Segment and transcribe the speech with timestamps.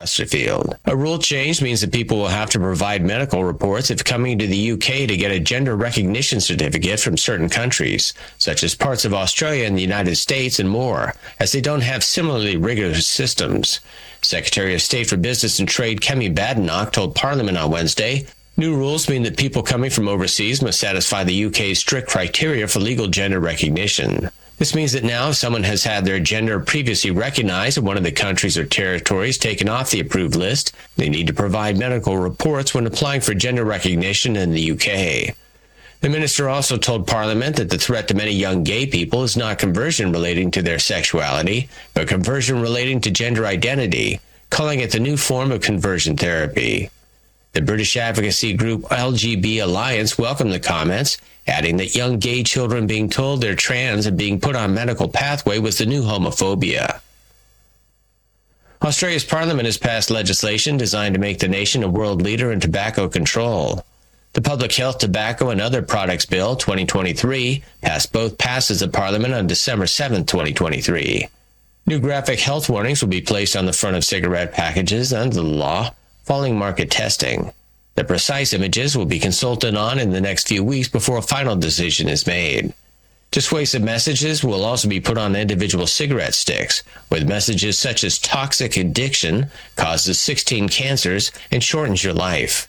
[0.00, 0.78] Chesterfield.
[0.86, 4.46] A rule change means that people will have to provide medical reports if coming to
[4.46, 9.12] the UK to get a gender recognition certificate from certain countries, such as parts of
[9.12, 13.80] Australia and the United States and more, as they don't have similarly rigorous systems.
[14.22, 18.26] Secretary of State for Business and Trade Kemi Badenoch told Parliament on Wednesday
[18.56, 22.78] New rules mean that people coming from overseas must satisfy the UK's strict criteria for
[22.80, 24.30] legal gender recognition.
[24.60, 28.02] This means that now if someone has had their gender previously recognized in one of
[28.02, 32.74] the countries or territories taken off the approved list, they need to provide medical reports
[32.74, 35.34] when applying for gender recognition in the UK.
[36.02, 39.58] The minister also told Parliament that the threat to many young gay people is not
[39.58, 44.20] conversion relating to their sexuality, but conversion relating to gender identity,
[44.50, 46.90] calling it the new form of conversion therapy.
[47.54, 51.16] The British advocacy group LGB Alliance welcomed the comments,
[51.50, 55.58] adding that young gay children being told they're trans and being put on medical pathway
[55.58, 57.00] was the new homophobia.
[58.82, 63.08] Australia's parliament has passed legislation designed to make the nation a world leader in tobacco
[63.08, 63.84] control.
[64.32, 69.48] The Public Health Tobacco and Other Products Bill 2023 passed both passes of Parliament on
[69.48, 71.28] December 7, 2023.
[71.86, 75.42] New graphic health warnings will be placed on the front of cigarette packages under the
[75.42, 77.52] law following market testing.
[78.00, 81.54] The precise images will be consulted on in the next few weeks before a final
[81.54, 82.72] decision is made.
[83.30, 88.78] Dissuasive messages will also be put on individual cigarette sticks, with messages such as toxic
[88.78, 92.68] addiction causes 16 cancers and shortens your life.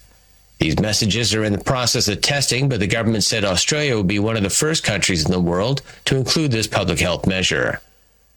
[0.60, 4.20] These messages are in the process of testing, but the government said Australia will be
[4.20, 7.80] one of the first countries in the world to include this public health measure.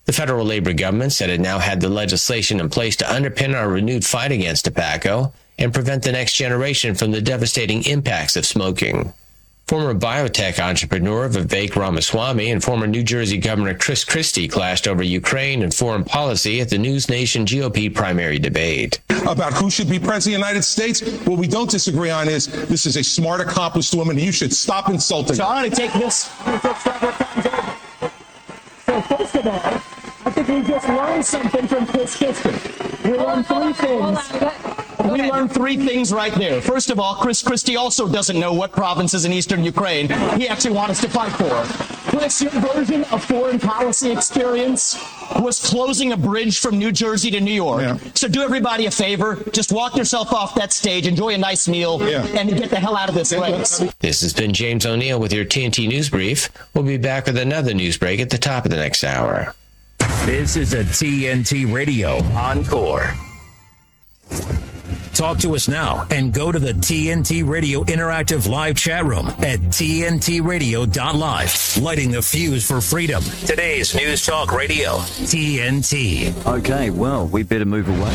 [0.05, 3.69] The federal Labor government said it now had the legislation in place to underpin our
[3.69, 9.12] renewed fight against tobacco and prevent the next generation from the devastating impacts of smoking.
[9.66, 15.62] Former biotech entrepreneur Vivek Ramaswamy and former New Jersey Governor Chris Christie clashed over Ukraine
[15.62, 19.00] and foreign policy at the News Nation GOP primary debate.
[19.27, 22.47] About who should be president of the United States, what we don't disagree on is
[22.69, 24.19] this is a smart, accomplished woman.
[24.19, 25.36] You should stop insulting.
[25.36, 26.25] So I want to take this.
[28.84, 29.60] So first of all,
[30.26, 33.09] I think we just learned something from Chris Christie.
[33.09, 34.84] We learned three things.
[35.03, 36.60] We learned three things right there.
[36.60, 40.75] First of all, Chris Christie also doesn't know what provinces in eastern Ukraine he actually
[40.75, 42.10] wants us to fight for.
[42.10, 44.97] Chris, your version of foreign policy experience
[45.41, 47.82] was closing a bridge from New Jersey to New York.
[47.82, 47.99] Yeah.
[48.15, 52.00] So do everybody a favor, just walk yourself off that stage, enjoy a nice meal,
[52.09, 52.25] Yeah.
[52.38, 53.82] and get the hell out of this place.
[53.99, 56.50] This has been James O'Neill with your TNT News Brief.
[56.72, 59.55] We'll be back with another news break at the top of the next hour.
[60.25, 63.12] This is a TNT Radio Encore.
[65.15, 69.61] Talk to us now and go to the TNT Radio Interactive Live chat room at
[69.61, 71.83] TNTRadio.live.
[71.83, 73.23] Lighting the fuse for freedom.
[73.47, 76.47] Today's News Talk Radio, TNT.
[76.47, 78.15] Okay, well, we better move away.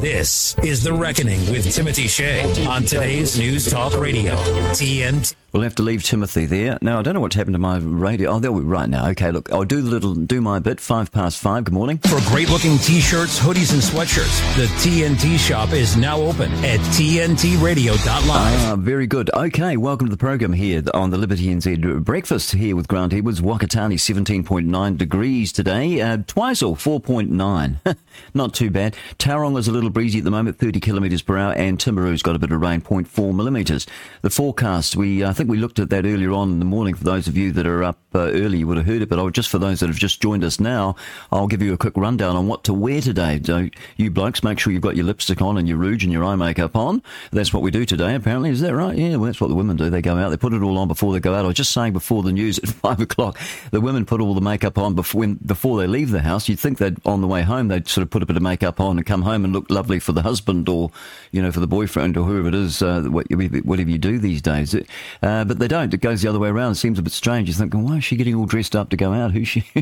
[0.00, 4.34] This is The Reckoning with Timothy Shea on today's News Talk Radio,
[4.72, 5.34] TNT.
[5.52, 6.76] We'll have to leave Timothy there.
[6.82, 8.32] Now, I don't know what's happened to my radio.
[8.32, 9.08] Oh, there we right now.
[9.10, 10.80] Okay, look, I'll do the little, do my bit.
[10.80, 11.64] Five past five.
[11.64, 11.96] Good morning.
[11.98, 16.80] For great looking t shirts, hoodies, and sweatshirts, the TNT shop is now open at
[16.80, 18.26] TNTRadio.live.
[18.28, 19.30] Ah, very good.
[19.34, 23.40] Okay, welcome to the program here on the Liberty NZ breakfast here with Grant Edwards.
[23.40, 26.00] Whakatane 17.9 degrees today.
[26.00, 27.96] Uh, Twizel 4.9.
[28.34, 28.96] Not too bad.
[29.18, 32.34] Tauranga is a little breezy at the moment, 30 kilometres per hour, and Timaru's got
[32.34, 33.86] a bit of rain, 0.4 millimetres.
[34.22, 36.94] The forecast, we I think we looked at that earlier on in the morning.
[36.94, 39.18] For those of you that are up uh, early, you would have heard it, but
[39.18, 40.96] I'll, just for those that have just joined us now,
[41.30, 43.40] I'll give you a quick rundown on what to wear today.
[43.44, 46.24] So you blokes, make sure you've got your lipstick on and your rouge and your
[46.24, 47.02] eye makeup on.
[47.32, 48.50] That's what we do today, apparently.
[48.50, 48.96] Is that right?
[48.96, 49.90] Yeah, well, that's what the women do.
[49.90, 51.44] They go out, they put it all on before they go out.
[51.44, 53.38] I was just saying before the news at five o'clock,
[53.70, 56.48] the women put all the makeup on before, when, before they leave the house.
[56.48, 58.80] You'd think that on the way home, they'd sort of put a bit of makeup
[58.80, 60.90] on and come home and look lovely for the husband or,
[61.32, 63.26] you know, for the boyfriend or whoever it is, uh, what-
[63.64, 64.74] whatever you do these days.
[65.22, 65.92] Uh, but they don't.
[65.92, 66.72] It goes the other way around.
[66.72, 67.48] It seems a bit strange.
[67.48, 69.32] You're thinking, why is she getting all dressed up to go out?
[69.32, 69.64] Who's she?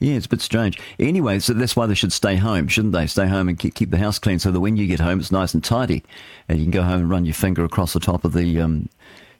[0.00, 0.78] yeah, it's a bit strange.
[0.98, 3.06] Anyway, so that's why they should stay home, shouldn't they?
[3.06, 5.54] Stay home and keep, keep the house clean so that when you get home, nice
[5.54, 6.02] and tidy.
[6.48, 8.88] And you can go home and run your finger across the top of the, um,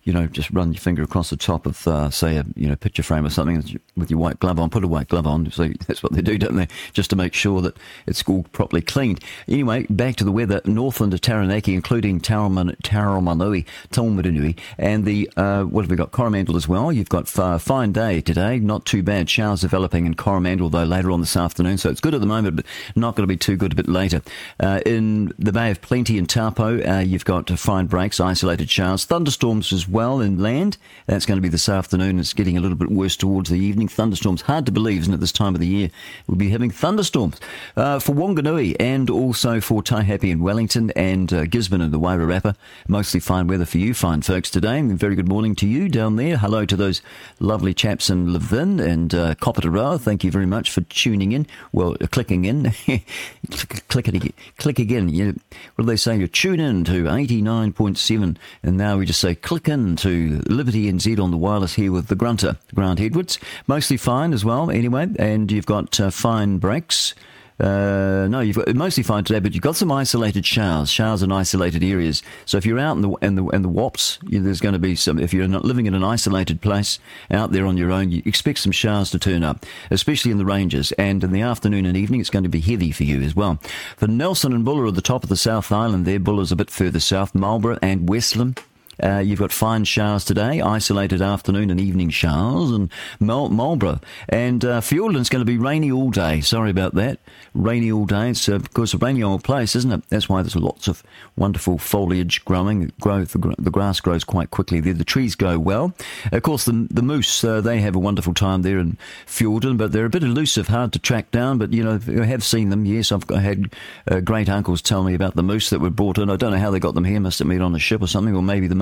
[0.04, 2.76] you know, just run your finger across the top of, uh, say, a you know
[2.76, 4.70] picture frame or something with your white glove on.
[4.70, 5.50] Put a white glove on.
[5.50, 6.68] So that's what they do, don't they?
[6.92, 9.22] Just to make sure that it's all properly cleaned.
[9.48, 10.60] Anyway, back to the weather.
[10.64, 16.12] Northland to Taranaki, including Taraman, Taramanui, Taumarunui, and the uh, what have we got?
[16.12, 16.92] Coromandel as well.
[16.92, 18.58] You've got a fine day today.
[18.58, 19.28] Not too bad.
[19.28, 21.78] Showers developing in Coromandel though later on this afternoon.
[21.78, 22.66] So it's good at the moment, but
[22.96, 24.22] not going to be too good a bit later.
[24.60, 29.04] Uh, in the Bay of Plenty in Taupo, uh, you've got fine breaks, isolated showers,
[29.04, 30.76] thunderstorms as as well inland.
[31.06, 32.18] That's going to be this afternoon.
[32.18, 33.88] It's getting a little bit worse towards the evening.
[33.88, 34.42] Thunderstorms.
[34.42, 35.90] Hard to believe, isn't it, this time of the year?
[36.26, 37.40] We'll be having thunderstorms
[37.76, 42.54] uh, for Wanganui and also for Taihape in Wellington and uh, Gisborne and the Wairarapa.
[42.86, 44.78] Mostly fine weather for you, fine folks, today.
[44.78, 46.36] And very good morning to you down there.
[46.36, 47.00] Hello to those
[47.40, 50.00] lovely chaps in Levin and uh, Koputaroa.
[50.00, 51.46] Thank you very much for tuning in.
[51.72, 52.72] Well, uh, clicking in.
[53.88, 55.08] click, it, click again.
[55.08, 55.38] You,
[55.76, 56.18] what do they say?
[56.18, 61.18] You tune in to 89.7 and now we just say click in to Liberty NZ
[61.22, 63.38] on the wireless here with the grunter, Grant Edwards.
[63.66, 67.14] Mostly fine as well, anyway, and you've got uh, fine breaks.
[67.60, 71.32] Uh, no, you've got mostly fine today, but you've got some isolated showers, showers in
[71.32, 72.22] isolated areas.
[72.44, 74.78] So if you're out in the in the in the WAPs, you, there's going to
[74.78, 75.18] be some.
[75.18, 78.60] If you're not living in an isolated place out there on your own, you expect
[78.60, 80.92] some showers to turn up, especially in the ranges.
[80.92, 83.58] And in the afternoon and evening, it's going to be heavy for you as well.
[83.96, 86.70] For Nelson and Buller at the top of the South Island, there, Buller's a bit
[86.70, 88.60] further south, Marlborough and Westland.
[89.02, 92.90] Uh, you've got fine showers today, isolated afternoon and evening showers, and
[93.20, 94.00] Marlborough.
[94.28, 96.40] And uh, Fiordland's going to be rainy all day.
[96.40, 97.20] Sorry about that.
[97.54, 98.30] Rainy all day.
[98.30, 100.02] It's, uh, of course, a rainy old place, isn't it?
[100.08, 101.02] That's why there's lots of
[101.36, 102.92] wonderful foliage growing.
[103.00, 104.94] Growth, the, the grass grows quite quickly there.
[104.94, 105.94] The trees grow well.
[106.32, 109.92] Of course, the, the moose, uh, they have a wonderful time there in Fiordland, but
[109.92, 111.58] they're a bit elusive, hard to track down.
[111.58, 112.84] But, you know, I have seen them.
[112.84, 113.74] Yes, I've had
[114.10, 116.30] uh, great uncles tell me about the moose that were brought in.
[116.30, 117.20] I don't know how they got them here.
[117.20, 118.74] Must have been on a ship or something, or maybe the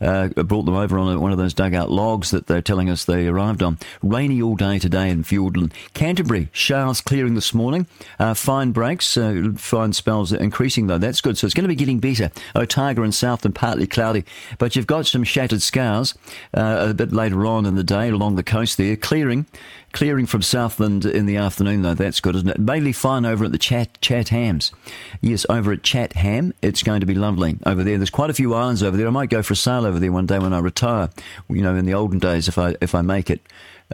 [0.00, 3.26] uh, brought them over on one of those dugout logs that they're telling us they
[3.26, 3.78] arrived on.
[4.02, 5.72] Rainy all day today in Fiordland.
[5.94, 7.86] Canterbury, showers clearing this morning.
[8.18, 10.98] Uh, fine breaks, uh, fine spells increasing though.
[10.98, 11.38] That's good.
[11.38, 12.30] So it's going to be getting better.
[12.54, 14.24] Otago and Southland partly cloudy,
[14.58, 16.14] but you've got some shattered scars
[16.54, 18.96] uh, a bit later on in the day along the coast there.
[18.96, 19.46] Clearing
[19.96, 21.94] Clearing from Southland in the afternoon, though.
[21.94, 22.58] That's good, isn't it?
[22.58, 24.70] Mainly fine over at the Chat Chathams.
[25.22, 27.96] Yes, over at Chatham, it's going to be lovely over there.
[27.96, 29.06] There's quite a few islands over there.
[29.06, 31.08] I might go for a sail over there one day when I retire.
[31.48, 33.40] You know, in the olden days, if I if I make it.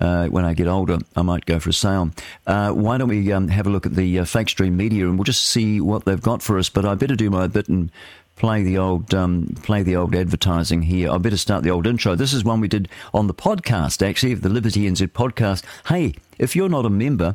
[0.00, 2.10] Uh, when I get older, I might go for a sail.
[2.46, 5.18] Uh, why don't we um, have a look at the uh, Fake Stream Media and
[5.18, 6.70] we'll just see what they've got for us?
[6.70, 7.92] But I better do my bit and
[8.36, 11.10] play the old um, play the old advertising here.
[11.10, 12.14] I better start the old intro.
[12.14, 15.62] This is one we did on the podcast, actually, of the Liberty NZ podcast.
[15.86, 17.34] Hey, if you're not a member.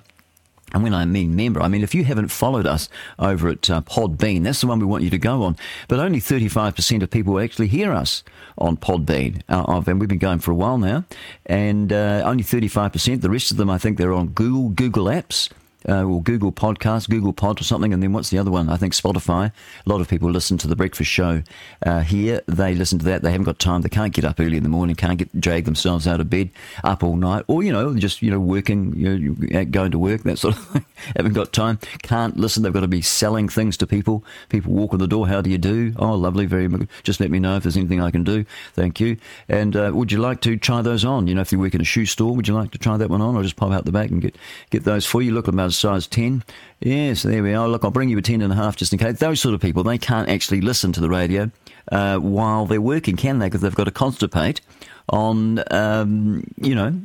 [0.73, 3.79] And when I mean member, I mean if you haven't followed us over at uh,
[3.83, 5.55] Podbean, that's the one we want you to go on.
[5.87, 8.21] But only 35% of people actually hear us
[8.57, 9.43] on Podbean.
[9.47, 11.05] Uh, and we've been going for a while now.
[11.45, 13.21] And uh, only 35%.
[13.21, 15.47] The rest of them, I think they're on Google, Google Apps
[15.87, 17.93] uh, or Google Podcast, Google Pod or something.
[17.93, 18.69] And then what's the other one?
[18.69, 19.51] I think Spotify.
[19.85, 21.43] A lot of people listen to the breakfast show
[21.85, 22.41] uh, here.
[22.47, 23.21] They listen to that.
[23.21, 23.81] They haven't got time.
[23.81, 24.95] They can't get up early in the morning.
[24.95, 26.49] Can't get drag themselves out of bed
[26.83, 30.23] up all night, or you know, just you know, working, you know, going to work,
[30.23, 30.85] that sort of thing.
[31.15, 31.79] haven't got time.
[32.03, 32.63] Can't listen.
[32.63, 34.23] They've got to be selling things to people.
[34.49, 35.27] People walk in the door.
[35.27, 35.93] How do you do?
[35.97, 36.45] Oh, lovely.
[36.45, 36.67] Very.
[36.67, 36.87] Much.
[37.03, 38.45] Just let me know if there's anything I can do.
[38.73, 39.17] Thank you.
[39.47, 41.27] And uh, would you like to try those on?
[41.27, 43.09] You know, if you work in a shoe store, would you like to try that
[43.09, 44.35] one on, or just pop out the back and get
[44.69, 45.31] get those for you?
[45.31, 46.43] Look size 10.
[46.79, 47.67] Yes, there we are.
[47.67, 49.19] Look, I'll bring you a 10 and a half just in case.
[49.19, 51.51] Those sort of people, they can't actually listen to the radio
[51.91, 53.47] uh, while they're working, can they?
[53.47, 54.61] Because they've got to constipate
[55.09, 56.99] on, um, you know,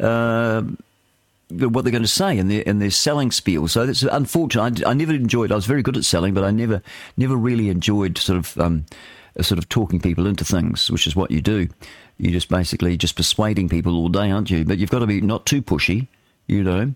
[0.00, 0.62] uh,
[1.50, 3.68] what they're going to say in their in their selling spiel.
[3.68, 4.84] So that's unfortunate.
[4.84, 5.52] I, I, never enjoyed.
[5.52, 6.82] I was very good at selling, but I never
[7.16, 8.86] never really enjoyed sort of um,
[9.40, 11.68] sort of talking people into things, which is what you do.
[12.18, 14.64] You're just basically just persuading people all day, aren't you?
[14.64, 16.06] But you've got to be not too pushy,
[16.46, 16.94] you know.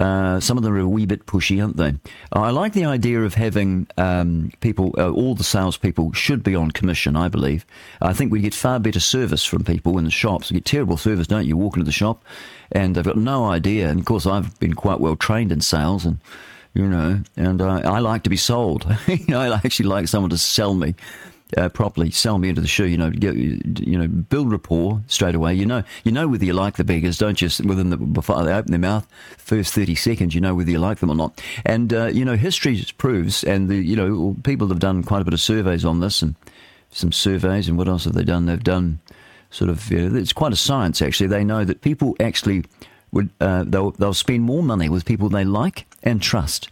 [0.00, 1.94] Uh, some of them are a wee bit pushy, aren't they?
[2.32, 6.72] I like the idea of having um, people, uh, all the salespeople should be on
[6.72, 7.64] commission, I believe.
[8.02, 10.50] I think we get far better service from people in the shops.
[10.50, 11.56] You get terrible service, don't you?
[11.56, 12.24] Walk into the shop
[12.72, 13.88] and they've got no idea.
[13.88, 16.18] And of course, I've been quite well trained in sales and,
[16.74, 18.84] you know, and uh, I like to be sold.
[19.06, 20.96] you know, I actually like someone to sell me
[21.56, 22.86] uh, properly, sell me into the shoe.
[22.86, 25.54] You know, get, you know, build rapport straight away.
[25.54, 27.48] You know, you know whether you like the beggars, don't you?
[27.64, 29.06] Within the before they open their mouth,
[29.38, 31.40] first thirty seconds, you know whether you like them or not.
[31.64, 35.24] And uh, you know, history proves, and the you know, people have done quite a
[35.24, 36.34] bit of surveys on this, and
[36.90, 38.46] some surveys, and what else have they done?
[38.46, 39.00] They've done
[39.50, 39.90] sort of.
[39.90, 41.28] You know, it's quite a science actually.
[41.28, 42.64] They know that people actually
[43.12, 46.68] would uh, they'll they'll spend more money with people they like and trust.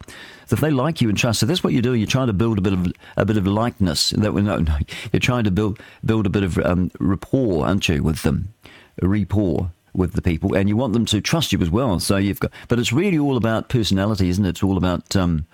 [0.52, 2.00] If they like you and trust, so that's what you're doing.
[2.00, 4.10] You're trying to build a bit of a bit of likeness.
[4.10, 4.78] That no, no,
[5.12, 8.52] you're trying to build build a bit of um, rapport, aren't you, with them?
[9.00, 12.00] Rapport with the people, and you want them to trust you as well.
[12.00, 14.50] So you've got, but it's really all about personality, isn't it?
[14.50, 15.46] It's all about um,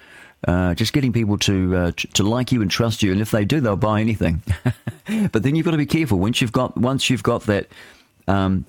[0.47, 3.45] uh, just getting people to uh, to like you and trust you, and if they
[3.45, 4.43] do, they'll buy anything.
[5.33, 7.69] but then you've got to be careful once you've got once you've got that
[8.27, 8.65] um,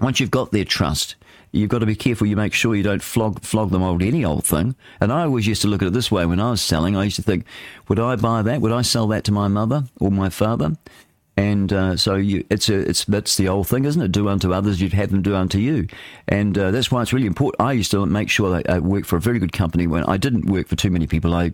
[0.00, 1.16] once you've got their trust
[1.58, 2.26] you've got to be careful.
[2.26, 4.74] You make sure you don't flog flog them old any old thing.
[5.00, 6.96] And I always used to look at it this way when I was selling.
[6.96, 7.44] I used to think,
[7.88, 8.60] would I buy that?
[8.60, 10.76] Would I sell that to my mother or my father?
[11.36, 14.10] And uh, so you, it's a, it's that's the old thing, isn't it?
[14.10, 15.86] Do unto others, you'd have them do unto you,
[16.26, 17.60] and uh, that's why it's really important.
[17.60, 20.16] I used to make sure that I worked for a very good company when I
[20.16, 21.34] didn't work for too many people.
[21.34, 21.52] I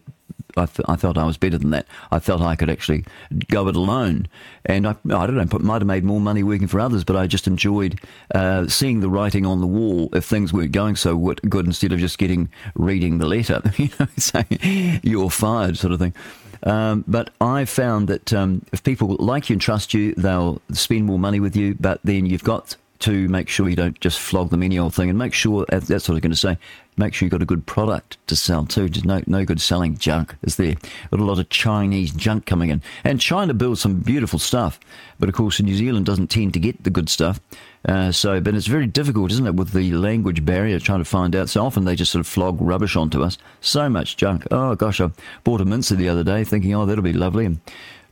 [0.56, 1.86] I, I felt I was better than that.
[2.10, 3.04] I felt I could actually
[3.48, 4.28] go it alone,
[4.66, 7.26] and I, I don't know, might have made more money working for others, but I
[7.26, 8.00] just enjoyed
[8.34, 11.98] uh, seeing the writing on the wall if things weren't going so good, instead of
[11.98, 16.14] just getting reading the letter, you know, saying you're fired, sort of thing.
[16.62, 21.04] Um, but I found that um, if people like you and trust you, they'll spend
[21.04, 21.74] more money with you.
[21.78, 25.10] But then you've got to make sure you don't just flog them any old thing,
[25.10, 26.58] and make sure that's what I was going to say.
[26.96, 28.88] Make sure you've got a good product to sell too.
[28.88, 30.74] Just no no good selling junk, is there?
[31.10, 34.78] Got a lot of Chinese junk coming in, and China builds some beautiful stuff,
[35.18, 37.40] but of course New Zealand doesn't tend to get the good stuff.
[37.86, 41.36] Uh, so, but it's very difficult, isn't it, with the language barrier trying to find
[41.36, 41.50] out.
[41.50, 43.36] So often they just sort of flog rubbish onto us.
[43.60, 44.46] So much junk.
[44.50, 45.10] Oh gosh, I
[45.42, 47.44] bought a mincer the other day, thinking, oh, that'll be lovely.
[47.44, 47.60] And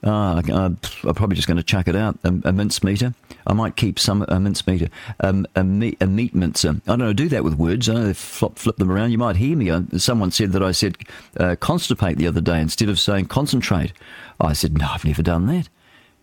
[0.04, 0.76] uh, I'm
[1.14, 2.18] probably just going to chuck it out.
[2.24, 3.14] A, a mince meter.
[3.46, 4.88] I might keep some a mince meter.
[5.20, 6.70] Um, a, meat, a meat mincer.
[6.86, 7.12] I don't know.
[7.12, 7.88] Do that with words.
[7.88, 9.12] I know, flip, flip them around.
[9.12, 9.70] You might hear me.
[9.70, 10.96] Uh, someone said that I said
[11.38, 13.92] uh, constipate the other day instead of saying concentrate.
[14.40, 15.68] I said no, I've never done that.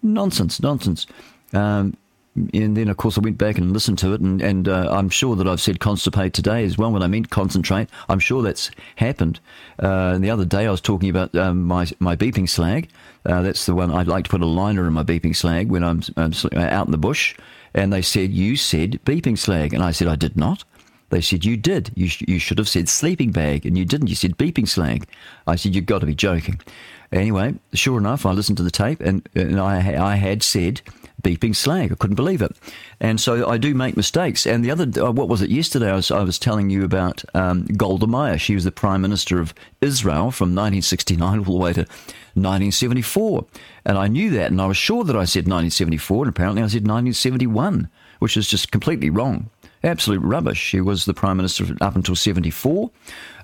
[0.01, 1.05] Nonsense, nonsense.
[1.53, 1.95] Um,
[2.35, 5.09] and then, of course, I went back and listened to it, and, and uh, I'm
[5.09, 7.89] sure that I've said constipate today as well when I meant concentrate.
[8.07, 9.39] I'm sure that's happened.
[9.79, 12.89] Uh, the other day, I was talking about um, my my beeping slag.
[13.25, 15.83] Uh, that's the one I'd like to put a liner in my beeping slag when
[15.83, 17.35] I'm, I'm out in the bush.
[17.73, 19.73] And they said, You said beeping slag.
[19.73, 20.63] And I said, I did not.
[21.09, 21.91] They said, You did.
[21.95, 23.65] You, sh- you should have said sleeping bag.
[23.65, 24.07] And you didn't.
[24.07, 25.07] You said beeping slag.
[25.47, 26.59] I said, You've got to be joking.
[27.11, 30.81] Anyway, sure enough, I listened to the tape and, and I, I had said
[31.21, 31.91] beeping slag.
[31.91, 32.55] I couldn't believe it.
[32.99, 34.45] And so I do make mistakes.
[34.45, 35.91] And the other, uh, what was it yesterday?
[35.91, 38.37] I was, I was telling you about um, Golda Meir.
[38.37, 41.81] She was the Prime Minister of Israel from 1969 all the way to
[42.35, 43.45] 1974.
[43.85, 46.67] And I knew that, and I was sure that I said 1974, and apparently I
[46.67, 49.49] said 1971, which is just completely wrong.
[49.83, 50.57] Absolute rubbish.
[50.57, 52.91] She was the Prime Minister up until 74.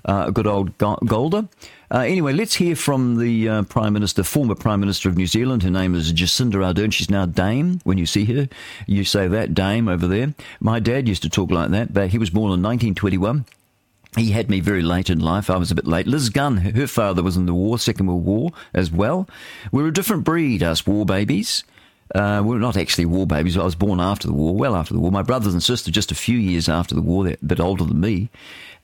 [0.04, 1.48] Uh, good old Golda.
[1.90, 5.62] Uh, anyway, let's hear from the uh, Prime Minister, former Prime Minister of New Zealand.
[5.62, 6.92] Her name is Jacinda Ardern.
[6.92, 7.80] She's now Dame.
[7.84, 8.48] When you see her,
[8.86, 10.34] you say that, Dame, over there.
[10.60, 11.94] My dad used to talk like that.
[11.94, 13.46] But he was born in 1921.
[14.16, 15.50] He had me very late in life.
[15.50, 16.06] I was a bit late.
[16.06, 19.28] Liz Gunn, her father was in the war, Second World War as well.
[19.70, 21.64] We're a different breed, us war babies.
[22.14, 23.56] Uh, we're not actually war babies.
[23.56, 25.10] I was born after the war, well after the war.
[25.10, 27.84] My brothers and sister just a few years after the war, they're a bit older
[27.84, 28.30] than me,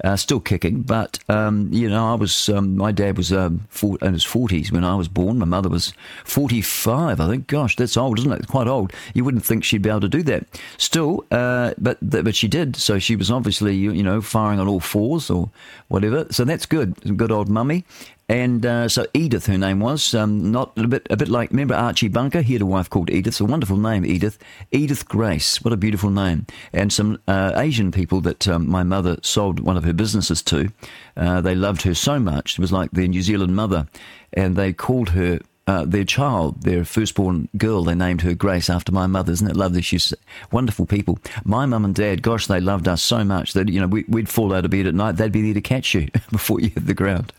[0.02, 0.82] uh, still kicking.
[0.82, 4.72] But um, you know, I was um, my dad was um, four, in his forties
[4.72, 5.38] when I was born.
[5.38, 5.92] My mother was
[6.24, 7.20] forty-five.
[7.20, 8.48] I think, gosh, that's old, isn't it?
[8.48, 8.92] Quite old.
[9.14, 10.46] You wouldn't think she'd be able to do that.
[10.76, 12.76] Still, uh, but but she did.
[12.76, 15.50] So she was obviously you know firing on all fours or
[15.88, 16.26] whatever.
[16.30, 17.16] So that's good.
[17.16, 17.84] Good old mummy.
[18.28, 21.74] And uh, so Edith, her name was, um, not a bit, a bit like, remember
[21.74, 22.40] Archie Bunker?
[22.40, 23.40] He had a wife called Edith.
[23.40, 24.38] A wonderful name, Edith.
[24.70, 25.62] Edith Grace.
[25.62, 26.46] What a beautiful name.
[26.72, 30.70] And some uh, Asian people that um, my mother sold one of her businesses to,
[31.16, 32.58] uh, they loved her so much.
[32.58, 33.86] It was like their New Zealand mother.
[34.32, 38.90] And they called her uh, their child, their firstborn girl, they named her Grace after
[38.90, 39.32] my mother.
[39.32, 39.82] Isn't it lovely?
[39.82, 40.12] She's
[40.50, 41.18] wonderful people.
[41.44, 44.28] My mum and dad, gosh, they loved us so much that, you know, we, would
[44.28, 45.12] fall out of bed at night.
[45.12, 47.32] They'd be there to catch you before you hit the ground.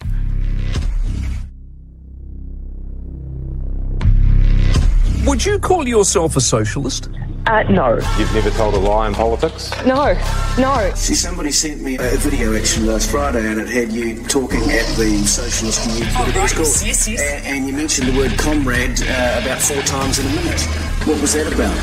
[5.25, 7.09] Would you call yourself a socialist?
[7.45, 7.95] Uh, no.
[8.17, 9.69] You've never told a lie in politics?
[9.85, 10.13] No,
[10.57, 10.91] no.
[10.95, 14.87] See, somebody sent me a video actually last Friday and it had you talking at
[14.95, 16.11] the Socialist Community.
[16.15, 16.57] Oh, right.
[16.57, 17.21] Yes, yes.
[17.21, 20.61] And, and, you mentioned the word comrade uh, about four times in a minute.
[21.03, 21.75] What was that about?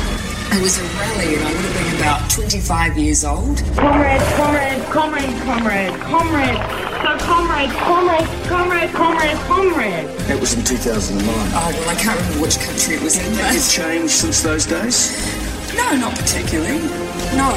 [0.51, 3.57] It was a rally and I would have been about 25 years old.
[3.77, 6.57] Comrade, comrade, comrade, comrade, comrade.
[7.01, 10.07] So comrade, comrade, comrade, comrade, comrade.
[10.25, 11.29] That was in 2009.
[11.29, 13.31] Oh, well, I can't remember which country it was in.
[13.35, 15.50] Has it changed since those days?
[15.75, 16.79] No, not particularly.
[17.35, 17.51] No.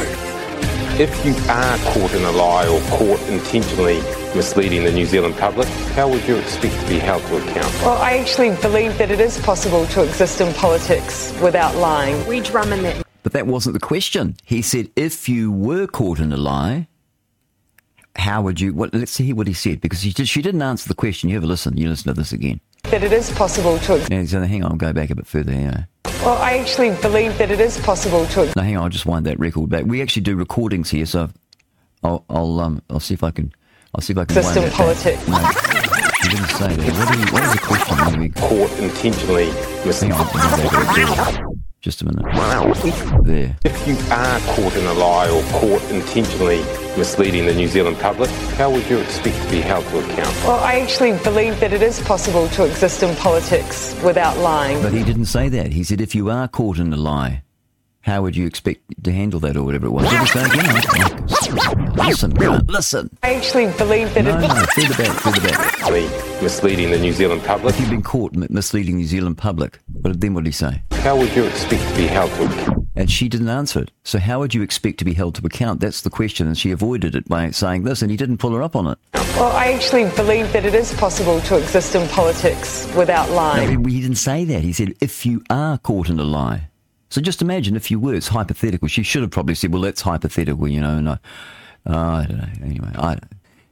[0.97, 3.97] If you are caught in a lie or caught intentionally
[4.37, 5.67] misleading the New Zealand public,
[5.97, 7.73] how would you expect to be held to account?
[7.83, 12.25] Well, I actually believe that it is possible to exist in politics without lying.
[12.27, 13.05] We drum in that.
[13.25, 14.37] But that wasn't the question.
[14.45, 16.89] He said, if you were caught in a lie,
[18.17, 18.73] how would you?
[18.75, 21.31] What, let's see what he said because she, did, she didn't answer the question.
[21.31, 21.77] You ever listen?
[21.77, 22.61] You listen to this again.
[22.85, 24.07] That it is possible to.
[24.11, 25.53] Yeah, so hang on, I'll go back a bit further.
[25.53, 25.85] Yeah.
[26.23, 28.53] Well, I actually believe that it is possible to.
[28.57, 29.85] No, hang on, I'll just wind that record back.
[29.85, 31.31] We actually do recordings here, so
[32.03, 33.53] I'll I'll um I'll see if I can
[33.95, 34.43] I'll see if I can.
[34.43, 35.27] System politics.
[35.29, 36.93] No, you didn't say that.
[36.95, 38.21] What, you, what is the question?
[38.21, 39.47] We caught intentionally
[39.85, 41.51] misleading.
[41.85, 42.25] Just a minute.
[43.25, 43.55] There.
[43.63, 46.61] If you are caught in a lie or caught intentionally
[46.97, 50.35] misleading the New Zealand public, how would you expect to be held to account?
[50.45, 54.81] Well, I actually believe that it is possible to exist in politics without lying.
[54.81, 55.73] But he didn't say that.
[55.73, 57.43] He said, if you are caught in a lie,
[58.05, 60.09] how would you expect to handle that or whatever it was?
[60.11, 61.95] Did he say again?
[61.97, 62.31] Listen,
[62.67, 63.11] listen.
[63.23, 65.79] I actually believe that No, it no, further back, further back.
[65.79, 69.79] The misleading the New Zealand public, If you've been caught mi- misleading New Zealand public,
[69.89, 70.83] but then what did he say?
[71.05, 72.89] how would you expect to be held to account?
[72.97, 73.91] And she didn't answer it.
[74.05, 75.81] So how would you expect to be held to account?
[75.81, 76.47] That's the question.
[76.47, 78.99] And she avoided it by saying this, and he didn't pull her up on it.
[79.37, 83.85] Well, I actually believe that it is possible to exist in politics without lying.
[83.85, 84.63] he, he didn't say that.
[84.63, 86.69] He said, if you are caught in a lie.
[87.15, 88.13] So just imagine if you were.
[88.13, 88.89] It's hypothetical.
[88.89, 90.97] She should have probably said, well, that's hypothetical, you know.
[90.97, 91.13] And I,
[91.87, 92.49] uh, I don't know.
[92.61, 93.21] Anyway, I,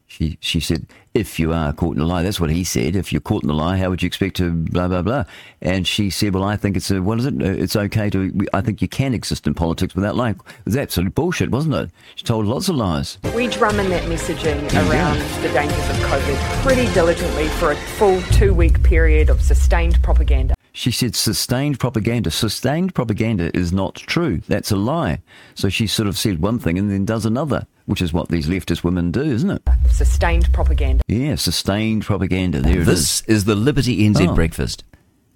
[0.07, 2.95] she, she said, if you are caught in a lie, that's what he said.
[2.95, 5.25] If you're caught in a lie, how would you expect to blah, blah, blah?
[5.61, 7.35] And she said, well, I think it's, a, what is it?
[7.43, 10.37] Uh, It's okay to, I think you can exist in politics without lying.
[10.37, 11.91] It was absolute bullshit, wasn't it?
[12.15, 13.19] She told lots of lies.
[13.35, 14.89] We drum in that messaging Yeah.
[14.89, 20.01] around the dangers of COVID pretty diligently for a full two week period of sustained
[20.01, 20.55] propaganda.
[20.75, 22.31] She said sustained propaganda.
[22.31, 24.41] Sustained propaganda is not true.
[24.49, 25.21] That's a lie.
[25.55, 28.49] So she sort of said one thing and then does another, which is what these
[28.49, 29.63] leftist women do, isn't it?
[29.91, 31.03] Sustained propaganda.
[31.09, 32.61] Yeah, sustained propaganda.
[32.63, 33.25] There it This is.
[33.29, 34.35] is the Liberty NZ Oh.
[34.35, 34.85] breakfast.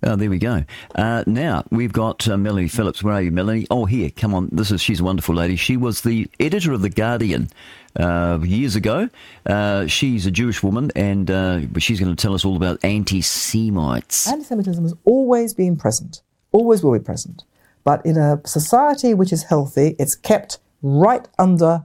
[0.02, 0.64] Oh, there we go.
[0.94, 3.02] Uh, now we've got uh, Melanie Phillips.
[3.02, 3.66] Where are you, Melanie?
[3.70, 4.10] Oh, here.
[4.10, 4.48] Come on.
[4.52, 5.56] This is she's a wonderful lady.
[5.56, 7.48] She was the editor of the Guardian
[7.98, 9.08] uh, years ago.
[9.44, 14.28] Uh, she's a Jewish woman, and uh, she's going to tell us all about anti-Semites.
[14.28, 16.22] Anti-Semitism has always been present,
[16.52, 17.44] always will be present.
[17.84, 21.84] But in a society which is healthy, it's kept right under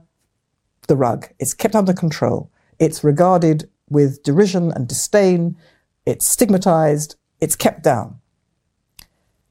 [0.88, 1.28] the rug.
[1.38, 2.50] It's kept under control.
[2.78, 5.56] It's regarded with derision and disdain.
[6.04, 7.14] It's stigmatized.
[7.40, 8.18] It's kept down.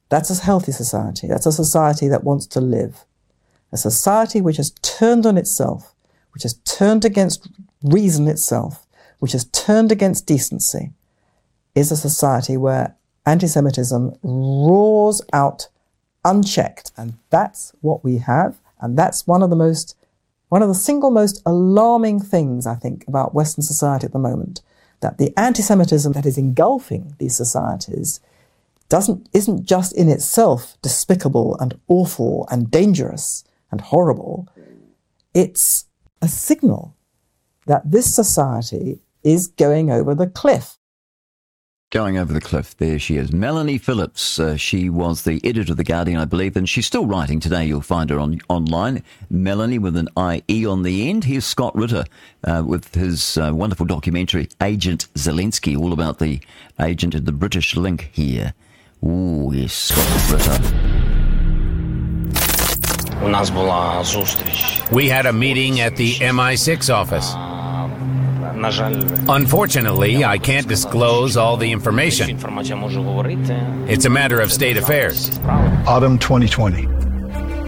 [0.10, 1.28] That's a healthy society.
[1.28, 3.06] That's a society that wants to live.
[3.72, 5.96] A society which has turned on itself,
[6.34, 7.48] which has turned against
[7.84, 8.86] reason itself,
[9.20, 10.92] which has turned against decency,
[11.76, 12.96] is a society where
[13.26, 15.68] anti Semitism roars out
[16.24, 16.92] unchecked.
[16.98, 18.60] And that's what we have.
[18.80, 19.96] And that's one of the most,
[20.50, 24.62] one of the single most alarming things, I think, about Western society at the moment.
[25.02, 28.20] That the anti Semitism that is engulfing these societies
[28.90, 34.48] doesn't, isn't just in itself despicable and awful and dangerous and horrible.
[35.34, 35.86] It's
[36.22, 36.96] a signal
[37.68, 40.78] that this society is going over the cliff.
[41.92, 43.34] Going over the cliff, there she is.
[43.34, 44.40] Melanie Phillips.
[44.40, 47.66] Uh, she was the editor of The Guardian, I believe, and she's still writing today.
[47.66, 49.04] You'll find her on online.
[49.30, 51.26] Melanie with an IE on the end.
[51.26, 52.06] Here's Scott Ritter
[52.46, 56.40] uh, with his uh, wonderful documentary, Agent Zelensky, all about the
[56.80, 58.54] agent of the British link here.
[59.04, 61.11] Ooh, yes, Scott Ritter.
[64.92, 67.34] We had a meeting at the MI6 office.
[69.30, 72.38] Unfortunately, I can't disclose all the information.
[73.88, 75.40] It's a matter of state affairs.
[75.88, 76.84] Autumn 2020.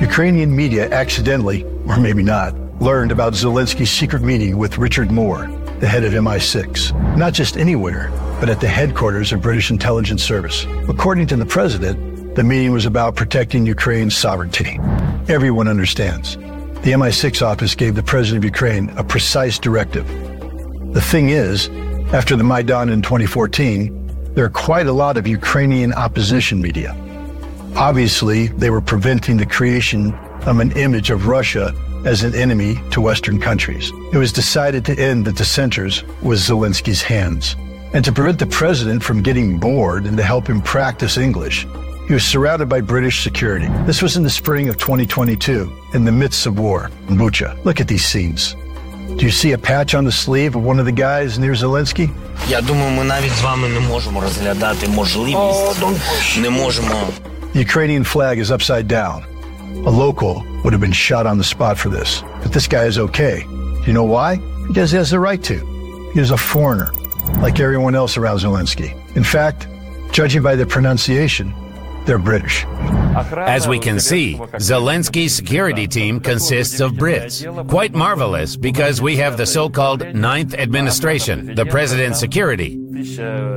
[0.01, 5.47] Ukrainian media accidentally, or maybe not, learned about Zelensky's secret meeting with Richard Moore,
[5.79, 7.17] the head of MI6.
[7.17, 10.65] Not just anywhere, but at the headquarters of British intelligence service.
[10.89, 14.79] According to the president, the meeting was about protecting Ukraine's sovereignty.
[15.27, 16.35] Everyone understands.
[16.83, 20.07] The MI6 office gave the president of Ukraine a precise directive.
[20.93, 21.69] The thing is,
[22.11, 26.97] after the Maidan in 2014, there are quite a lot of Ukrainian opposition media.
[27.75, 30.13] Obviously, they were preventing the creation
[30.47, 31.71] of an image of Russia
[32.03, 33.91] as an enemy to Western countries.
[34.11, 37.55] It was decided to end the dissenters with Zelensky's hands.
[37.93, 41.67] And to prevent the president from getting bored and to help him practice English,
[42.12, 43.68] he was surrounded by British security.
[43.86, 47.62] This was in the spring of 2022, in the midst of war in Bucha.
[47.64, 48.56] Look at these scenes.
[49.16, 52.10] Do you see a patch on the sleeve of one of the guys near Zelensky?
[52.48, 55.82] Я думаю, ми навіть з вами не можемо розглядати можливість.
[56.40, 56.94] Не можемо.
[57.54, 59.24] The Ukrainian flag is upside down.
[59.86, 62.22] A local would have been shot on the spot for this.
[62.42, 63.36] But this guy is okay.
[63.80, 64.30] Do you know why?
[64.68, 65.56] Because he has the right to.
[66.14, 66.90] He is a foreigner,
[67.44, 68.90] like everyone else around Zelensky.
[69.16, 69.66] In fact,
[70.12, 71.54] judging by the pronunciation,
[72.05, 72.65] they're British.
[72.65, 77.43] As we can see, Zelensky's security team consists of Brits.
[77.69, 82.77] Quite marvelous because we have the so-called Ninth Administration, the President's security,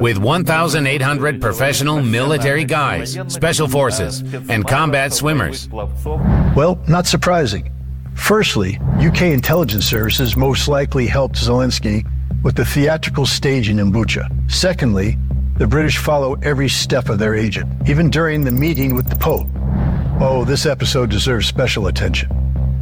[0.00, 5.68] with 1,800 professional military guys, special forces, and combat swimmers.
[5.70, 7.72] Well, not surprising.
[8.14, 12.06] Firstly, UK intelligence services most likely helped Zelensky
[12.42, 14.28] with the theatrical staging in Bucha.
[14.50, 15.16] Secondly,
[15.58, 19.46] the British follow every step of their agent, even during the meeting with the Pope.
[20.20, 22.28] Oh, this episode deserves special attention.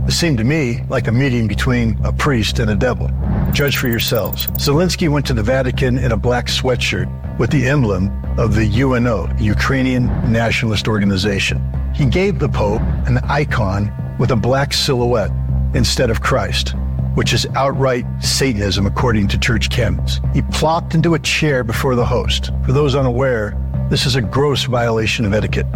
[0.07, 3.09] It seemed to me like a meeting between a priest and a devil.
[3.53, 4.49] Judge for yourselves.
[4.59, 9.33] Zelensky went to the Vatican in a black sweatshirt with the emblem of the UNO,
[9.39, 11.63] Ukrainian Nationalist Organization.
[11.95, 15.31] He gave the Pope an icon with a black silhouette
[15.75, 16.75] instead of Christ,
[17.15, 20.21] which is outright Satanism according to church canons.
[20.33, 22.51] He plopped into a chair before the host.
[22.65, 23.57] For those unaware,
[23.91, 25.67] this is a gross violation of etiquette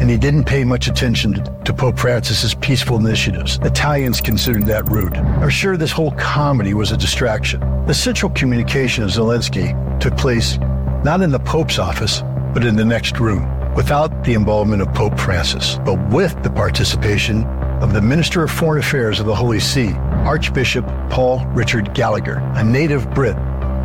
[0.00, 3.58] and he didn't pay much attention to Pope Francis's peaceful initiatives.
[3.62, 5.14] Italians considered that rude.
[5.14, 7.60] I'm sure this whole comedy was a distraction.
[7.86, 10.56] The central communication of Zelensky took place
[11.04, 12.22] not in the Pope's office,
[12.54, 17.44] but in the next room, without the involvement of Pope Francis, but with the participation
[17.82, 19.92] of the Minister of Foreign Affairs of the Holy See,
[20.26, 23.36] Archbishop Paul Richard Gallagher, a native Brit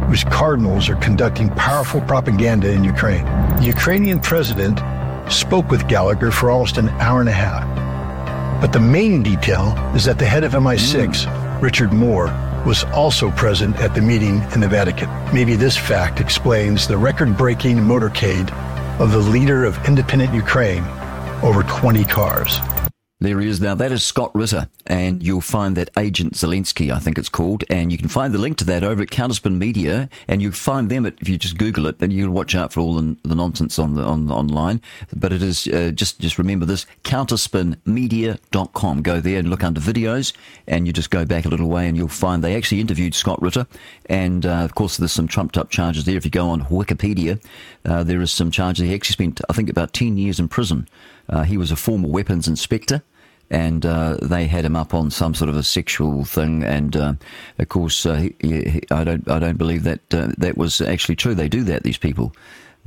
[0.07, 3.25] whose cardinals are conducting powerful propaganda in Ukraine.
[3.57, 4.79] The Ukrainian president
[5.31, 7.63] spoke with Gallagher for almost an hour and a half.
[8.61, 11.61] But the main detail is that the head of MI6, mm.
[11.61, 12.27] Richard Moore,
[12.65, 15.09] was also present at the meeting in the Vatican.
[15.33, 18.51] Maybe this fact explains the record breaking motorcade
[18.99, 20.83] of the leader of independent Ukraine
[21.41, 22.59] over 20 cars.
[23.21, 23.75] There he is now.
[23.75, 27.89] That is Scott Ritter, and you'll find that Agent Zelensky, I think it's called, and
[27.89, 31.05] you can find the link to that over at Counterspin Media, and you find them
[31.05, 33.33] at, if you just Google it, then you can watch out for all the, the
[33.33, 34.81] nonsense on the on online.
[35.15, 39.01] But it is uh, just just remember this: counterspinmedia.com.
[39.01, 40.33] Go there and look under videos,
[40.67, 43.41] and you just go back a little way, and you'll find they actually interviewed Scott
[43.41, 43.65] Ritter,
[44.07, 46.17] and uh, of course there's some trumped up charges there.
[46.17, 47.41] If you go on Wikipedia,
[47.85, 48.85] uh, there is some charges.
[48.85, 50.89] He actually spent, I think, about ten years in prison.
[51.29, 53.01] Uh, he was a former weapons inspector
[53.49, 56.63] and uh, they had him up on some sort of a sexual thing.
[56.63, 57.13] And uh,
[57.59, 61.15] of course, uh, he, he, I don't I don't believe that uh, that was actually
[61.15, 61.35] true.
[61.35, 61.83] They do that.
[61.83, 62.33] These people.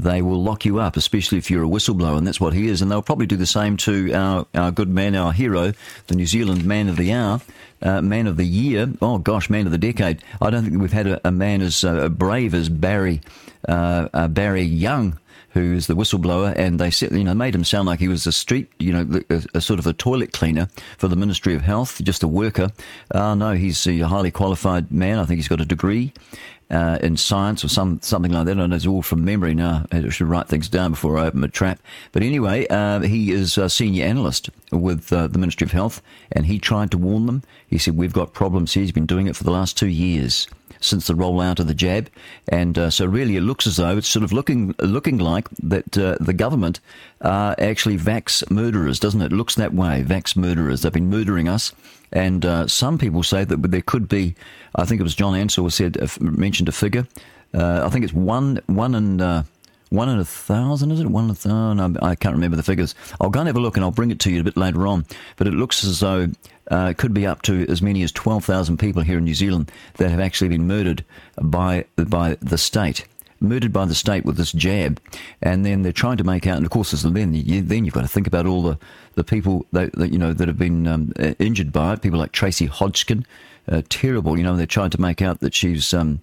[0.01, 2.81] They will lock you up, especially if you're a whistleblower, and that's what he is.
[2.81, 5.73] And they'll probably do the same to our, our good man, our hero,
[6.07, 7.41] the New Zealand Man of the Hour,
[7.83, 8.89] uh, Man of the Year.
[9.03, 10.23] Oh gosh, Man of the Decade.
[10.41, 13.23] I don't think we've had a, a man as uh, brave as Barry
[13.67, 15.19] Barry Young
[15.51, 18.27] who is the whistleblower, and they said, you know, made him sound like he was
[18.27, 21.63] a street, you know, a, a sort of a toilet cleaner for the Ministry of
[21.63, 22.71] Health, just a worker.
[23.11, 25.19] Uh, no, he's a highly qualified man.
[25.19, 26.13] I think he's got a degree.
[26.71, 28.55] Uh, in science or some something like that.
[28.55, 29.87] Know it's all from memory now.
[29.91, 31.81] I should write things down before I open a trap.
[32.13, 36.45] But anyway, uh, he is a senior analyst with uh, the Ministry of Health, and
[36.45, 37.43] he tried to warn them.
[37.67, 40.47] He said, "We've got problems here." He's been doing it for the last two years
[40.81, 42.11] since the rollout of the jab,
[42.49, 45.97] and uh, so really it looks as though it's sort of looking looking like that
[45.99, 46.81] uh, the government
[47.21, 49.33] are actually vax murderers, doesn't it?
[49.33, 50.83] It looks that way, vax murderers.
[50.83, 51.73] They've been murdering us,
[52.13, 54.35] and uh, some people say that there could be.
[54.75, 57.07] I think it was John Ansell said uh, mentioned a figure.
[57.55, 59.45] Uh, I think it's one one uh,
[59.91, 61.07] one in a thousand, is it?
[61.07, 61.99] One in a thousand?
[62.03, 62.95] I can't remember the figures.
[63.21, 64.87] I'll go and have a look and I'll bring it to you a bit later
[64.87, 65.07] on.
[65.37, 66.29] But it looks as though
[66.71, 70.11] uh, could be up to as many as 12,000 people here in New Zealand that
[70.11, 71.05] have actually been murdered
[71.41, 73.07] by, by the state
[73.41, 75.01] murdered by the state with this jab,
[75.43, 76.57] and then they're trying to make out.
[76.57, 78.79] And of course, then you, then you've got to think about all the,
[79.15, 82.03] the people that, that you know that have been um, injured by it.
[82.03, 83.25] People like Tracy Hodgkin,
[83.69, 84.37] uh, terrible.
[84.37, 86.21] You know, they're trying to make out that she's um,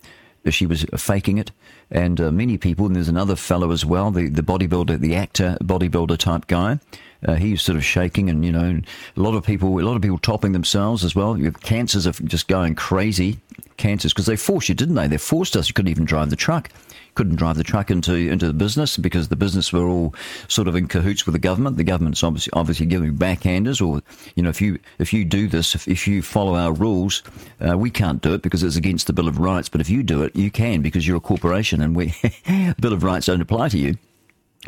[0.50, 1.52] she was faking it,
[1.90, 2.86] and uh, many people.
[2.86, 6.80] And there's another fellow as well, the the bodybuilder, the actor bodybuilder type guy.
[7.28, 8.82] Uh, he's sort of shaking, and you know,
[9.18, 11.38] a lot of people, a lot of people topping themselves as well.
[11.38, 13.40] Your Cancers are just going crazy.
[13.78, 15.08] Cancers because they forced you, didn't they?
[15.08, 15.68] They forced us.
[15.68, 16.70] You couldn't even drive the truck
[17.16, 20.14] couldn't drive the truck into into the business because the business were all
[20.48, 21.78] sort of in cahoots with the government.
[21.78, 24.02] The government's obviously obviously giving backhanders, or
[24.36, 27.24] you know, if you if you do this, if, if you follow our rules,
[27.68, 29.70] uh, we can't do it because it's against the Bill of Rights.
[29.70, 32.14] But if you do it, you can because you're a corporation, and we
[32.80, 33.98] Bill of Rights don't apply to you.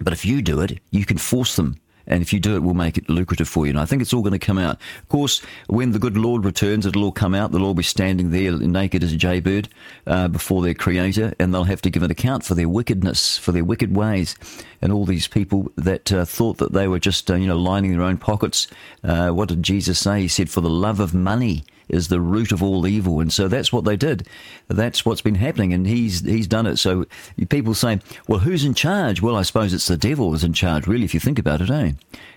[0.02, 2.74] But if you do it, you can force them and if you do it, we'll
[2.74, 3.72] make it lucrative for you.
[3.72, 4.78] And I think it's all going to come out.
[5.02, 7.52] Of course, when the good Lord returns, it'll all come out.
[7.52, 9.70] They'll all be standing there naked as a jaybird
[10.06, 13.52] uh, before their Creator, and they'll have to give an account for their wickedness, for
[13.52, 14.36] their wicked ways,
[14.82, 17.92] and all these people that uh, thought that they were just, uh, you know, lining
[17.92, 18.68] their own pockets.
[19.04, 20.22] Uh, what did Jesus say?
[20.22, 23.20] He said, "For the love of money." Is the root of all evil.
[23.20, 24.28] And so that's what they did.
[24.68, 25.74] That's what's been happening.
[25.74, 26.78] And he's, he's done it.
[26.78, 27.06] So
[27.50, 29.22] people say, well, who's in charge?
[29.22, 31.70] Well, I suppose it's the devil is in charge, really, if you think about it,
[31.70, 31.92] eh?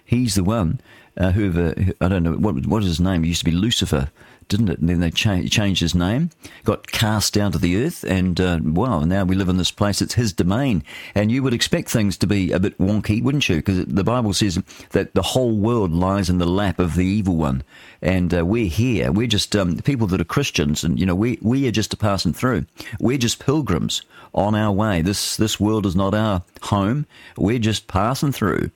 [0.04, 0.80] He's the one
[1.16, 3.24] uh, who, I don't know, what, what is his name?
[3.24, 4.10] Used to be Lucifer
[4.50, 4.80] didn't it?
[4.80, 6.30] And then they cha- changed his name,
[6.64, 10.02] got cast down to the earth, and uh, well, now we live in this place.
[10.02, 10.84] It's his domain,
[11.14, 13.56] and you would expect things to be a bit wonky, wouldn't you?
[13.56, 17.36] Because the Bible says that the whole world lies in the lap of the evil
[17.36, 17.62] one,
[18.02, 19.12] and uh, we're here.
[19.12, 22.32] We're just um, people that are Christians, and you know, we we are just passing
[22.32, 22.66] through.
[22.98, 24.02] We're just pilgrims
[24.34, 25.00] on our way.
[25.00, 27.06] This this world is not our home.
[27.36, 28.70] We're just passing through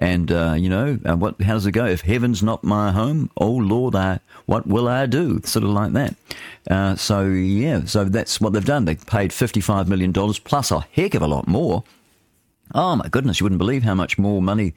[0.00, 1.40] And uh, you know, uh, what?
[1.42, 1.84] How does it go?
[1.84, 5.42] If heaven's not my home, oh Lord, I what will I do?
[5.44, 6.14] Sort of like that.
[6.70, 8.86] Uh, so yeah, so that's what they've done.
[8.86, 11.84] They paid fifty-five million dollars plus a heck of a lot more.
[12.74, 14.72] Oh my goodness, you wouldn't believe how much more money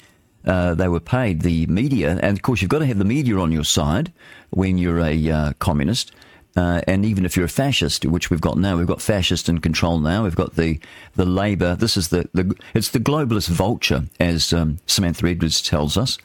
[0.45, 1.41] uh, they were paid.
[1.41, 4.11] The media, and of course, you've got to have the media on your side
[4.49, 6.11] when you're a uh, communist.
[6.55, 9.59] Uh, and even if you're a fascist, which we've got now, we've got fascist in
[9.59, 10.23] control now.
[10.23, 10.79] We've got the
[11.15, 11.75] the Labour.
[11.75, 16.19] This is the, the it's the globalist vulture, as um, Samantha Edwards tells us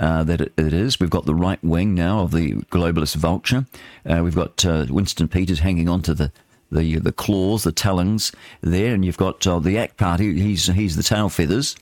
[0.00, 0.98] uh, that it, it is.
[0.98, 3.66] We've got the right wing now of the globalist vulture.
[4.08, 6.32] Uh, we've got uh, Winston Peters hanging on to the
[6.72, 10.40] the the claws, the talons there, and you've got uh, the ACT Party.
[10.40, 11.76] He's he's the tail feathers,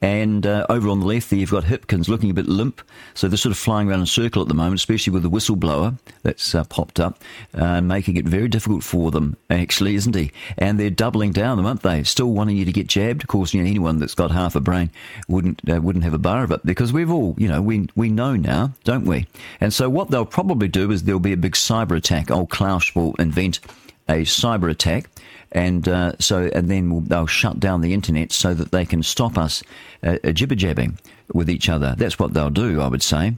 [0.00, 2.82] and uh, over on the left there, you've got Hipkins looking a bit limp.
[3.14, 5.30] So they're sort of flying around in a circle at the moment, especially with the
[5.30, 7.22] whistleblower that's uh, popped up,
[7.54, 10.32] uh, making it very difficult for them, actually, isn't he?
[10.58, 12.02] And they're doubling down them, aren't they?
[12.02, 13.22] Still wanting you to get jabbed.
[13.22, 14.90] Of course, you know, anyone that's got half a brain
[15.28, 18.10] wouldn't uh, wouldn't have a bar of it because we've all, you know, we we
[18.10, 19.26] know now, don't we?
[19.60, 22.30] And so what they'll probably do is there'll be a big cyber attack.
[22.30, 23.60] Old Klaus will invent
[24.08, 25.10] a cyber attack
[25.52, 29.02] and uh, so and then we'll, they'll shut down the internet so that they can
[29.02, 29.62] stop us
[30.02, 30.98] uh, uh, jibber jabbing
[31.32, 31.94] with each other.
[31.96, 33.34] That's what they'll do, I would say.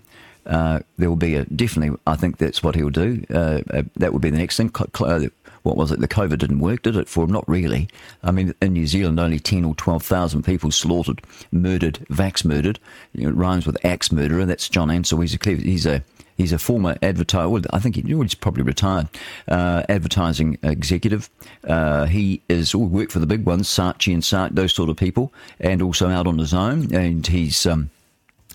[0.46, 1.98] Uh, there will be a definitely.
[2.06, 3.24] I think that's what he'll do.
[3.30, 4.70] Uh, uh, that would be the next thing.
[4.70, 6.00] what was it?
[6.00, 7.08] The COVID didn't work, did it?
[7.08, 7.88] For him, not really.
[8.22, 11.20] I mean, in New Zealand, only ten or twelve thousand people slaughtered,
[11.52, 12.78] murdered, vax murdered.
[13.12, 14.46] You know, it rhymes with axe murderer.
[14.46, 15.20] That's John Ansell.
[15.20, 16.02] He's a he's a
[16.38, 17.48] He's a former advertiser.
[17.48, 19.08] Well, I think he, he's probably retired.
[19.46, 21.28] Uh, advertising executive.
[21.64, 24.96] Uh, he is all worked for the big ones, Saatchi and Saat, those sort of
[24.96, 26.94] people, and also out on his own.
[26.94, 27.90] And he's um,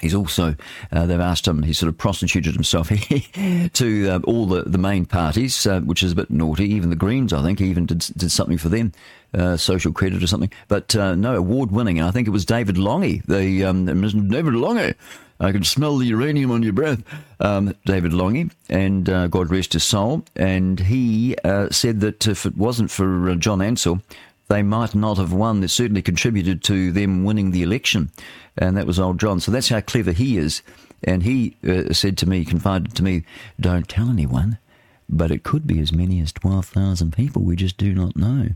[0.03, 0.55] He's also,
[0.91, 2.89] uh, they've asked him, he sort of prostituted himself
[3.73, 6.65] to uh, all the, the main parties, uh, which is a bit naughty.
[6.65, 8.91] Even the Greens, I think, even did, did something for them,
[9.33, 10.51] uh, social credit or something.
[10.67, 11.99] But uh, no, award winning.
[11.99, 14.93] And I think it was David Lange, the um, David Lange,
[15.39, 17.01] I can smell the uranium on your breath.
[17.39, 20.23] Um, David Lange, and uh, God rest his soul.
[20.35, 24.01] And he uh, said that if it wasn't for uh, John Ansell,
[24.47, 25.61] they might not have won.
[25.61, 28.11] They certainly contributed to them winning the election.
[28.57, 29.39] And that was old John.
[29.39, 30.61] So that's how clever he is.
[31.03, 33.23] And he uh, said to me, confided to me,
[33.59, 34.57] don't tell anyone
[35.09, 37.43] but it could be as many as 12,000 people.
[37.43, 38.49] We just do not know.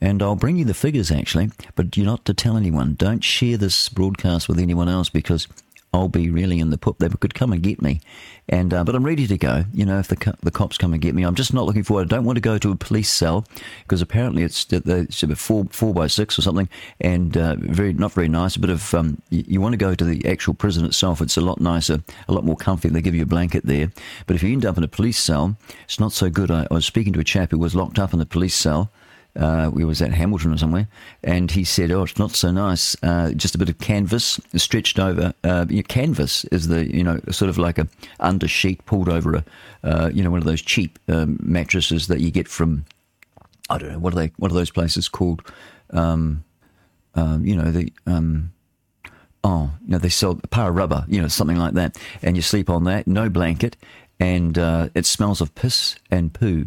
[0.00, 2.94] And I'll bring you the figures actually, but you're not to tell anyone.
[2.94, 5.48] Don't share this broadcast with anyone else because
[5.94, 6.98] I'll be really in the put.
[6.98, 8.00] They could come and get me,
[8.48, 9.64] and uh, but I'm ready to go.
[9.74, 11.82] You know, if the co- the cops come and get me, I'm just not looking
[11.82, 12.10] forward.
[12.10, 13.46] I don't want to go to a police cell
[13.82, 16.68] because apparently it's it's about four four by six or something,
[17.00, 18.56] and uh, very not very nice.
[18.56, 21.20] A bit of um, you, you, want to go to the actual prison itself.
[21.20, 22.88] It's a lot nicer, a lot more comfy.
[22.88, 23.92] They give you a blanket there,
[24.26, 26.50] but if you end up in a police cell, it's not so good.
[26.50, 28.90] I, I was speaking to a chap who was locked up in a police cell
[29.34, 30.88] uh, we was at Hamilton or somewhere,
[31.24, 32.94] and he said, "Oh, it's not so nice.
[33.02, 35.32] Uh, just a bit of canvas stretched over.
[35.42, 37.88] Uh, canvas is the you know sort of like a
[38.20, 39.44] under sheet pulled over a
[39.84, 42.84] uh, you know one of those cheap um, mattresses that you get from
[43.70, 45.42] I don't know what are they what are those places called?
[45.90, 46.44] Um,
[47.14, 48.52] um, you know the um,
[49.44, 52.42] oh you know they sell a power rubber you know something like that, and you
[52.42, 53.76] sleep on that, no blanket,
[54.20, 56.66] and uh, it smells of piss and poo."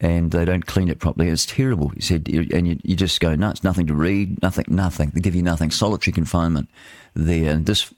[0.00, 1.28] And they don't clean it properly.
[1.28, 1.90] It's terrible.
[1.90, 3.62] He said, and you, you, just go nuts.
[3.62, 5.10] Nothing to read, nothing, nothing.
[5.10, 5.70] They give you nothing.
[5.70, 6.70] Solitary confinement
[7.14, 7.52] there.
[7.52, 7.92] And this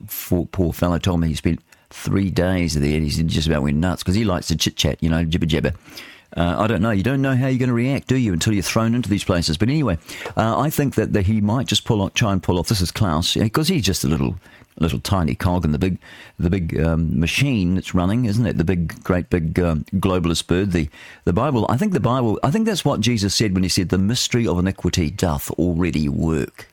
[0.50, 1.60] poor fellow told me he spent
[1.90, 2.96] three days there.
[2.96, 5.46] And he just about went nuts because he likes to chit chat, you know, jibber
[5.46, 5.74] jabber.
[6.36, 6.90] Uh, I don't know.
[6.90, 9.22] You don't know how you're going to react, do you, until you're thrown into these
[9.22, 9.58] places.
[9.58, 9.98] But anyway,
[10.36, 12.68] uh, I think that, that he might just pull off, try and pull off.
[12.68, 14.36] This is Klaus because he's just a little
[14.82, 15.98] little tiny cog in the big,
[16.38, 18.58] the big um, machine that's running, isn't it?
[18.58, 20.72] The big, great big um, globalist bird.
[20.72, 20.88] The
[21.24, 21.66] the Bible.
[21.68, 22.38] I think the Bible.
[22.42, 26.08] I think that's what Jesus said when he said, "The mystery of iniquity doth already
[26.08, 26.68] work."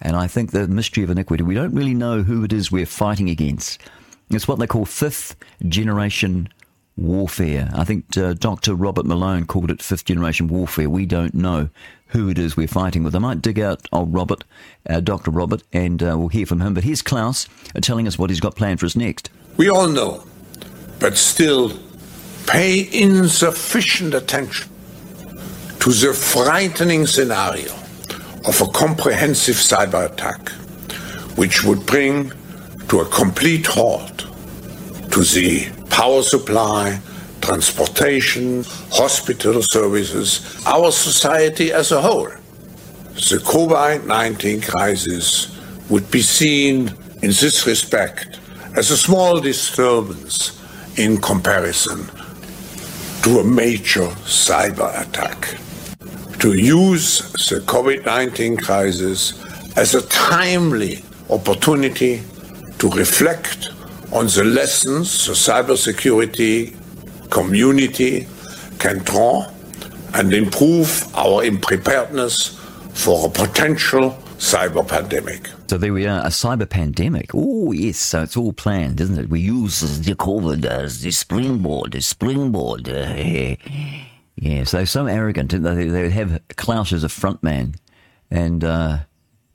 [0.00, 1.42] And I think the mystery of iniquity.
[1.44, 3.80] We don't really know who it is we're fighting against.
[4.30, 5.36] It's what they call fifth
[5.68, 6.48] generation
[6.96, 7.70] warfare.
[7.74, 8.74] I think uh, Dr.
[8.74, 10.90] Robert Malone called it fifth generation warfare.
[10.90, 11.68] We don't know
[12.12, 13.14] who it is we're fighting with.
[13.14, 14.44] I might dig out old Robert,
[14.88, 15.30] uh, Dr.
[15.30, 16.74] Robert, and uh, we'll hear from him.
[16.74, 19.30] But here's Klaus uh, telling us what he's got planned for us next.
[19.56, 20.24] We all know,
[21.00, 21.72] but still
[22.46, 24.68] pay insufficient attention
[25.80, 27.72] to the frightening scenario
[28.46, 30.50] of a comprehensive cyber attack,
[31.36, 32.30] which would bring
[32.88, 34.18] to a complete halt
[35.12, 37.00] to the power supply,
[37.42, 42.30] transportation, hospital services, our society as a whole.
[43.14, 45.58] The COVID 19 crisis
[45.90, 46.88] would be seen
[47.22, 48.40] in this respect
[48.74, 50.58] as a small disturbance
[50.96, 52.06] in comparison
[53.22, 55.58] to a major cyber attack.
[56.40, 59.42] To use the COVID 19 crisis
[59.76, 62.22] as a timely opportunity
[62.78, 63.70] to reflect
[64.12, 66.76] on the lessons the cybersecurity
[67.32, 68.26] community
[68.78, 69.48] can draw
[70.14, 72.58] and improve our preparedness
[72.92, 75.48] for a potential cyber pandemic.
[75.68, 77.30] So there we are, a cyber pandemic.
[77.32, 79.30] Oh, yes, so it's all planned, isn't it?
[79.30, 82.88] We use the COVID as the springboard, the springboard.
[82.88, 83.56] Uh,
[84.36, 85.52] yes, they're so arrogant.
[85.52, 87.76] They, they have Klaus as a frontman.
[88.30, 88.98] And, uh,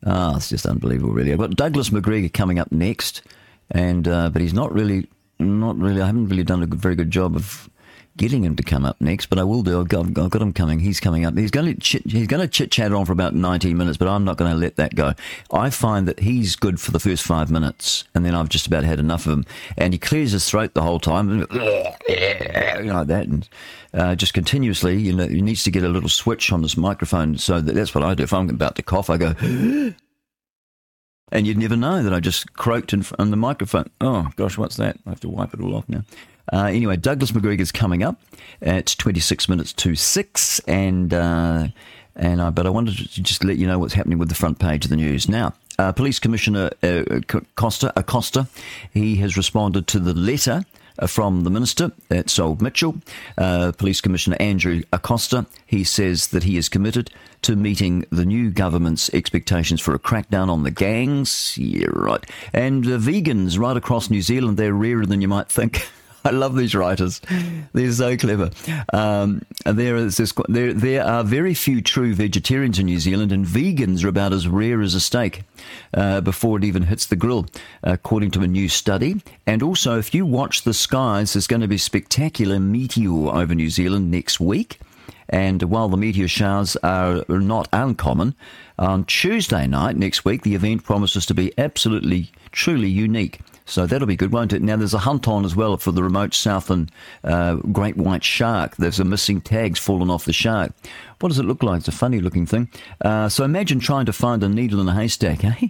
[0.05, 1.33] oh, it's just unbelievable, really.
[1.33, 3.21] I've got Douglas McGregor coming up next.
[3.69, 5.07] and uh, But he's not really,
[5.39, 7.69] not really, I haven't really done a very good job of
[8.17, 9.79] getting him to come up next, but I will do.
[9.79, 10.79] I've got, I've got him coming.
[10.79, 11.37] He's coming up.
[11.37, 14.07] He's going to chit, he's going to chit chat on for about 19 minutes, but
[14.07, 15.13] I'm not going to let that go.
[15.53, 18.83] I find that he's good for the first five minutes, and then I've just about
[18.83, 19.45] had enough of him.
[19.77, 23.47] And he clears his throat the whole time, you know, like that, and
[23.93, 24.97] uh, just continuously.
[24.97, 27.37] You know, he needs to get a little switch on his microphone.
[27.37, 28.23] So that, that's what I do.
[28.23, 29.93] If I'm about to cough, I go.
[31.31, 33.89] And you'd never know that I just croaked in, the microphone.
[33.99, 34.97] Oh, gosh, what's that?
[35.05, 36.03] I have to wipe it all off now.
[36.51, 38.21] Uh, anyway, Douglas Macgregor's coming up.
[38.61, 40.59] It's 26 minutes to 6.
[40.67, 41.67] And, uh,
[42.15, 44.59] and uh, but I wanted to just let you know what's happening with the front
[44.59, 45.27] page of the news.
[45.27, 47.03] Now, uh, Police Commissioner uh,
[47.55, 48.47] Coster, Acosta,
[48.93, 50.65] he has responded to the letter
[50.99, 52.95] uh, from the minister, that's old Mitchell,
[53.37, 55.45] uh, Police Commissioner Andrew Acosta.
[55.65, 57.11] He says that he is committed
[57.43, 61.57] to meeting the new government's expectations for a crackdown on the gangs.
[61.57, 62.23] Yeah, right.
[62.53, 65.87] And uh, vegans right across New Zealand, they're rarer than you might think.
[66.27, 67.21] I love these writers.
[67.71, 68.49] They're so clever.
[68.91, 73.45] Um, there, is this, there, there are very few true vegetarians in New Zealand, and
[73.45, 75.43] vegans are about as rare as a steak
[75.93, 77.45] uh, before it even hits the grill,
[77.81, 79.21] according to a new study.
[79.45, 83.69] And also, if you watch the skies, there's going to be spectacular meteor over New
[83.69, 84.81] Zealand next week.
[85.29, 88.35] And while the meteor showers are not uncommon,
[88.79, 93.41] on Tuesday night next week, the event promises to be absolutely, truly unique.
[93.65, 94.61] So that'll be good, won't it?
[94.61, 96.89] Now, there's a hunt on as well for the remote southern
[97.23, 98.77] uh, great white shark.
[98.77, 100.71] There's a missing tags fallen off the shark.
[101.19, 101.79] What does it look like?
[101.79, 102.69] It's a funny looking thing.
[103.01, 105.67] Uh, so imagine trying to find a needle in a haystack, eh?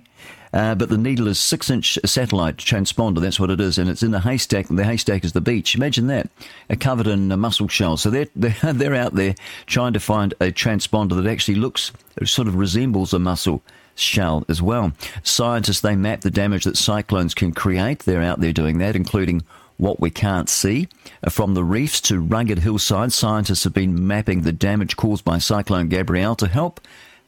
[0.54, 3.20] Uh, but the needle is six inch satellite transponder.
[3.20, 4.68] That's what it is, and it's in the haystack.
[4.68, 5.76] The haystack is the beach.
[5.76, 6.30] Imagine that,
[6.70, 7.98] uh, covered in a mussel shell.
[7.98, 11.92] So they're, they're they're out there trying to find a transponder that actually looks
[12.24, 13.62] sort of resembles a mussel
[13.96, 14.94] shell as well.
[15.24, 18.00] Scientists they map the damage that cyclones can create.
[18.00, 19.44] They're out there doing that, including
[19.78, 20.88] what we can't see.
[21.24, 25.38] Uh, from the reefs to rugged hillsides, scientists have been mapping the damage caused by
[25.38, 26.82] Cyclone Gabrielle to help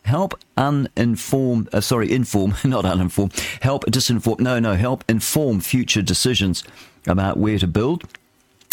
[0.09, 3.29] help uninform uh, sorry inform not uninform
[3.61, 6.63] help disinform no no help inform future decisions
[7.07, 8.03] about where to build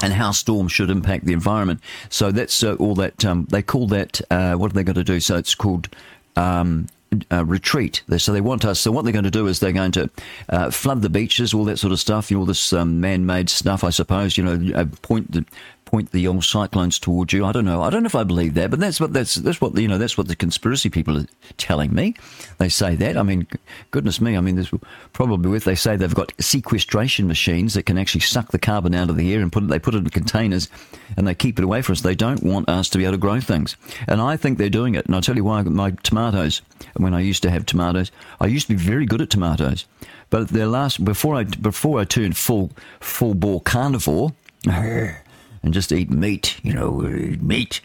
[0.03, 1.81] and how storms should impact the environment.
[2.11, 4.21] So that's uh, all that um, they call that.
[4.31, 5.21] Uh, what are they going to do?
[5.21, 5.89] So it's called
[6.37, 6.87] um,
[7.33, 8.03] uh, retreat.
[8.19, 8.81] So they want us.
[8.81, 10.11] So what they're going to do is they're going to
[10.49, 13.91] uh, flood the beaches, all that sort of stuff, all this um, man-made stuff, I
[13.91, 14.37] suppose.
[14.37, 15.45] You know, uh, point the
[15.87, 17.47] point the old cyclones towards you.
[17.47, 17.81] I don't know.
[17.81, 19.97] I don't know if I believe that, but that's what that's that's what you know.
[19.97, 22.15] That's what the conspiracy people are telling me.
[22.59, 23.17] They say that.
[23.17, 23.47] I mean,
[23.93, 24.37] goodness me.
[24.37, 24.73] I mean, there's
[25.15, 29.09] probably with they say they've got sequestration machines that can actually suck the carbon out
[29.09, 29.69] of the air and put it.
[29.69, 30.69] They put it in containers
[31.17, 32.03] and they keep it away from us.
[32.03, 34.97] They don't want us to be able to grow things, and I think they're doing
[34.97, 35.07] it.
[35.07, 35.63] And I'll tell you why.
[35.63, 36.63] My tomatoes.
[36.97, 39.87] When I used to have tomatoes, I used to be very good at tomatoes.
[40.31, 44.33] But their last before I before I turned full full bore carnivore
[45.67, 47.81] and just eat meat, you know, meat,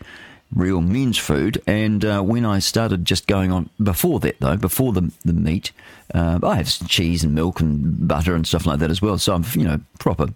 [0.56, 1.62] real men's food.
[1.66, 5.72] And uh, when I started just going on, before that though, before the, the meat,
[6.14, 9.18] uh, I have cheese and milk and butter and stuff like that as well.
[9.18, 10.28] So I'm, you know, proper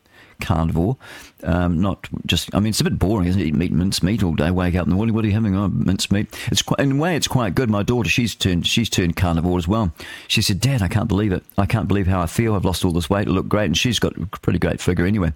[0.41, 0.97] carnivore.
[1.43, 3.45] Um, not just, I mean, it's a bit boring, isn't it?
[3.45, 5.55] Eat meat, mince meat all day, wake up in the morning, what are you having?
[5.55, 6.27] Oh, mince meat.
[6.47, 7.69] It's quite, in a way, it's quite good.
[7.69, 9.93] My daughter, she's turned, she's turned carnivore as well.
[10.27, 11.43] She said, Dad, I can't believe it.
[11.59, 12.55] I can't believe how I feel.
[12.55, 13.27] I've lost all this weight.
[13.27, 13.65] I look great.
[13.65, 15.31] And she's got a pretty great figure anyway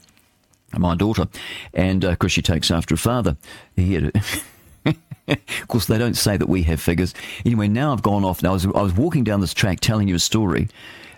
[0.78, 1.28] my daughter,
[1.74, 3.38] and of uh, course she takes after her father.
[3.76, 4.12] He had
[5.30, 7.14] of course, they don't say that we have figures.
[7.46, 8.44] Anyway, now I've gone off.
[8.44, 10.68] Now I was, I was walking down this track telling you a story,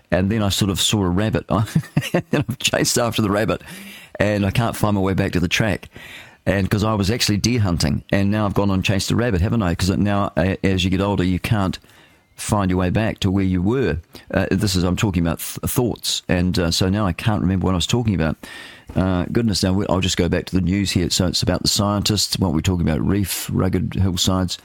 [0.10, 1.46] and then I sort of saw a rabbit.
[1.50, 3.62] and I've chased after the rabbit,
[4.20, 5.90] and I can't find my way back to the track.
[6.46, 9.42] And because I was actually deer hunting, and now I've gone and chased a rabbit,
[9.42, 9.72] haven't I?
[9.72, 11.78] Because now, as you get older, you can't
[12.36, 14.00] find your way back to where you were.
[14.32, 17.66] Uh, this is I'm talking about th- thoughts, and uh, so now I can't remember
[17.66, 18.36] what I was talking about.
[18.96, 21.10] Uh, goodness, now I'll just go back to the news here.
[21.10, 22.38] So it's about the scientists.
[22.38, 24.58] What we're talking about: reef, rugged hillsides,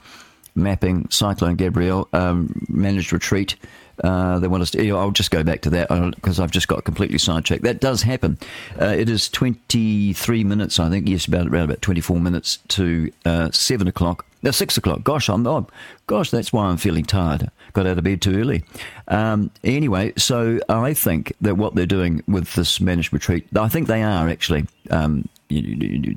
[0.55, 3.55] mapping, Cyclone Gabrielle, um, managed retreat.
[4.03, 4.91] Uh, they want us to.
[4.91, 7.63] I'll just go back to that because uh, I've just got completely sidetracked.
[7.63, 8.37] That does happen.
[8.79, 11.07] Uh, it is 23 minutes, I think.
[11.07, 15.03] Yes, about around about 24 minutes to uh, seven o'clock No, six o'clock.
[15.03, 15.67] Gosh, I'm oh,
[16.05, 17.49] gosh, that's why I'm feeling tired.
[17.77, 18.63] Got out of bed too early.
[19.07, 23.87] Um, anyway, so I think that what they're doing with this managed retreat, I think
[23.87, 25.29] they are actually um,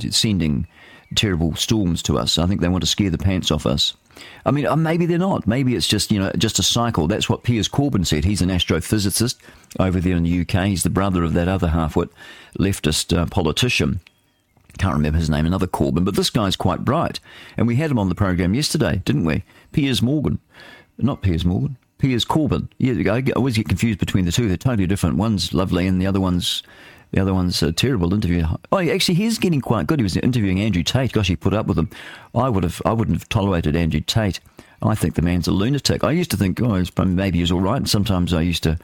[0.09, 0.67] sending
[1.15, 2.39] terrible storms to us.
[2.39, 3.93] I think they want to scare the pants off us.
[4.47, 5.47] I mean, uh, maybe they're not.
[5.47, 7.07] Maybe it's just you know just a cycle.
[7.07, 8.25] That's what Piers Corbyn said.
[8.25, 9.37] He's an astrophysicist
[9.79, 10.65] over there in the UK.
[10.65, 12.09] He's the brother of that other half-wit
[12.59, 14.01] leftist uh, politician.
[14.79, 17.21] Can't remember his name, another Corbyn, but this guy's quite bright.
[17.59, 19.45] And we had him on the program yesterday, didn't we?
[19.73, 20.39] Piers Morgan,
[21.03, 21.77] not Piers Morgan.
[21.99, 22.69] Piers Corbyn.
[22.79, 24.49] Yeah, I always get confused between the two.
[24.49, 25.17] They're totally different.
[25.17, 26.63] One's lovely, and the other one's
[27.13, 28.45] the other one's a terrible interview.
[28.71, 29.99] Oh, actually, he's getting quite good.
[29.99, 31.13] He was interviewing Andrew Tate.
[31.13, 31.91] Gosh, he put up with him.
[32.35, 34.39] I would have, I wouldn't have tolerated Andrew Tate.
[34.83, 36.05] I think the man's a lunatic.
[36.05, 37.77] I used to think, oh, maybe he's all right.
[37.77, 38.79] And sometimes I used to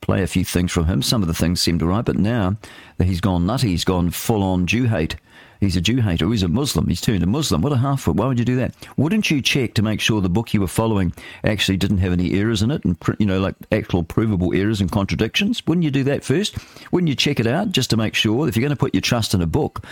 [0.00, 1.00] play a few things from him.
[1.00, 2.56] Some of the things seemed all right, but now
[2.98, 5.16] that he's gone nutty, he's gone full on Jew hate.
[5.60, 6.28] He's a Jew hater.
[6.28, 6.88] He's a Muslim.
[6.88, 7.60] He's turned a Muslim.
[7.60, 8.16] What a half foot.
[8.16, 8.74] Why would you do that?
[8.96, 11.12] Wouldn't you check to make sure the book you were following
[11.44, 14.90] actually didn't have any errors in it and, you know, like actual provable errors and
[14.90, 15.62] contradictions?
[15.66, 16.56] Wouldn't you do that first?
[16.92, 19.02] Wouldn't you check it out just to make sure if you're going to put your
[19.02, 19.84] trust in a book,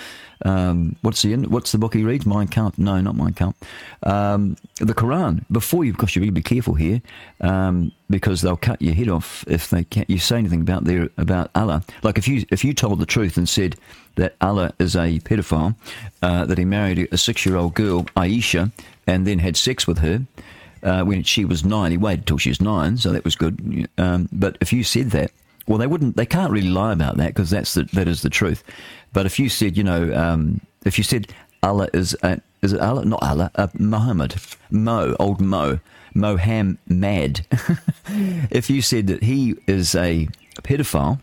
[0.45, 2.27] um, what's the what's the book he reads?
[2.27, 2.79] Mein Kampf?
[2.79, 3.57] No, not Mein Kampf.
[4.03, 5.45] Um, the Quran.
[5.51, 7.03] Before you, because you really be careful here,
[7.41, 10.09] um, because they'll cut your head off if they can't.
[10.09, 11.83] You say anything about their about Allah.
[12.03, 13.77] Like if you if you told the truth and said
[14.15, 15.75] that Allah is a pedophile,
[16.23, 18.71] uh, that he married a six year old girl, Aisha,
[19.07, 20.23] and then had sex with her.
[20.81, 23.89] Uh, when she was nine, he waited till she was nine, so that was good.
[23.99, 25.33] Um, but if you said that,
[25.69, 26.17] well, they wouldn't.
[26.17, 28.65] They can't really lie about that because that's the, that is the truth.
[29.13, 32.81] But if you said, you know, um, if you said Allah is a, is it
[32.81, 33.05] Allah?
[33.05, 33.51] Not Allah.
[33.55, 34.37] Uh, Muhammad,
[34.71, 35.79] Mo, old Mo,
[36.15, 37.47] Moham Mad.
[38.51, 40.29] if you said that he is a
[40.63, 41.21] pedophile,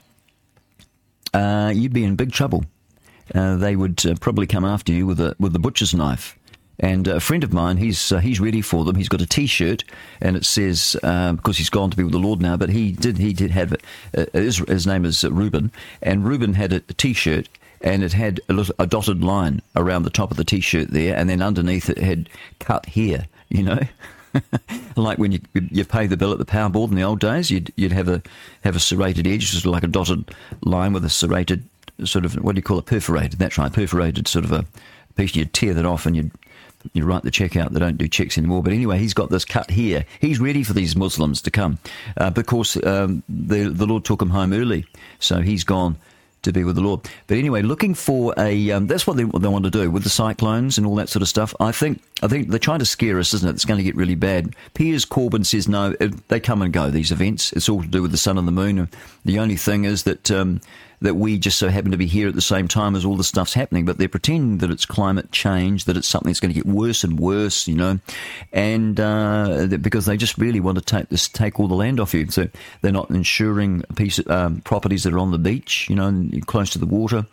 [1.33, 2.65] uh, you'd be in big trouble.
[3.33, 6.37] Uh, they would uh, probably come after you with a with the butcher's knife.
[6.79, 8.95] And a friend of mine, he's uh, he's ready for them.
[8.95, 9.83] He's got a T-shirt,
[10.19, 12.57] and it says um, because he's gone to be with the Lord now.
[12.57, 13.73] But he did he did have
[14.17, 15.71] uh, his, his name is Reuben,
[16.01, 17.47] and Reuben had a T-shirt,
[17.81, 21.15] and it had a, little, a dotted line around the top of the T-shirt there,
[21.15, 23.25] and then underneath it had cut here.
[23.49, 23.79] You know.
[24.97, 27.49] like when you you pay the bill at the power board in the old days,
[27.49, 28.21] you'd you'd have a
[28.65, 30.29] have a serrated edge, just like a dotted
[30.61, 31.63] line with a serrated
[32.03, 33.39] sort of what do you call it, perforated?
[33.39, 34.65] That's right, perforated sort of a
[35.15, 35.35] piece.
[35.35, 36.31] You'd tear that off and you'd
[36.93, 37.73] you write the check out.
[37.73, 38.63] They don't do checks anymore.
[38.63, 40.05] But anyway, he's got this cut here.
[40.19, 41.79] He's ready for these Muslims to come
[42.17, 44.85] uh, because um, the the Lord took him home early,
[45.19, 45.97] so he's gone
[46.45, 47.01] to be with the Lord.
[47.27, 50.03] But anyway, looking for a um, that's what they, what they want to do with
[50.03, 51.53] the cyclones and all that sort of stuff.
[51.59, 53.53] I think I think they're trying to scare us, isn't it?
[53.53, 54.55] It's going to get really bad.
[54.73, 56.89] Piers Corbyn says no, it, they come and go.
[56.89, 58.87] These events, it's all to do with the sun and the moon.
[59.25, 60.61] The only thing is that um,
[61.05, 63.23] that we just so happen to be here at the same time as all the
[63.23, 66.59] stuff's happening, but they're pretending that it's climate change, that it's something that's going to
[66.59, 67.99] get worse and worse, you know,
[68.51, 72.13] and uh, because they just really want to take this, take all the land off
[72.13, 72.29] you.
[72.29, 72.49] So
[72.81, 76.79] they're not insuring piece um, properties that are on the beach, you know, close to
[76.79, 77.25] the water,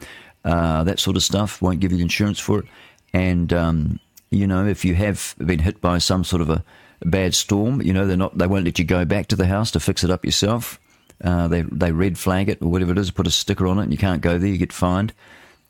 [0.44, 1.60] uh, that sort of stuff.
[1.60, 2.66] Won't give you insurance for it,
[3.12, 4.00] and um,
[4.30, 6.64] you know, if you have been hit by some sort of a
[7.04, 9.70] bad storm, you know, they're not, they won't let you go back to the house
[9.72, 10.78] to fix it up yourself.
[11.22, 13.84] Uh, they they red flag it or whatever it is, put a sticker on it,
[13.84, 14.50] and you can't go there.
[14.50, 15.12] You get fined.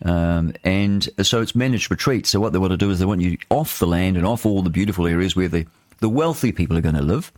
[0.04, 2.26] Um, and so it's managed retreat.
[2.26, 4.44] So what they want to do is they want you off the land and off
[4.44, 5.66] all the beautiful areas where the
[6.00, 7.32] the wealthy people are going to live.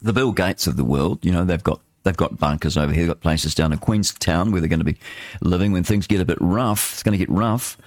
[0.00, 3.02] The Bill Gates of the world, you know, they've got they've got bunkers over here.
[3.02, 4.98] They've got places down in Queenstown where they're going to be
[5.40, 6.92] living when things get a bit rough.
[6.92, 7.78] It's going to get rough.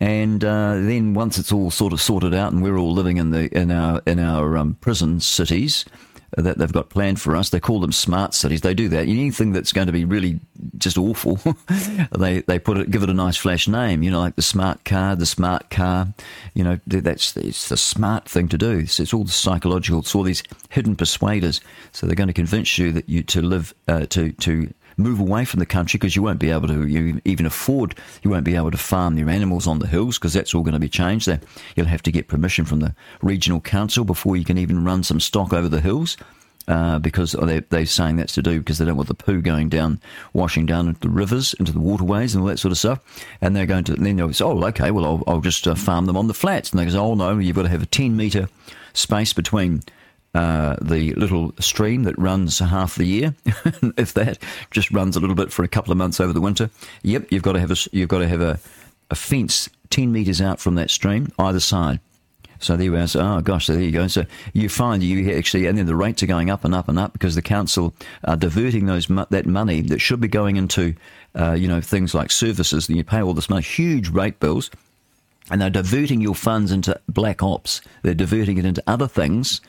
[0.00, 3.30] And uh, then once it's all sort of sorted out, and we're all living in
[3.30, 5.84] the in our in our um, prison cities,
[6.36, 7.50] that they've got planned for us.
[7.50, 8.60] They call them smart cities.
[8.60, 9.08] They do that.
[9.08, 10.40] Anything that's going to be really
[10.78, 11.38] just awful,
[12.18, 14.02] they they put it, give it a nice flash name.
[14.02, 16.08] You know, like the smart car, the smart car.
[16.54, 18.86] You know, that's it's the smart thing to do.
[18.86, 20.00] So it's all the psychological.
[20.00, 21.60] It's all these hidden persuaders.
[21.92, 25.44] So they're going to convince you that you to live uh, to to move away
[25.44, 28.56] from the country because you won't be able to you even afford, you won't be
[28.56, 31.26] able to farm your animals on the hills because that's all going to be changed
[31.26, 31.40] there.
[31.76, 35.20] You'll have to get permission from the regional council before you can even run some
[35.20, 36.16] stock over the hills.
[36.68, 39.68] Uh, because they're, they're saying that's to do because they don't want the poo going
[39.68, 39.98] down,
[40.34, 43.00] washing down into the rivers, into the waterways, and all that sort of stuff.
[43.40, 46.06] And they're going to then they'll say, "Oh, okay, well, I'll, I'll just uh, farm
[46.06, 48.16] them on the flats." And they go, "Oh no, you've got to have a ten
[48.16, 48.48] meter
[48.92, 49.82] space between
[50.34, 53.34] uh, the little stream that runs half the year,
[53.96, 54.38] if that
[54.70, 56.70] just runs a little bit for a couple of months over the winter.
[57.02, 58.60] Yep, you've got to have a you've got to have a,
[59.10, 62.00] a fence ten meters out from that stream either side.
[62.60, 63.06] So there you are.
[63.06, 64.06] So, oh gosh, so there you go.
[64.06, 66.98] So you find you actually, and then the rates are going up and up and
[66.98, 70.94] up because the council are diverting those that money that should be going into,
[71.34, 72.88] uh, you know, things like services.
[72.88, 74.70] And you pay all this money, huge rate bills
[75.50, 77.80] and they're diverting your funds into black ops.
[78.02, 79.60] They're diverting it into other things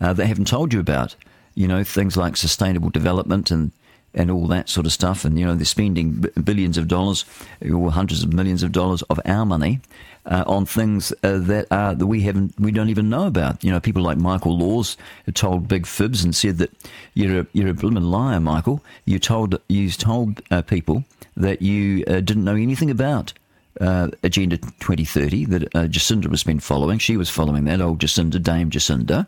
[0.00, 1.16] uh, they haven't told you about.
[1.54, 3.72] You know, things like sustainable development and
[4.16, 5.24] and all that sort of stuff.
[5.24, 7.24] And, you know, they're spending billions of dollars
[7.70, 9.80] or hundreds of millions of dollars of our money
[10.24, 13.62] uh, on things uh, that are, that we haven't, we don't even know about.
[13.62, 14.96] You know, people like Michael Laws
[15.34, 16.72] told big fibs and said that
[17.14, 18.82] you're a, you're a blooming liar, Michael.
[19.04, 21.04] You told, you told uh, people
[21.36, 23.34] that you uh, didn't know anything about.
[23.78, 26.98] Uh, Agenda 2030 that uh, Jacinda has been following.
[26.98, 29.26] She was following that old Jacinda, Dame Jacinda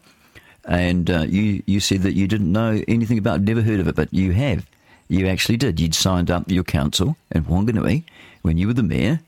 [0.68, 3.96] and uh, you you said that you didn't know anything about, never heard of it,
[3.96, 4.66] but you have.
[5.08, 5.80] You actually did.
[5.80, 8.04] You'd signed up your council in Whanganui
[8.42, 9.20] when you were the mayor,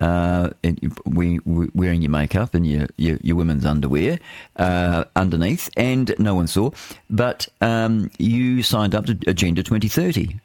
[0.00, 4.18] uh, and we, we, wearing your makeup and your, your, your women's underwear
[4.56, 6.70] uh, underneath, and no one saw.
[7.10, 10.40] But um, you signed up to Agenda 2030.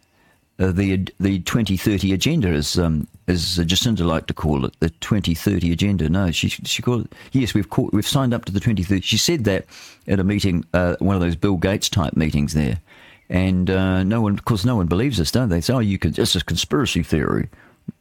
[0.60, 5.72] Uh, the the 2030 agenda, as um, as Jacinda liked to call it, the 2030
[5.72, 6.10] agenda.
[6.10, 7.14] No, she she called it.
[7.32, 9.02] Yes, we've called, we've signed up to the 2030.
[9.02, 9.66] She said that
[10.08, 12.80] at a meeting, uh, one of those Bill Gates type meetings there.
[13.30, 15.62] And uh, no one, of course, no one believes us, don't they?
[15.62, 17.50] Say, oh, you can it's a conspiracy theory.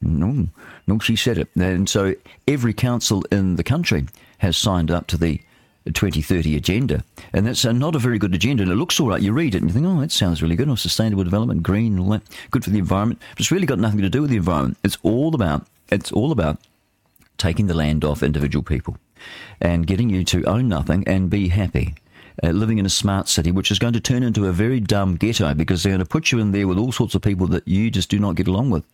[0.03, 0.49] No,
[0.87, 1.49] no, she said it.
[1.57, 2.15] And so
[2.47, 4.07] every council in the country
[4.39, 5.41] has signed up to the
[5.87, 7.05] 2030 agenda.
[7.33, 8.63] And that's uh, not a very good agenda.
[8.63, 9.23] And it looks all right.
[9.23, 10.69] You read it and you think, oh, that sounds really good.
[10.69, 13.21] Oh, sustainable development, green, all that, good for the environment.
[13.31, 14.79] But it's really got nothing to do with the environment.
[14.85, 16.59] It's all about, it's all about
[17.39, 18.97] taking the land off individual people
[19.61, 21.95] and getting you to own nothing and be happy
[22.43, 25.17] uh, living in a smart city, which is going to turn into a very dumb
[25.17, 27.67] ghetto because they're going to put you in there with all sorts of people that
[27.67, 28.85] you just do not get along with.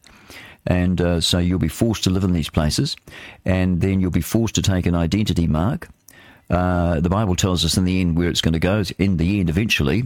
[0.67, 2.97] And uh, so you'll be forced to live in these places,
[3.45, 5.89] and then you'll be forced to take an identity mark.
[6.51, 8.83] Uh, the Bible tells us in the end where it's going to go.
[8.99, 10.05] In the end, eventually,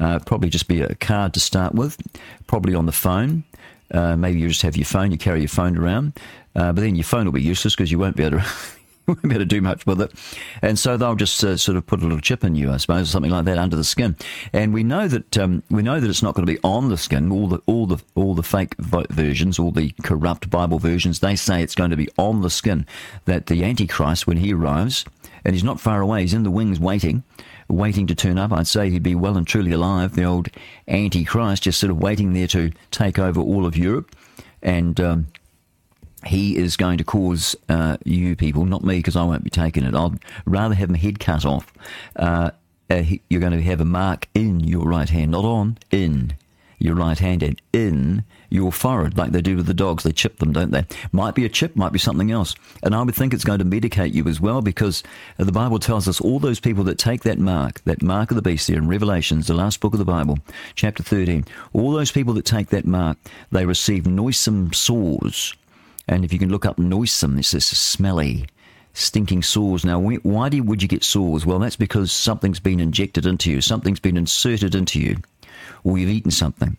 [0.00, 1.98] uh, probably just be a card to start with,
[2.46, 3.44] probably on the phone.
[3.90, 6.18] Uh, maybe you just have your phone, you carry your phone around,
[6.56, 8.46] uh, but then your phone will be useless because you won't be able to
[9.06, 10.12] won't be able to do much with it.
[10.62, 13.08] And so they'll just uh, sort of put a little chip in you, I suppose,
[13.08, 14.16] or something like that under the skin.
[14.52, 16.96] And we know that um, we know that it's not going to be on the
[16.96, 17.30] skin.
[17.30, 21.62] All the all the all the fake versions, all the corrupt Bible versions, they say
[21.62, 22.86] it's going to be on the skin.
[23.26, 25.04] That the Antichrist, when he arrives,
[25.44, 27.22] and he's not far away, he's in the wings waiting.
[27.68, 30.14] Waiting to turn up, I'd say he'd be well and truly alive.
[30.14, 30.48] The old
[30.88, 34.14] Antichrist, just sort of waiting there to take over all of Europe,
[34.62, 35.26] and um,
[36.26, 39.84] he is going to cause uh, you people, not me, because I won't be taking
[39.84, 39.94] it.
[39.94, 41.72] I'd rather have my head cut off.
[42.14, 42.50] Uh,
[42.90, 46.34] uh, you're going to have a mark in your right hand, not on, in
[46.78, 50.04] your right hand and in your forehead, like they do with the dogs.
[50.04, 50.84] They chip them, don't they?
[51.10, 52.54] Might be a chip, might be something else.
[52.82, 55.02] And I would think it's going to medicate you as well because
[55.38, 58.36] uh, the Bible tells us all those people that take that mark, that mark of
[58.36, 60.38] the beast there in Revelations, the last book of the Bible,
[60.74, 63.18] chapter 13, all those people that take that mark,
[63.50, 65.54] they receive noisome sores
[66.08, 68.46] and if you can look up noisome, it's this smelly,
[68.92, 69.84] stinking sores.
[69.84, 71.46] Now, why do you, would you get sores?
[71.46, 75.18] Well, that's because something's been injected into you, something's been inserted into you,
[75.84, 76.76] or you've eaten something.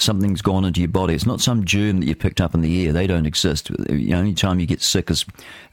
[0.00, 1.14] Something's gone into your body.
[1.14, 2.92] It's not some germ that you picked up in the air.
[2.92, 3.70] They don't exist.
[3.76, 5.26] The only time you get sick is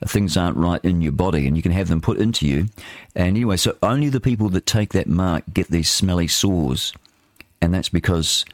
[0.07, 2.67] things aren't right in your body, and you can have them put into you.
[3.15, 6.91] And anyway, so only the people that take that mark get these smelly sores,
[7.61, 8.45] and that's because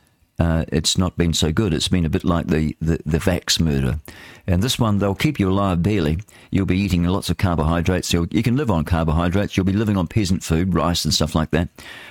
[0.42, 1.72] uh, it's not been so good.
[1.72, 4.00] It's been a bit like the, the, the Vax murder.
[4.48, 6.18] And this one, they'll keep you alive barely.
[6.50, 8.12] You'll be eating lots of carbohydrates.
[8.12, 9.56] You'll, you can live on carbohydrates.
[9.56, 11.70] You'll be living on peasant food, rice and stuff like that.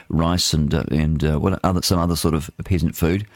[0.08, 3.26] Rice and, uh, and uh, what other, some other sort of peasant food.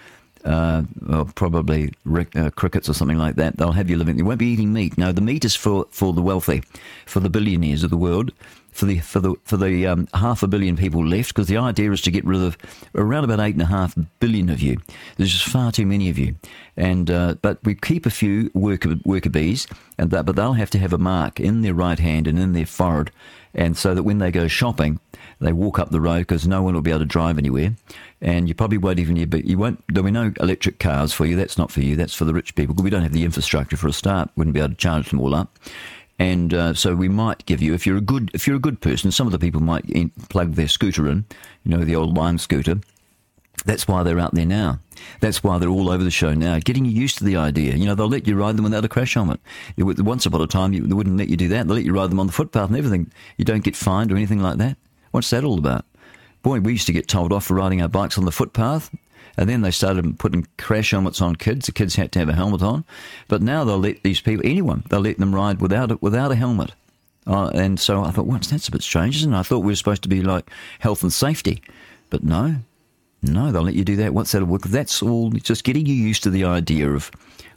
[0.45, 3.57] Uh, well, probably ric- uh, crickets or something like that.
[3.57, 4.19] They'll have you living.
[4.19, 4.99] You won't be eating meat.
[4.99, 6.63] No, the meat is for, for the wealthy,
[7.07, 8.31] for the billionaires of the world
[8.75, 11.93] for the for the for the um, half a billion people left, because the idea
[11.93, 12.59] is to get rid of
[12.95, 14.79] around about eight and a half billion of you.
[15.17, 16.35] There's just far too many of you,
[16.77, 20.71] and uh, but we keep a few worker worker bees, and that but they'll have
[20.71, 23.13] to have a mark in their right hand and in their forehead,
[23.55, 24.99] and so that when they go shopping,
[25.41, 27.75] they walk up the road because no one will be able to drive anywhere,
[28.21, 29.29] and you probably won't even.
[29.29, 29.83] But you won't.
[29.89, 31.37] There'll be no electric cars for you.
[31.37, 31.97] That's not for you.
[31.97, 32.75] That's for the rich people.
[32.75, 34.31] We don't have the infrastructure for a start.
[34.37, 35.59] Wouldn't be able to charge them all up
[36.19, 38.81] and uh, so we might give you if you're a good if you're a good
[38.81, 39.11] person.
[39.11, 41.25] Some of the people might in, plug their scooter in,
[41.65, 42.81] you know, the old lime scooter.
[43.65, 44.81] That's why they're out there now.
[45.21, 47.75] That's why they're all over the show now, getting you used to the idea.
[47.75, 49.41] You know, they'll let you ride them without a crash helmet.
[49.79, 51.67] Once upon a time, you, they wouldn't let you do that.
[51.67, 53.11] They'll let you ride them on the footpath and everything.
[53.37, 54.77] You don't get fined or anything like that.
[55.15, 55.85] What's that all about?
[56.43, 58.91] Boy, we used to get told off for riding our bikes on the footpath.
[59.37, 61.67] And then they started putting crash helmets on kids.
[61.67, 62.85] The kids had to have a helmet on.
[63.29, 66.35] But now they'll let these people, anyone, they'll let them ride without a, without a
[66.35, 66.73] helmet.
[67.29, 69.39] Uh, and so I thought, well, that's a bit strange, isn't it?
[69.39, 70.51] I thought we were supposed to be like
[70.81, 71.63] health and safety.
[72.11, 72.57] But no,
[73.23, 74.15] no, they'll let you do that.
[74.15, 74.45] What's that?
[74.67, 77.13] That's all just getting you used to the idea of,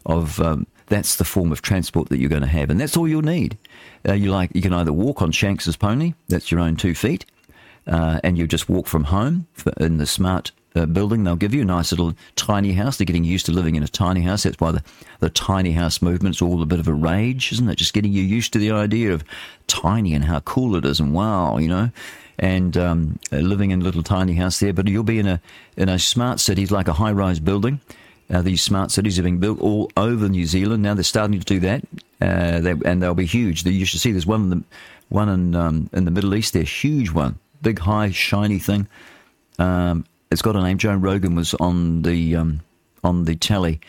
[0.05, 3.07] of um, that's the form of transport that you're going to have, and that's all
[3.07, 3.57] you'll need.
[4.07, 7.25] Uh, you like you can either walk on Shanks's pony, that's your own two feet,
[7.87, 11.23] uh, and you just walk from home in the smart uh, building.
[11.23, 12.97] They'll give you a nice little tiny house.
[12.97, 14.43] They're getting used to living in a tiny house.
[14.43, 14.83] That's why the,
[15.19, 17.75] the tiny house movement's all a bit of a rage, isn't it?
[17.75, 19.23] Just getting you used to the idea of
[19.67, 21.89] tiny and how cool it is, and wow, you know
[22.39, 24.73] and um, uh, living in a little tiny house there.
[24.73, 25.41] But you'll be in a
[25.75, 27.81] in a smart city, like a high rise building.
[28.29, 30.93] Uh, these smart cities are being built all over New Zealand now.
[30.93, 31.85] They're starting to do that,
[32.21, 33.65] uh, they, and they'll be huge.
[33.65, 34.63] You should see there's one in the
[35.09, 36.53] one in um, in the Middle East.
[36.53, 38.87] They're huge one, big, high, shiny thing.
[39.59, 40.77] Um, it's got a name.
[40.77, 42.61] Joe Rogan was on the um,
[43.03, 43.79] on the telly.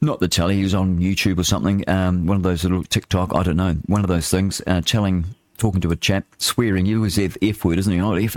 [0.00, 1.86] Not the telly, he was on YouTube or something.
[1.88, 5.26] Um, one of those little TikTok, I don't know, one of those things, uh, telling
[5.58, 6.86] talking to a chap, swearing.
[6.86, 8.00] He was F, F word, isn't he?
[8.00, 8.36] Oh, F,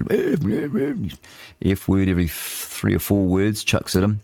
[1.61, 4.19] F word every three or four words, chucks at him.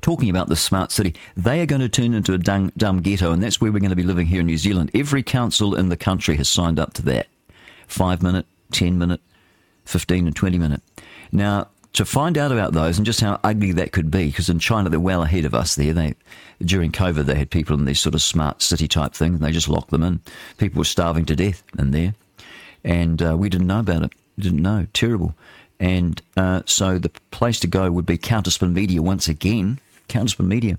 [0.00, 3.30] Talking about the smart city, they are going to turn into a dumb, dumb ghetto,
[3.30, 4.90] and that's where we're going to be living here in New Zealand.
[4.92, 7.28] Every council in the country has signed up to that.
[7.86, 9.20] Five minute, ten minute,
[9.84, 10.82] 15 and 20 minute.
[11.32, 14.58] Now, to find out about those and just how ugly that could be, because in
[14.58, 15.92] China they're well ahead of us there.
[15.92, 16.14] They
[16.60, 19.52] during COVID they had people in these sort of smart city type things, and they
[19.52, 20.20] just locked them in.
[20.58, 22.14] People were starving to death in there
[22.84, 24.12] and uh, we didn't know about it.
[24.36, 24.86] We didn't know.
[24.92, 25.34] Terrible.
[25.80, 29.80] And uh, so the place to go would be Counterspin Media once again.
[30.08, 30.78] Counterspin Media.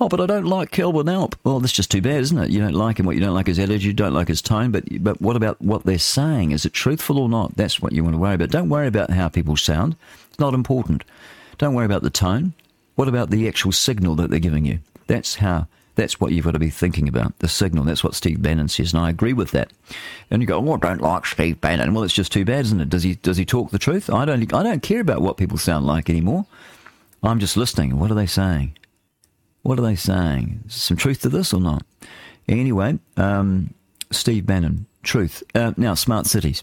[0.00, 1.36] Oh, but I don't like Kelvin Alp.
[1.44, 2.50] Well, that's just too bad, isn't it?
[2.50, 3.06] You don't like him.
[3.06, 4.70] What you don't like his attitude, you don't like his tone.
[4.70, 6.52] But but what about what they're saying?
[6.52, 7.56] Is it truthful or not?
[7.56, 8.50] That's what you want to worry about.
[8.50, 9.96] Don't worry about how people sound.
[10.28, 11.04] It's not important.
[11.58, 12.54] Don't worry about the tone.
[12.96, 14.80] What about the actual signal that they're giving you?
[15.06, 15.66] That's how
[15.96, 17.84] that's what you've got to be thinking about, the signal.
[17.84, 19.72] That's what Steve Bannon says, and I agree with that.
[20.30, 21.94] And you go, oh, I don't like Steve Bannon.
[21.94, 22.88] Well, it's just too bad, isn't it?
[22.88, 24.10] Does he does he talk the truth?
[24.10, 26.46] I don't I don't care about what people sound like anymore.
[27.24, 27.98] I'm just listening.
[27.98, 28.76] What are they saying?
[29.62, 30.64] What are they saying?
[30.68, 31.84] Some truth to this or not?
[32.46, 33.72] Anyway, um,
[34.10, 35.42] Steve Bannon, truth.
[35.54, 36.62] Uh, now, smart cities.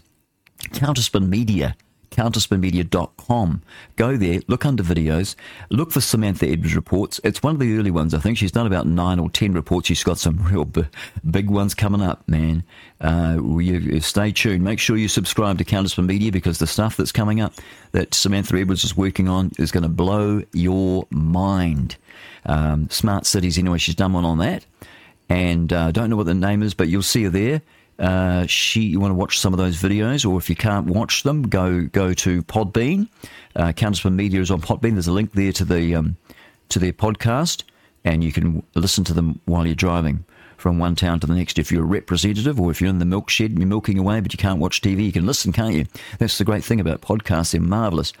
[0.58, 1.76] Counterspin Media
[2.12, 3.62] counterspinmedia.com.
[3.96, 5.34] Go there, look under videos,
[5.70, 7.20] look for Samantha Edwards reports.
[7.24, 8.38] It's one of the early ones, I think.
[8.38, 9.88] She's done about nine or ten reports.
[9.88, 10.86] She's got some real b-
[11.28, 12.62] big ones coming up, man.
[13.00, 14.62] Uh, you, stay tuned.
[14.62, 17.54] Make sure you subscribe to Counterspin Media because the stuff that's coming up
[17.92, 21.96] that Samantha Edwards is working on is going to blow your mind.
[22.46, 24.66] Um, smart cities, anyway, she's done one on that.
[25.28, 27.62] And I uh, don't know what the name is, but you'll see her there.
[28.02, 31.22] Uh, she, you want to watch some of those videos, or if you can't watch
[31.22, 33.08] them, go go to Podbean.
[33.54, 34.94] Uh, Counterspin Media is on Podbean.
[34.94, 36.16] There's a link there to the um,
[36.70, 37.62] to their podcast,
[38.04, 40.24] and you can listen to them while you're driving
[40.56, 41.60] from one town to the next.
[41.60, 44.18] If you're a representative, or if you're in the milk shed and you're milking away,
[44.18, 45.86] but you can't watch TV, you can listen, can't you?
[46.18, 48.12] That's the great thing about podcasts; they're marvelous.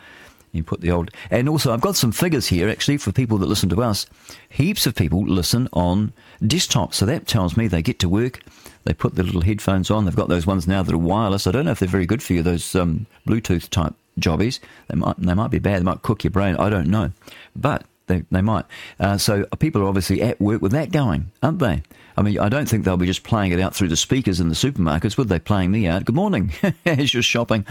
[0.52, 3.48] You put the old, and also I've got some figures here actually for people that
[3.48, 4.06] listen to us.
[4.48, 6.12] Heaps of people listen on
[6.46, 8.44] desktop, so that tells me they get to work
[8.84, 10.04] they put the little headphones on.
[10.04, 11.46] They've got those ones now that are wireless.
[11.46, 12.42] I don't know if they're very good for you.
[12.42, 14.60] Those um, Bluetooth type jobbies.
[14.88, 15.80] They might they might be bad.
[15.80, 16.56] They might cook your brain.
[16.56, 17.12] I don't know,
[17.56, 18.64] but they they might.
[18.98, 21.82] Uh, so people are obviously at work with that going, aren't they?
[22.16, 24.48] I mean, I don't think they'll be just playing it out through the speakers in
[24.50, 25.38] the supermarkets, would they?
[25.38, 26.04] Playing me out.
[26.04, 26.52] Good morning,
[26.86, 27.64] as you're shopping.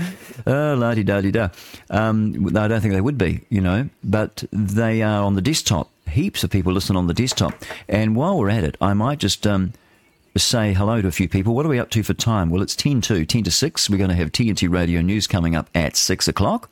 [0.47, 1.49] Oh, la di da di da.
[1.89, 5.89] Um, I don't think they would be, you know, but they are on the desktop.
[6.09, 7.53] Heaps of people listen on the desktop.
[7.88, 9.74] And while we're at it, I might just um,
[10.39, 11.53] say hello to a few people.
[11.53, 12.49] What are we up to for time?
[12.49, 13.89] Well, it's 10 to, 10 to 6.
[13.89, 16.69] We're going to have TNT Radio News coming up at 6 o'clock.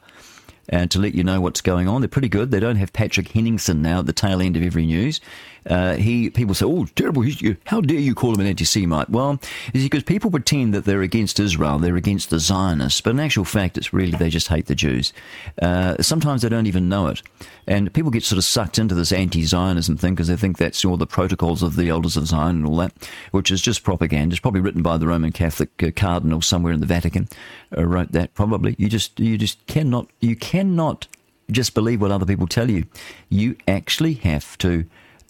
[0.69, 2.51] And to let you know what's going on, they're pretty good.
[2.51, 5.19] They don't have Patrick Henningsen now at the tail end of every news.
[5.65, 7.25] Uh, he people say, "Oh, terrible!
[7.65, 9.39] How dare you call him an anti-Semite?" Well,
[9.73, 13.45] is because people pretend that they're against Israel, they're against the Zionists, but in actual
[13.45, 15.13] fact, it's really they just hate the Jews.
[15.61, 17.21] Uh, sometimes they don't even know it,
[17.67, 20.97] and people get sort of sucked into this anti-Zionism thing because they think that's all
[20.97, 22.93] the protocols of the elders of Zion and all that,
[23.31, 24.33] which is just propaganda.
[24.33, 27.27] It's probably written by the Roman Catholic uh, cardinal somewhere in the Vatican.
[27.75, 28.75] Uh, wrote that probably.
[28.77, 31.07] You just you just cannot you cannot
[31.51, 32.85] just believe what other people tell you.
[33.29, 34.85] You actually have to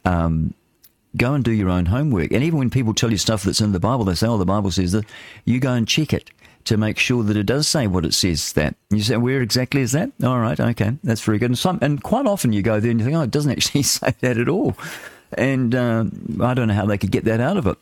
[0.10, 0.54] um,
[1.16, 2.32] go and do your own homework.
[2.32, 4.46] And even when people tell you stuff that's in the Bible, they say, oh, the
[4.46, 5.06] Bible says that,
[5.46, 6.32] you go and check it
[6.66, 8.76] to make sure that it does say what it says that.
[8.90, 10.12] You say, where exactly is that?
[10.24, 11.52] All right, okay, that's very good.
[11.52, 13.84] And, some, and quite often you go there and you think, oh, it doesn't actually
[13.84, 14.76] say that at all.
[15.38, 16.06] And uh,
[16.42, 17.78] I don't know how they could get that out of it.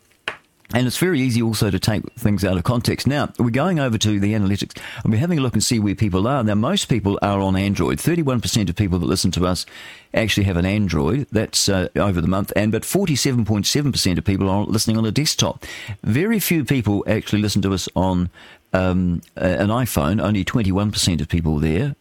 [0.74, 3.08] And it's very easy also to take things out of context.
[3.08, 5.96] Now, we're going over to the analytics and we're having a look and see where
[5.96, 6.44] people are.
[6.44, 8.00] Now, most people are on Android.
[8.00, 9.66] 31% of people that listen to us
[10.14, 11.28] actually have an Android.
[11.32, 12.52] That's uh, over the month.
[12.56, 15.66] And but 47.7% of people are listening on a desktop.
[16.04, 18.30] Very few people actually listen to us on
[18.74, 20.22] um, an iPhone.
[20.22, 21.96] Only 21% of people there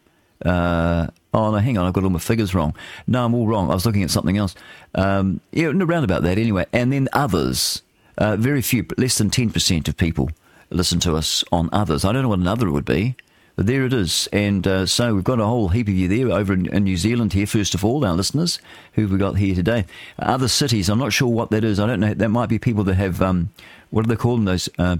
[0.45, 2.75] Uh, oh, no, hang on, I've got all my figures wrong.
[3.07, 3.71] No, I'm all wrong.
[3.71, 4.55] I was looking at something else.
[4.95, 6.65] Um, yeah, around about that anyway.
[6.73, 7.81] And then others.
[8.17, 10.29] Uh, very few, less than 10% of people
[10.69, 12.03] listen to us on others.
[12.03, 13.15] I don't know what another would be.
[13.57, 14.29] But there it is.
[14.31, 16.95] And uh, so we've got a whole heap of you there over in, in, New
[16.95, 18.59] Zealand here, first of all, our listeners,
[18.93, 19.85] who we got here today.
[20.19, 21.79] Other cities, I'm not sure what that is.
[21.79, 22.13] I don't know.
[22.13, 23.49] That might be people that have, um,
[23.89, 24.45] what are they called?
[24.45, 24.97] Those, uh,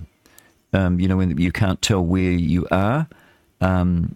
[0.73, 3.07] um, you know, when you can't tell where you are.
[3.61, 4.15] Um,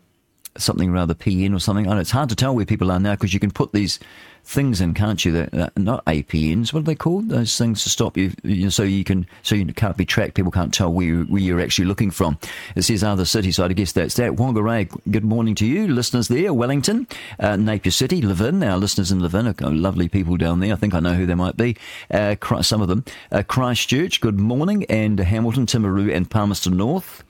[0.58, 1.88] something rather PN or something.
[1.88, 4.00] I know it's hard to tell where people are now because you can put these
[4.44, 5.32] things in, can't you?
[5.32, 6.74] That uh, not APNs.
[6.74, 7.30] What are they called?
[7.30, 10.36] Those things to stop you, you know, so you can so you can't be tracked.
[10.36, 12.38] People can't tell where, you, where you're actually looking from.
[12.76, 14.34] It says other cities, so I guess that's that.
[14.34, 16.54] Whangarei, good morning to you, listeners there.
[16.54, 17.08] Wellington,
[17.40, 18.64] uh, Napier City, Levin.
[18.64, 20.74] Our listeners in Levin are lovely people down there.
[20.74, 21.78] I think I know who they might be.
[22.10, 23.06] Uh, some of them.
[23.32, 27.24] Uh, Christchurch, good morning, and Hamilton, Timaru, and Palmerston North.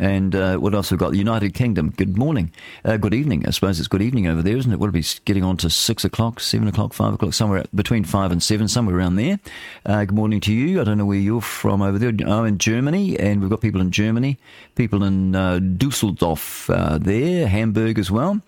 [0.00, 1.12] And uh, what else we've got?
[1.12, 1.90] The United Kingdom.
[1.96, 2.50] Good morning.
[2.84, 3.46] Uh, good evening.
[3.46, 4.80] I suppose it's good evening over there, isn't it?
[4.80, 8.42] We'll be getting on to six o'clock, seven o'clock, five o'clock, somewhere between five and
[8.42, 9.38] seven, somewhere around there.
[9.86, 10.80] Uh, good morning to you.
[10.80, 12.10] I don't know where you're from over there.
[12.28, 14.36] I'm in Germany, and we've got people in Germany,
[14.74, 18.40] people in uh, Dusseldorf uh, there, Hamburg as well.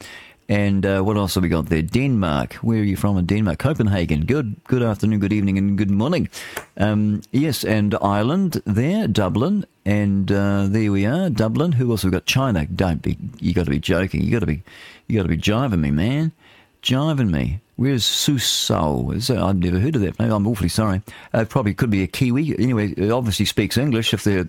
[0.49, 1.83] And uh, what else have we got there?
[1.83, 2.55] Denmark.
[2.55, 3.59] Where are you from in Denmark?
[3.59, 4.27] Copenhagen.
[4.27, 6.29] Good, good afternoon, good evening, and good morning.
[6.77, 11.73] Um, yes, and Ireland there, Dublin, and uh, there we are, Dublin.
[11.73, 12.27] Who else have we got?
[12.27, 12.65] China.
[12.67, 13.19] Don't be.
[13.41, 14.23] You got to be joking.
[14.23, 14.63] You got to be.
[15.09, 16.33] You got to be jiving me, man.
[16.81, 17.61] Jiving me.
[17.75, 18.05] Where's
[19.27, 20.19] that, I've never heard of that.
[20.19, 21.03] I'm awfully sorry.
[21.35, 22.59] Uh, probably could be a Kiwi.
[22.59, 24.47] Anyway, obviously speaks English if they're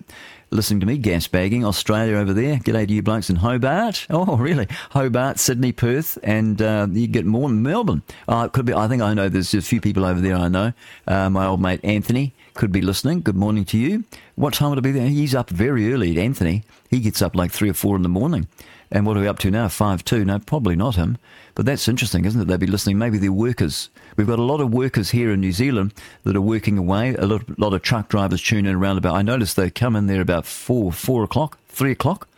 [0.50, 1.64] listening to me gasbagging.
[1.64, 2.56] Australia over there.
[2.56, 4.06] G'day to you blokes in Hobart.
[4.10, 4.66] Oh, really?
[4.90, 8.02] Hobart, Sydney, Perth, and uh, you get more in Melbourne.
[8.28, 8.74] It could be.
[8.74, 9.28] I think I know.
[9.28, 10.36] There's a few people over there.
[10.36, 10.72] I know.
[11.06, 13.20] Uh, my old mate Anthony could be listening.
[13.20, 14.04] Good morning to you.
[14.34, 15.08] What time would it be there?
[15.08, 16.18] He's up very early.
[16.20, 16.64] Anthony.
[16.90, 18.48] He gets up like three or four in the morning.
[18.90, 19.68] And what are we up to now?
[19.68, 20.24] Five two?
[20.24, 21.18] No, probably not him.
[21.58, 22.46] But that's interesting, isn't it?
[22.46, 22.98] They'd be listening.
[22.98, 23.90] Maybe they're workers.
[24.16, 25.92] We've got a lot of workers here in New Zealand
[26.22, 27.16] that are working away.
[27.16, 29.16] A lot, lot of truck drivers tune in around about.
[29.16, 32.28] I notice they come in there about four, four o'clock, three o'clock,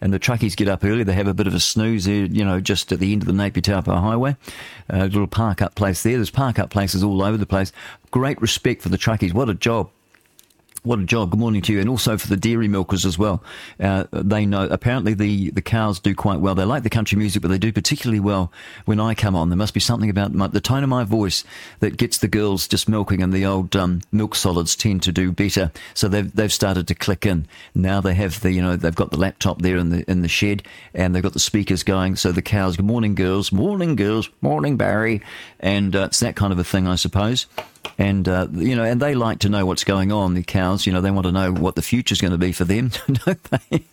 [0.00, 1.02] and the truckies get up early.
[1.02, 3.26] They have a bit of a snooze there, you know, just at the end of
[3.26, 4.36] the Napier Taupo Highway.
[4.88, 6.14] A little park up place there.
[6.14, 7.72] There's park up places all over the place.
[8.12, 9.32] Great respect for the truckies.
[9.32, 9.90] What a job.
[10.88, 11.32] What a job.
[11.32, 11.80] Good morning to you.
[11.80, 13.42] And also for the dairy milkers as well.
[13.78, 16.54] Uh, they know, apparently the, the cows do quite well.
[16.54, 18.50] They like the country music, but they do particularly well
[18.86, 19.50] when I come on.
[19.50, 21.44] There must be something about my, the tone of my voice
[21.80, 25.30] that gets the girls just milking and the old um, milk solids tend to do
[25.30, 25.72] better.
[25.92, 27.46] So they've, they've started to click in.
[27.74, 30.28] Now they have the, you know, they've got the laptop there in the, in the
[30.28, 30.62] shed
[30.94, 32.16] and they've got the speakers going.
[32.16, 35.20] So the cows, good morning girls, morning girls, morning Barry.
[35.60, 37.46] And uh, it's that kind of a thing, I suppose
[37.98, 40.34] and uh, you know, and they like to know what's going on.
[40.34, 42.64] The cows, you know, they want to know what the future's going to be for
[42.64, 42.90] them,
[43.24, 43.84] don't they?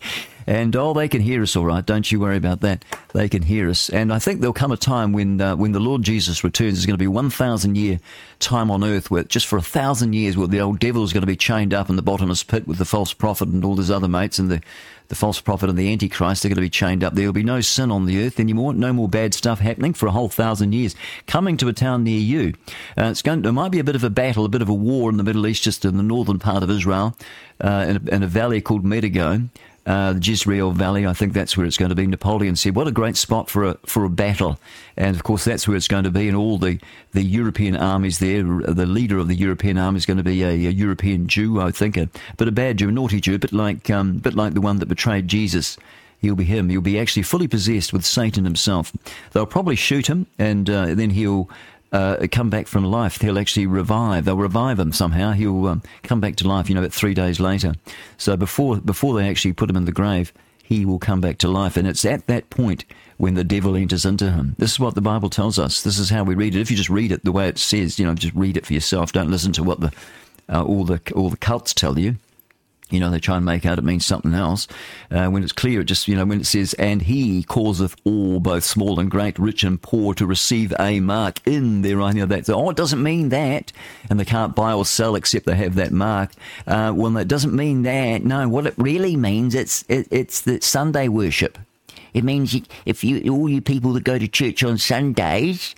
[0.46, 1.84] And oh, they can hear us all right.
[1.84, 2.84] Don't you worry about that.
[3.12, 3.88] They can hear us.
[3.90, 6.74] And I think there'll come a time when uh, when the Lord Jesus returns.
[6.74, 7.98] There's going to be one thousand year
[8.38, 11.22] time on earth where just for a thousand years, where the old devil is going
[11.22, 13.90] to be chained up in the bottomless pit with the false prophet and all his
[13.90, 14.60] other mates and the
[15.08, 17.14] the false prophet and the antichrist they're going to be chained up.
[17.14, 18.74] There will be no sin on the earth anymore.
[18.74, 20.94] No more bad stuff happening for a whole thousand years.
[21.26, 22.54] Coming to a town near you,
[22.96, 23.42] uh, it's going.
[23.42, 25.24] There might be a bit of a battle, a bit of a war in the
[25.24, 27.16] Middle East, just in the northern part of Israel,
[27.60, 29.42] uh, in, a, in a valley called Megiddo
[29.86, 31.06] uh, the Jezreel Valley.
[31.06, 32.06] I think that's where it's going to be.
[32.06, 34.58] Napoleon said, "What a great spot for a for a battle,"
[34.96, 36.28] and of course that's where it's going to be.
[36.28, 36.78] And all the,
[37.12, 38.42] the European armies there.
[38.42, 41.70] The leader of the European army is going to be a, a European Jew, I
[41.70, 44.54] think, a, but a bad Jew, a naughty Jew, a bit like um, bit like
[44.54, 45.76] the one that betrayed Jesus.
[46.18, 46.70] He'll be him.
[46.70, 48.92] He'll be actually fully possessed with Satan himself.
[49.32, 51.48] They'll probably shoot him, and uh, then he'll
[51.92, 53.20] uh, come back from life.
[53.20, 54.24] He'll actually revive.
[54.24, 55.32] They'll revive him somehow.
[55.32, 56.68] He'll um, come back to life.
[56.68, 57.74] You know, about three days later.
[58.18, 60.32] So before before they actually put him in the grave,
[60.62, 61.76] he will come back to life.
[61.76, 62.84] And it's at that point
[63.18, 64.56] when the devil enters into him.
[64.58, 65.82] This is what the Bible tells us.
[65.82, 66.60] This is how we read it.
[66.60, 68.74] If you just read it the way it says, you know, just read it for
[68.74, 69.12] yourself.
[69.12, 69.92] Don't listen to what the
[70.48, 72.16] uh, all the all the cults tell you
[72.88, 74.68] you know, they try and make out it means something else.
[75.10, 78.38] Uh, when it's clear, it just, you know, when it says, and he causeth all,
[78.38, 82.30] both small and great, rich and poor, to receive a mark in their right hand.
[82.30, 83.72] That, oh, it doesn't mean that.
[84.08, 86.30] And they can't buy or sell except they have that mark.
[86.66, 88.24] Uh, well, that doesn't mean that.
[88.24, 91.58] No, what it really means, it's, it, it's the Sunday worship.
[92.14, 92.56] It means
[92.86, 95.74] if you, all you people that go to church on Sundays,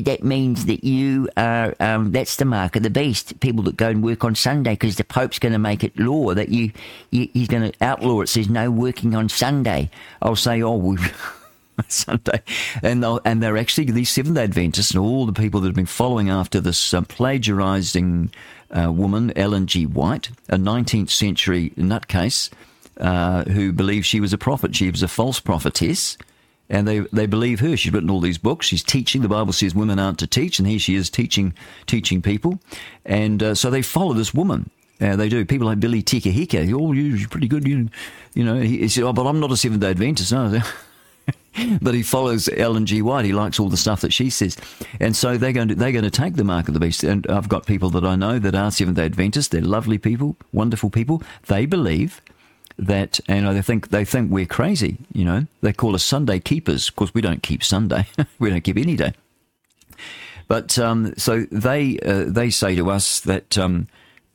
[0.00, 3.38] that means that you are, um, that's the mark of the beast.
[3.40, 6.34] People that go and work on Sunday because the Pope's going to make it law
[6.34, 6.72] that you,
[7.10, 8.28] you he's going to outlaw it.
[8.28, 9.90] Says no working on Sunday.
[10.20, 10.98] I'll say, oh, we
[11.88, 12.42] Sunday,
[12.82, 16.30] and and they're actually these Seventh Adventists and all the people that have been following
[16.30, 18.30] after this uh, plagiarizing
[18.70, 19.86] uh, woman, Ellen G.
[19.86, 22.50] White, a 19th century nutcase
[22.98, 24.76] uh, who believed she was a prophet.
[24.76, 26.16] She was a false prophetess
[26.68, 27.76] and they, they believe her.
[27.76, 28.66] She's written all these books.
[28.66, 29.22] She's teaching.
[29.22, 31.54] The Bible says women aren't to teach, and here she is teaching
[31.86, 32.60] teaching people.
[33.04, 34.70] And uh, so they follow this woman.
[35.00, 35.44] Uh, they do.
[35.44, 37.66] People like Billy Te Kahika, oh, you're pretty good.
[37.66, 37.88] You,
[38.34, 40.32] you know, he, he said, oh, but I'm not a Seventh Day Adventist.
[40.32, 40.60] No.
[41.82, 43.02] but he follows Ellen G.
[43.02, 43.24] White.
[43.24, 44.56] He likes all the stuff that she says,
[45.00, 47.04] and so they're going to they're going to take the mark of the beast.
[47.04, 49.48] And I've got people that I know that are Seventh Day Adventists.
[49.48, 51.22] They're lovely people, wonderful people.
[51.46, 52.22] They believe
[52.86, 54.98] that know they think they think we're crazy.
[55.12, 56.88] You know, they call us Sunday keepers.
[56.88, 58.06] Of course, we don't keep Sunday.
[58.38, 59.12] we don't keep any day.
[60.48, 63.58] But um, so they uh, they say to us that.
[63.58, 63.88] Um,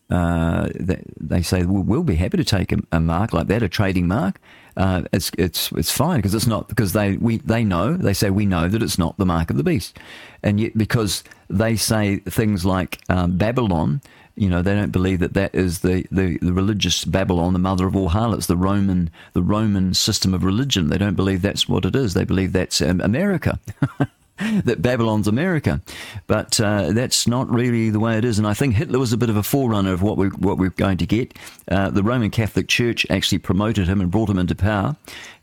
[0.10, 3.62] uh, they, they say we'll, we'll, be happy to take a, a, mark like that,
[3.62, 4.40] a trading mark.
[4.78, 8.30] Uh, it's it's it's fine because it's not because they we they know they say
[8.30, 10.00] we know that it's not the mark of the beast,
[10.42, 14.02] and yet because they say things like um, Babylon
[14.38, 17.88] you know, they don't believe that that is the, the, the, religious Babylon, the mother
[17.88, 20.90] of all harlots, the Roman the Roman system of religion.
[20.90, 22.14] They don't believe that's what it is.
[22.14, 23.60] They believe that's um, America.
[24.38, 25.82] that Babylon's America,
[26.28, 28.38] but uh, that's not really the way it is.
[28.38, 30.70] And I think Hitler was a bit of a forerunner of what we what we're
[30.70, 31.34] going to get.
[31.68, 34.96] Uh, the Roman Catholic Church actually promoted him and brought him into power,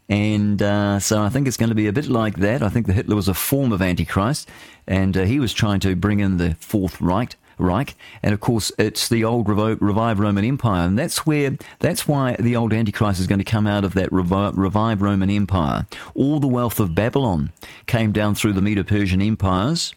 [0.09, 2.63] and uh, so I think it's going to be a bit like that.
[2.63, 4.49] I think that Hitler was a form of Antichrist,
[4.87, 8.73] and uh, he was trying to bring in the Fourth Reich, Reich, and of course
[8.79, 13.21] it's the old revo- revived Roman Empire, and that's where that's why the old Antichrist
[13.21, 15.87] is going to come out of that revi- revived Roman Empire.
[16.15, 17.53] All the wealth of Babylon
[17.87, 19.95] came down through the Medo-Persian empires,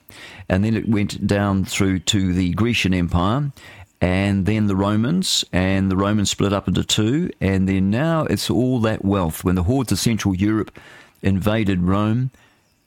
[0.49, 3.51] and then it went down through to the Grecian Empire,
[3.99, 8.49] and then the Romans, and the Romans split up into two, and then now it's
[8.49, 9.43] all that wealth.
[9.43, 10.71] When the hordes of Central Europe
[11.23, 12.29] invaded Rome,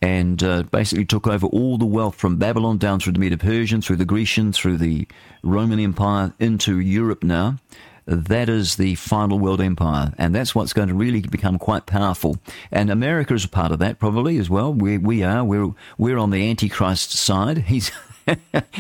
[0.03, 3.97] and uh, basically took over all the wealth from Babylon down through the Medo-Persian, through
[3.97, 5.07] the Grecian, through the
[5.43, 7.59] Roman Empire into Europe now.
[8.07, 12.39] That is the final world empire, and that's what's going to really become quite powerful.
[12.73, 14.73] And America is a part of that, probably as well.
[14.73, 17.59] We we are we're we're on the Antichrist side.
[17.71, 17.93] He's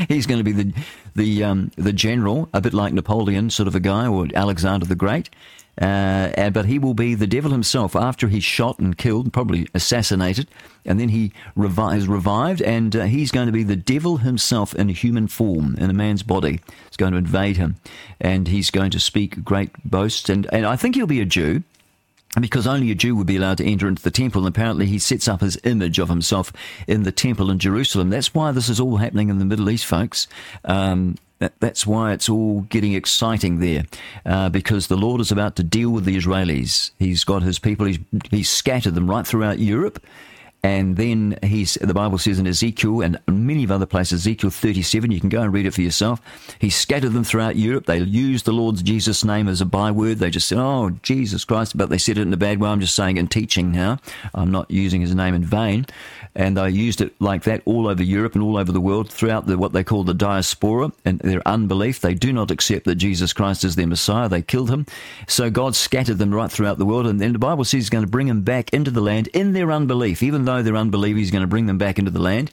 [0.08, 0.74] he's going to be the
[1.14, 4.96] the um, the general, a bit like Napoleon, sort of a guy, or Alexander the
[4.96, 5.30] Great.
[5.78, 10.48] Uh, but he will be the devil himself after he's shot and killed, probably assassinated,
[10.84, 14.74] and then he revi- is revived, and uh, he's going to be the devil himself
[14.74, 16.60] in human form, in a man's body.
[16.88, 17.76] He's going to invade him,
[18.20, 21.62] and he's going to speak great boasts, and, and I think he'll be a Jew
[22.38, 24.42] because only a Jew would be allowed to enter into the temple.
[24.42, 26.52] And apparently, he sets up his image of himself
[26.86, 28.10] in the temple in Jerusalem.
[28.10, 30.28] That's why this is all happening in the Middle East, folks.
[30.64, 33.84] Um, that, that's why it's all getting exciting there,
[34.26, 36.90] uh, because the Lord is about to deal with the Israelis.
[36.98, 37.86] He's got his people.
[37.86, 37.98] He's
[38.30, 40.04] he's scattered them right throughout Europe.
[40.62, 45.10] And then he's, the Bible says in Ezekiel and many of other places, Ezekiel 37,
[45.10, 46.20] you can go and read it for yourself.
[46.58, 47.86] He scattered them throughout Europe.
[47.86, 50.18] They used the Lord's Jesus name as a byword.
[50.18, 52.68] They just said, oh, Jesus Christ, but they said it in a bad way.
[52.68, 53.98] I'm just saying in teaching now.
[54.34, 55.86] I'm not using his name in vain
[56.34, 59.46] and they used it like that all over Europe and all over the world throughout
[59.46, 62.00] the, what they call the diaspora and their unbelief.
[62.00, 64.28] They do not accept that Jesus Christ is their Messiah.
[64.28, 64.86] They killed him.
[65.26, 67.06] So God scattered them right throughout the world.
[67.06, 69.52] And then the Bible says he's going to bring them back into the land in
[69.52, 70.22] their unbelief.
[70.22, 72.50] Even though they're unbelievers, he's going to bring them back into the land.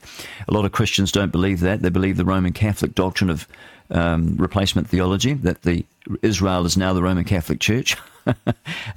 [0.48, 1.82] A lot of Christians don't believe that.
[1.82, 3.46] They believe the Roman Catholic doctrine of
[3.90, 5.84] um, replacement theology, that the
[6.22, 7.96] Israel is now the Roman Catholic Church.
[8.26, 8.52] uh,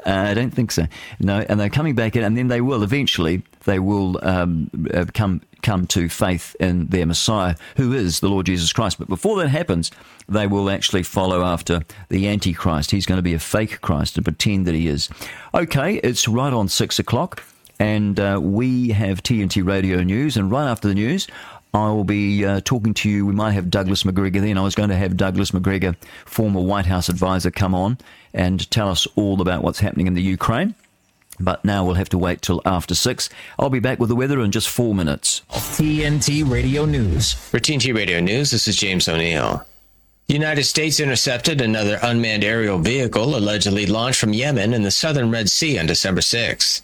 [0.05, 0.87] I don't think so.
[1.19, 5.05] No, and they're coming back in, and then they will eventually they will um, uh,
[5.13, 8.97] come come to faith in their Messiah, who is the Lord Jesus Christ.
[8.97, 9.91] But before that happens,
[10.27, 12.91] they will actually follow after the Antichrist.
[12.91, 15.09] He's going to be a fake Christ and pretend that he is.
[15.53, 17.43] Okay, it's right on six o'clock.
[17.81, 21.27] And uh, we have TNT Radio News, and right after the news,
[21.73, 23.25] I will be uh, talking to you.
[23.25, 24.59] We might have Douglas Macgregor then.
[24.59, 25.95] I was going to have Douglas Macgregor,
[26.27, 27.97] former White House advisor, come on
[28.35, 30.75] and tell us all about what's happening in the Ukraine.
[31.39, 33.29] But now we'll have to wait till after six.
[33.57, 35.41] I'll be back with the weather in just four minutes.
[35.49, 37.33] TNT Radio News.
[37.33, 39.65] For TNT Radio News, this is James O'Neill.
[40.27, 45.31] The United States intercepted another unmanned aerial vehicle allegedly launched from Yemen in the southern
[45.31, 46.83] Red Sea on December 6.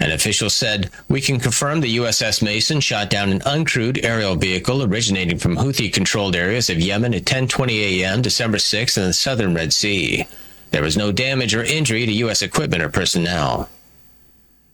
[0.00, 4.82] An official said, We can confirm the USS Mason shot down an uncrewed aerial vehicle
[4.82, 8.22] originating from Houthi controlled areas of Yemen at 10:20 a.m.
[8.22, 10.26] December 6 in the southern Red Sea.
[10.70, 12.42] There was no damage or injury to U.S.
[12.42, 13.68] equipment or personnel.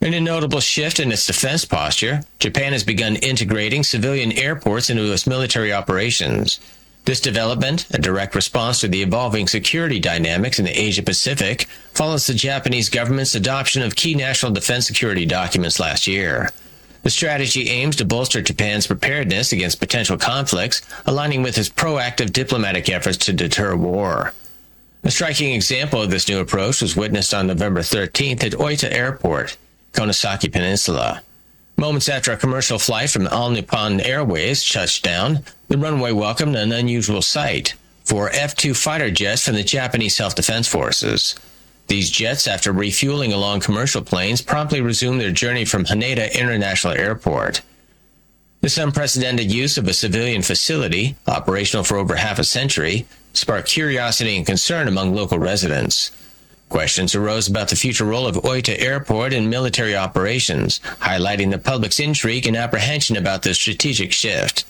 [0.00, 5.10] In a notable shift in its defense posture, Japan has begun integrating civilian airports into
[5.10, 6.60] its military operations.
[7.04, 12.26] This development, a direct response to the evolving security dynamics in the Asia Pacific, follows
[12.26, 16.50] the Japanese government's adoption of key national defense security documents last year.
[17.02, 22.88] The strategy aims to bolster Japan's preparedness against potential conflicts, aligning with its proactive diplomatic
[22.88, 24.32] efforts to deter war.
[25.02, 29.58] A striking example of this new approach was witnessed on November 13th at Oita Airport,
[29.92, 31.20] Kunisaki Peninsula.
[31.76, 36.72] Moments after a commercial flight from All Nippon Airways touched down, the runway welcomed an
[36.72, 41.34] unusual sight four F 2 fighter jets from the Japanese Self Defense Forces.
[41.88, 47.60] These jets, after refueling along commercial planes, promptly resumed their journey from Haneda International Airport.
[48.60, 54.36] This unprecedented use of a civilian facility, operational for over half a century, sparked curiosity
[54.36, 56.10] and concern among local residents.
[56.74, 62.00] Questions arose about the future role of Oita Airport in military operations, highlighting the public's
[62.00, 64.64] intrigue and apprehension about this strategic shift.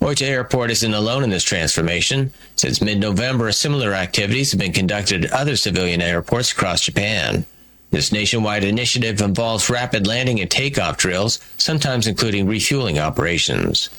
[0.00, 2.32] Oita Airport isn't alone in this transformation.
[2.56, 7.44] Since mid November, similar activities have been conducted at other civilian airports across Japan.
[7.90, 13.90] This nationwide initiative involves rapid landing and takeoff drills, sometimes including refueling operations.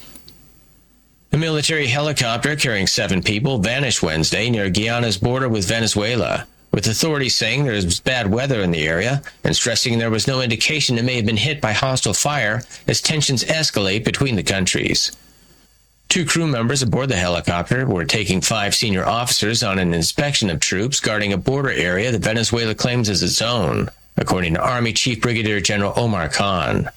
[1.32, 7.36] A military helicopter carrying seven people vanished Wednesday near Guyana's border with Venezuela, with authorities
[7.36, 11.06] saying there is bad weather in the area and stressing there was no indication it
[11.06, 15.12] may have been hit by hostile fire as tensions escalate between the countries.
[16.10, 20.60] Two crew members aboard the helicopter were taking five senior officers on an inspection of
[20.60, 25.20] troops guarding a border area that Venezuela claims as its own, according to Army Chief
[25.20, 26.90] Brigadier General Omar Khan.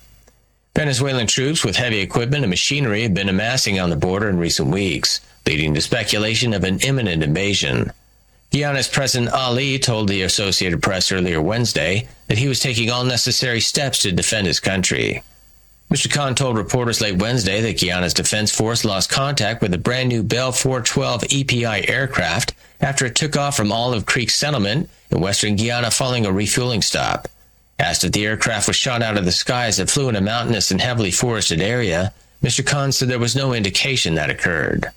[0.77, 4.69] Venezuelan troops with heavy equipment and machinery have been amassing on the border in recent
[4.69, 7.93] weeks, leading to speculation of an imminent invasion.
[8.51, 13.61] Guyana's President Ali told the Associated Press earlier Wednesday that he was taking all necessary
[13.61, 15.23] steps to defend his country.
[15.89, 16.13] Mr.
[16.13, 20.25] Khan told reporters late Wednesday that Guyana's Defense Force lost contact with a brand new
[20.25, 25.91] Bell 412 EPI aircraft after it took off from Olive Creek Settlement in western Guyana
[25.93, 27.29] following a refueling stop.
[27.79, 30.21] Asked if the aircraft was shot out of the sky as it flew in a
[30.21, 32.67] mountainous and heavily forested area, Mr.
[32.67, 34.91] Khan said there was no indication that occurred.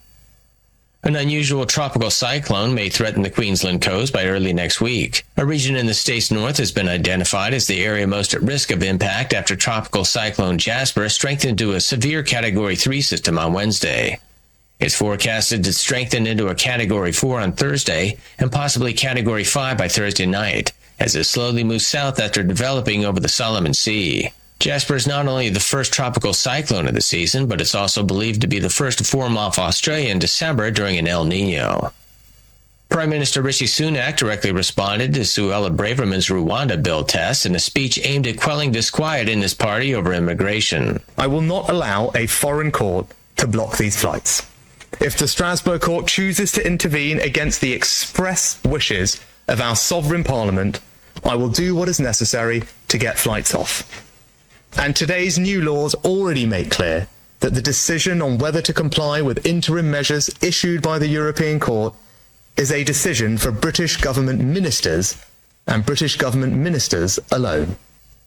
[1.05, 5.25] An unusual tropical cyclone may threaten the Queensland coast by early next week.
[5.35, 8.71] A region in the state's north has been identified as the area most at risk
[8.71, 14.17] of impact after tropical cyclone Jasper strengthened to a severe Category 3 system on Wednesday.
[14.79, 19.89] It's forecasted to strengthen into a Category 4 on Thursday and possibly Category 5 by
[19.89, 24.31] Thursday night, as it slowly moves south after developing over the Solomon Sea.
[24.63, 28.39] Jasper is not only the first tropical cyclone of the season, but it's also believed
[28.39, 31.91] to be the first to form off Australia in December during an El Nino.
[32.87, 37.99] Prime Minister Rishi Sunak directly responded to Suella Braverman's Rwanda bill test in a speech
[38.05, 41.01] aimed at quelling disquiet in his party over immigration.
[41.17, 44.49] I will not allow a foreign court to block these flights.
[45.01, 50.79] If the Strasbourg court chooses to intervene against the express wishes of our sovereign parliament,
[51.25, 54.12] I will do what is necessary to get flights off.
[54.77, 57.07] And today's new laws already make clear
[57.39, 61.93] that the decision on whether to comply with interim measures issued by the European Court
[62.57, 65.17] is a decision for British government ministers
[65.67, 67.75] and British government ministers alone.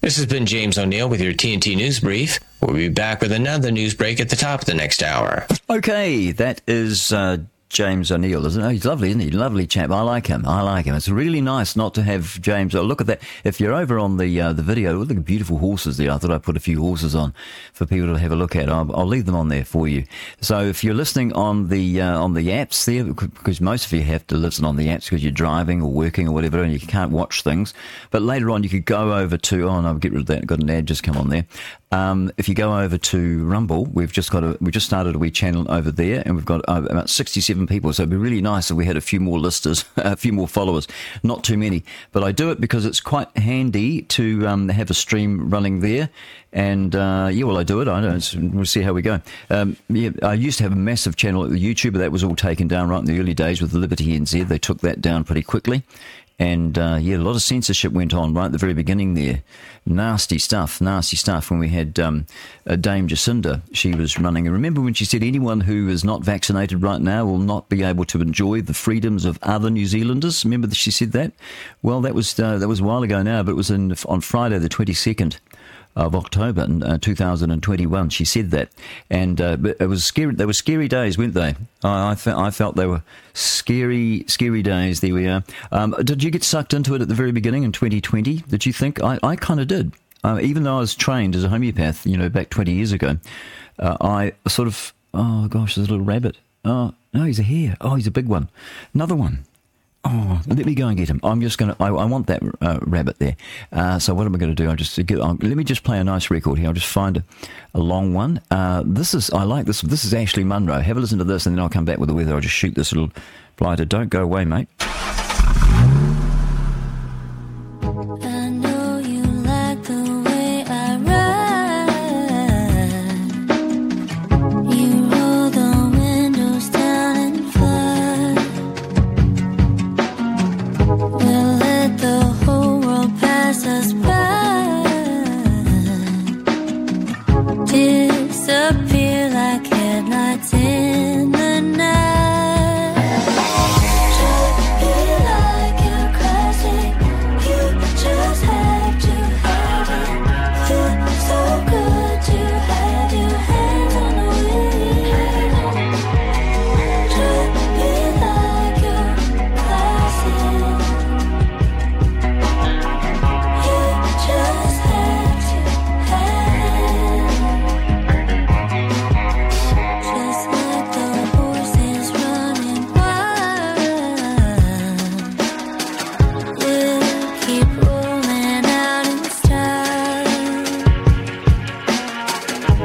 [0.00, 2.38] This has been James O'Neill with your TNT News Brief.
[2.60, 5.46] We'll be back with another news break at the top of the next hour.
[5.68, 7.38] Okay, that is uh,
[7.68, 8.72] James O'Neill, isn't he?
[8.74, 9.30] He's lovely, isn't he?
[9.30, 9.90] Lovely chap.
[9.90, 10.46] I like him.
[10.46, 10.94] I like him.
[10.94, 12.74] It's really nice not to have James.
[12.74, 13.20] Oh, look at that.
[13.42, 16.12] If you're over on the uh, the video, look at the beautiful horses there.
[16.12, 17.34] I thought I'd put a few horses on
[17.72, 18.68] for people to have a look at.
[18.68, 20.04] I'll, I'll leave them on there for you.
[20.40, 24.02] So if you're listening on the uh, on the apps there, because most of you
[24.02, 26.78] have to listen on the apps because you're driving or working or whatever, and you
[26.78, 27.74] can't watch things.
[28.10, 29.68] But later on, you could go over to.
[29.68, 30.46] Oh no, get rid of that.
[30.46, 31.46] Got an ad just come on there.
[31.92, 35.18] Um, if you go over to Rumble, we've just got a we just started a
[35.18, 37.92] wee channel over there, and we've got uh, about 67 people.
[37.92, 40.48] So it'd be really nice if we had a few more listers, a few more
[40.48, 40.88] followers.
[41.22, 44.94] Not too many, but I do it because it's quite handy to um, have a
[44.94, 46.10] stream running there.
[46.52, 47.88] And uh, yeah, well, I do it.
[47.88, 48.54] I don't.
[48.54, 49.20] We'll see how we go.
[49.50, 52.24] Um, yeah, I used to have a massive channel at the YouTube, but that was
[52.24, 54.48] all taken down right in the early days with Liberty NZ.
[54.48, 55.82] They took that down pretty quickly.
[56.38, 59.42] And uh, yeah, a lot of censorship went on right at the very beginning there.
[59.86, 61.50] Nasty stuff, nasty stuff.
[61.50, 62.26] When we had um,
[62.66, 64.46] Dame Jacinda, she was running.
[64.46, 67.82] And remember when she said anyone who is not vaccinated right now will not be
[67.82, 70.44] able to enjoy the freedoms of other New Zealanders?
[70.44, 71.32] Remember that she said that?
[71.80, 74.20] Well, that was uh, that was a while ago now, but it was in, on
[74.20, 75.40] Friday the twenty second
[75.96, 78.10] of October uh, 2021.
[78.10, 78.68] She said that,
[79.10, 80.34] and uh, it was scary.
[80.34, 81.54] They were scary days, weren't they?
[81.82, 85.00] I, I, fe- I, felt they were scary, scary days.
[85.00, 85.42] There we are.
[85.72, 88.42] Um, did you get sucked into it at the very beginning in 2020?
[88.48, 89.02] Did you think?
[89.02, 89.92] I, I kind of did.
[90.22, 93.16] Uh, even though I was trained as a homeopath, you know, back 20 years ago,
[93.78, 96.36] uh, I sort of, oh gosh, there's a little rabbit.
[96.64, 97.76] Oh, no, he's a hare.
[97.80, 98.50] Oh, he's a big one.
[98.92, 99.45] Another one.
[100.08, 101.18] Oh, let me go and get him.
[101.24, 103.36] I'm just going to, I want that uh, rabbit there.
[103.72, 104.70] Uh, so what am I going to do?
[104.70, 106.68] I just um, let me just play a nice record here.
[106.68, 107.24] I'll just find a,
[107.74, 108.40] a long one.
[108.48, 109.80] Uh, this is, I like this.
[109.80, 110.80] This is Ashley Monroe.
[110.80, 112.34] Have a listen to this and then I'll come back with the weather.
[112.34, 113.10] I'll just shoot this little
[113.56, 113.84] blighter.
[113.84, 114.68] Don't go away, mate.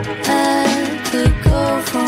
[0.03, 2.00] I could go for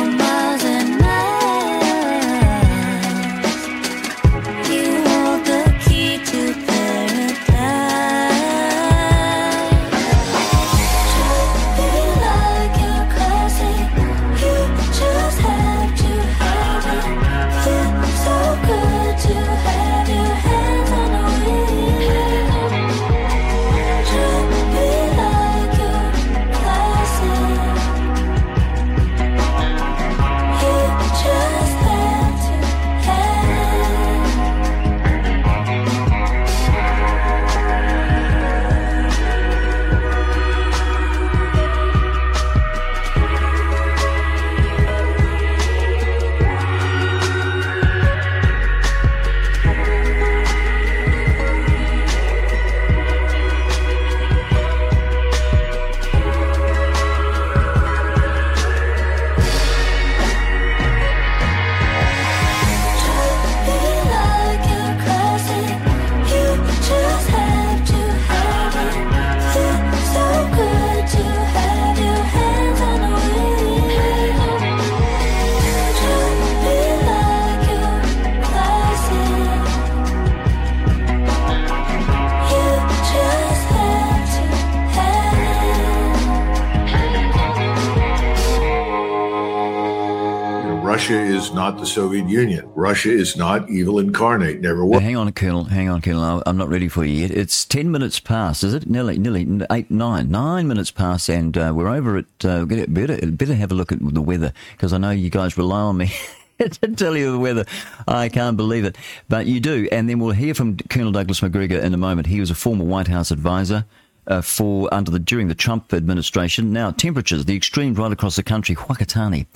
[91.84, 92.70] the Soviet Union.
[92.76, 94.62] Russia is not evil incarnate.
[94.62, 95.02] Never was.
[95.02, 95.66] hang on, Colonel.
[95.66, 96.42] Hang on, Colonel.
[96.46, 97.32] I'm not ready for you yet.
[97.32, 98.90] It's ten minutes past, is it?
[98.90, 102.46] Nearly, nearly eight, nine, nine minutes past, and uh, we're over at.
[102.46, 105.82] Uh, better, better have a look at the weather because I know you guys rely
[105.82, 106.14] on me.
[106.60, 107.66] to tell you the weather,
[108.08, 109.90] I can't believe it, but you do.
[109.92, 112.28] And then we'll hear from Colonel Douglas Macgregor in a moment.
[112.28, 113.84] He was a former White House advisor
[114.28, 116.72] uh, for under the during the Trump administration.
[116.72, 118.74] Now temperatures, the extremes right across the country.
[118.74, 119.48] Whakatane,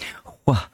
[0.46, 0.66] Wah,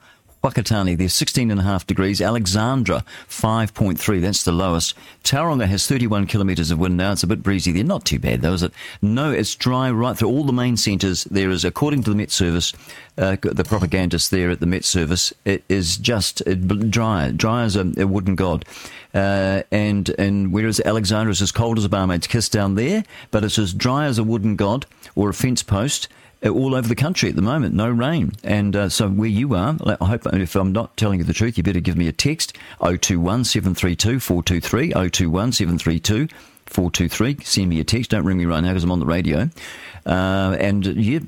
[0.44, 2.20] Whakatane, there's 16 and a half degrees.
[2.20, 4.94] Alexandra, 5.3, that's the lowest.
[5.22, 7.12] Tauranga has 31 kilometres of wind now.
[7.12, 7.82] It's a bit breezy there.
[7.82, 8.74] Not too bad, though, is it?
[9.00, 11.24] No, it's dry right through all the main centres.
[11.24, 12.74] There is, according to the Met Service,
[13.16, 16.42] uh, the propagandist there at the Met Service, it is just
[16.90, 18.66] dry, dry as a, a wooden god.
[19.14, 23.44] Uh, and and whereas Alexandra is as cold as a barmaid's kiss down there, but
[23.44, 24.84] it's as dry as a wooden god
[25.14, 26.08] or a fence post
[26.50, 27.74] all over the country at the moment.
[27.74, 31.24] No rain, and uh, so where you are, I hope if I'm not telling you
[31.24, 36.28] the truth, you better give me a text 021 732 423 021 732
[36.66, 37.44] 423.
[37.44, 38.10] Send me a text.
[38.10, 39.50] Don't ring me right now because I'm on the radio.
[40.06, 41.20] Uh, and yeah,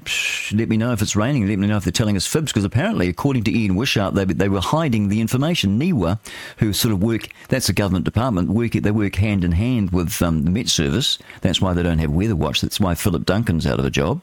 [0.52, 1.46] let me know if it's raining.
[1.46, 4.24] Let me know if they're telling us fibs because apparently, according to Ian Wishart, they,
[4.24, 5.78] they were hiding the information.
[5.78, 6.18] NIWA,
[6.58, 10.20] who sort of work, that's a government department, work they work hand in hand with
[10.20, 11.18] um, the Met Service.
[11.40, 12.60] That's why they don't have Weather Watch.
[12.60, 14.22] That's why Philip Duncan's out of a job.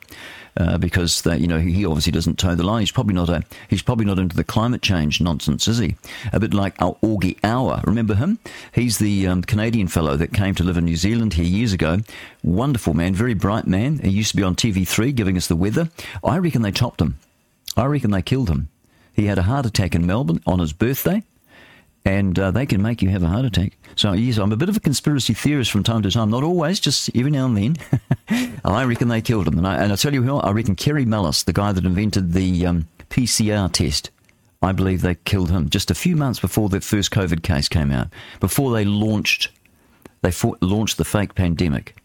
[0.55, 2.81] Uh, because you know he obviously doesn't toe the line.
[2.81, 5.95] He's probably not a he's probably not into the climate change nonsense, is he?
[6.31, 7.81] A bit like our Augie Auer.
[7.85, 8.37] Remember him?
[8.71, 11.99] He's the um, Canadian fellow that came to live in New Zealand here years ago.
[12.43, 13.97] Wonderful man, very bright man.
[13.97, 15.89] He used to be on TV3 giving us the weather.
[16.23, 17.17] I reckon they chopped him.
[17.75, 18.69] I reckon they killed him.
[19.15, 21.23] He had a heart attack in Melbourne on his birthday
[22.05, 23.77] and uh, they can make you have a heart attack.
[23.95, 26.29] So, yes, I'm a bit of a conspiracy theorist from time to time.
[26.29, 28.59] Not always, just every now and then.
[28.65, 29.57] I reckon they killed him.
[29.57, 32.33] And I, and I tell you who, I reckon Kary Mullis, the guy that invented
[32.33, 34.09] the um, PCR test,
[34.61, 37.91] I believe they killed him just a few months before the first COVID case came
[37.91, 38.07] out,
[38.39, 39.49] before they launched,
[40.21, 41.95] they fought, launched the fake pandemic,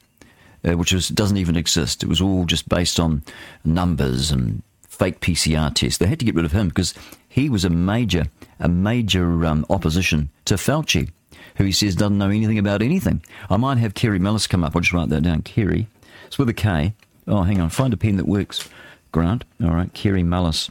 [0.64, 2.02] uh, which was, doesn't even exist.
[2.02, 3.22] It was all just based on
[3.64, 5.98] numbers and fake PCR tests.
[5.98, 6.94] They had to get rid of him because
[7.28, 8.24] he was a major,
[8.58, 11.10] a major um, opposition to Fauci,
[11.56, 13.22] who he says doesn't know anything about anything.
[13.50, 14.74] I might have Kary Mellis come up.
[14.74, 15.42] I'll just write that down.
[15.42, 15.88] Kary.
[16.26, 16.94] It's with a K.
[17.26, 17.70] Oh, hang on.
[17.70, 18.68] Find a pen that works.
[19.12, 19.44] Grant.
[19.62, 19.92] All right.
[19.92, 20.70] Kary Mullis.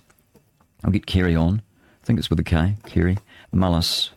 [0.83, 1.61] I'll get Kary on.
[2.03, 2.75] I think it's with a K.
[2.85, 3.17] Kary
[3.53, 4.09] Mullis.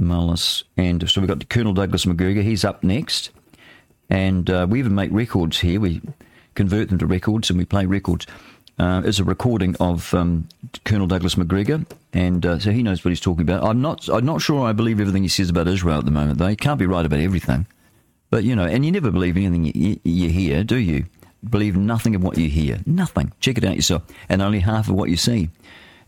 [0.00, 0.62] Mullis.
[0.76, 2.42] And so we've got Colonel Douglas Macgregor.
[2.42, 3.30] He's up next.
[4.08, 5.80] And uh, we even make records here.
[5.80, 6.00] We
[6.54, 8.26] convert them to records and we play records.
[8.80, 10.48] Uh, is a recording of um,
[10.86, 11.84] Colonel Douglas Macgregor,
[12.14, 13.62] and uh, so he knows what he's talking about.
[13.62, 14.08] I'm not.
[14.08, 16.38] I'm not sure I believe everything he says about Israel at the moment.
[16.38, 17.66] Though he can't be right about everything,
[18.30, 21.04] but you know, and you never believe anything you, you hear, do you?
[21.46, 22.78] Believe nothing of what you hear.
[22.86, 23.32] Nothing.
[23.38, 25.50] Check it out yourself, and only half of what you see.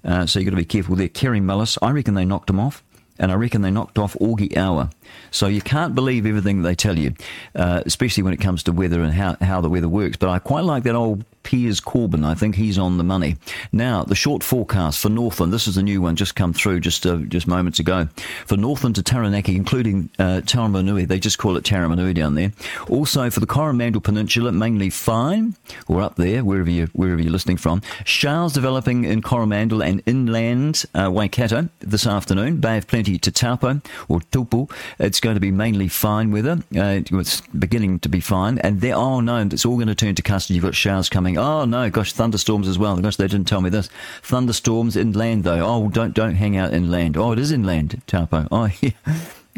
[0.03, 1.09] Uh, so you've got to be careful there.
[1.09, 2.83] Kary Mullis, I reckon they knocked him off
[3.19, 4.91] and I reckon they knocked off Augie Auer.
[5.31, 7.15] So you can't believe everything they tell you,
[7.55, 10.17] uh, especially when it comes to weather and how, how the weather works.
[10.17, 12.25] But I quite like that old Piers Corbyn.
[12.25, 13.37] I think he's on the money.
[13.73, 15.53] Now, the short forecast for Northland.
[15.53, 18.09] This is a new one just come through just uh, just moments ago.
[18.47, 22.53] For Northland to Taranaki, including uh, Taramanui, they just call it Taramanui down there.
[22.89, 25.55] Also for the Coromandel Peninsula, mainly fine,
[25.89, 27.83] or up there, wherever, you, wherever you're listening from.
[28.05, 32.59] Showers developing in Coromandel and inland uh, Waikato this afternoon.
[32.59, 34.71] Bay of Plenty to Taupo or Tupu.
[34.99, 36.63] It's going to be mainly fine weather.
[36.77, 38.59] Uh, it's beginning to be fine.
[38.59, 40.55] And there, oh no, it's all going to turn to custard.
[40.55, 41.32] You've got showers coming.
[41.39, 42.97] Oh no, gosh, thunderstorms as well.
[42.99, 43.89] Gosh, they didn't tell me this.
[44.23, 45.65] Thunderstorms inland though.
[45.65, 47.17] Oh, don't don't hang out inland.
[47.17, 48.47] Oh, it is inland, Taupo.
[48.53, 48.91] Oh, yeah.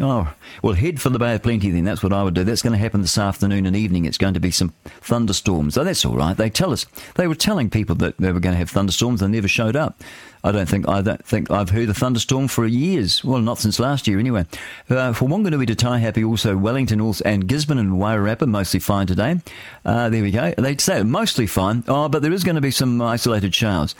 [0.00, 1.84] Oh, well, head for the Bay of Plenty then.
[1.84, 2.42] That's what I would do.
[2.42, 4.06] That's going to happen this afternoon and evening.
[4.06, 5.78] It's going to be some thunderstorms.
[5.78, 6.36] Oh, that's all right.
[6.36, 6.84] They tell us.
[7.14, 9.20] They were telling people that they were going to have thunderstorms.
[9.20, 10.02] They never showed up.
[10.44, 13.24] I don't think I don't think I've heard a thunderstorm for years.
[13.24, 14.44] Well, not since last year anyway.
[14.90, 19.40] Uh, for Wanganui to Taihape, also Wellington also, and Gisborne and Wairarapa, mostly fine today.
[19.86, 20.52] Uh, there we go.
[20.58, 21.82] They say mostly fine.
[21.88, 23.94] Oh, but there is going to be some isolated showers.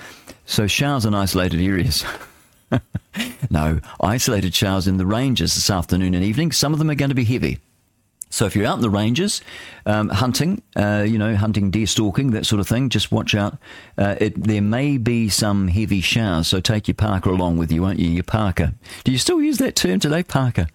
[0.45, 2.05] So showers in isolated areas.
[3.51, 6.53] no, isolated showers in the ranges this afternoon and evening.
[6.53, 7.59] Some of them are going to be heavy.
[8.35, 9.43] So if you're out in the ranges,
[9.87, 13.59] um, hunting, uh, you know, hunting, deer stalking, that sort of thing, just watch out.
[13.97, 17.83] Uh, it, there may be some heavy showers, so take your parker along with you,
[17.83, 18.09] won't you?
[18.09, 18.75] Your parker.
[19.05, 20.67] Do you still use that term today, parker?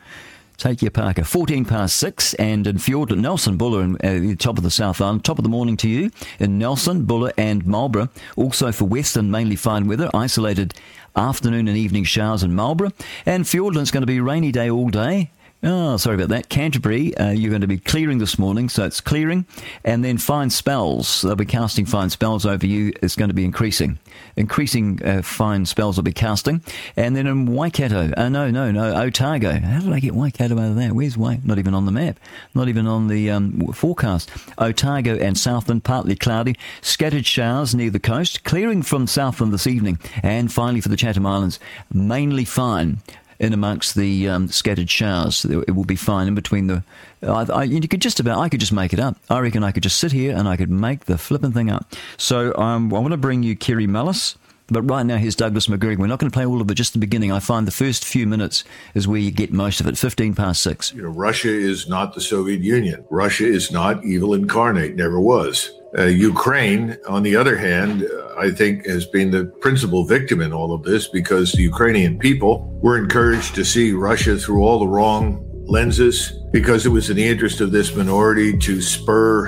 [0.56, 1.26] Take your parker.
[1.26, 5.26] 14 past 6 and in Fjord, Nelson, Buller, and uh, top of the South Island.
[5.26, 8.08] Top of the morning to you in Nelson, Buller and Marlborough.
[8.38, 10.10] Also for Western, mainly fine weather.
[10.14, 10.76] Isolated
[11.14, 12.94] afternoon and evening showers in Marlborough.
[13.26, 15.32] And Fiordland's going to be rainy day all day.
[15.62, 16.48] Oh, sorry about that.
[16.48, 19.46] Canterbury, uh, you're going to be clearing this morning, so it's clearing,
[19.84, 21.22] and then fine spells.
[21.22, 22.94] They'll be casting fine spells over you.
[23.04, 24.00] It's going to be increasing,
[24.38, 26.64] increasing uh, fine spells will be casting,
[26.96, 29.52] and then in Waikato, uh, no, no, no, Otago.
[29.60, 30.94] How did I get Waikato out of there?
[30.94, 31.48] Where's Waikato?
[31.48, 32.22] Not even on the map.
[32.56, 34.32] Not even on the um, forecast.
[34.60, 40.00] Otago and Southland partly cloudy, scattered showers near the coast, clearing from Southland this evening,
[40.24, 41.60] and finally for the Chatham Islands,
[41.92, 43.00] mainly fine
[43.40, 45.46] in amongst the um, scattered showers.
[45.46, 46.84] It will be fine in between the.
[47.24, 48.40] I, I, you could just about.
[48.40, 49.18] I could just make it up.
[49.30, 51.94] I reckon I could just sit here and I could make the flipping thing up.
[52.18, 54.36] So um, I want to bring you Kary Mullis.
[54.72, 56.00] But right now, here's Douglas Macgregor.
[56.00, 57.32] We're not going to play all of it, just the beginning.
[57.32, 58.64] I find the first few minutes
[58.94, 59.98] is where you get most of it.
[59.98, 60.94] 15 past six.
[60.94, 63.06] You know, Russia is not the Soviet Union.
[63.10, 65.72] Russia is not evil incarnate, never was.
[65.98, 70.72] Uh, Ukraine, on the other hand, I think has been the principal victim in all
[70.72, 75.44] of this because the Ukrainian people were encouraged to see Russia through all the wrong
[75.66, 79.48] lenses because it was in the interest of this minority to spur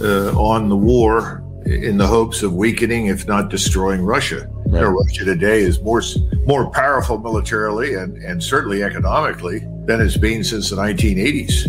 [0.00, 4.48] uh, on the war in the hopes of weakening, if not destroying Russia.
[4.66, 6.02] You know, Russia today is more
[6.46, 11.66] more powerful militarily and, and certainly economically than it's been since the 1980s.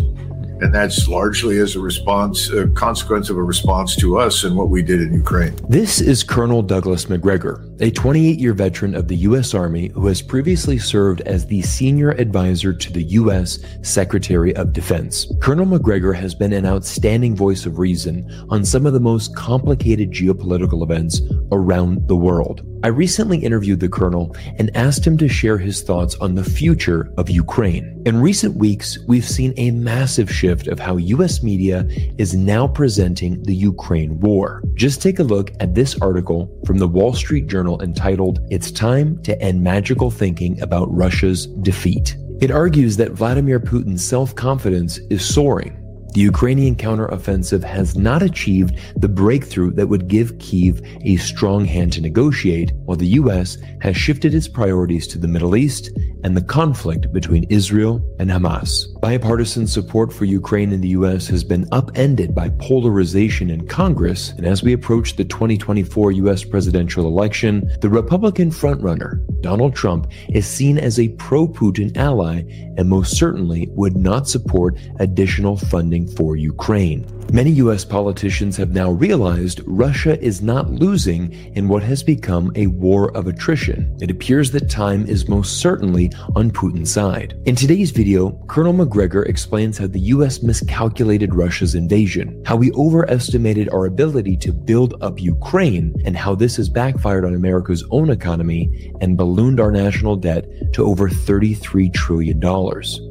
[0.62, 4.68] And that's largely as a response, a consequence of a response to us and what
[4.68, 5.56] we did in Ukraine.
[5.68, 9.54] This is Colonel Douglas Macgregor, a 28 year veteran of the U.S.
[9.54, 13.58] Army who has previously served as the senior advisor to the U.S.
[13.82, 15.32] Secretary of Defense.
[15.40, 20.10] Colonel Macgregor has been an outstanding voice of reason on some of the most complicated
[20.10, 22.66] geopolitical events around the world.
[22.82, 27.12] I recently interviewed the colonel and asked him to share his thoughts on the future
[27.18, 28.02] of Ukraine.
[28.06, 31.86] In recent weeks, we've seen a massive shift of how US media
[32.16, 34.62] is now presenting the Ukraine war.
[34.72, 39.22] Just take a look at this article from the Wall Street Journal entitled, It's Time
[39.22, 42.16] to End Magical Thinking About Russia's Defeat.
[42.40, 45.76] It argues that Vladimir Putin's self confidence is soaring.
[46.14, 51.92] The Ukrainian counteroffensive has not achieved the breakthrough that would give Kiev a strong hand
[51.92, 55.90] to negotiate, while the US has shifted its priorities to the Middle East
[56.24, 58.86] and the conflict between Israel and Hamas.
[59.00, 64.46] Bipartisan support for Ukraine in the US has been upended by polarization in Congress, and
[64.46, 70.78] as we approach the 2024 US presidential election, the Republican frontrunner, Donald Trump, is seen
[70.78, 72.42] as a pro Putin ally
[72.76, 77.06] and most certainly would not support additional funding for Ukraine.
[77.32, 82.66] Many US politicians have now realized Russia is not losing in what has become a
[82.66, 83.96] war of attrition.
[84.00, 87.34] It appears that time is most certainly on Putin's side.
[87.46, 93.68] In today's video, Colonel Macgregor explains how the US miscalculated Russia's invasion, how we overestimated
[93.70, 98.92] our ability to build up Ukraine, and how this has backfired on America's own economy
[99.00, 102.40] and ballooned our national debt to over $33 trillion.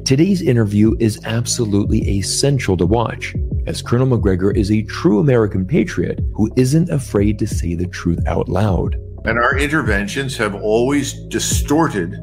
[0.04, 3.34] Today's interview is absolutely essential to watch,
[3.66, 8.20] as Colonel Macgregor is a true American patriot who isn't afraid to say the truth
[8.26, 8.96] out loud.
[9.24, 12.18] And our interventions have always distorted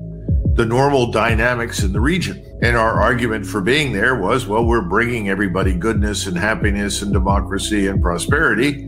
[0.57, 2.43] the normal dynamics in the region.
[2.63, 7.13] And our argument for being there was well, we're bringing everybody goodness and happiness and
[7.13, 8.83] democracy and prosperity.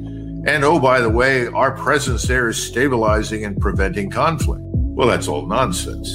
[0.48, 4.64] And oh, by the way, our presence there is stabilizing and preventing conflict.
[4.64, 6.10] Well, that's all nonsense.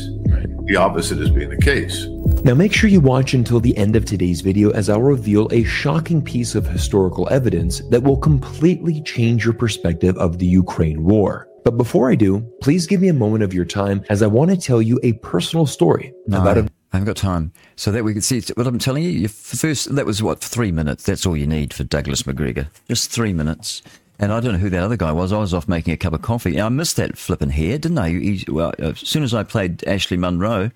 [0.66, 2.06] The opposite has been the case.
[2.42, 5.62] Now make sure you watch until the end of today's video as I'll reveal a
[5.62, 11.48] shocking piece of historical evidence that will completely change your perspective of the Ukraine war.
[11.64, 14.50] But before I do, please give me a moment of your time as I want
[14.50, 17.52] to tell you a personal story No, about a I haven't got time.
[17.74, 19.10] So that we can see what I'm telling you.
[19.10, 21.02] you first, that was what three minutes.
[21.02, 22.68] That's all you need for Douglas Macgregor.
[22.88, 23.82] Just three minutes.
[24.20, 25.32] And I don't know who that other guy was.
[25.32, 26.60] I was off making a cup of coffee.
[26.60, 28.10] I missed that flipping hare, didn't I?
[28.10, 30.70] He, well, as soon as I played Ashley Monroe,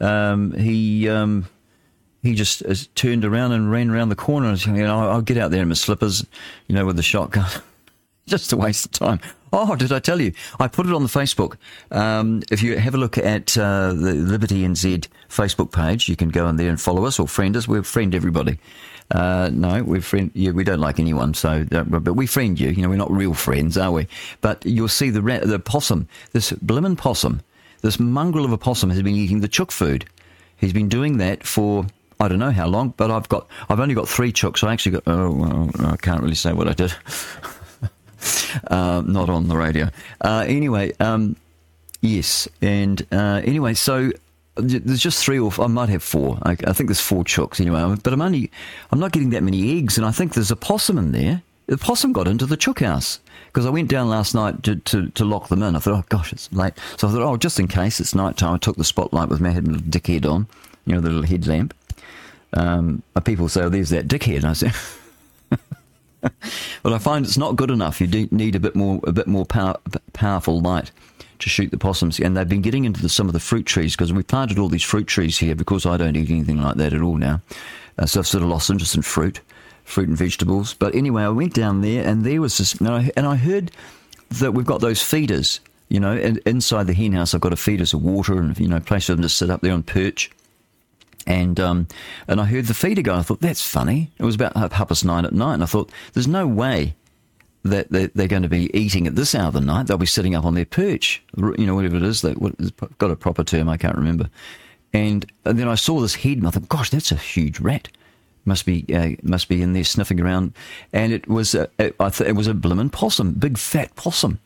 [0.00, 1.46] um, he um,
[2.22, 4.48] he just uh, turned around and ran around the corner.
[4.48, 6.26] And, you know, I'll get out there in my slippers,
[6.66, 7.50] you know, with the shotgun.
[8.36, 9.20] just a waste of time.
[9.52, 10.32] Oh, did I tell you?
[10.60, 11.56] I put it on the Facebook.
[11.90, 16.28] Um, if you have a look at uh, the Liberty NZ Facebook page, you can
[16.28, 17.66] go in there and follow us or friend us.
[17.66, 18.58] We friend everybody.
[19.10, 20.30] Uh, no, we friend.
[20.34, 22.68] Yeah, we don't like anyone, so but we friend you.
[22.70, 24.06] You know, we're not real friends, are we?
[24.42, 27.40] But you'll see the rat, the possum, this blimmin' possum,
[27.80, 30.04] this mongrel of a possum has been eating the chook food.
[30.56, 31.86] He's been doing that for
[32.20, 34.62] I don't know how long, but I've got I've only got three chooks.
[34.62, 35.04] I actually got.
[35.06, 36.92] Oh, well, I can't really say what I did.
[38.68, 39.90] uh, not on the radio.
[40.20, 41.36] Uh, anyway, um,
[42.00, 44.10] yes, and uh, anyway, so
[44.56, 46.38] there's just three or I might have four.
[46.42, 48.50] I, I think there's four chooks anyway, but I'm only
[48.90, 51.42] I'm not getting that many eggs, and I think there's a possum in there.
[51.66, 55.10] The possum got into the chook house because I went down last night to, to,
[55.10, 55.76] to lock them in.
[55.76, 58.38] I thought, oh gosh, it's late, so I thought, oh, just in case it's night
[58.38, 60.46] time, I took the spotlight with my head little dickhead on,
[60.86, 61.74] you know, the little headlamp.
[62.54, 64.38] Um, people say, oh, there's that dickhead.
[64.38, 64.72] And I said.
[66.82, 68.00] But I find it's not good enough.
[68.00, 69.76] You do need a bit more, a bit more power,
[70.12, 70.90] powerful light
[71.40, 72.18] to shoot the possums.
[72.20, 74.68] And they've been getting into the, some of the fruit trees because we planted all
[74.68, 75.54] these fruit trees here.
[75.54, 77.40] Because I don't eat anything like that at all now,
[77.98, 79.40] uh, so I've sort of lost interest in fruit,
[79.84, 80.74] fruit and vegetables.
[80.74, 83.70] But anyway, I went down there, and there was this, and I, and I heard
[84.30, 85.60] that we've got those feeders.
[85.88, 88.68] You know, and inside the hen house, I've got a feeders of water and you
[88.68, 90.30] know, place for them to sit up there on perch.
[91.28, 91.86] And um,
[92.26, 93.14] and I heard the feeder go.
[93.14, 94.10] I thought that's funny.
[94.18, 96.96] It was about half past nine at night, and I thought there's no way
[97.64, 99.86] that they're, going to be eating at this hour of the night.
[99.88, 102.22] They'll be sitting up on their perch, you know, whatever it is.
[102.22, 102.54] That what,
[102.96, 103.68] got a proper term.
[103.68, 104.30] I can't remember.
[104.94, 107.88] And, and then I saw this head, and I thought, gosh, that's a huge rat.
[108.46, 110.54] Must be uh, must be in there sniffing around,
[110.94, 114.38] and it was a, a, I th- it was a blimmin' possum, big fat possum,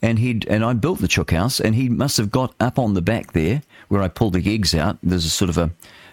[0.00, 2.94] and he'd and I built the chook house, and he must have got up on
[2.94, 4.96] the back there where I pulled the eggs out.
[5.02, 5.70] There's a sort of a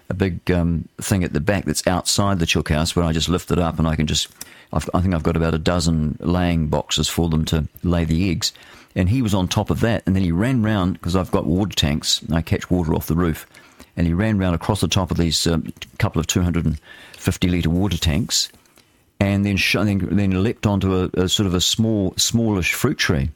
[0.10, 3.30] a big um, thing at the back that's outside the chook house where I just
[3.30, 4.28] lift it up and I can just,
[4.74, 8.32] I've, I think I've got about a dozen laying boxes for them to lay the
[8.32, 8.52] eggs.
[8.96, 11.46] And he was on top of that, and then he ran round because I've got
[11.46, 12.24] water tanks.
[12.24, 13.46] And I catch water off the roof,
[13.96, 18.00] and he ran round across the top of these um, couple of 250 litre water
[18.00, 18.50] tanks,
[19.20, 22.98] and then sh- then, then leapt onto a, a sort of a small, smallish fruit
[22.98, 23.30] tree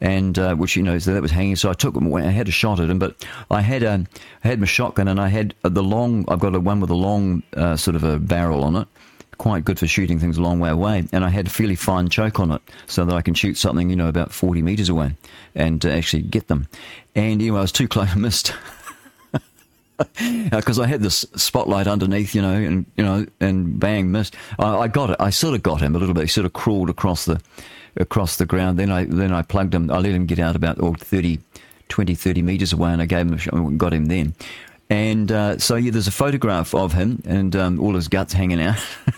[0.00, 1.56] and uh, which you know so that was hanging.
[1.56, 2.12] So I took him.
[2.14, 3.16] I had a shot at him, but
[3.50, 4.06] I had a
[4.44, 6.24] I had my shotgun, and I had the long.
[6.28, 8.88] I've got a one with a long uh, sort of a barrel on it,
[9.38, 11.04] quite good for shooting things a long way away.
[11.12, 13.90] And I had a fairly fine choke on it, so that I can shoot something
[13.90, 15.14] you know about forty meters away,
[15.54, 16.68] and uh, actually get them.
[17.14, 18.52] And anyway, I was too close, I missed.
[20.52, 24.36] Because I had this spotlight underneath, you know, and you know, and bang, missed.
[24.56, 25.16] I, I got it.
[25.18, 26.22] I sort of got him a little bit.
[26.22, 27.40] He sort of crawled across the
[27.98, 28.78] across the ground.
[28.78, 29.90] Then I then I plugged him.
[29.90, 31.38] I let him get out about oh, 30,
[31.88, 34.34] 20, 30 meters away, and I gave him a shot got him then.
[34.90, 38.60] And uh, so yeah, there's a photograph of him and um, all his guts hanging
[38.60, 38.78] out.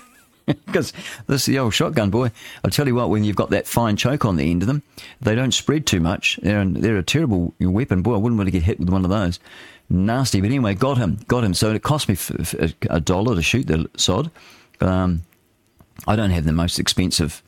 [0.67, 0.93] Because
[1.29, 2.33] this is the old shotgun boy.
[2.65, 4.83] I'll tell you what, when you've got that fine choke on the end of them,
[5.21, 6.41] they don't spread too much.
[6.43, 8.03] They're, they're a terrible weapon.
[8.03, 9.39] Boy, I wouldn't want to get hit with one of those.
[9.89, 10.41] Nasty.
[10.41, 11.21] But anyway, got him.
[11.29, 11.55] Got him.
[11.55, 12.17] So it cost me
[12.89, 14.31] a dollar to shoot the sod.
[14.81, 15.23] Um,
[16.07, 17.43] I don't have the most expensive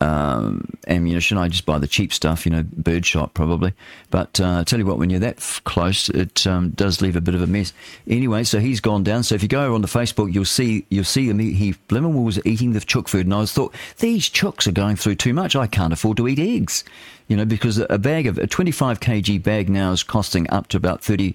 [0.00, 1.38] um, ammunition.
[1.38, 3.72] I just buy the cheap stuff, you know, birdshot probably.
[4.10, 7.16] But uh, I tell you what, when you're that f- close, it um, does leave
[7.16, 7.72] a bit of a mess.
[8.06, 9.22] Anyway, so he's gone down.
[9.22, 11.38] So if you go over on the Facebook, you'll see you'll see him.
[11.38, 15.16] He, he was eating the chook food, and I thought these chooks are going through
[15.16, 15.56] too much.
[15.56, 16.84] I can't afford to eat eggs,
[17.28, 20.76] you know, because a bag of a 25 kg bag now is costing up to
[20.76, 21.34] about 30.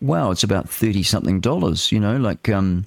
[0.00, 1.90] Wow, it's about 30 something dollars.
[1.90, 2.86] You know, like um,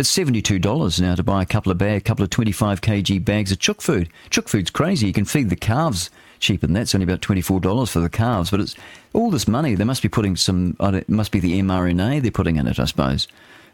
[0.00, 3.22] it's seventy-two dollars now to buy a couple of bag, a couple of twenty-five kg
[3.24, 4.08] bags of chook food.
[4.30, 5.06] Chook food's crazy.
[5.06, 6.82] You can feed the calves cheaper than that.
[6.82, 8.74] It's only about twenty-four dollars for the calves, but it's
[9.12, 9.74] all this money.
[9.74, 10.74] They must be putting some.
[10.80, 13.28] It must be the mRNA they're putting in it, I suppose.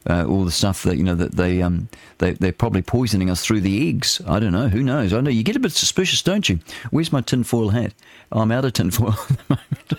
[0.08, 1.88] Uh, all the stuff that you know that they um
[2.18, 4.20] they they're probably poisoning us through the eggs.
[4.26, 4.68] I don't know.
[4.68, 5.12] Who knows?
[5.12, 6.58] I know you get a bit suspicious, don't you?
[6.90, 7.94] Where's my tinfoil hat?
[8.32, 9.14] I'm out of tinfoil
[9.50, 9.98] at the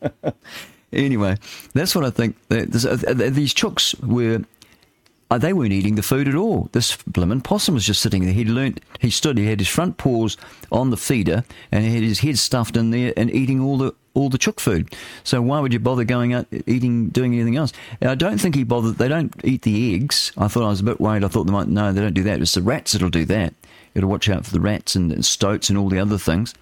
[0.00, 0.36] moment.
[0.92, 1.36] anyway,
[1.72, 2.36] that's what I think.
[2.50, 4.44] Uh, These chooks were
[5.30, 6.68] uh, they weren't eating the food at all.
[6.72, 8.32] This blimmin' possum was just sitting there.
[8.32, 10.36] He'd learnt, he stood, he had his front paws
[10.70, 13.94] on the feeder and he had his head stuffed in there and eating all the
[14.14, 14.94] all the chook food.
[15.24, 17.72] So why would you bother going out eating, doing anything else?
[18.00, 18.96] I don't think he bothered.
[18.96, 20.32] They don't eat the eggs.
[20.38, 21.22] I thought I was a bit worried.
[21.22, 21.68] I thought they might.
[21.68, 22.40] No, they don't do that.
[22.40, 23.52] It's the rats that'll do that.
[23.94, 26.16] You got to watch out for the rats and, and stoats and all the other
[26.16, 26.54] things.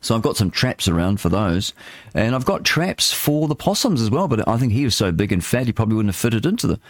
[0.00, 1.72] So I've got some traps around for those,
[2.12, 4.28] and I've got traps for the possums as well.
[4.28, 6.66] But I think he was so big and fat, he probably wouldn't have fitted into
[6.66, 6.80] the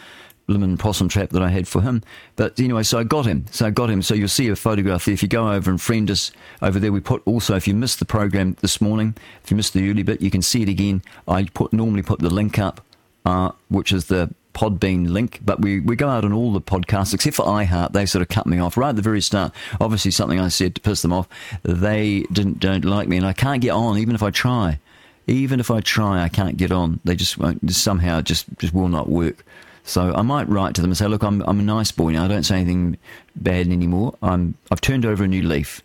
[0.47, 2.03] lemon possum trap that I had for him.
[2.37, 3.47] But anyway, so I got him.
[3.51, 4.03] So I got him.
[4.03, 5.15] So you'll see a photograph there.
[5.15, 6.31] If you go over and friend us
[6.61, 9.73] over there, we put also, if you missed the program this morning, if you missed
[9.73, 11.03] the early bit, you can see it again.
[11.27, 12.85] I put normally put the link up,
[13.25, 17.13] uh, which is the Podbean link, but we, we go out on all the podcasts
[17.13, 17.93] except for iHeart.
[17.93, 19.53] They sort of cut me off right at the very start.
[19.81, 21.29] Obviously, something I said to piss them off.
[21.65, 24.79] They didn't don't like me, and I can't get on even if I try.
[25.27, 27.01] Even if I try, I can't get on.
[27.03, 27.69] They just won't.
[27.73, 29.45] Somehow, just just will not work.
[29.85, 32.25] So I might write to them and say, "Look, I'm I'm a nice boy now.
[32.25, 32.97] I don't say anything
[33.37, 34.15] bad anymore.
[34.23, 35.83] I'm I've turned over a new leaf."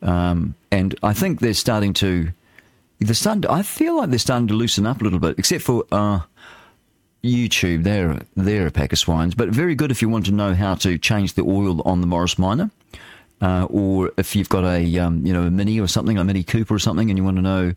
[0.00, 2.28] Um, and I think they're starting to.
[3.00, 3.42] They're starting.
[3.42, 6.20] To, I feel like they're starting to loosen up a little bit, except for uh,
[7.24, 7.82] YouTube.
[7.82, 10.76] They're they're a pack of swines, but very good if you want to know how
[10.76, 12.70] to change the oil on the Morris Minor,
[13.40, 16.44] uh, or if you've got a um, you know a Mini or something, a Mini
[16.44, 17.74] Cooper or something, and you want to know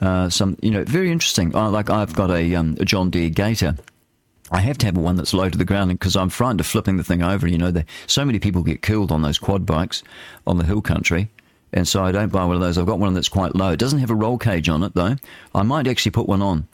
[0.00, 1.54] uh, some you know very interesting.
[1.56, 3.76] I, like I've got a, um, a John Deere Gator.
[4.50, 6.96] I have to have one that's low to the ground because I'm frightened of flipping
[6.96, 7.46] the thing over.
[7.46, 10.02] You know, the, so many people get killed on those quad bikes
[10.46, 11.28] on the hill country.
[11.72, 12.78] And so I don't buy one of those.
[12.78, 13.70] I've got one that's quite low.
[13.72, 15.16] It doesn't have a roll cage on it, though.
[15.54, 16.66] I might actually put one on.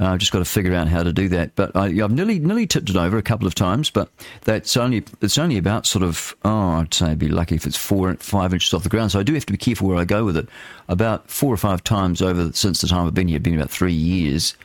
[0.00, 1.54] Uh, I've just got to figure out how to do that.
[1.56, 3.90] But I, I've nearly nearly tipped it over a couple of times.
[3.90, 4.10] But
[4.42, 7.76] that's only it's only about sort of oh I'd say I'd be lucky if it's
[7.76, 9.12] four five inches off the ground.
[9.12, 10.48] So I do have to be careful where I go with it.
[10.88, 13.92] About four or five times over since the time I've been here, been about three
[13.92, 14.56] years.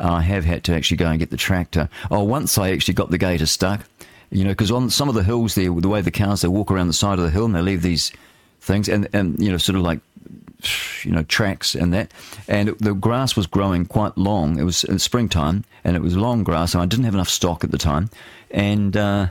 [0.00, 1.88] I have had to actually go and get the tractor.
[2.10, 3.84] Oh, once I actually got the gator stuck.
[4.32, 6.70] You know, because on some of the hills there, the way the cars they walk
[6.70, 8.12] around the side of the hill and they leave these
[8.60, 9.98] things, and and you know, sort of like
[11.02, 12.12] you know tracks and that
[12.48, 16.44] and the grass was growing quite long it was in springtime and it was long
[16.44, 18.10] grass and i didn't have enough stock at the time
[18.50, 19.26] and uh,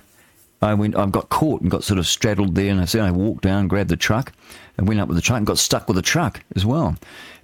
[0.61, 3.11] i went i got caught and got sort of straddled there and i said i
[3.11, 4.31] walked down grabbed the truck
[4.77, 6.95] and went up with the truck and got stuck with the truck as well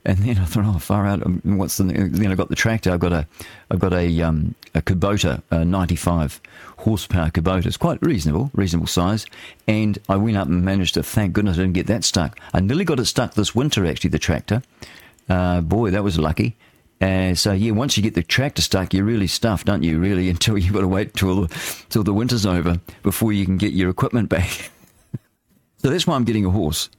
[0.05, 1.25] and then I thought, oh, far out.
[1.25, 1.83] um, What's the?
[1.85, 2.91] Then I got the tractor.
[2.91, 3.27] I've got a,
[3.71, 6.39] I've got a um, a Kubota, a 95
[6.77, 7.65] horsepower Kubota.
[7.65, 9.25] It's quite reasonable, reasonable size.
[9.67, 11.03] And I went up and managed to.
[11.03, 12.39] Thank goodness I didn't get that stuck.
[12.53, 13.85] I nearly got it stuck this winter.
[13.85, 14.61] Actually, the tractor.
[15.27, 16.55] Uh, boy, that was lucky.
[17.01, 19.99] Uh, so yeah, once you get the tractor stuck, you're really stuffed, aren't you?
[19.99, 21.47] Really, until you've got to wait till
[21.89, 24.49] till the winter's over before you can get your equipment back.
[25.77, 26.89] so that's why I'm getting a horse.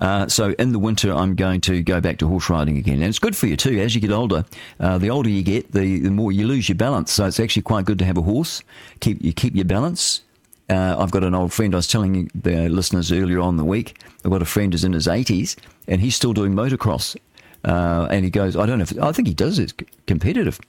[0.00, 3.04] Uh, so in the winter, I'm going to go back to horse riding again, and
[3.04, 3.78] it's good for you too.
[3.80, 4.44] As you get older,
[4.78, 7.12] uh, the older you get, the, the more you lose your balance.
[7.12, 8.62] So it's actually quite good to have a horse.
[9.00, 10.22] Keep you keep your balance.
[10.68, 11.74] Uh, I've got an old friend.
[11.74, 14.00] I was telling the listeners earlier on the week.
[14.24, 15.56] I've got a friend who's in his 80s,
[15.88, 17.16] and he's still doing motocross.
[17.64, 19.58] Uh, and he goes, I don't know if I think he does.
[19.58, 19.74] It's
[20.06, 20.60] competitive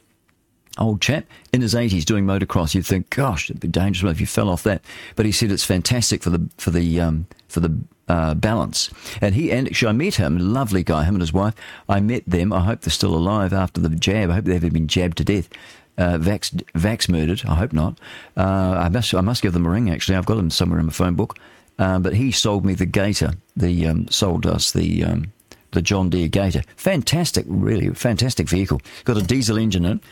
[0.78, 4.26] old chap in his 80s doing motocross you'd think gosh it'd be dangerous if you
[4.26, 4.82] fell off that
[5.18, 7.78] but he said it's fantastic for the for the um, for the
[8.12, 8.90] uh, balance.
[9.22, 11.56] And he and actually I met him lovely guy him and his wife.
[11.88, 14.30] I met them I hope they're still alive after the jab.
[14.30, 15.50] I hope they haven't been jabbed to death
[15.98, 17.44] uh, vax vax murdered.
[17.48, 18.00] I hope not.
[18.36, 20.18] Uh, I must I must give them a ring actually.
[20.18, 21.38] I've got them somewhere in my phone book.
[21.80, 25.32] Uh, but he sold me the Gator the um, sold us the um,
[25.72, 26.64] the John Deere Gator.
[26.76, 28.82] Fantastic really fantastic vehicle.
[29.06, 30.04] Got a diesel engine in it.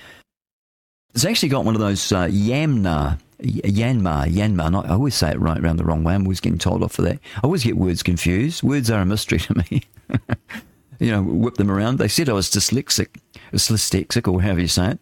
[1.14, 4.72] It's actually got one of those uh, Yamna, Yanmar, Yanmar.
[4.72, 6.14] Not, I always say it right around the wrong way.
[6.14, 7.20] I'm always getting told off for that.
[7.38, 8.64] I always get words confused.
[8.64, 9.84] Words are a mystery to me.
[11.00, 11.98] you know, whip them around.
[11.98, 13.08] They said I was dyslexic,
[13.54, 15.00] dyslexic, or however you say it.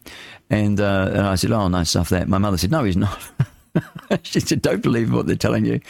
[0.49, 2.27] And, uh, and I said, oh, no stuff that.
[2.27, 3.19] My mother said, no, he's not.
[4.23, 5.81] she said, don't believe what they're telling you.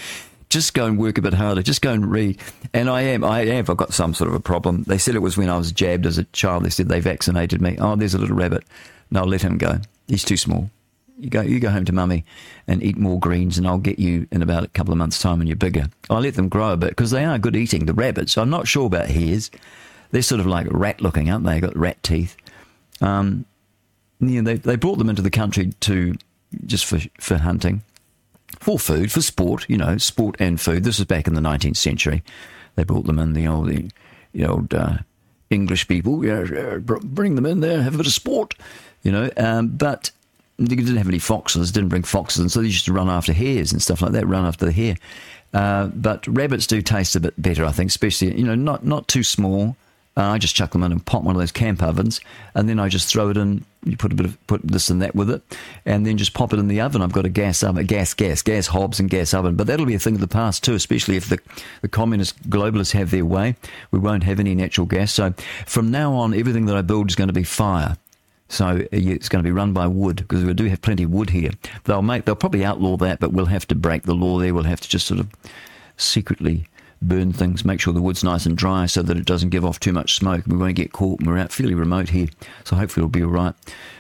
[0.50, 1.62] just go and work a bit harder.
[1.62, 2.40] Just go and read.
[2.74, 3.24] And I am.
[3.24, 3.70] I have.
[3.70, 4.84] I've got some sort of a problem.
[4.84, 6.64] They said it was when I was jabbed as a child.
[6.64, 7.78] They said they vaccinated me.
[7.80, 8.64] Oh, there's a little rabbit.
[9.12, 9.80] No, let him go.
[10.08, 10.70] He's too small.
[11.18, 11.42] You go.
[11.42, 12.26] You go home to mummy
[12.68, 15.40] and eat more greens, and I'll get you in about a couple of months' time
[15.40, 15.88] when you're bigger.
[16.10, 17.86] I'll let them grow a bit because they are good eating.
[17.86, 18.38] The rabbits.
[18.38, 19.50] I'm not sure about hares.
[20.12, 21.60] They're sort of like rat looking, aren't they?
[21.60, 22.38] Got rat teeth.
[23.02, 23.46] Um,
[24.20, 26.16] yeah, they they brought them into the country to
[26.66, 27.84] just for for hunting
[28.60, 30.84] for food, for sport, you know, sport and food.
[30.84, 32.24] This is back in the 19th century.
[32.76, 33.90] They brought them in, the old, the,
[34.34, 34.98] the old uh,
[35.50, 38.56] English people, yeah, bring them in there, have a bit of sport,
[39.04, 39.30] you know.
[39.38, 40.12] Um, but
[40.58, 43.34] they didn't have any foxes, didn't bring foxes, and so they used to run after
[43.34, 44.96] hares and stuff like that, run after the hare.
[45.54, 49.08] Uh, but rabbits do taste a bit better, I think, especially, you know, not, not
[49.08, 49.76] too small.
[50.18, 52.20] Uh, I just chuck them in and pop one of those camp ovens,
[52.56, 53.64] and then I just throw it in.
[53.86, 55.44] You put a bit of put this and that with it,
[55.86, 57.04] and then just pop it in the oven.
[57.04, 59.56] I've got a gas oven, gas, gas, gas hobs and gas oven.
[59.56, 61.38] But that'll be a thing of the past too, especially if the
[61.84, 63.56] the communist globalists have their way.
[63.92, 65.14] We won't have any natural gas.
[65.14, 65.36] So
[65.68, 67.96] from now on, everything that I build is going to be fire.
[68.50, 71.12] So uh, it's going to be run by wood because we do have plenty of
[71.12, 71.52] wood here.
[71.84, 74.54] They'll make they'll probably outlaw that, but we'll have to break the law there.
[74.54, 75.28] We'll have to just sort of
[75.98, 76.68] secretly
[77.02, 79.80] burn things, make sure the wood's nice and dry so that it doesn't give off
[79.80, 80.46] too much smoke.
[80.48, 81.20] We won't get caught.
[81.20, 82.28] And we're out fairly remote here,
[82.64, 83.54] so hopefully it'll be all right.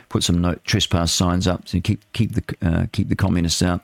[0.09, 3.81] Put some no trespass signs up to keep keep the uh, keep the communists out.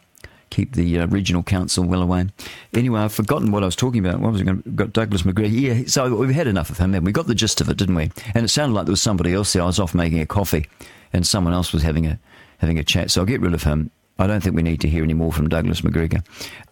[0.53, 2.27] Keep the uh, regional council well away.
[2.75, 4.19] Anyway, I've forgotten what I was talking about.
[4.19, 4.61] What was I going?
[4.61, 4.69] to...
[4.69, 5.47] Got Douglas Macgregor.
[5.47, 6.93] Yeah, so we've had enough of him.
[6.93, 8.11] And we got the gist of it, didn't we?
[8.35, 9.63] And it sounded like there was somebody else there.
[9.63, 10.67] I was off making a coffee,
[11.11, 12.19] and someone else was having a
[12.59, 13.09] having a chat.
[13.09, 13.89] So I'll get rid of him.
[14.19, 16.21] I don't think we need to hear any more from Douglas Macgregor.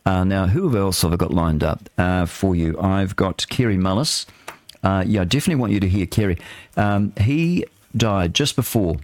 [0.05, 2.79] Uh, now, who else have I got lined up uh, for you?
[2.79, 4.27] I've got Kary Mullis.
[4.83, 6.37] Uh, yeah, I definitely want you to hear Kary.
[6.77, 7.65] Um, he
[7.97, 8.97] died just before.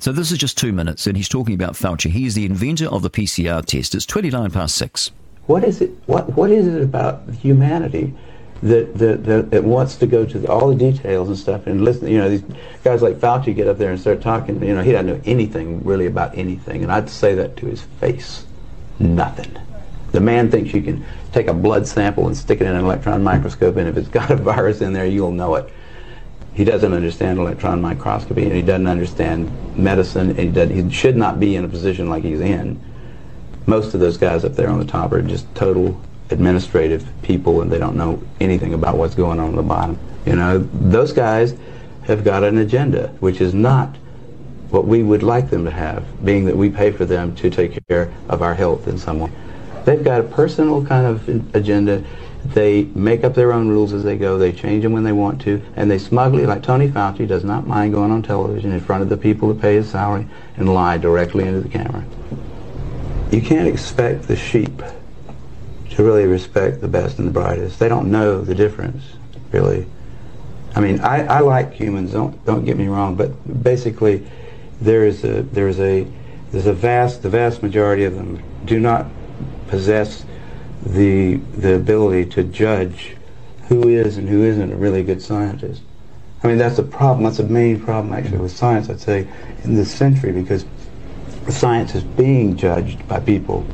[0.00, 2.10] So this is just two minutes, and he's talking about Fauci.
[2.10, 3.94] He is the inventor of the PCR test.
[3.94, 5.10] It's 29 past six.
[5.46, 5.90] What is it?
[6.06, 8.14] What What is it about humanity
[8.62, 12.08] that that, that, wants to go to the, all the details and stuff and listen?
[12.08, 12.44] You know, these
[12.82, 14.62] guys like Fauci get up there and start talking.
[14.62, 17.82] You know, he doesn't know anything really about anything, and I'd say that to his
[18.00, 18.46] face.
[18.98, 19.56] Nothing.
[20.12, 23.22] The man thinks you can take a blood sample and stick it in an electron
[23.22, 25.68] microscope, and if it's got a virus in there, you'll know it.
[26.54, 31.16] He doesn't understand electron microscopy, and he doesn't understand medicine, and he, does, he should
[31.16, 32.80] not be in a position like he's in.
[33.66, 36.00] Most of those guys up there on the top are just total
[36.30, 39.98] administrative people, and they don't know anything about what's going on at the bottom.
[40.26, 41.56] You know, those guys
[42.06, 43.96] have got an agenda, which is not
[44.70, 47.78] what we would like them to have, being that we pay for them to take
[47.88, 49.30] care of our health in some way.
[49.84, 52.04] They've got a personal kind of agenda.
[52.44, 54.38] They make up their own rules as they go.
[54.38, 55.62] They change them when they want to.
[55.76, 59.08] And they smugly, like Tony Fauci, does not mind going on television in front of
[59.08, 60.26] the people that pay his salary
[60.56, 62.04] and lie directly into the camera.
[63.30, 64.82] You can't expect the sheep
[65.90, 67.78] to really respect the best and the brightest.
[67.78, 69.02] They don't know the difference,
[69.50, 69.86] really.
[70.76, 72.12] I mean, I, I like humans.
[72.12, 74.26] Don't don't get me wrong, but basically,
[74.80, 76.06] there is a there is a
[76.50, 79.06] there's a vast the vast majority of them do not
[79.68, 80.24] possess
[80.86, 83.16] the the ability to judge
[83.68, 85.82] who is and who isn't a really good scientist.
[86.42, 87.24] I mean, that's a problem.
[87.24, 88.90] That's a main problem actually with science.
[88.90, 89.26] I'd say
[89.64, 90.66] in this century because
[91.48, 93.66] science is being judged by people.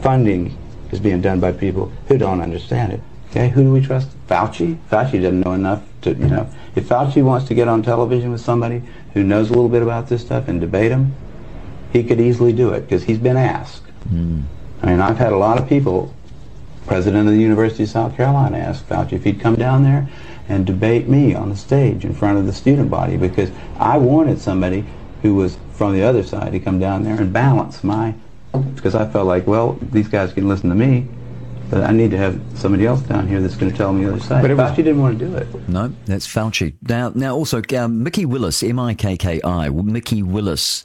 [0.00, 0.56] Funding
[0.90, 3.00] is being done by people who don't understand it.
[3.30, 4.08] Okay, who do we trust?
[4.28, 4.78] Fauci.
[4.90, 6.48] Fauci doesn't know enough to, you know.
[6.76, 8.82] If Fauci wants to get on television with somebody
[9.12, 11.14] who knows a little bit about this stuff and debate him,
[11.92, 13.82] he could easily do it because he's been asked.
[14.08, 14.42] Hmm.
[14.82, 16.14] I mean, I've had a lot of people,
[16.86, 20.08] president of the University of South Carolina asked Fauci if he'd come down there
[20.48, 24.38] and debate me on the stage in front of the student body because I wanted
[24.38, 24.84] somebody
[25.22, 28.14] who was from the other side to come down there and balance my,
[28.74, 31.08] because I felt like, well, these guys can listen to me,
[31.70, 34.12] but I need to have somebody else down here that's going to tell me the
[34.12, 34.42] other side.
[34.42, 35.68] But it was- Fauci didn't want to do it.
[35.68, 36.74] No, that's Fauci.
[36.86, 40.84] Now, now also um, Mikki Willis, M I K K I, Mikki Willis.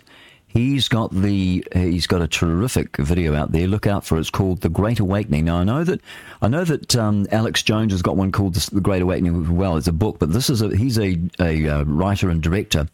[0.49, 3.67] He's got the he's got a terrific video out there.
[3.67, 4.21] Look out for it.
[4.21, 5.45] It's called The Great Awakening.
[5.45, 6.01] Now I know that
[6.41, 9.77] I know that um, Alex Jones has got one called The, Great Awakening as well.
[9.77, 12.87] It's a book, but this is a he's a a uh, writer and director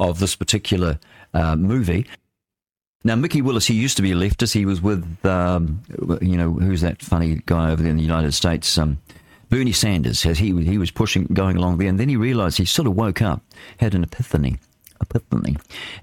[0.00, 0.98] of this particular
[1.34, 2.06] uh, movie.
[3.04, 4.54] Now, Mikki Willis, he used to be a leftist.
[4.54, 5.82] He was with, um,
[6.20, 8.78] you know, who's that funny guy over there in the United States?
[8.78, 8.98] Um,
[9.50, 10.22] Bernie Sanders.
[10.22, 13.20] He he was pushing, going along there, and then he realised he sort of woke
[13.20, 13.42] up,
[13.78, 14.56] had an epiphany,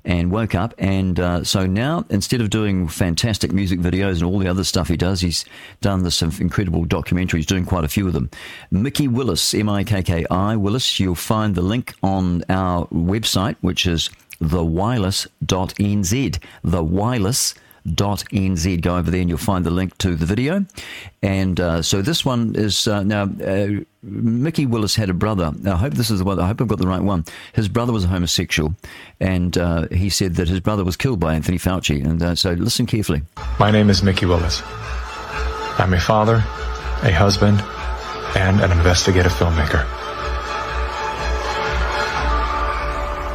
[0.06, 0.74] and woke up.
[0.78, 4.88] And uh, so now, instead of doing fantastic music videos and all the other stuff
[4.88, 5.46] he does, he's
[5.82, 7.40] done this incredible documentary.
[7.40, 8.30] He's doing quite a few of them.
[8.72, 11.00] Mikki Willis, M I K K I Willis.
[11.00, 14.10] You'll find the link on our website, which is
[14.42, 16.40] thewireless.nz.
[16.66, 18.81] Thewireless nz.
[18.81, 20.65] Go over there and you'll find the link to the video.
[21.22, 23.23] And uh, so this one is uh, now.
[23.23, 25.51] Uh, Mikki Willis had a brother.
[25.65, 26.39] I hope this is the one.
[26.39, 27.26] I hope I've got the right one.
[27.51, 28.73] His brother was a homosexual,
[29.19, 32.06] and uh, he said that his brother was killed by Anthony Fauci.
[32.06, 33.23] And uh, so listen carefully.
[33.60, 34.61] My name is Mikki Willis.
[35.77, 36.35] I'm a father,
[37.03, 37.61] a husband,
[38.38, 39.99] and an investigative filmmaker.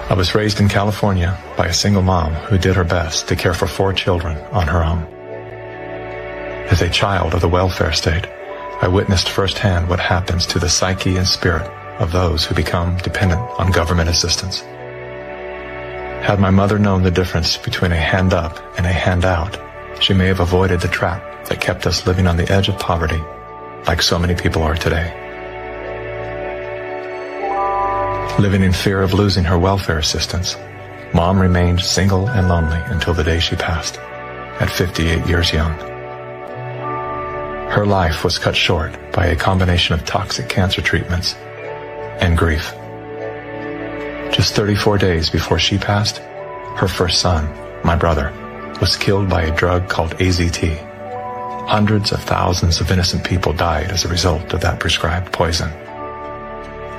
[0.07, 3.55] I was raised in California by a single mom who did her best to care
[3.55, 5.03] for four children on her own.
[6.69, 8.27] As a child of the welfare state,
[8.83, 11.67] I witnessed firsthand what happens to the psyche and spirit
[11.99, 14.61] of those who become dependent on government assistance.
[16.21, 19.59] Had my mother known the difference between a hand up and a hand out,
[20.03, 23.23] she may have avoided the trap that kept us living on the edge of poverty
[23.87, 25.24] like so many people are today.
[28.39, 30.57] Living in fear of losing her welfare assistance,
[31.15, 33.97] Mom remained single and lonely until the day she passed,
[34.59, 35.71] at 58 years young.
[37.71, 41.35] Her life was cut short by a combination of toxic cancer treatments
[42.21, 42.73] and grief.
[44.35, 47.49] Just 34 days before she passed, her first son,
[47.85, 48.33] my brother,
[48.81, 50.77] was killed by a drug called AZT.
[51.69, 55.71] Hundreds of thousands of innocent people died as a result of that prescribed poison.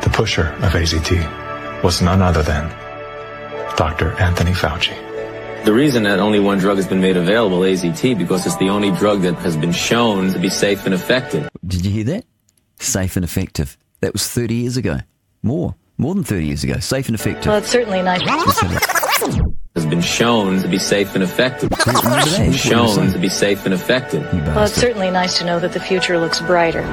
[0.06, 2.70] The pusher of AZT was none other than
[3.76, 4.14] Dr.
[4.14, 4.96] Anthony Fauci.
[5.66, 8.92] The reason that only one drug has been made available, AZT, because it's the only
[8.92, 11.50] drug that has been shown to be safe and effective.
[11.66, 12.26] Did you hear that?
[12.80, 13.78] Safe and effective.
[14.02, 15.00] That was 30 years ago.
[15.42, 15.76] More.
[15.98, 16.80] More than 30 years ago.
[16.80, 17.48] Safe and effective.
[17.48, 18.22] Well, it's certainly nice.
[19.76, 21.72] Has been shown to be safe and effective.
[22.56, 24.24] Shown to be safe and effective.
[24.32, 26.84] Well, it's certainly nice to know that the future looks brighter.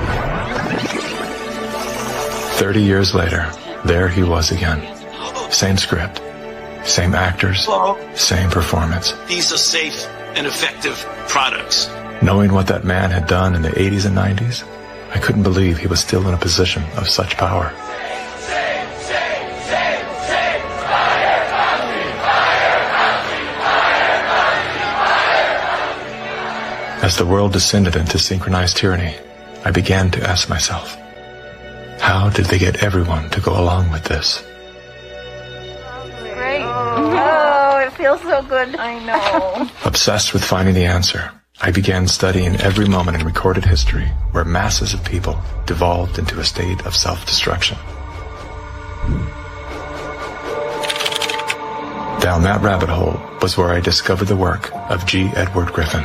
[2.63, 3.51] 30 years later,
[3.85, 4.81] there he was again.
[5.51, 6.23] Same script,
[6.85, 7.69] same actors,
[8.15, 9.15] same performance.
[9.27, 10.07] These are safe
[10.37, 10.95] and effective
[11.27, 11.91] products.
[12.23, 14.63] Knowing what that man had done in the 80s and 90s,
[15.13, 17.73] I couldn't believe he was still in a position of such power.
[27.03, 29.17] As the world descended into synchronized tyranny,
[29.65, 30.97] I began to ask myself,
[32.03, 34.43] how did they get everyone to go along with this?
[36.35, 36.61] Great.
[36.65, 38.75] Oh, it feels so good.
[38.75, 39.71] I know.
[39.85, 41.31] Obsessed with finding the answer,
[41.61, 46.45] I began studying every moment in recorded history where masses of people devolved into a
[46.45, 47.79] state of self-destruction.
[52.21, 55.31] Down that rabbit hole was where I discovered the work of G.
[55.37, 56.05] Edward Griffin.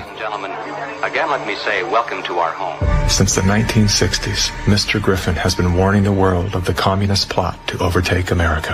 [0.98, 3.10] Gentlemen, again let me say welcome to our home.
[3.10, 5.02] Since the 1960s, Mr.
[5.02, 8.74] Griffin has been warning the world of the communist plot to overtake America.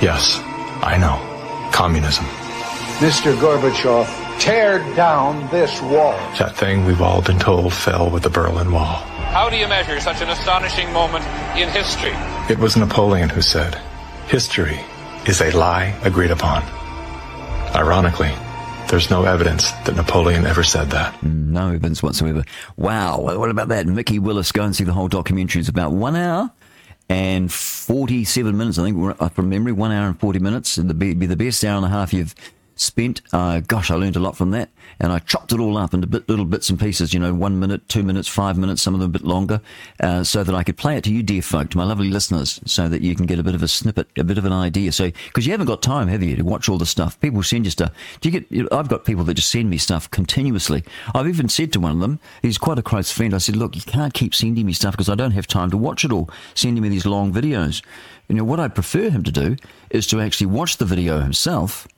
[0.00, 0.40] Yes,
[0.82, 1.18] I know.
[1.72, 2.24] Communism.
[3.00, 3.34] Mr.
[3.36, 4.06] Gorbachev,
[4.40, 6.16] tear down this wall.
[6.38, 9.02] That thing we've all been told fell with the Berlin Wall.
[9.32, 11.24] How do you measure such an astonishing moment
[11.56, 12.14] in history?
[12.48, 13.74] It was Napoleon who said,
[14.28, 14.80] History
[15.26, 16.62] is a lie agreed upon.
[17.74, 18.32] Ironically,
[18.88, 21.22] there's no evidence that Napoleon ever said that.
[21.22, 22.44] No evidence whatsoever.
[22.76, 23.20] Wow.
[23.20, 23.86] What about that?
[23.86, 24.52] Mikki Willis.
[24.52, 25.60] Go and see the whole documentary.
[25.60, 26.50] It's about one hour
[27.08, 29.72] and 47 minutes, I think, from memory.
[29.72, 30.78] One hour and 40 minutes.
[30.78, 32.34] Be, be the best hour and a half you've
[32.80, 33.20] spent.
[33.32, 34.70] Uh, gosh, I learned a lot from that.
[35.00, 37.60] And I chopped it all up into bit, little bits and pieces, you know, one
[37.60, 39.60] minute, two minutes, five minutes, some of them a bit longer,
[40.00, 42.60] uh, so that I could play it to you, dear folk, to my lovely listeners,
[42.64, 44.92] so that you can get a bit of a snippet, a bit of an idea.
[44.92, 47.20] So, because you haven't got time, have you, to watch all the stuff?
[47.20, 47.92] People send you stuff.
[48.20, 50.84] Do you get, you know, I've got people that just send me stuff continuously.
[51.14, 53.76] I've even said to one of them, he's quite a close friend, I said, look,
[53.76, 56.30] you can't keep sending me stuff because I don't have time to watch it all,
[56.54, 57.82] sending me these long videos.
[58.28, 59.56] You know, what I'd prefer him to do
[59.90, 61.88] is to actually watch the video himself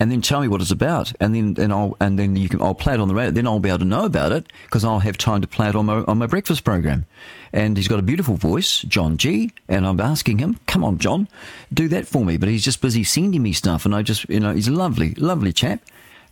[0.00, 2.62] and then tell me what it's about, and then and I'll and then you can
[2.62, 3.32] I'll play it on the radio.
[3.32, 5.74] Then I'll be able to know about it because I'll have time to play it
[5.74, 7.04] on my on my breakfast program.
[7.52, 9.50] And he's got a beautiful voice, John G.
[9.68, 11.28] And I'm asking him, come on, John,
[11.72, 12.36] do that for me.
[12.36, 15.14] But he's just busy sending me stuff, and I just you know he's a lovely,
[15.14, 15.80] lovely chap.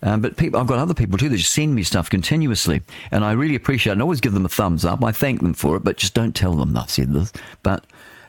[0.02, 3.24] Um, but people, I've got other people too that just send me stuff continuously, and
[3.24, 3.94] I really appreciate it.
[3.94, 5.02] And I always give them a thumbs up.
[5.02, 7.32] I thank them for it, but just don't tell them I said this.
[7.62, 7.84] But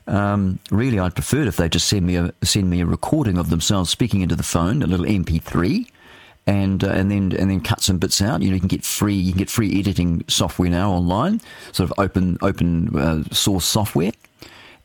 [0.08, 3.50] um, really, I'd prefer if they just send me a send me a recording of
[3.50, 5.88] themselves speaking into the phone, a little MP3,
[6.46, 8.42] and uh, and then and then cut some bits out.
[8.42, 11.42] You know, you can get free you can get free editing software now online,
[11.74, 14.12] sort of open open uh, source software,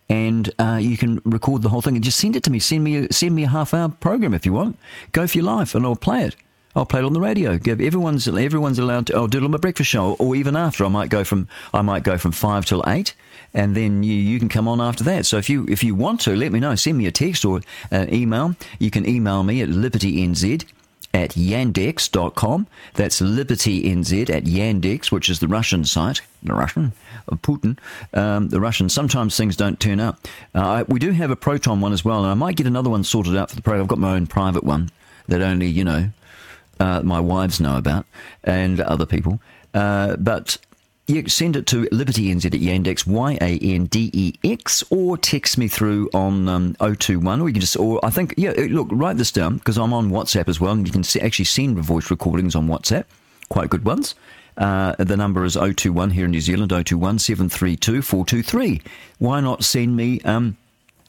[0.08, 2.58] and uh, you can record the whole thing and just send it to me.
[2.58, 4.76] Send me a, send me a half hour program if you want.
[5.12, 6.36] Go for your life, and I'll play it.
[6.74, 7.58] I'll play it on the radio.
[7.58, 9.16] Give everyone's everyone's allowed to.
[9.16, 10.84] I'll do it on my breakfast show, or even after.
[10.84, 13.14] I might go from I might go from five till eight,
[13.54, 15.26] and then you, you can come on after that.
[15.26, 16.74] So if you if you want to, let me know.
[16.74, 17.60] Send me a text or
[17.90, 18.56] an email.
[18.78, 20.64] You can email me at libertynz
[21.14, 22.66] at yandex.com.
[22.94, 26.22] That's Liberty NZ at Yandex, which is the Russian site.
[26.42, 26.92] The Russian
[27.28, 27.78] of Putin.
[28.14, 28.88] Um, the Russian.
[28.88, 30.26] Sometimes things don't turn up.
[30.54, 33.04] Uh, we do have a Proton one as well, and I might get another one
[33.04, 33.82] sorted out for the program.
[33.82, 34.90] I've got my own private one
[35.28, 36.10] that only you know
[36.80, 38.06] uh, my wives know about
[38.42, 39.40] and other people.
[39.74, 40.58] Uh, but
[41.12, 45.58] you send it to LibertyNZ at Yandex, Y A N D E X, or text
[45.58, 48.88] me through on um, 021, or you can just, or I think, yeah, uh, look,
[48.90, 52.10] write this down because I'm on WhatsApp as well, and you can actually send voice
[52.10, 53.04] recordings on WhatsApp,
[53.48, 54.14] quite good ones.
[54.56, 58.82] Uh, the number is 021 here in New Zealand, 021 732 423.
[59.18, 60.56] Why not send me um,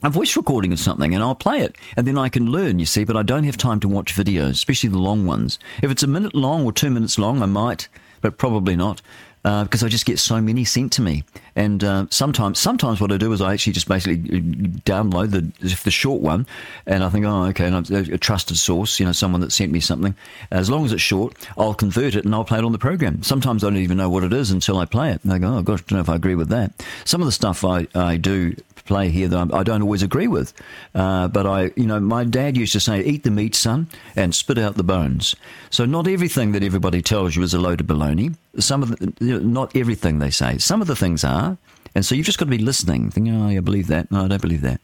[0.02, 2.86] a voice recording of something and I'll play it and then I can learn, you
[2.86, 5.60] see, but I don't have time to watch videos, especially the long ones.
[5.82, 7.88] If it's a minute long or two minutes long, I might,
[8.22, 9.02] but probably not.
[9.46, 13.12] Uh, because I just get so many sent to me, and uh, sometimes, sometimes what
[13.12, 14.42] I do is I actually just basically uh,
[14.86, 15.52] download the
[15.84, 16.48] the short one,
[16.86, 19.72] and I think, oh, okay, and I'm a trusted source, you know, someone that sent
[19.72, 20.16] me something.
[20.50, 23.22] As long as it's short, I'll convert it and I'll play it on the program.
[23.22, 25.22] Sometimes I don't even know what it is until I play it.
[25.24, 26.72] And I go, oh gosh, I don't know if I agree with that.
[27.04, 30.54] Some of the stuff I, I do play here that I don't always agree with.
[30.94, 34.34] Uh, but I, you know, my dad used to say, eat the meat, son, and
[34.34, 35.36] spit out the bones.
[35.70, 38.36] So not everything that everybody tells you is a load of baloney.
[38.60, 40.58] Some of the, you know, not everything they say.
[40.58, 41.58] Some of the things are.
[41.96, 44.12] And so you've just got to be listening, thinking, oh, I believe that.
[44.12, 44.82] No, I don't believe that.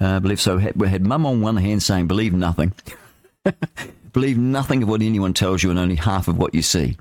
[0.00, 0.60] Uh, I believe so.
[0.74, 2.72] We had mum on one hand saying, believe nothing.
[4.12, 6.96] believe nothing of what anyone tells you and only half of what you see.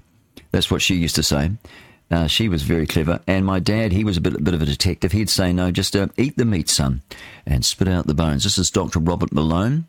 [0.51, 1.51] That's what she used to say.
[2.11, 3.21] Uh, she was very clever.
[3.25, 5.13] And my dad, he was a bit, a bit of a detective.
[5.13, 7.01] He'd say, no, just uh, eat the meat, son,
[7.45, 8.43] and spit out the bones.
[8.43, 8.99] This is Dr.
[8.99, 9.85] Robert Malone,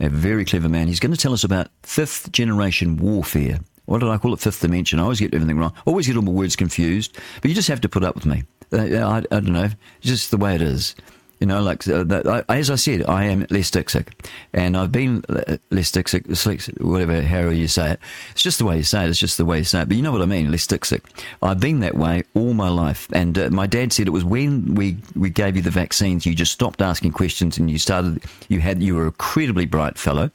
[0.00, 0.88] a very clever man.
[0.88, 3.60] He's going to tell us about fifth generation warfare.
[3.86, 4.40] What did I call it?
[4.40, 4.98] Fifth dimension.
[4.98, 5.72] I always get everything wrong.
[5.84, 7.16] Always get all my words confused.
[7.40, 8.44] But you just have to put up with me.
[8.72, 9.68] Uh, I, I don't know.
[10.00, 10.94] Just the way it is.
[11.40, 12.04] You know, like uh,
[12.48, 14.08] I, as I said, I am dyslexic,
[14.52, 18.00] and I've been uh, dyslexic, dyslexic, whatever, however you say it.
[18.32, 19.08] It's just the way you say it.
[19.08, 19.88] It's just the way you say it.
[19.88, 21.00] But you know what I mean, dyslexic.
[21.42, 24.74] I've been that way all my life, and uh, my dad said it was when
[24.74, 28.22] we we gave you the vaccines, you just stopped asking questions, and you started.
[28.48, 30.30] You had you were a incredibly bright fellow,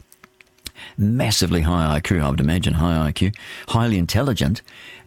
[0.98, 3.36] massively high IQ, I would imagine, high IQ,
[3.68, 4.62] highly intelligent.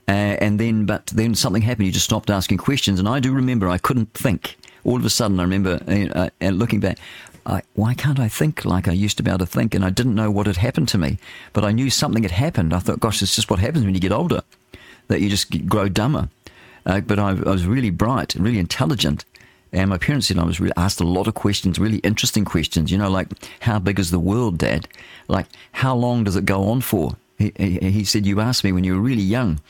[0.07, 1.87] Uh, and then, but then something happened.
[1.87, 4.57] You just stopped asking questions, and I do remember I couldn't think
[4.89, 6.99] all of a sudden, I remember uh, uh, looking back.
[7.45, 9.75] I, why can't I think like I used to be able to think?
[9.75, 11.19] And I didn't know what had happened to me,
[11.53, 12.73] but I knew something had happened.
[12.73, 14.43] I thought, gosh, it's just what happens when you get older,
[15.09, 16.31] that you just grow dumber.
[16.87, 19.25] Uh, but I, I was really bright, and really intelligent.
[19.73, 22.91] And my parents said I was really asked a lot of questions, really interesting questions.
[22.91, 23.29] You know, like
[23.61, 24.89] how big is the world, Dad?
[25.29, 27.17] Like how long does it go on for?
[27.37, 29.61] He, he, he said you asked me when you were really young,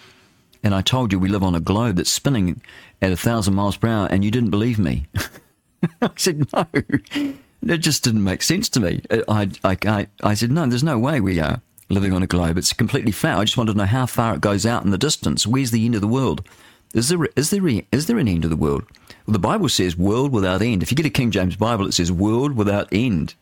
[0.63, 2.61] and I told you we live on a globe that's spinning
[3.01, 5.07] at a thousand miles per hour, and you didn't believe me.
[6.03, 6.67] I said no.
[6.75, 9.03] It just didn't make sense to me.
[9.29, 10.67] I, I, I, I said no.
[10.67, 12.59] There's no way we are living on a globe.
[12.59, 13.39] It's completely flat.
[13.39, 15.47] I just wanted to know how far it goes out in the distance.
[15.47, 16.47] Where's the end of the world?
[16.95, 18.85] Is there is there is there an end of the world?
[19.27, 20.83] Well, the Bible says world without end.
[20.83, 23.35] If you get a King James Bible, it says world without end.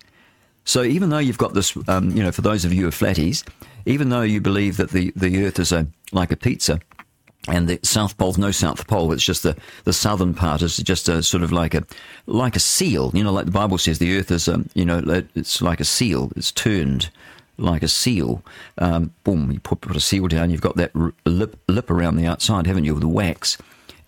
[0.65, 2.91] So even though you've got this, um, you know, for those of you who are
[2.91, 3.47] flatties,
[3.85, 6.81] even though you believe that the, the Earth is a like a pizza,
[7.49, 9.13] and the South Pole's no South Pole.
[9.13, 11.85] It's just the, the southern part is just a sort of like a
[12.27, 13.11] like a seal.
[13.15, 15.03] You know, like the Bible says, the Earth is um, you know
[15.35, 16.33] it's like a seal.
[16.37, 17.11] It's turned
[17.59, 18.43] like a seal.
[18.79, 20.51] Um, boom, you put, put a seal down.
[20.51, 23.59] You've got that r- lip lip around the outside, haven't you, with the wax.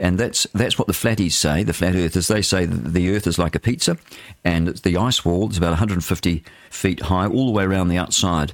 [0.01, 1.65] And that's that's what the flatties say.
[1.65, 3.98] The flat earthers they say the Earth is like a pizza,
[4.44, 8.52] and the ice wall is about 150 feet high all the way around the outside,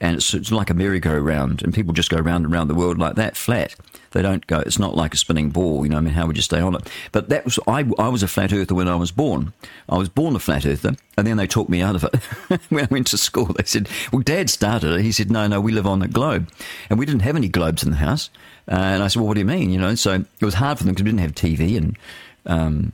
[0.00, 2.98] and it's, it's like a merry-go-round, and people just go round and round the world
[2.98, 3.74] like that, flat.
[4.14, 4.60] They don't go.
[4.60, 5.98] It's not like a spinning ball, you know.
[5.98, 6.88] I mean, how would you stay on it?
[7.10, 7.84] But that was I.
[7.98, 9.52] I was a flat earther when I was born.
[9.88, 12.84] I was born a flat earther, and then they talked me out of it when
[12.84, 13.46] I went to school.
[13.46, 16.48] They said, "Well, Dad started it." He said, "No, no, we live on a globe,
[16.88, 18.30] and we didn't have any globes in the house."
[18.70, 20.78] Uh, and I said, "Well, what do you mean?" You know, so it was hard
[20.78, 21.98] for them because we didn't have TV, and
[22.46, 22.92] um,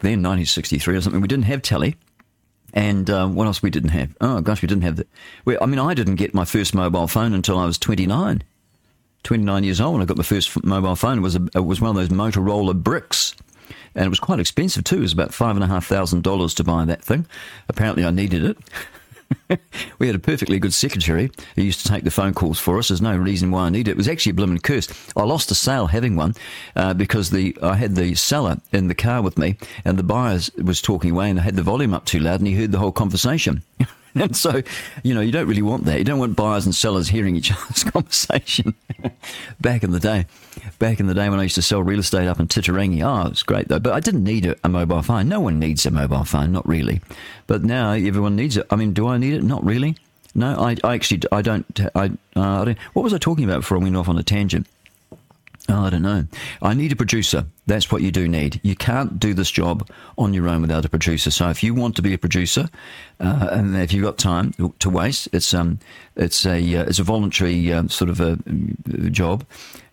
[0.00, 1.96] then 1963 or something, we didn't have telly.
[2.74, 4.14] And um, what else we didn't have?
[4.20, 5.06] Oh gosh, we didn't have the.
[5.62, 8.42] I mean, I didn't get my first mobile phone until I was 29.
[9.24, 11.18] 29 years old when I got my first mobile phone.
[11.18, 13.34] It was, a, it was one of those Motorola bricks.
[13.94, 14.98] And it was quite expensive too.
[14.98, 17.26] It was about five and a half thousand dollars to buy that thing.
[17.68, 18.58] Apparently, I needed it.
[19.98, 22.88] we had a perfectly good secretary who used to take the phone calls for us.
[22.88, 23.92] There's no reason why I needed it.
[23.92, 24.88] It was actually a blooming curse.
[25.16, 26.34] I lost a sale having one
[26.76, 30.38] uh, because the I had the seller in the car with me, and the buyer
[30.62, 32.78] was talking away, and I had the volume up too loud, and he heard the
[32.78, 33.62] whole conversation.
[34.14, 34.62] and so,
[35.02, 35.98] you know, you don't really want that.
[35.98, 38.74] You don't want buyers and sellers hearing each other's conversation.
[39.60, 40.26] back in the day,
[40.78, 43.26] back in the day when I used to sell real estate up in Titirangi, oh,
[43.26, 43.78] it was great though.
[43.78, 45.28] But I didn't need a, a mobile phone.
[45.28, 47.00] No one needs a mobile phone, not really.
[47.46, 48.66] But now everyone needs it.
[48.70, 49.42] I mean, do I need it?
[49.42, 49.96] Not really.
[50.34, 51.66] No, I, I actually I don't.
[51.94, 52.06] I,
[52.36, 52.78] uh, I don't.
[52.92, 54.66] What was I talking about before I went off on a tangent?
[55.70, 56.26] Oh, I don't know.
[56.62, 57.44] I need a producer.
[57.66, 58.58] That's what you do need.
[58.62, 61.30] You can't do this job on your own without a producer.
[61.30, 62.70] So if you want to be a producer,
[63.20, 65.78] uh, and if you've got time to waste, it's um,
[66.16, 69.44] it's a uh, it's a voluntary uh, sort of a, uh, job.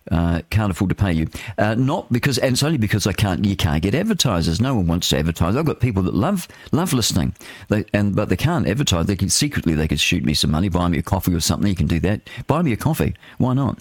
[0.08, 1.26] Uh, can't afford to pay you.
[1.58, 3.44] Uh, not because, and it's only because I can't.
[3.44, 4.60] You can't get advertisers.
[4.60, 5.56] No one wants to advertise.
[5.56, 7.34] I've got people that love love listening,
[7.68, 9.06] they, and but they can't advertise.
[9.06, 11.68] They can secretly they could shoot me some money, buy me a coffee or something.
[11.68, 12.20] You can do that.
[12.46, 13.14] Buy me a coffee.
[13.38, 13.78] Why not?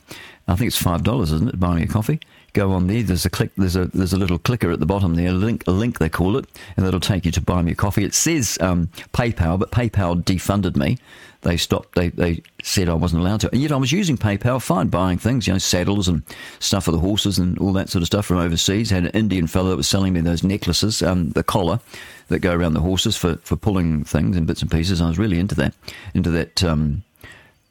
[0.47, 1.59] I think it's five dollars, isn't it?
[1.59, 2.19] Buying a coffee.
[2.53, 3.03] Go on there.
[3.03, 3.51] There's a click.
[3.57, 5.30] There's a there's a little clicker at the bottom there.
[5.30, 5.63] A link.
[5.67, 6.45] A link they call it,
[6.77, 8.03] and that'll take you to buy me a coffee.
[8.03, 10.97] It says um, PayPal, but PayPal defunded me.
[11.41, 11.95] They stopped.
[11.95, 15.17] They they said I wasn't allowed to, and yet I was using PayPal fine, buying
[15.17, 16.23] things, you know, saddles and
[16.59, 18.89] stuff for the horses and all that sort of stuff from overseas.
[18.89, 21.80] Had an Indian fellow that was selling me those necklaces, um, the collar
[22.27, 25.01] that go around the horses for for pulling things and bits and pieces.
[25.01, 25.73] I was really into that,
[26.13, 26.63] into that.
[26.63, 27.03] Um,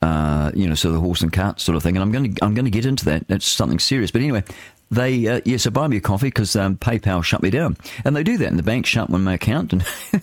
[0.05, 1.97] uh, you know, so the horse and cart sort of thing.
[1.97, 3.26] And I'm going to I'm going to get into that.
[3.26, 4.10] That's something serious.
[4.10, 4.44] But anyway,
[4.90, 8.14] they uh, yeah, so buy me a coffee because um, PayPal shut me down, and
[8.14, 9.82] they do that, and the bank shut my account, and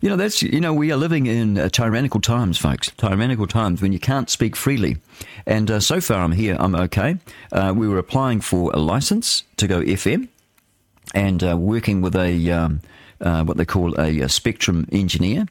[0.00, 2.90] you know that's you know we are living in uh, tyrannical times, folks.
[2.96, 4.96] Tyrannical times when you can't speak freely.
[5.44, 6.56] And uh, so far, I'm here.
[6.58, 7.16] I'm okay.
[7.52, 10.28] Uh, we were applying for a license to go FM,
[11.14, 12.80] and uh, working with a um,
[13.18, 15.46] what they call a, a spectrum engineer,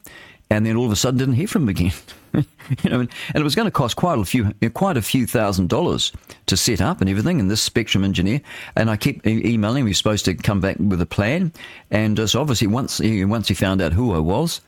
[0.50, 1.92] and then all of a sudden didn't hear from him again.
[2.34, 5.26] you know, and, and, it was going to cost quite a few, quite a few
[5.26, 6.12] thousand dollars
[6.46, 7.40] to set up and everything.
[7.40, 8.40] And this spectrum engineer,
[8.76, 9.84] and I kept e- emailing.
[9.84, 11.52] He was supposed to come back with a plan,
[11.90, 14.60] and uh, so obviously once he, once he found out who I was,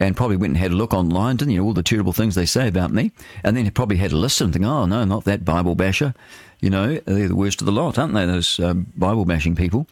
[0.00, 1.64] and probably went and had a look online, didn't you?
[1.64, 3.12] All the terrible things they say about me,
[3.42, 6.14] and then he probably had a listen, and think, oh no, not that Bible basher.
[6.60, 8.26] You know, they're the worst of the lot, aren't they?
[8.26, 9.86] Those um, Bible bashing people,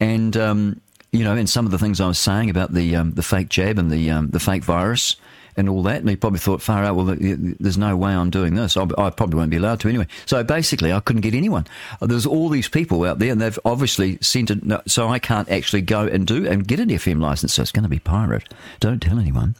[0.00, 0.36] and.
[0.36, 0.80] Um,
[1.12, 3.48] you know, and some of the things I was saying about the um, the fake
[3.48, 5.16] jab and the um, the fake virus
[5.56, 6.96] and all that, and he probably thought far out.
[6.96, 8.76] Well, there's no way I'm doing this.
[8.76, 10.06] I, I probably won't be allowed to anyway.
[10.26, 11.66] So basically, I couldn't get anyone.
[12.00, 14.62] There's all these people out there, and they've obviously sent it.
[14.86, 17.54] So I can't actually go and do and get an FM license.
[17.54, 18.52] So it's going to be pirate.
[18.80, 19.54] Don't tell anyone,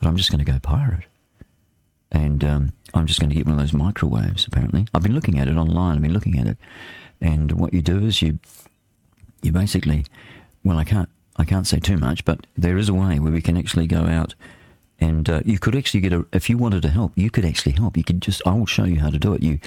[0.00, 1.04] but I'm just going to go pirate,
[2.10, 4.46] and um, I'm just going to get one of those microwaves.
[4.46, 5.96] Apparently, I've been looking at it online.
[5.96, 6.58] I've been looking at it,
[7.20, 8.40] and what you do is you
[9.42, 10.04] you basically
[10.64, 13.42] well, I can't I can't say too much, but there is a way where we
[13.42, 14.34] can actually go out
[15.00, 17.72] and uh, you could actually get a if you wanted to help, you could actually
[17.72, 17.96] help.
[17.96, 19.42] You could just I will show you how to do it.
[19.42, 19.58] You,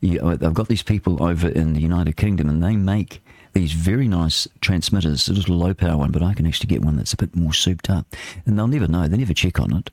[0.00, 3.22] you I've got these people over in the United Kingdom, and they make
[3.52, 6.96] these very nice transmitters, a little low power one, but I can actually get one
[6.96, 8.06] that's a bit more souped up,
[8.46, 9.08] and they'll never know.
[9.08, 9.90] They never check on it.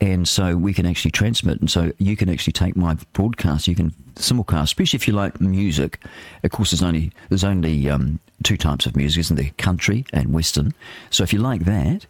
[0.00, 3.68] And so we can actually transmit, and so you can actually take my broadcast.
[3.68, 6.00] You can simulcast, especially if you like music.
[6.42, 9.50] Of course, there's only there's only um, two types of music, isn't there?
[9.56, 10.74] Country and Western.
[11.10, 12.06] So if you like that,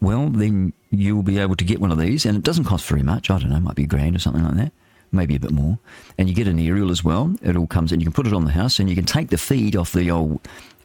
[0.00, 3.02] well, then you'll be able to get one of these, and it doesn't cost very
[3.02, 3.30] much.
[3.30, 4.72] I don't know, it might be a grand or something like that,
[5.12, 5.78] maybe a bit more.
[6.18, 7.34] And you get an aerial as well.
[7.42, 8.00] It all comes in.
[8.00, 10.10] You can put it on the house, and you can take the feed off the
[10.10, 10.40] old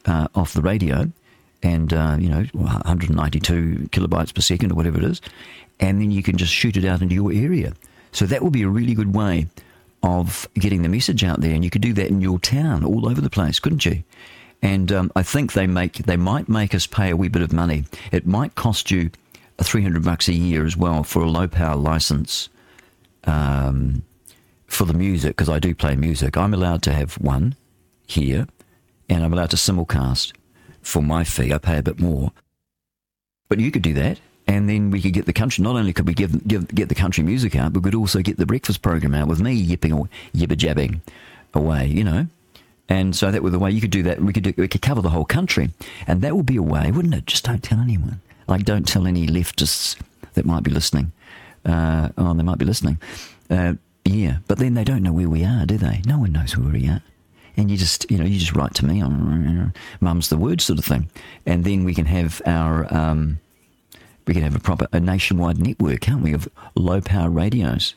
[0.06, 1.12] uh, off the radio,
[1.64, 5.22] and uh, you know, 192 kilobytes per second or whatever it is,
[5.82, 7.74] and then you can just shoot it out into your area.
[8.12, 9.48] So that will be a really good way
[10.04, 13.10] of getting the message out there, and you could do that in your town, all
[13.10, 14.04] over the place, couldn't you?
[14.62, 17.52] And um, I think they make they might make us pay a wee bit of
[17.52, 17.86] money.
[18.12, 19.10] It might cost you
[19.62, 22.50] three hundred bucks a year as well for a low power license
[23.26, 24.04] um,
[24.66, 26.38] for the music because I do play music.
[26.38, 27.56] I'm allowed to have one
[28.06, 28.48] here,
[29.10, 30.34] and I'm allowed to simulcast
[30.82, 31.54] for my fee.
[31.54, 32.32] I pay a bit more,
[33.50, 35.64] but you could do that and then we could get the country.
[35.64, 38.22] Not only could we give, give, get the country music out, but we could also
[38.22, 41.02] get the breakfast program out with me yipping or yibber jabbing
[41.54, 42.28] away, you know.
[42.90, 44.22] And so that was the way you could do that.
[44.22, 45.70] We could do, we could cover the whole country,
[46.08, 47.26] and that would be a way, wouldn't it?
[47.26, 48.20] Just don't tell anyone.
[48.48, 49.96] Like, don't tell any leftists
[50.34, 51.12] that might be listening.
[51.64, 52.98] Uh, oh, they might be listening.
[53.50, 56.02] Uh, yeah, but then they don't know where we are, do they?
[56.06, 57.02] No one knows where we are.
[57.56, 60.80] And you just, you know, you just write to me on mum's the word sort
[60.80, 61.10] of thing.
[61.46, 63.40] And then we can have our, um,
[64.26, 67.96] we can have a proper, a nationwide network, can't we, of low power radios.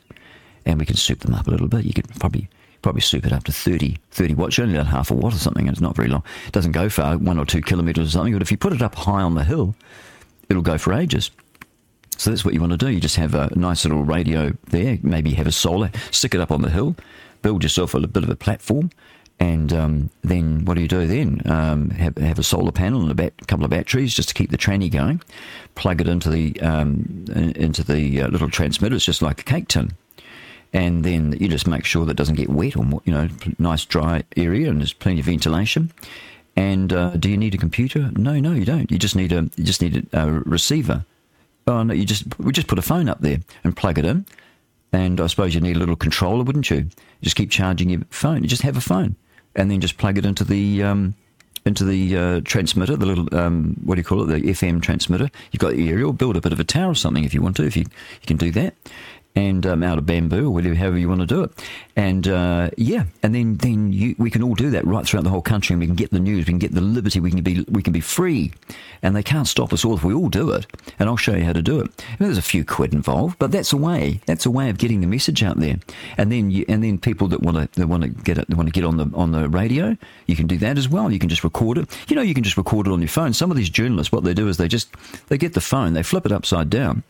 [0.66, 1.84] And we can soup them up a little bit.
[1.84, 2.48] You could probably
[2.84, 5.66] probably soup it up to 30, 30 watts, only about half a watt or something,
[5.66, 6.22] and it's not very long.
[6.46, 8.82] It doesn't go far, one or two kilometres or something, but if you put it
[8.82, 9.74] up high on the hill,
[10.50, 11.30] it'll go for ages.
[12.18, 12.90] So that's what you want to do.
[12.90, 16.52] You just have a nice little radio there, maybe have a solar, stick it up
[16.52, 16.94] on the hill,
[17.40, 18.90] build yourself a bit of a platform,
[19.40, 21.42] and um, then what do you do then?
[21.44, 24.50] Um, have, have a solar panel and a bat, couple of batteries just to keep
[24.50, 25.20] the tranny going.
[25.74, 28.94] Plug it into the um, into the uh, little transmitter.
[28.94, 29.92] It's just like a cake tin
[30.74, 33.28] and then you just make sure that it doesn't get wet or you know
[33.58, 35.90] nice dry area and there's plenty of ventilation.
[36.56, 38.10] And uh, do you need a computer?
[38.16, 38.90] No, no, you don't.
[38.90, 41.04] You just need a you just need a, a receiver.
[41.66, 44.26] Oh no, you just we just put a phone up there and plug it in,
[44.92, 46.88] And I suppose you need a little controller, wouldn't you?
[47.22, 48.42] Just keep charging your phone.
[48.42, 49.16] You just have a phone,
[49.56, 51.14] and then just plug it into the um,
[51.64, 55.30] into the uh, transmitter, the little um, what do you call it, the FM transmitter.
[55.50, 56.12] You've got the aerial.
[56.12, 57.64] Build a bit of a tower or something if you want to.
[57.64, 58.74] If you you can do that,
[59.36, 61.50] and um, out of bamboo or whatever, however you want to do it.
[61.96, 65.30] And uh, yeah, and then then you, we can all do that right throughout the
[65.30, 67.42] whole country, and we can get the news, we can get the liberty, we can
[67.42, 68.52] be we can be free,
[69.02, 70.66] and they can't stop us all if we all do it.
[70.98, 71.86] And I'll show you how to do it.
[72.08, 74.20] And there's a few quid involved, but that's a way.
[74.26, 75.76] That's a way of getting the message out there.
[76.16, 78.54] And then you, and then people that want to they want to get it, they
[78.54, 79.96] want to get on the on the radio,
[80.26, 81.12] you can do that as well.
[81.12, 81.88] You can just record it.
[82.08, 83.32] You know, you can just record it on your phone.
[83.32, 84.88] Some of these journalists, what they do is they just
[85.28, 87.02] they get the phone, they flip it upside down,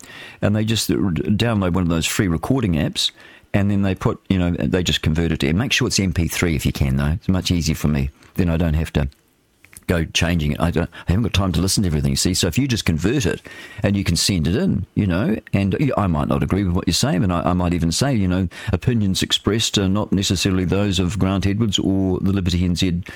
[0.42, 3.10] and they just download one of those free recording apps.
[3.52, 5.52] And then they put, you know, they just convert it to.
[5.52, 7.12] Make sure it's MP3 if you can, though.
[7.12, 8.10] It's much easier for me.
[8.34, 9.08] Then I don't have to
[9.86, 10.60] go changing it.
[10.60, 10.90] I don't.
[11.08, 12.10] I haven't got time to listen to everything.
[12.10, 13.42] You see, so if you just convert it
[13.82, 16.86] and you can send it in, you know, and I might not agree with what
[16.88, 20.64] you're saying, and I, I might even say, you know, opinions expressed are not necessarily
[20.64, 23.08] those of Grant Edwards or the Liberty NZ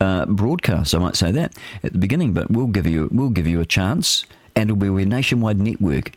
[0.00, 0.94] uh, broadcast.
[0.94, 3.66] I might say that at the beginning, but we'll give you we'll give you a
[3.66, 6.12] chance, and it'll be a nationwide network,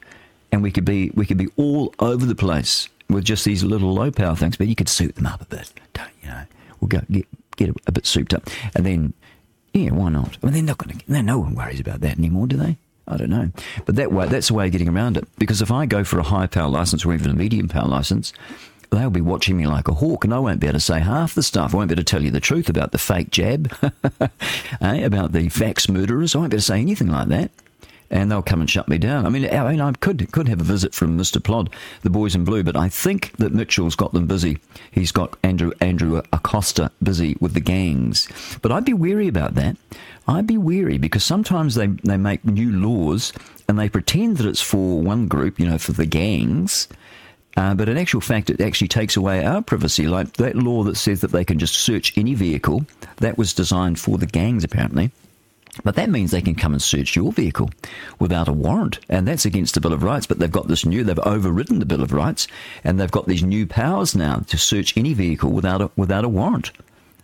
[0.52, 3.94] and we could be we could be all over the place with just these little
[3.94, 6.44] low power things, but you could suit them up a bit, don't you know?
[6.80, 9.14] We'll go get get a, bit souped up, and then
[9.74, 10.38] yeah, why not?
[10.42, 11.24] I mean, they're not going to.
[11.24, 12.78] No one worries about that anymore, do they?
[13.08, 13.50] I don't know,
[13.86, 15.28] but that way that's a way of getting around it.
[15.38, 18.32] Because if I go for a high power license or even a medium power license,
[18.90, 21.34] they'll be watching me like a hawk, and I won't be able to say half
[21.34, 21.74] the stuff.
[21.74, 23.74] I won't be able to tell you the truth about the fake jab,
[24.82, 26.36] eh, about the fax murderers.
[26.36, 27.52] I won't be able to say anything like that.
[28.12, 29.26] And they'll come and shut me down.
[29.26, 31.42] I mean, I mean, I could could have a visit from Mr.
[31.42, 31.70] Plod,
[32.04, 34.58] the boys in blue, but I think that Mitchell's got them busy.
[34.92, 38.28] He's got Andrew Andrew Coster busy with the gangs.
[38.62, 39.78] But I'd be wary about that.
[40.28, 43.34] I'd be wary because sometimes they, they make new laws
[43.68, 46.88] and they pretend that it's for one group, you know, for the gangs.
[47.58, 50.08] Uh, but in actual fact, it actually takes away our privacy.
[50.08, 52.86] Like that law that says that they can just search any vehicle,
[53.18, 55.12] that was designed for the gangs, apparently.
[55.84, 57.70] But that means they can come and search your vehicle
[58.20, 59.00] without a warrant.
[59.10, 60.28] And that's against the Bill of Rights.
[60.28, 62.48] But they've got this new, they've overridden the Bill of Rights,
[62.84, 66.30] and they've got these new powers now to search any vehicle without a, without a
[66.30, 66.72] warrant.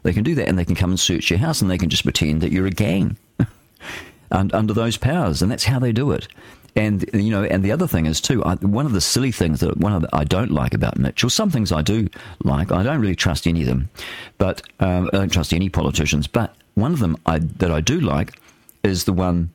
[0.03, 1.89] They can do that, and they can come and search your house, and they can
[1.89, 3.17] just pretend that you're a gang
[4.31, 5.41] and, under those powers.
[5.41, 6.27] And that's how they do it.
[6.75, 8.43] And you know, and the other thing is too.
[8.43, 11.29] I, one of the silly things that one of the, I don't like about Mitchell.
[11.29, 12.07] Some things I do
[12.43, 12.71] like.
[12.71, 13.89] I don't really trust any of them,
[14.37, 16.27] but um, I don't trust any politicians.
[16.27, 18.39] But one of them I, that I do like
[18.87, 19.51] is the one.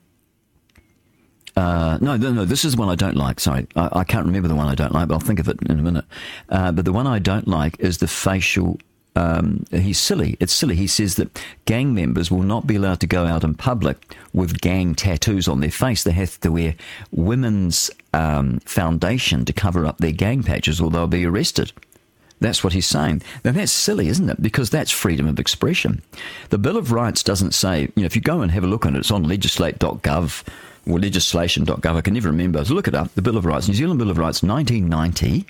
[1.57, 2.45] Uh, no, no, no.
[2.45, 3.41] This is the one I don't like.
[3.41, 5.59] Sorry, I, I can't remember the one I don't like, but I'll think of it
[5.69, 6.05] in a minute.
[6.49, 8.79] Uh, but the one I don't like is the facial
[9.15, 10.37] um, he's silly.
[10.41, 10.75] It's silly.
[10.75, 14.61] He says that gang members will not be allowed to go out in public with
[14.61, 16.03] gang tattoos on their face.
[16.03, 16.75] They have to wear
[17.11, 21.73] women's um, foundation to cover up their gang patches or they'll be arrested.
[22.43, 23.23] That's what he's saying.
[23.45, 24.43] Now that's silly, isn't it?
[24.43, 26.03] Because that's freedom of expression.
[26.51, 28.87] The Bill of Rights doesn't say, you know, if you go and have a look
[28.87, 30.45] at it, it's on legislate.gov
[30.87, 31.97] or legislation.gov.
[31.97, 32.65] I can never remember.
[32.65, 33.15] So look it up.
[33.15, 35.47] The Bill of Rights, New Zealand Bill of Rights, 1990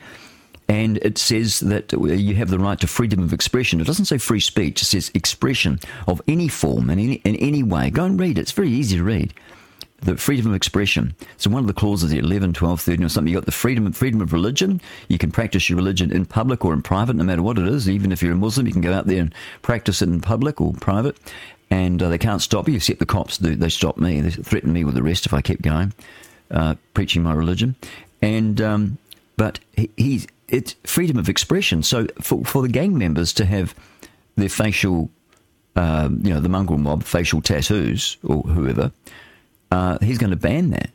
[0.69, 3.81] and it says that you have the right to freedom of expression.
[3.81, 7.91] It doesn't say free speech, it says expression of any form any, in any way.
[7.91, 9.35] Go and read it, it's very easy to read.
[10.03, 11.15] The freedom of expression.
[11.37, 13.97] So one of the clauses, 11, 12, 13 or something, you've got the freedom of,
[13.97, 14.81] freedom of religion.
[15.09, 17.89] You can practice your religion in public or in private, no matter what it is.
[17.89, 20.61] Even if you're a Muslim, you can go out there and practice it in public
[20.61, 21.17] or private.
[21.71, 23.55] And uh, they can't stop you, except the cops do.
[23.55, 24.21] They stop me.
[24.21, 25.95] They threaten me with arrest if I keep going,
[26.51, 27.77] uh, preaching my religion.
[28.21, 28.99] And um,
[29.37, 31.83] but he, he's it's freedom of expression.
[31.83, 33.75] So for, for the gang members to have
[34.37, 35.11] their facial,
[35.77, 38.93] um, you know, the mongrel mob facial tattoos or whoever,
[39.73, 40.91] uh, he's going to ban that.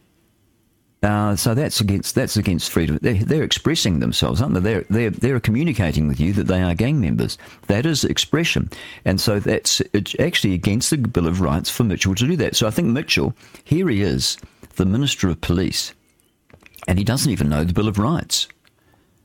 [1.03, 2.97] Uh, so that's against that's against freedom.
[3.01, 4.59] They're, they're expressing themselves, aren't they?
[4.59, 7.37] They're, they're they're communicating with you that they are gang members.
[7.67, 8.69] That is expression,
[9.05, 12.55] and so that's it's actually against the Bill of Rights for Mitchell to do that.
[12.55, 13.33] So I think Mitchell,
[13.63, 14.37] here he is,
[14.75, 15.93] the Minister of Police,
[16.87, 18.47] and he doesn't even know the Bill of Rights.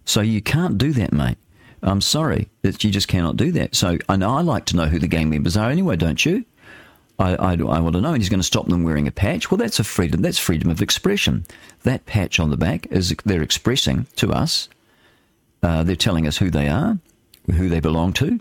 [0.04, 1.38] So you can't do that, mate.
[1.82, 3.74] I'm sorry that you just cannot do that.
[3.74, 6.44] So know I like to know who the gang members are anyway, don't you?
[7.18, 8.12] I, I, I want to know.
[8.12, 9.50] And he's going to stop them wearing a patch.
[9.50, 10.22] Well, that's a freedom.
[10.22, 11.44] That's freedom of expression.
[11.84, 14.68] That patch on the back is they're expressing to us.
[15.62, 16.98] Uh, they're telling us who they are,
[17.46, 18.40] who they belong to,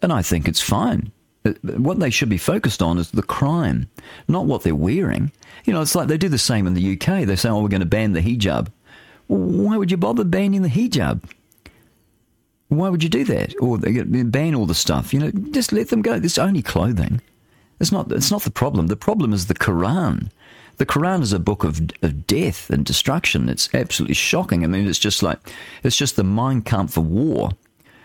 [0.00, 1.10] and I think it's fine.
[1.44, 3.88] Uh, What they should be focused on is the crime,
[4.28, 5.32] not what they're wearing.
[5.64, 7.24] You know, it's like they do the same in the UK.
[7.26, 8.68] They say, "Oh, we're going to ban the hijab."
[9.26, 11.24] Why would you bother banning the hijab?
[12.68, 13.54] Why would you do that?
[13.60, 15.12] Or ban all the stuff?
[15.12, 16.14] You know, just let them go.
[16.14, 17.20] It's only clothing.
[17.82, 18.12] It's not.
[18.12, 18.86] It's not the problem.
[18.86, 20.30] The problem is the Quran.
[20.76, 23.48] The Quran is a book of, of death and destruction.
[23.48, 24.62] It's absolutely shocking.
[24.62, 25.40] I mean, it's just like
[25.82, 27.50] it's just the Mein Kampf for war.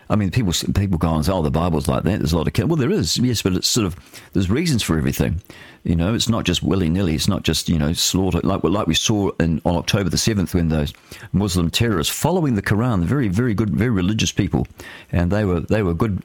[0.09, 2.47] I mean, people people go and say, "Oh, the Bible's like that." There's a lot
[2.47, 2.69] of.
[2.69, 3.95] Well, there is, yes, but it's sort of
[4.33, 5.41] there's reasons for everything.
[5.83, 7.15] You know, it's not just willy nilly.
[7.15, 10.53] It's not just you know slaughter like like we saw in, on October the seventh
[10.53, 10.93] when those
[11.31, 14.67] Muslim terrorists following the Quran, very very good, very religious people,
[15.11, 16.23] and they were they were good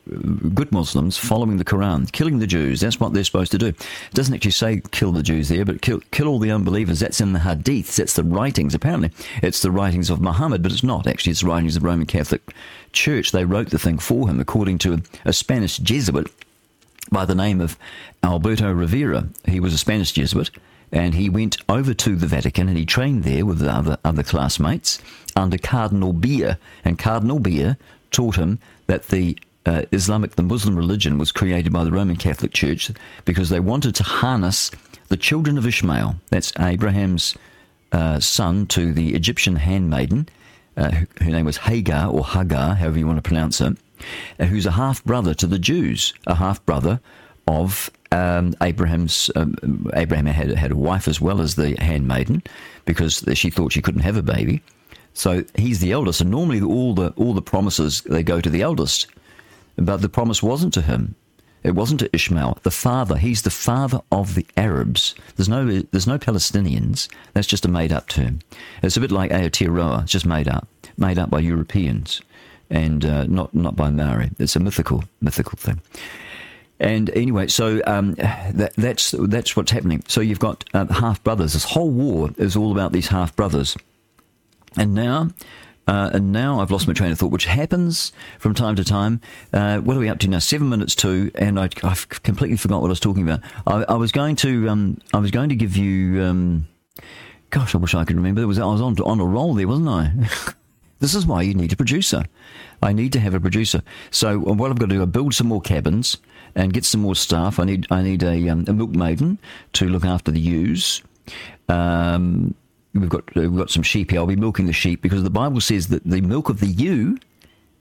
[0.55, 2.81] good Muslims following the Quran, killing the Jews.
[2.81, 3.67] That's what they're supposed to do.
[3.69, 7.01] It doesn't actually say kill the Jews there, but kill kill all the unbelievers.
[7.01, 7.97] That's in the Hadiths.
[7.97, 8.75] That's the writings.
[8.75, 9.11] Apparently,
[9.43, 11.33] it's the writings of Muhammad, but it's not actually.
[11.33, 12.53] It's the writings of Roman Catholic
[12.93, 13.33] Church.
[13.33, 16.31] They wrote the thing for him, according to a, Spanish Jesuit
[17.11, 17.77] by the name of
[18.23, 19.29] Alberto Rivera.
[19.47, 20.51] He was a Spanish Jesuit,
[20.91, 24.99] and he went over to the Vatican and he trained there with other other classmates
[25.35, 26.53] under Cardinal Bea,
[26.85, 27.75] and Cardinal Bea
[28.11, 32.53] taught him that the uh, Islamic, the Muslim religion, was created by the Roman Catholic
[32.53, 32.91] Church
[33.25, 34.71] because they wanted to harness
[35.09, 36.17] the children of Ishmael.
[36.31, 37.37] That's Abraham's
[37.93, 40.29] uh, son to the Egyptian handmaiden,
[40.77, 40.91] uh,
[41.21, 43.77] her name was Hagar or Hagar, however you want to pronounce it,
[44.41, 47.01] uh, who's a half brother to the Jews, a half brother
[47.47, 49.31] of um, Abraham's.
[49.37, 52.43] Um, Abraham had had a wife as well as the handmaiden
[52.85, 54.63] because she thought she couldn't have a baby.
[55.15, 58.63] So he's the eldest, and normally all the all the promises they go to the
[58.63, 59.09] eldest,
[59.77, 61.15] but the promise wasn't to him.
[61.63, 63.17] It wasn't to Ishmael, the father.
[63.17, 65.15] He's the father of the Arabs.
[65.37, 67.09] There's no there's no Palestinians.
[67.35, 68.41] That's just a made up term.
[68.83, 70.03] It's a bit like Aotearoa.
[70.03, 70.67] It's just made up,
[70.97, 72.21] made up by Europeans,
[72.69, 74.31] and uh, not not by Maori.
[74.39, 75.81] It's a mythical mythical thing.
[76.81, 80.03] And anyway, so um, that, that's that's what's happening.
[80.09, 81.53] So you've got uh, half brothers.
[81.53, 83.77] This whole war is all about these half brothers.
[84.77, 85.31] And now,
[85.87, 89.21] uh, and now I've lost my train of thought, which happens from time to time.
[89.53, 90.39] Uh, what are we up to now?
[90.39, 93.41] Seven minutes to, and I, have completely forgot what I was talking about.
[93.67, 96.23] I, I was going to, um, I was going to give you.
[96.23, 96.69] Um,
[97.51, 98.47] gosh, I wish I could remember.
[98.47, 100.13] Was I was on on a roll there, wasn't I?
[101.01, 102.25] this is why you need a producer.
[102.81, 103.83] I need to have a producer.
[104.11, 106.17] So what I've got to do, I build some more cabins
[106.55, 107.59] and get some more staff.
[107.59, 109.39] I need I need a, um, a milkmaiden
[109.75, 111.03] to look after the ewes.
[111.69, 112.55] Um,
[112.95, 114.21] we've got we've got some sheep here.
[114.21, 117.19] I'll be milking the sheep because the Bible says that the milk of the ewe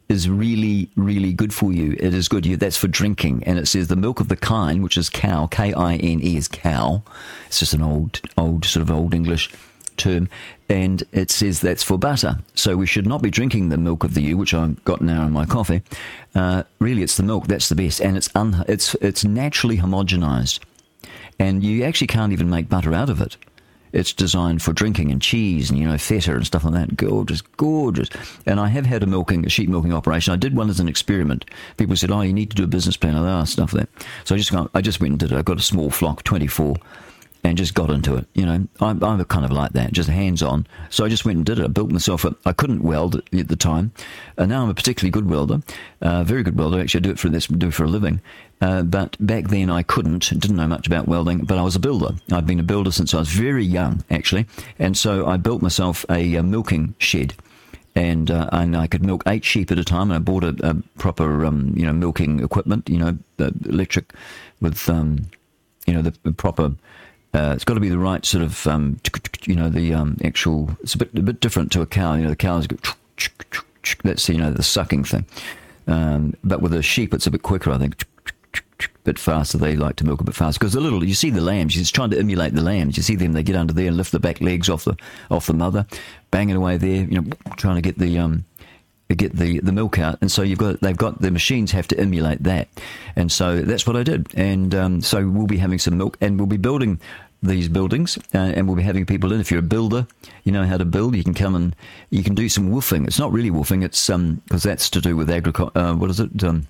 [0.10, 1.94] is really really good for you.
[1.94, 2.46] It is good.
[2.46, 5.48] You that's for drinking, and it says the milk of the kine, which is cow,
[5.48, 7.04] K I N E is cow.
[7.48, 9.52] It's just an old old sort of old English
[9.98, 10.30] term,
[10.70, 12.40] and it says that's for butter.
[12.56, 15.26] So we should not be drinking the milk of the ewe, which I've got now
[15.26, 15.82] in my coffee.
[16.34, 20.60] Uh, really, it's the milk that's the best, and it's un- it's it's naturally homogenized,
[21.40, 23.38] and you actually can't even make butter out of it.
[23.94, 26.98] It's designed for drinking and cheese and you know feta and stuff like that.
[26.98, 28.10] Gorgeous, gorgeous.
[28.46, 30.34] And I have had a milking, a sheep milking operation.
[30.34, 31.46] I did one as an experiment.
[31.78, 33.90] People said, "Oh, you need to do a business plan." I asked stuff that.
[34.24, 35.38] So I just got, I just went and did it.
[35.38, 36.76] I got a small flock, twenty four
[37.44, 38.28] and just got into it.
[38.34, 40.68] You know, I'm, I'm kind of like that, just hands on.
[40.90, 41.66] So I just went and did it.
[41.66, 42.36] I built myself up.
[42.46, 43.92] I couldn't weld at the time,
[44.38, 45.62] and now I'm a particularly good welder,
[46.02, 46.80] uh, very good welder.
[46.80, 48.22] Actually, I do it for this, do it for a living.
[48.62, 51.80] Uh, but back then I couldn't, didn't know much about welding, but I was a
[51.80, 52.16] builder.
[52.32, 54.46] I've been a builder since I was very young, actually,
[54.78, 57.34] and so I built myself a, a milking shed
[57.96, 60.12] and uh, and I could milk eight sheep at a time.
[60.12, 64.14] And I bought a, a proper um, you know milking equipment, you know, electric
[64.62, 65.30] with um,
[65.86, 66.74] you know the, the proper.
[67.34, 69.00] Uh, it's got to be the right sort of um,
[69.46, 70.76] you know the um, actual.
[70.82, 72.14] It's a bit a bit different to a cow.
[72.16, 72.78] You know, the cows go.
[74.04, 75.26] That's you know the sucking thing.
[75.88, 78.04] Um, but with a sheep, it's a bit quicker, I think.
[79.03, 79.57] Bit faster.
[79.57, 81.73] They like to milk a bit faster because the little you see the lambs.
[81.73, 82.98] He's trying to emulate the lambs.
[82.98, 83.34] You see them.
[83.34, 84.95] They get under there and lift the back legs off the
[85.32, 85.88] off the mother,
[86.30, 87.06] banging away there.
[87.06, 88.45] You know, trying to get the um,
[89.15, 91.99] get the, the milk out, and so you've got they've got the machines have to
[91.99, 92.68] emulate that,
[93.15, 96.40] and so that's what I did, and um, so we'll be having some milk, and
[96.40, 96.99] we'll be building
[97.44, 99.40] these buildings, uh, and we'll be having people in.
[99.40, 100.06] If you're a builder,
[100.44, 101.15] you know how to build.
[101.15, 101.76] You can come and
[102.10, 103.07] you can do some woofing.
[103.07, 103.84] It's not really woofing.
[103.84, 105.78] It's um because that's to do with agriculture.
[105.78, 106.44] Uh, what is it?
[106.44, 106.68] Um,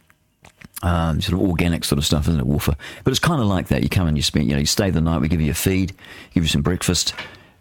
[0.84, 2.76] um, sort of organic sort of stuff, isn't it, woofer?
[3.04, 3.84] But it's kind of like that.
[3.84, 5.22] You come and you spend, you know, you stay the night.
[5.22, 5.94] We give you a feed,
[6.34, 7.14] give you some breakfast,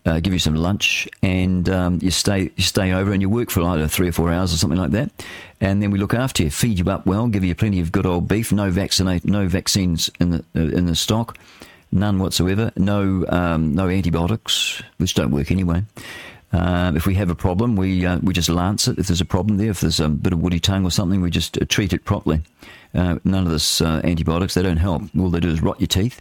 [0.06, 3.50] uh, give you some lunch, and um, you stay you stay over and you work
[3.50, 5.10] for like three or four hours or something like that,
[5.60, 8.06] and then we look after you, feed you up well, give you plenty of good
[8.06, 11.36] old beef, no vaccinate, no vaccines in the uh, in the stock,
[11.92, 15.82] none whatsoever, no um, no antibiotics, which don't work anyway.
[16.52, 18.98] Uh, if we have a problem, we uh, we just lance it.
[18.98, 21.30] If there's a problem there, if there's a bit of woody tongue or something, we
[21.30, 22.40] just uh, treat it properly.
[22.94, 25.02] Uh, none of this uh, antibiotics; they don't help.
[25.18, 26.20] All they do is rot your teeth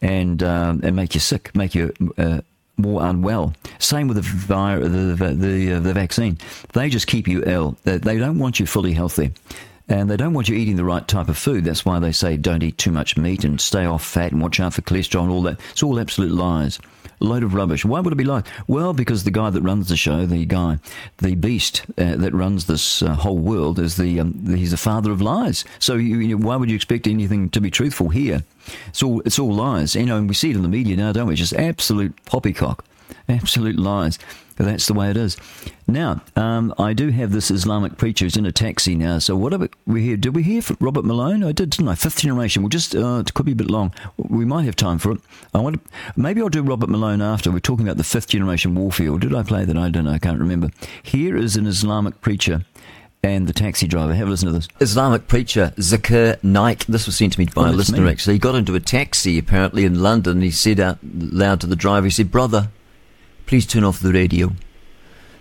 [0.00, 2.40] and um, and make you sick, make you uh,
[2.76, 3.54] more unwell.
[3.78, 6.38] Same with the vi- the the, the, uh, the vaccine;
[6.72, 7.76] they just keep you ill.
[7.84, 9.32] They, they don't want you fully healthy.
[9.86, 11.64] And they don't want you eating the right type of food.
[11.64, 14.58] That's why they say don't eat too much meat and stay off fat and watch
[14.58, 15.60] out for cholesterol and all that.
[15.72, 16.78] It's all absolute lies.
[17.20, 17.84] A load of rubbish.
[17.84, 18.44] Why would it be lies?
[18.66, 20.78] Well, because the guy that runs the show, the guy,
[21.18, 25.12] the beast uh, that runs this uh, whole world, is the um, he's the father
[25.12, 25.64] of lies.
[25.78, 28.42] So you, you why would you expect anything to be truthful here?
[28.88, 29.94] It's all it's all lies.
[29.94, 31.34] You know, and we see it in the media now, don't we?
[31.34, 32.84] Just absolute poppycock,
[33.28, 34.18] absolute lies.
[34.56, 35.36] But that's the way it is.
[35.88, 39.18] Now, um, I do have this Islamic preacher who's in a taxi now.
[39.18, 40.16] So what are we hear?
[40.16, 41.42] Did we hear from Robert Malone?
[41.42, 41.94] I did, didn't I?
[41.96, 42.62] Fifth generation.
[42.62, 43.92] We'll just, uh, it could be a bit long.
[44.16, 45.20] We might have time for it.
[45.52, 47.50] I want to, maybe I'll do Robert Malone after.
[47.50, 49.18] We're talking about the fifth generation warfare.
[49.18, 49.76] Did I play that?
[49.76, 50.12] I don't know.
[50.12, 50.70] I can't remember.
[51.02, 52.64] Here is an Islamic preacher
[53.24, 54.14] and the taxi driver.
[54.14, 54.68] Have a listen to this.
[54.80, 56.84] Islamic preacher Zakir Naik.
[56.86, 58.10] This was sent to me by Oh, a listener, me.
[58.10, 58.34] actually.
[58.34, 60.42] He got into a taxi, apparently, in London.
[60.42, 62.68] He said out loud to the driver, he said, Brother,
[63.46, 64.52] please turn off the radio.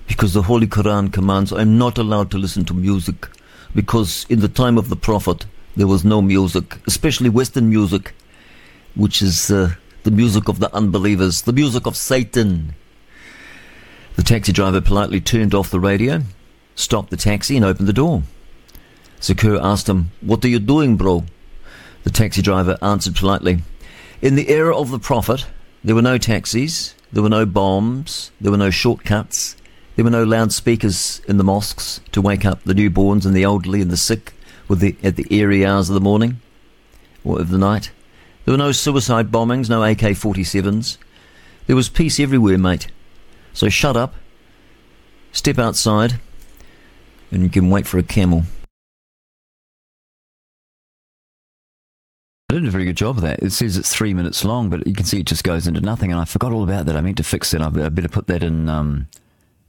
[0.07, 3.27] Because the Holy Quran commands I'm not allowed to listen to music.
[3.73, 8.13] Because in the time of the Prophet, there was no music, especially Western music,
[8.95, 9.73] which is uh,
[10.03, 12.75] the music of the unbelievers, the music of Satan.
[14.15, 16.21] The taxi driver politely turned off the radio,
[16.75, 18.23] stopped the taxi, and opened the door.
[19.19, 21.23] Zakir asked him, What are you doing, bro?
[22.03, 23.59] The taxi driver answered politely,
[24.21, 25.47] In the era of the Prophet,
[25.83, 29.55] there were no taxis, there were no bombs, there were no shortcuts,
[29.95, 33.81] there were no loudspeakers in the mosques to wake up the newborns and the elderly
[33.81, 34.33] and the sick
[34.69, 36.41] the, at the eerie hours of the morning
[37.23, 37.91] or of the night.
[38.43, 40.97] There were no suicide bombings, no AK 47s.
[41.67, 42.87] There was peace everywhere, mate.
[43.53, 44.15] So shut up,
[45.31, 46.19] step outside,
[47.31, 48.43] and you can wait for a camel.
[52.53, 53.41] I did a very good job of that.
[53.41, 56.11] It says it's three minutes long, but you can see it just goes into nothing.
[56.11, 56.95] And I forgot all about that.
[56.95, 57.51] I meant to fix.
[57.51, 59.07] I I better put that in um,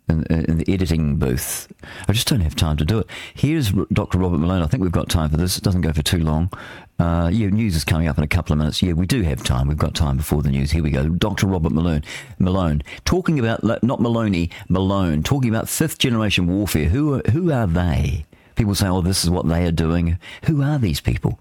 [0.07, 1.73] in, in the editing booth.
[2.07, 3.07] I just don't have time to do it.
[3.33, 4.19] Here's Dr.
[4.19, 4.61] Robert Malone.
[4.61, 5.57] I think we've got time for this.
[5.57, 6.53] It doesn't go for too long.
[6.99, 8.83] Uh, yeah, news is coming up in a couple of minutes.
[8.83, 9.67] Yeah, we do have time.
[9.67, 10.71] We've got time before the news.
[10.71, 11.09] Here we go.
[11.09, 11.47] Dr.
[11.47, 12.03] Robert Malone.
[12.39, 16.91] Malone talking about not Maloney, Malone talking about fifth generation warfare.
[16.91, 18.27] Who are, who are they?
[18.57, 21.41] People say, "Oh, this is what they are doing." Who are these people?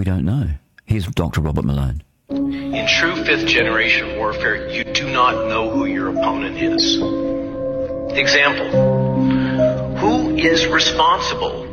[0.00, 0.48] We don't know.
[0.86, 1.42] Here's Dr.
[1.42, 2.02] Robert Malone.
[2.30, 6.96] In true fifth generation warfare, you do not know who your opponent is.
[8.16, 8.70] Example
[9.98, 11.64] Who is responsible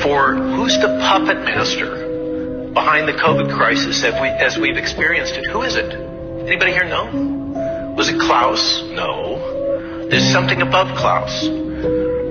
[0.00, 5.44] for who's the puppet master behind the COVID crisis as, we, as we've experienced it?
[5.52, 5.92] Who is it?
[5.92, 7.92] Anybody here know?
[7.98, 8.82] Was it Klaus?
[8.92, 10.08] No.
[10.08, 11.46] There's something above Klaus.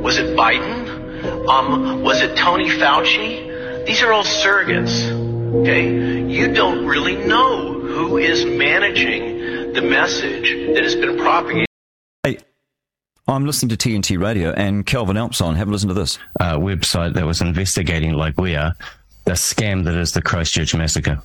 [0.02, 1.48] Was it Biden?
[1.48, 3.86] Um, was it Tony Fauci?
[3.86, 5.27] These are all surrogates.
[5.56, 6.28] Okay?
[6.28, 11.68] You don't really know who is managing the message that has been propagated.
[12.24, 12.38] Hey,
[13.28, 15.56] I'm listening to TNT Radio and Kelvyn Alp's on.
[15.56, 16.20] Have a listen to this.
[16.40, 18.76] uh, website that was investigating, like we are,
[19.26, 21.22] the scam that is the Christchurch massacre.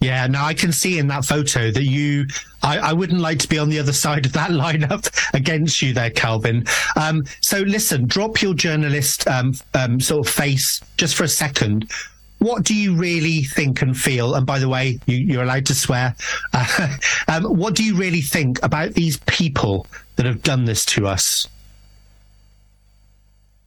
[0.00, 2.26] Yeah, now I can see in that photo that you.
[2.62, 5.92] I, I wouldn't like to be on the other side of that lineup against you
[5.92, 6.64] there, Calvin.
[6.96, 11.90] Um, so listen, drop your journalist um, um, sort of face just for a second.
[12.40, 14.34] What do you really think and feel?
[14.34, 16.16] And by the way, you, you're allowed to swear.
[16.54, 16.96] Uh,
[17.28, 19.86] um, what do you really think about these people
[20.16, 21.46] that have done this to us?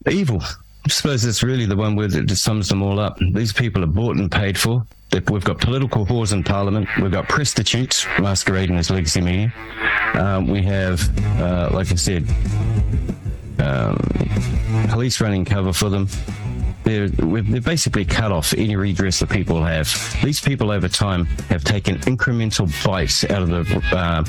[0.10, 0.42] Evil.
[0.42, 3.18] I suppose it's really the one word that sums them all up.
[3.34, 4.86] These people are bought and paid for.
[5.30, 6.90] We've got political whores in Parliament.
[7.00, 9.54] We've got prostitutes masquerading as legacy media.
[10.16, 11.00] Um, we have,
[11.40, 12.28] uh, like I said,
[13.60, 13.98] um,
[14.90, 16.08] police running cover for them.
[16.84, 19.88] They're, we've, they've basically cut off any redress that people have.
[20.24, 24.24] These people over time have taken incremental bites out of the uh,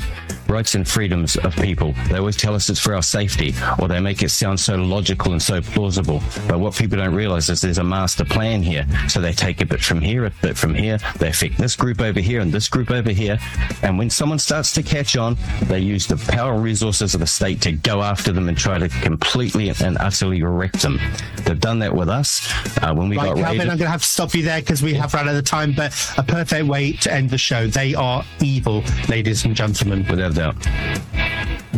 [0.47, 1.93] rights and freedoms of people.
[2.09, 5.31] They always tell us it's for our safety, or they make it sound so logical
[5.31, 6.21] and so plausible.
[6.47, 8.85] But what people don't realize is there's a master plan here.
[9.07, 10.99] So they take a bit from here, a bit from here.
[11.17, 13.37] They affect this group over here and this group over here.
[13.81, 17.61] And when someone starts to catch on, they use the power resources of the state
[17.61, 20.99] to go after them and try to completely and utterly wreck them.
[21.45, 22.44] They've done that with us.
[22.81, 23.61] Uh, when we right, got Calvin, raided.
[23.61, 25.73] I'm going to have to stop you there because we have run out of time.
[25.73, 27.67] But a perfect way to end the show.
[27.67, 30.05] They are evil, ladies and gentlemen.
[30.09, 30.55] Without doubt.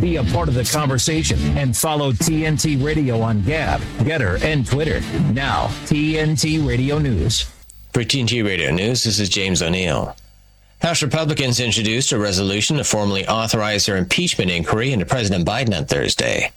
[0.00, 5.00] Be a part of the conversation and follow TNT Radio on Gab, Gettr, and Twitter.
[5.32, 7.50] Now, TNT Radio News.
[7.92, 10.14] For TNT Radio News, this is James O'Neill.
[10.80, 15.86] House Republicans introduced a resolution to formally authorize their impeachment inquiry into President Biden on
[15.86, 16.52] Thursday.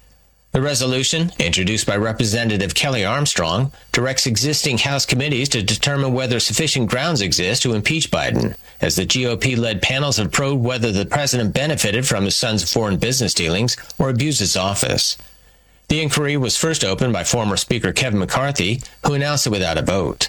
[0.52, 6.90] The resolution, introduced by Representative Kelly Armstrong, directs existing House committees to determine whether sufficient
[6.90, 11.54] grounds exist to impeach Biden, as the GOP led panels have probed whether the president
[11.54, 15.18] benefited from his son's foreign business dealings or abused his office.
[15.88, 19.82] The inquiry was first opened by former Speaker Kevin McCarthy, who announced it without a
[19.82, 20.28] vote.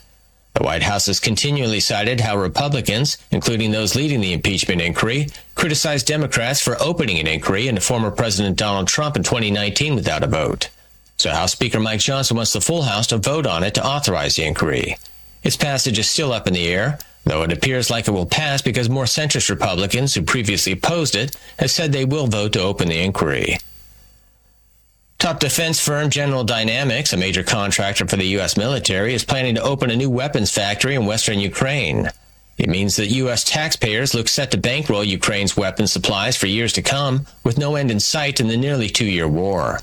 [0.54, 6.06] The White House has continually cited how Republicans, including those leading the impeachment inquiry, criticized
[6.06, 10.68] Democrats for opening an inquiry into former President Donald Trump in 2019 without a vote.
[11.16, 14.36] So House Speaker Mike Johnson wants the full House to vote on it to authorize
[14.36, 14.96] the inquiry.
[15.42, 18.60] Its passage is still up in the air, though it appears like it will pass
[18.60, 22.88] because more centrist Republicans who previously opposed it have said they will vote to open
[22.88, 23.56] the inquiry.
[25.22, 28.56] Top defense firm General Dynamics, a major contractor for the U.S.
[28.56, 32.10] military, is planning to open a new weapons factory in western Ukraine.
[32.58, 33.44] It means that U.S.
[33.44, 37.92] taxpayers look set to bankroll Ukraine's weapons supplies for years to come, with no end
[37.92, 39.78] in sight in the nearly two year war.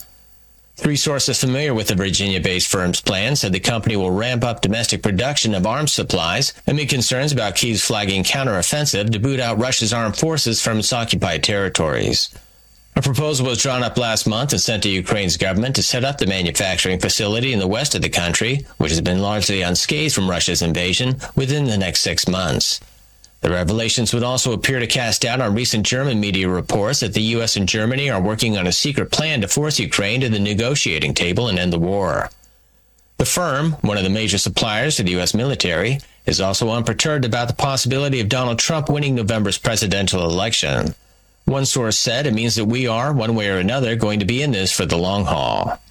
[0.75, 4.59] Three sources familiar with the Virginia based firm's plan said the company will ramp up
[4.59, 9.93] domestic production of arms supplies amid concerns about Kyiv's flagging counteroffensive to boot out Russia's
[9.93, 12.29] armed forces from its occupied territories.
[12.95, 16.17] A proposal was drawn up last month and sent to Ukraine's government to set up
[16.17, 20.29] the manufacturing facility in the west of the country, which has been largely unscathed from
[20.29, 22.81] Russia's invasion, within the next six months.
[23.41, 27.21] The revelations would also appear to cast doubt on recent German media reports that the
[27.37, 27.55] U.S.
[27.55, 31.47] and Germany are working on a secret plan to force Ukraine to the negotiating table
[31.47, 32.29] and end the war.
[33.17, 35.33] The firm, one of the major suppliers to the U.S.
[35.33, 40.95] military, is also unperturbed about the possibility of Donald Trump winning November's presidential election.
[41.49, 44.43] One source said it means that we are, one way or another, going to be
[44.43, 45.81] in this for the long haul.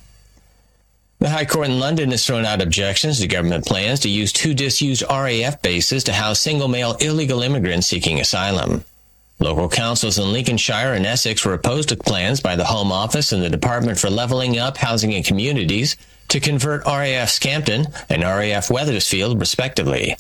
[1.19, 4.55] The High Court in London has thrown out objections to government plans to use two
[4.55, 8.85] disused RAF bases to house single male illegal immigrants seeking asylum.
[9.41, 13.43] Local councils in Lincolnshire and Essex were opposed to plans by the Home Office and
[13.43, 15.97] the Department for Levelling Up Housing and Communities
[16.29, 20.15] to convert RAF Scampton and RAF Wethersfield, respectively.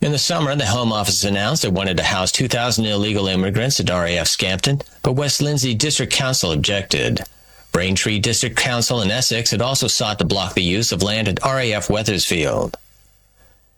[0.00, 3.90] In the summer, the Home Office announced it wanted to house 2,000 illegal immigrants at
[3.90, 7.22] RAF Scampton, but West Lindsey District Council objected.
[7.70, 11.44] Braintree District Council in Essex had also sought to block the use of land at
[11.44, 12.78] RAF Wethersfield.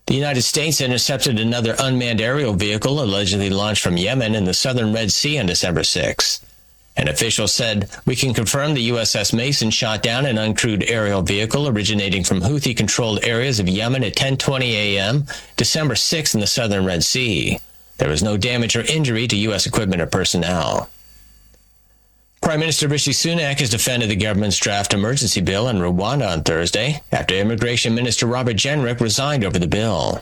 [0.05, 4.93] The United States intercepted another unmanned aerial vehicle allegedly launched from Yemen in the southern
[4.93, 6.39] Red Sea on December 6.
[6.95, 11.67] An official said, We can confirm the USS Mason shot down an uncrewed aerial vehicle
[11.67, 15.25] originating from Houthi controlled areas of Yemen at 10:20 a.m.
[15.57, 17.59] December 6 in the southern Red Sea.
[17.97, 19.65] There was no damage or injury to U.S.
[19.65, 20.89] equipment or personnel.
[22.41, 27.01] Prime Minister Rishi Sunak has defended the government's draft emergency bill in Rwanda on Thursday
[27.11, 30.21] after Immigration Minister Robert Jenrick resigned over the bill.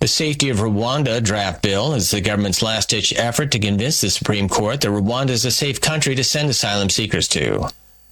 [0.00, 4.08] The Safety of Rwanda draft bill is the government's last ditch effort to convince the
[4.08, 7.68] Supreme Court that Rwanda is a safe country to send asylum seekers to.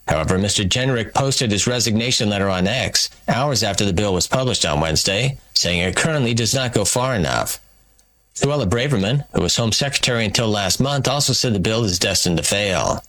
[0.07, 0.69] However, Mr.
[0.69, 5.39] Jenrick posted his resignation letter on X hours after the bill was published on Wednesday,
[5.55, 7.59] saying it currently does not go far enough.
[8.35, 12.37] Suella Braverman, who was Home Secretary until last month, also said the bill is destined
[12.37, 13.03] to fail.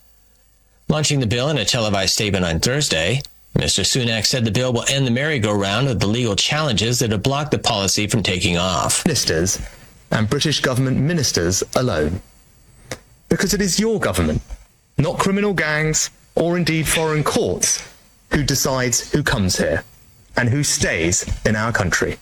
[0.88, 3.24] Launching the bill in a televised statement on Thursday,
[3.56, 3.84] Mr.
[3.84, 7.52] Sunak said the bill will end the merry-go-round of the legal challenges that have blocked
[7.52, 9.06] the policy from taking off.
[9.06, 9.60] Ministers
[10.12, 12.22] and British government ministers alone.
[13.28, 14.42] Because it is your government,
[14.98, 17.88] not criminal gangs or indeed foreign courts,
[18.32, 19.84] who decides who comes here
[20.38, 22.18] and who stays in our country.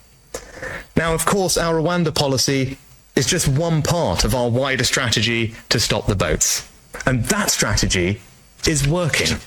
[0.96, 2.78] Now, of course, our Rwanda policy
[3.16, 6.70] is just one part of our wider strategy to stop the boats.
[7.06, 8.22] And that strategy
[8.68, 9.38] is working.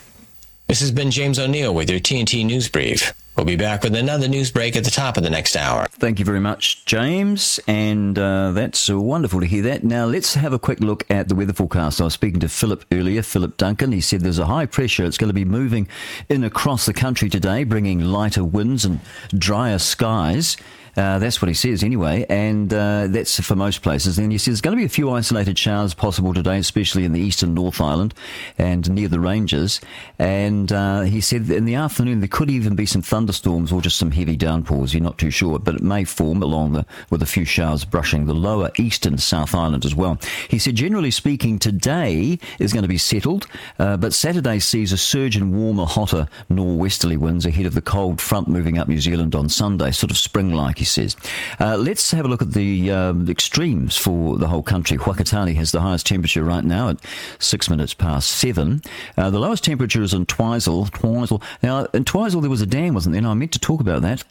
[0.70, 3.12] This has been James O'Neill with your TNT News Brief.
[3.34, 5.88] We'll be back with another news break at the top of the next hour.
[5.90, 7.58] Thank you very much, James.
[7.66, 9.82] And uh, that's wonderful to hear that.
[9.82, 12.00] Now, let's have a quick look at the weather forecast.
[12.00, 13.90] I was speaking to Philip earlier, Philip Duncan.
[13.90, 15.04] He said there's a high pressure.
[15.04, 15.88] It's going to be moving
[16.28, 19.00] in across the country today, bringing lighter winds and
[19.36, 20.56] drier skies.
[21.00, 24.18] Uh, that's what he says anyway, and uh, that's for most places.
[24.18, 27.12] And he says there's going to be a few isolated showers possible today, especially in
[27.12, 28.12] the eastern North Island
[28.58, 29.80] and near the ranges.
[30.18, 33.96] And uh, he said in the afternoon there could even be some thunderstorms or just
[33.96, 34.92] some heavy downpours.
[34.92, 38.26] You're not too sure, but it may form along the, with a few showers brushing
[38.26, 40.18] the lower eastern South Island as well.
[40.50, 43.46] He said generally speaking, today is going to be settled,
[43.78, 48.20] uh, but Saturday sees a surge in warmer, hotter norwesterly winds ahead of the cold
[48.20, 51.16] front moving up New Zealand on Sunday, sort of spring-like he says.
[51.58, 54.98] Uh, let's have a look at the um, extremes for the whole country.
[54.98, 56.98] Whakatane has the highest temperature right now at
[57.38, 58.82] six minutes past seven.
[59.16, 60.86] Uh, the lowest temperature is in Twizel.
[60.86, 61.42] Twizel.
[61.62, 63.20] Now, in Twizel there was a dam, wasn't there?
[63.20, 64.24] And I meant to talk about that.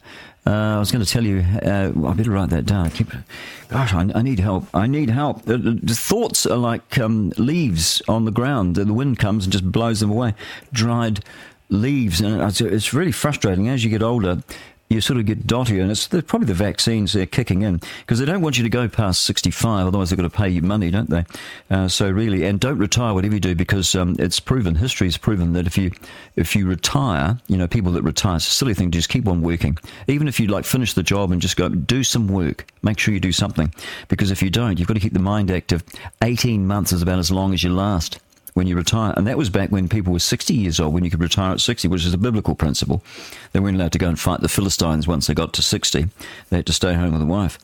[0.46, 1.40] Uh, I was going to tell you.
[1.62, 2.86] Uh, I better write that down.
[2.86, 3.10] I keep,
[3.68, 4.66] gosh, I, I, need help.
[4.72, 5.42] I need help.
[5.42, 8.76] The, the, the thoughts are like um, leaves on the ground.
[8.76, 10.34] The wind comes and just blows them away.
[10.72, 11.22] Dried
[11.68, 14.42] leaves, and it's, it's really frustrating as you get older
[14.90, 18.24] you sort of get dotty, and it's probably the vaccines they're kicking in because they
[18.24, 21.08] don't want you to go past 65, otherwise they've got to pay you money, don't
[21.08, 21.24] they?
[21.70, 25.52] Uh, so really, and don't retire whatever you do because um, it's proven, history's proven
[25.52, 25.92] that if you
[26.34, 29.28] if you retire, you know, people that retire, it's a silly thing to just keep
[29.28, 32.66] on working, even if you like finish the job and just go do some work.
[32.82, 33.72] Make sure you do something
[34.08, 35.84] because if you don't, you've got to keep the mind active.
[36.22, 38.18] 18 months is about as long as you last
[38.54, 39.14] when you retire.
[39.16, 41.60] And that was back when people were 60 years old, when you could retire at
[41.60, 43.02] 60, which is a biblical principle.
[43.52, 46.06] They weren't allowed to go and fight the Philistines once they got to 60.
[46.50, 47.58] They had to stay home with a wife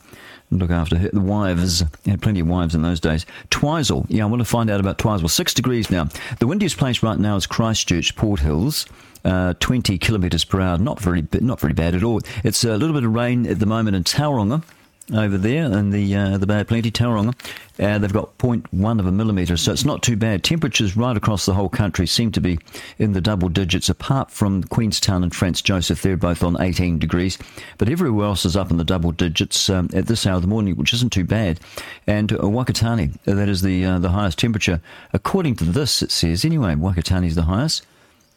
[0.49, 1.09] and look after her.
[1.09, 1.83] The wives.
[2.03, 3.25] They had plenty of wives in those days.
[3.49, 4.05] Twizel.
[4.09, 5.29] Yeah, I want to find out about Twizel.
[5.29, 6.07] Six degrees now.
[6.39, 8.85] The windiest place right now is Christchurch, Port Hills.
[9.25, 12.21] Uh, 20 kilometres per hour, not very, not very bad at all.
[12.45, 14.63] It's a little bit of rain at the moment in Tauranga,
[15.13, 17.33] over there in the uh, the Bay of Plenty, Tauranga.
[17.79, 20.43] Uh, they've got 0.1 of a millimetre, so it's not too bad.
[20.43, 22.57] Temperatures right across the whole country seem to be
[22.97, 26.01] in the double digits, apart from Queenstown and Franz Josef.
[26.01, 27.37] They're both on 18 degrees,
[27.77, 30.47] but everywhere else is up in the double digits um, at this hour of the
[30.47, 31.59] morning, which isn't too bad.
[32.07, 34.81] And uh, Whakatane, uh, that is the uh, the highest temperature.
[35.13, 37.85] According to this, it says, anyway, Whakatane's the highest.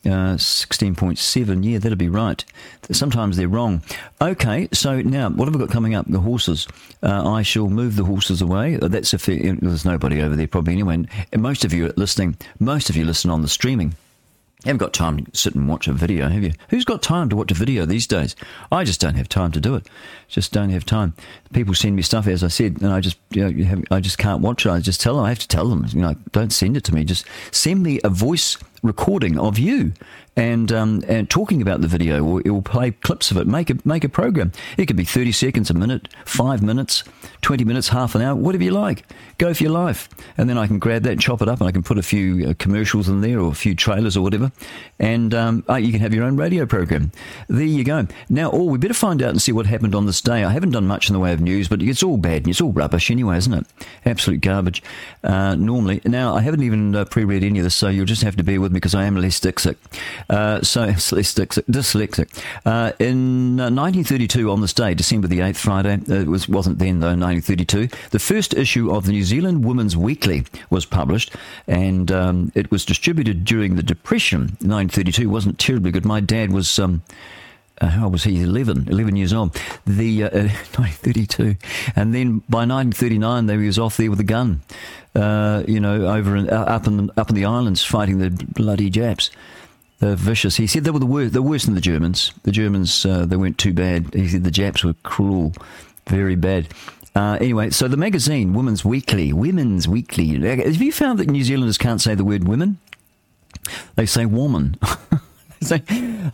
[0.03, 2.43] Uh, 16.7, yeah, that'd be right.
[2.91, 3.83] Sometimes they're wrong.
[4.23, 6.07] Okay, so now, what have we got coming up?
[6.09, 6.67] The horses.
[7.03, 8.77] Uh, I shall move the horses away.
[8.77, 11.05] Uh, That's fair, there's nobody over there probably anyway.
[11.33, 13.95] And most of you are listening, most of you listen on the streaming.
[14.65, 16.53] You haven't got time to sit and watch a video, have you?
[16.69, 18.37] Who's got time to watch a video these days?
[18.71, 19.87] I just don't have time to do it.
[20.29, 21.15] Just don't have time.
[21.55, 24.43] People send me stuff, as I said, and I just, you know, I just can't
[24.43, 24.71] watch it.
[24.71, 25.25] I just tell them.
[25.25, 27.05] I have to tell them, you know, don't send it to me.
[27.05, 29.93] Just send me a voice recording of you
[30.37, 33.47] and um, and talking about the video, or it will play clips of it.
[33.47, 34.53] Make a make a program.
[34.77, 37.05] It could be thirty seconds, a minute, five minutes,
[37.43, 39.05] twenty minutes, half an hour, whatever you like.
[39.39, 40.09] Go for your life,
[40.39, 42.03] and then I can grab that, and chop it up, and I can put a
[42.03, 44.53] few uh, commercials in there or a few trailers or whatever,
[44.99, 47.11] and um, oh, you can have your own radio program.
[47.49, 48.07] There you go.
[48.29, 50.45] Now, oh, we better find out and see what happened on this day.
[50.45, 52.43] I haven't done much in the way of news, but it's all bad.
[52.43, 53.67] And it's all rubbish anyway, isn't it?
[54.07, 54.83] Absolute garbage.
[55.25, 58.37] Uh, normally, now I haven't even uh, pre-read any of this, so you'll just have
[58.37, 59.77] to bear with me because I am dyslexic.
[60.29, 61.65] Uh, so dyslexic.
[61.65, 62.29] dyslexic.
[62.65, 66.79] Uh, in uh, 1932, on this day, December the 8th, Friday, uh, it was wasn't
[66.79, 67.09] then though.
[67.09, 71.35] 1932, the first issue of the New Zealand Women's Weekly was published,
[71.67, 74.41] and um, it was distributed during the Depression.
[74.61, 76.05] 1932 wasn't terribly good.
[76.05, 76.79] My dad was.
[76.79, 77.03] Um,
[77.81, 78.43] uh, how was he?
[78.43, 79.57] 11, 11 years old.
[79.87, 80.31] The uh, uh,
[80.77, 81.57] 1932,
[81.97, 84.63] and then by 1939 they was off there with a gun,
[85.15, 88.91] uh, you know, over in, uh, up in up in the islands fighting the bloody
[88.91, 89.31] Japs.
[89.99, 90.57] They're vicious.
[90.57, 91.33] He said they were the worst.
[91.33, 92.33] They're worse than the Germans.
[92.43, 94.15] The Germans uh, they weren't too bad.
[94.15, 95.55] He said the Japs were cruel,
[96.07, 96.69] very bad.
[97.15, 100.39] Uh, anyway, so the magazine, Women's Weekly, Women's Weekly.
[100.41, 102.79] Have you found that New Zealanders can't say the word women?
[103.97, 104.77] They say woman.
[105.63, 105.83] say,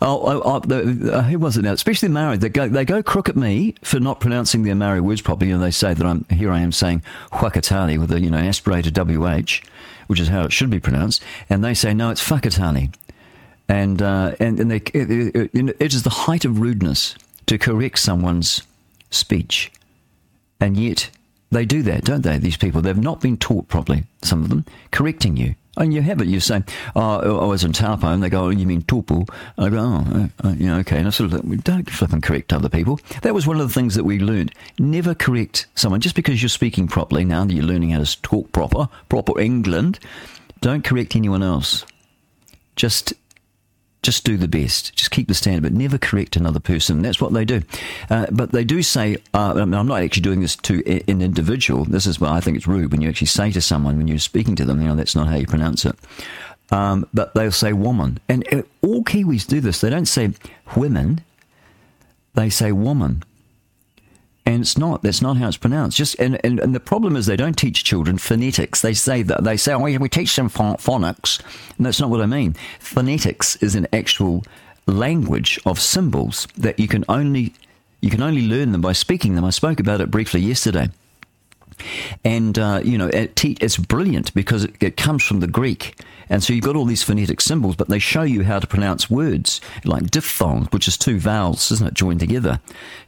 [0.01, 1.73] oh, oh, oh the, uh, who was it now?
[1.73, 2.37] Especially the Maori.
[2.37, 5.61] They go, they go crook at me for not pronouncing their Maori words properly, and
[5.61, 6.49] they say that I'm here.
[6.49, 9.61] I am saying Whakatali with a you know aspirated wh,
[10.07, 12.93] which is how it should be pronounced, and they say no, it's Whakatali,
[13.67, 17.15] and uh, and and they, it, it, it is the height of rudeness
[17.47, 18.61] to correct someone's
[19.09, 19.73] speech,
[20.61, 21.09] and yet
[21.51, 22.37] they do that, don't they?
[22.37, 24.05] These people they've not been taught properly.
[24.21, 25.55] Some of them correcting you.
[25.77, 26.27] And you have it.
[26.27, 26.63] You say,
[26.95, 30.29] "Oh, I was in Taupo," and they go, oh, "You mean Tupu?" I go, "Oh,
[30.43, 32.99] uh, you know, okay." And I sort of we don't flip and correct other people.
[33.21, 34.53] That was one of the things that we learned.
[34.79, 37.23] Never correct someone just because you're speaking properly.
[37.23, 39.99] Now that you're learning how to talk proper, proper England,
[40.61, 41.85] don't correct anyone else.
[42.75, 43.13] Just
[44.03, 44.95] just do the best.
[44.95, 47.01] Just keep the standard, but never correct another person.
[47.01, 47.61] That's what they do.
[48.09, 51.85] Uh, but they do say, uh, I'm not actually doing this to an individual.
[51.85, 54.19] This is why I think it's rude when you actually say to someone, when you're
[54.19, 55.95] speaking to them, you know, that's not how you pronounce it.
[56.71, 58.19] Um, but they'll say woman.
[58.29, 59.81] And uh, all Kiwis do this.
[59.81, 60.31] They don't say
[60.75, 61.21] women,
[62.33, 63.23] they say woman.
[64.47, 65.01] And it's not.
[65.01, 65.97] That's not how it's pronounced.
[65.97, 68.79] Just and, and, and the problem is they don't teach children phonetics.
[68.79, 71.41] They say that they say, oh, we teach them phon- phonics,
[71.75, 72.55] and that's not what I mean.
[72.79, 74.45] Phonetics is an actual
[74.85, 77.53] language of symbols that you can only
[77.99, 79.43] you can only learn them by speaking them.
[79.43, 80.89] I spoke about it briefly yesterday.
[82.23, 85.99] And, uh, you know, it te- it's brilliant because it, it, comes from the Greek.
[86.29, 89.09] And so you've got all these phonetic symbols, but they show you how to pronounce
[89.09, 92.59] words like diphthong, which is two vowels, isn't it, joined together?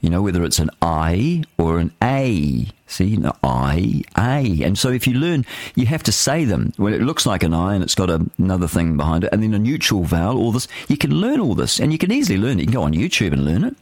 [0.01, 2.67] You know, whether it's an I or an A.
[2.87, 4.63] See, an I, A.
[4.63, 6.73] And so if you learn, you have to say them.
[6.77, 9.43] When it looks like an I and it's got a, another thing behind it, and
[9.43, 11.79] then a neutral vowel, all this, you can learn all this.
[11.79, 12.61] And you can easily learn it.
[12.61, 13.75] You can go on YouTube and learn it.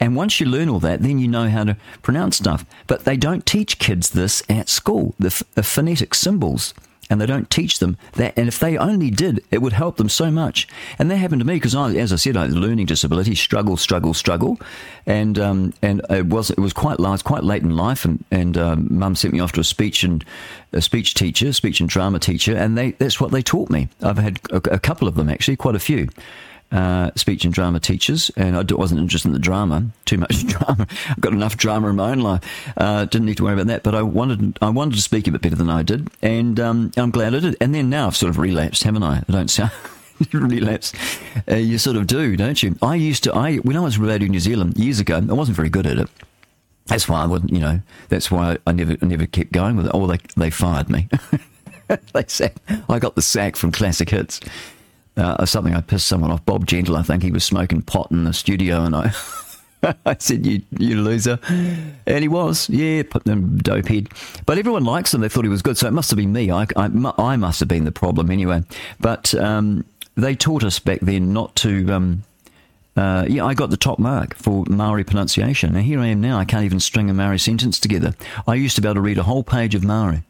[0.00, 2.64] And once you learn all that, then you know how to pronounce stuff.
[2.86, 6.74] But they don't teach kids this at school, the, the phonetic symbols.
[7.10, 8.32] And they don't teach them that.
[8.38, 10.68] And if they only did, it would help them so much.
[10.98, 13.34] And that happened to me because I, as I said, I had a learning disability,
[13.34, 14.58] struggle, struggle, struggle,
[15.06, 18.56] and um, and it was it was quite large, quite late in life, and and
[18.56, 20.24] um, mum sent me off to a speech and
[20.72, 23.88] a speech teacher, speech and drama teacher, and they that's what they taught me.
[24.02, 26.08] I've had a, a couple of them actually, quite a few
[26.72, 29.86] uh, speech and drama teachers, and I wasn't interested in the drama.
[30.04, 30.86] Too much drama.
[31.08, 32.42] I've got enough drama in my own life.
[32.76, 33.82] Uh, didn't need to worry about that.
[33.82, 36.92] But I wanted, I wanted to speak a bit better than I did, and um,
[36.96, 37.56] I'm glad I did.
[37.60, 39.18] And then now I've sort of relapsed, haven't I?
[39.18, 39.72] I don't sound.
[40.32, 40.92] relapse.
[41.50, 42.76] Uh, you sort of do, don't you?
[42.82, 43.34] I used to.
[43.34, 46.08] I when I was Radio New Zealand years ago, I wasn't very good at it.
[46.86, 47.52] That's why I wouldn't.
[47.52, 47.80] You know.
[48.08, 49.94] That's why I never, I never kept going with it.
[49.94, 51.08] Or they, they fired me.
[52.12, 52.52] they said
[52.88, 54.40] I got the sack from Classic Hits
[55.20, 56.44] uh, something I pissed someone off.
[56.44, 59.12] Bob Gentle, I think he was smoking pot in the studio, and I,
[60.06, 64.08] I said, "You, you loser," and he was, yeah, dope head.
[64.46, 65.20] But everyone likes him.
[65.20, 66.50] They thought he was good, so it must have been me.
[66.50, 68.62] I, I, I must have been the problem anyway.
[68.98, 69.84] But um,
[70.16, 71.92] they taught us back then not to.
[71.92, 72.24] Um,
[72.96, 75.74] uh, yeah, I got the top mark for Maori pronunciation.
[75.74, 76.38] And here I am now.
[76.38, 78.14] I can't even string a Maori sentence together.
[78.48, 80.22] I used to be able to read a whole page of Maori.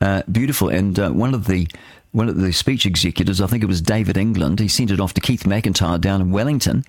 [0.00, 0.68] Uh, beautiful.
[0.68, 1.68] And uh, one of the
[2.12, 5.14] one of the speech executives, I think it was David England, he sent it off
[5.14, 6.84] to Keith McIntyre down in Wellington.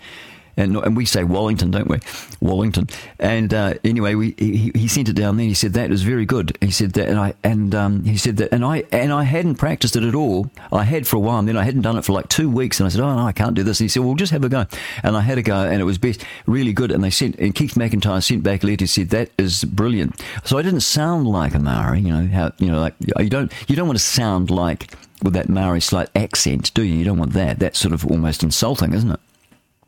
[0.55, 1.99] And, and we say Wallington, don't we?
[2.39, 2.87] Wallington.
[3.19, 5.45] And uh, anyway, we, he, he sent it down there.
[5.45, 6.57] He said that was very good.
[6.61, 9.55] He said that, and I and um, he said that, and I and I hadn't
[9.55, 10.51] practiced it at all.
[10.71, 12.79] I had for a while, and then I hadn't done it for like two weeks.
[12.79, 13.79] And I said, oh no, I can't do this.
[13.79, 14.65] And he said, well, just have a go.
[15.01, 16.91] And I had a go, and it was best, really good.
[16.91, 18.87] And they sent, and Keith McIntyre sent back a letter.
[18.87, 20.21] Said that is brilliant.
[20.43, 23.51] So I didn't sound like a Maori, you know how you know like you don't
[23.67, 24.91] you don't want to sound like
[25.23, 26.95] with that Maori slight accent, do you?
[26.95, 27.59] You don't want that.
[27.59, 29.19] That's sort of almost insulting, isn't it?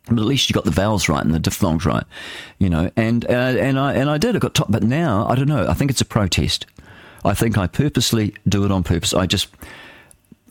[0.08, 2.04] But at least you got the vowels right and the diphthongs right,
[2.60, 2.92] you know.
[2.96, 4.36] And uh, and I and I did.
[4.36, 4.72] I got top.
[4.72, 5.68] But now I don't know.
[5.68, 6.66] I think it's a protest.
[7.24, 9.14] I think I purposely do it on purpose.
[9.14, 9.48] I just,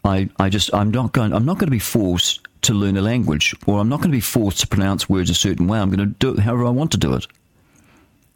[0.05, 1.33] I I just I'm not going.
[1.33, 4.17] I'm not going to be forced to learn a language, or I'm not going to
[4.17, 5.79] be forced to pronounce words a certain way.
[5.79, 7.27] I'm going to do it however I want to do it.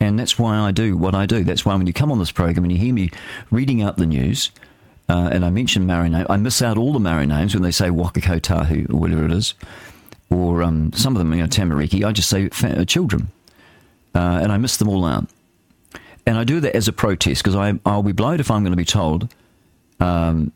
[0.01, 1.43] And that's why I do what I do.
[1.43, 3.11] That's why when you come on this program and you hear me
[3.51, 4.53] reading out the news,
[5.09, 7.73] uh, and I mention Maori name, I miss out all the Maori names when they
[7.73, 9.55] say Waka Kotahi or whatever it is,
[10.31, 12.05] or um, some of them, you know, Tamariki.
[12.05, 13.29] I just say fa- uh, children,
[14.15, 15.27] uh, and I miss them all out.
[16.27, 17.57] And I do that as a protest because
[17.87, 19.33] I'll be blowed if I'm going to be told
[20.01, 20.53] um,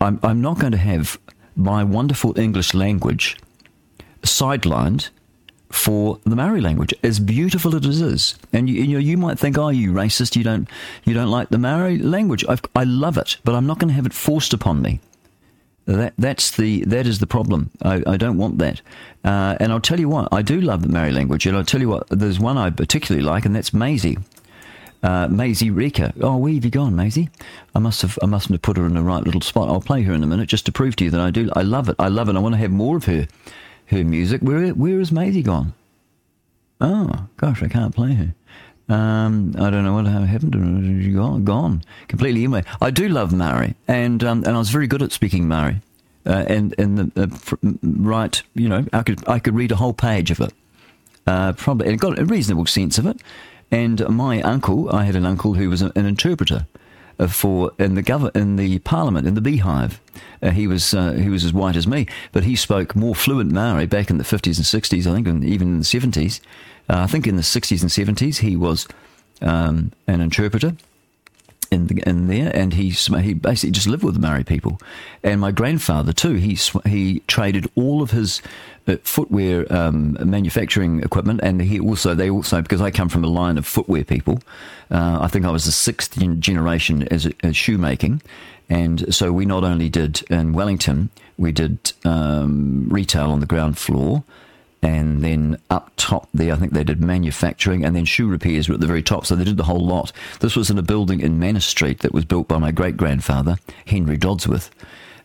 [0.00, 1.18] I'm, I'm not going to have
[1.56, 3.36] my wonderful English language
[4.22, 5.10] sidelined
[5.68, 8.34] for the Maori language, as beautiful as it is.
[8.52, 10.34] And you, you know, you might think, "Oh, you racist?
[10.34, 10.68] You don't,
[11.04, 13.94] you don't like the Maori language?" I've, I love it, but I'm not going to
[13.94, 15.00] have it forced upon me.
[15.96, 17.70] That that's the that is the problem.
[17.82, 18.80] I, I don't want that.
[19.24, 21.80] Uh, and I'll tell you what, I do love the Maori language, and I'll tell
[21.80, 22.06] you what.
[22.08, 24.22] There's one I particularly like, and that's Maisey.
[25.02, 26.12] Uh, Maisey Rika.
[26.20, 27.28] Oh, where have you gone, Maisey?
[27.74, 29.68] I must have I mustn't have put her in the right little spot.
[29.68, 31.50] I'll play her in a minute just to prove to you that I do.
[31.54, 31.96] I love it.
[31.98, 32.36] I love it.
[32.36, 33.26] I want to have more of her
[33.86, 34.42] her music.
[34.42, 35.72] Where where has Maisey gone?
[36.80, 38.34] Oh gosh, I can't play her.
[38.90, 41.04] Um, I don't know what happened.
[41.04, 42.40] She gone, gone completely.
[42.42, 45.80] Anyway, I do love Maori, and um, and I was very good at speaking Maori,
[46.26, 49.92] uh, and and the uh, right, you know, I could I could read a whole
[49.92, 50.52] page of it,
[51.24, 53.22] uh, probably, and got a reasonable sense of it.
[53.70, 56.66] And my uncle, I had an uncle who was an interpreter
[57.20, 60.00] uh, for in the gov- in the parliament in the beehive.
[60.42, 63.52] Uh, he was uh, he was as white as me, but he spoke more fluent
[63.52, 65.06] Maori back in the fifties and sixties.
[65.06, 66.40] I think, and even in the seventies.
[66.90, 68.88] Uh, I think in the sixties and seventies he was
[69.40, 70.74] um, an interpreter
[71.70, 74.80] in the, in there, and he he basically just lived with the Maori people.
[75.22, 76.34] And my grandfather too.
[76.34, 78.42] He he traded all of his
[78.88, 83.28] uh, footwear um, manufacturing equipment, and he also they also because I come from a
[83.28, 84.42] line of footwear people.
[84.90, 88.20] Uh, I think I was the sixth generation as, as shoemaking,
[88.68, 93.78] and so we not only did in Wellington, we did um, retail on the ground
[93.78, 94.24] floor.
[94.82, 98.74] And then up top there, I think they did manufacturing and then shoe repairs were
[98.74, 99.26] at the very top.
[99.26, 100.10] So they did the whole lot.
[100.40, 103.56] This was in a building in Manners Street that was built by my great grandfather,
[103.86, 104.70] Henry Dodsworth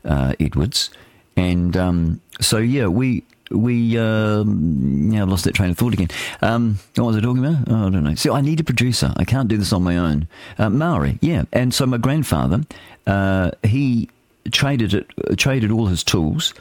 [0.03, 0.90] uh, Edwards.
[1.38, 3.23] And um, so, yeah, we.
[3.52, 6.07] We um, yeah, I've lost that train of thought again.
[6.41, 7.69] Um, what was I talking about?
[7.69, 8.15] Oh, I don't know.
[8.15, 9.14] So I need a producer.
[9.18, 10.27] I can't do this on my own.
[10.57, 11.44] Uh, Maori, yeah.
[11.53, 12.61] And so my grandfather,
[13.06, 14.10] uh, he
[14.52, 16.56] traded it, traded all his tools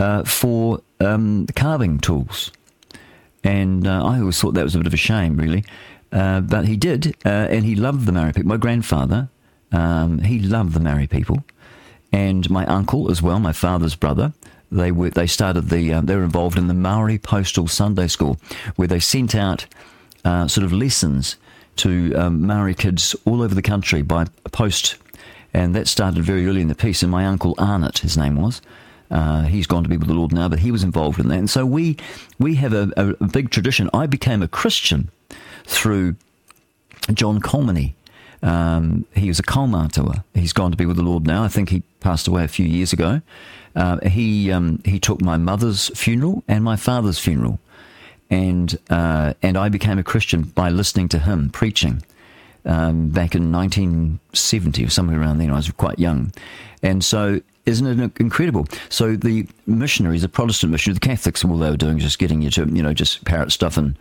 [0.00, 2.50] uh, for um, carving tools.
[3.44, 5.64] And uh, I always thought that was a bit of a shame, really.
[6.12, 8.48] Uh, but he did, uh, and he loved the Maori people.
[8.48, 9.28] My grandfather,
[9.72, 11.44] um, he loved the Maori people.
[12.12, 14.32] And my uncle as well, my father's brother,
[14.72, 18.36] they were they started the uh, they were involved in the Maori Postal Sunday School,
[18.76, 19.66] where they sent out
[20.24, 21.36] uh, sort of lessons
[21.76, 24.96] to um, Maori kids all over the country by post
[25.52, 27.02] And that started very early in the piece.
[27.02, 28.60] And my uncle Arnott, his name was,
[29.10, 31.38] uh, he's gone to be with the Lord now, but he was involved in that.
[31.38, 31.96] And so we
[32.38, 33.90] we have a, a, big tradition.
[33.92, 35.10] I became a Christian
[35.64, 36.16] through
[37.12, 37.94] John Colmany.
[38.42, 40.24] Um, he was a coal matua.
[40.34, 41.42] He's gone to be with the Lord now.
[41.42, 43.20] I think he passed away a few years ago.
[43.74, 47.58] Uh, he um, he took my mother's funeral and my father's funeral,
[48.30, 52.02] and uh, and I became a Christian by listening to him preaching
[52.64, 55.50] um, back in 1970 or somewhere around then.
[55.50, 56.32] I was quite young,
[56.82, 58.66] and so isn't it incredible?
[58.88, 62.18] So the missionaries, the Protestant missionaries, the Catholics, and all they were doing was just
[62.18, 63.96] getting you to you know just parrot stuff and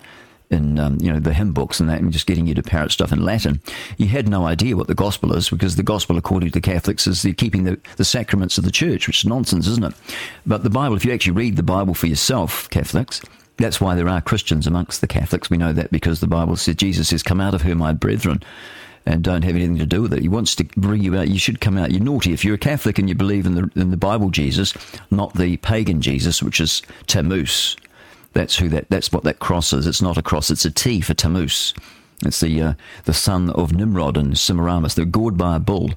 [0.50, 2.92] in um, you know the hymn books and that, and just getting you to parrot
[2.92, 3.62] stuff in Latin.
[3.98, 7.08] You had no idea what the gospel is because the gospel, according to the Catholics,
[7.08, 9.94] is the keeping the, the sacraments of the church, which is nonsense, isn't it?
[10.46, 13.22] But the Bible, if you actually read the Bible for yourself, Catholics,
[13.58, 15.50] that's why there are Christians amongst the Catholics.
[15.50, 18.42] We know that because the Bible says Jesus says, "Come out of her, my brethren."
[19.10, 20.22] And don't have anything to do with it.
[20.22, 21.30] He wants to bring you out.
[21.30, 21.90] You should come out.
[21.90, 24.72] You're naughty if you're a Catholic and you believe in the in the Bible Jesus,
[25.10, 27.76] not the pagan Jesus, which is Tammuz.
[28.34, 28.88] That's who that.
[28.92, 29.88] That's what that cross is.
[29.88, 30.52] It's not a cross.
[30.52, 31.74] It's a T for Tammuz.
[32.24, 32.74] It's the uh,
[33.06, 34.94] the son of Nimrod and Semiramis.
[34.94, 35.90] They're gored by a bull,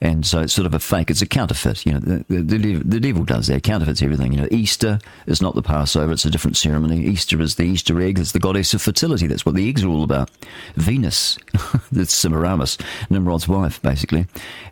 [0.00, 1.10] and so it's sort of a fake.
[1.10, 1.86] It's a counterfeit.
[1.86, 3.62] You know, the, the, the, devil does that.
[3.62, 4.32] Counterfeits everything.
[4.32, 6.12] You know, Easter is not the Passover.
[6.12, 7.04] It's a different ceremony.
[7.06, 8.18] Easter is the Easter egg.
[8.18, 9.26] It's the goddess of fertility.
[9.26, 10.30] That's what the eggs are all about.
[10.74, 11.38] Venus,
[11.92, 12.76] that's Semiramis,
[13.08, 14.26] Nimrod's wife, basically.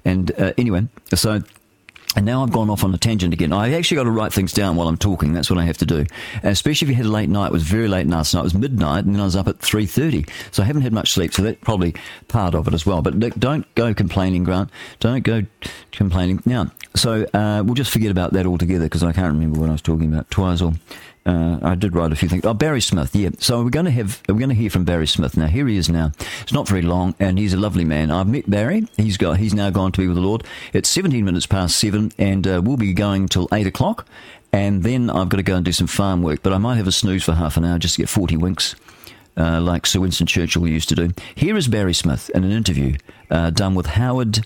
[0.04, 1.42] And uh, anyway, so
[2.16, 3.52] and now I've gone off on a tangent again.
[3.52, 5.32] I actually got to write things down while I'm talking.
[5.32, 6.04] That's what I have to do.
[6.42, 7.46] And especially if you had a late night.
[7.46, 8.40] It was very late last night.
[8.40, 10.28] It was midnight, and then I was up at 3.30.
[10.52, 11.94] So I haven't had much sleep, so that's probably
[12.28, 13.02] part of it as well.
[13.02, 14.70] But don't go complaining, Grant.
[15.00, 15.42] Don't go
[15.92, 16.42] complaining.
[16.46, 19.72] Now, so uh, we'll just forget about that altogether because I can't remember what I
[19.72, 20.30] was talking about.
[20.30, 20.74] Twizel.
[21.26, 22.44] Uh, I did write a few things.
[22.44, 23.30] Oh, Barry Smith, yeah.
[23.38, 25.46] So we're going to have we're going to hear from Barry Smith now.
[25.46, 26.12] Here he is now.
[26.42, 28.10] It's not very long, and he's a lovely man.
[28.10, 28.86] I've met Barry.
[28.96, 30.44] He's got he's now gone to be with the Lord.
[30.74, 34.06] It's 17 minutes past seven, and uh, we'll be going till eight o'clock,
[34.52, 36.42] and then I've got to go and do some farm work.
[36.42, 38.74] But I might have a snooze for half an hour just to get 40 winks.
[39.36, 41.10] Uh, like Sir Winston Churchill used to do.
[41.34, 42.96] Here is Barry Smith in an interview
[43.32, 44.44] uh, done with Howard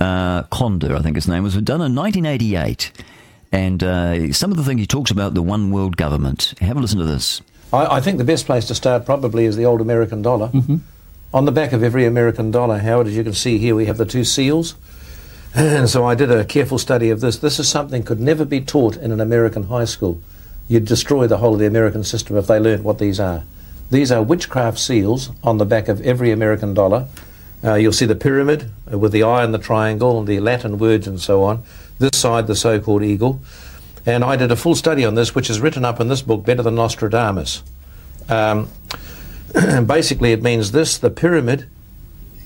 [0.00, 2.90] uh, Conder, I think his name was, done in 1988.
[3.54, 6.54] And uh, some of the things he talks about the one world government.
[6.60, 7.40] Have a listen to this.
[7.72, 10.50] I, I think the best place to start probably is the old American dollar.
[11.32, 13.96] On the back of every American dollar, Howard, as you can see here, we have
[13.96, 14.74] the two seals.
[15.56, 17.38] And so I did a careful study of this.
[17.38, 20.20] This is something could never be taught in an American high school.
[20.66, 23.44] You'd destroy the whole of the American system if they learned what these are.
[23.88, 27.06] These are witchcraft seals on the back of every American dollar.
[27.62, 30.76] Uh, you'll see the pyramid uh, with the eye and the triangle and the Latin
[30.76, 31.62] words and so on.
[31.98, 33.40] This side, the so called eagle.
[34.06, 36.44] And I did a full study on this, which is written up in this book,
[36.44, 37.62] Better Than Nostradamus.
[38.28, 38.68] Um,
[39.86, 41.68] basically, it means this the pyramid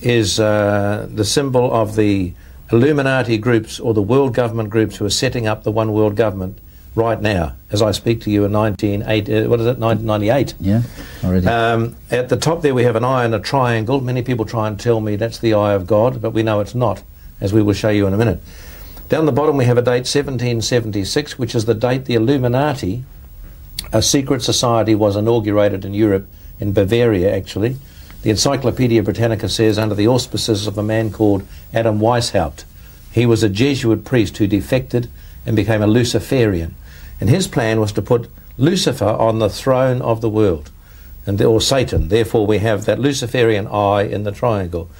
[0.00, 2.34] is uh, the symbol of the
[2.70, 6.58] Illuminati groups or the world government groups who are setting up the one world government
[6.94, 10.54] right now, as I speak to you in 1980, uh, what is it, 1998.
[10.60, 10.82] Yeah,
[11.24, 11.46] already.
[11.46, 14.00] Um, at the top there we have an eye and a triangle.
[14.00, 16.74] Many people try and tell me that's the eye of God, but we know it's
[16.74, 17.02] not,
[17.40, 18.42] as we will show you in a minute.
[19.08, 23.04] Down the bottom we have a date 1776, which is the date the Illuminati,
[23.90, 26.28] a secret society, was inaugurated in Europe,
[26.60, 27.76] in Bavaria actually.
[28.20, 32.64] The Encyclopedia Britannica says under the auspices of a man called Adam Weishaupt.
[33.10, 35.08] He was a Jesuit priest who defected
[35.46, 36.74] and became a Luciferian.
[37.18, 40.70] And his plan was to put Lucifer on the throne of the world,
[41.24, 42.08] and or Satan.
[42.08, 44.90] Therefore, we have that Luciferian eye in the triangle.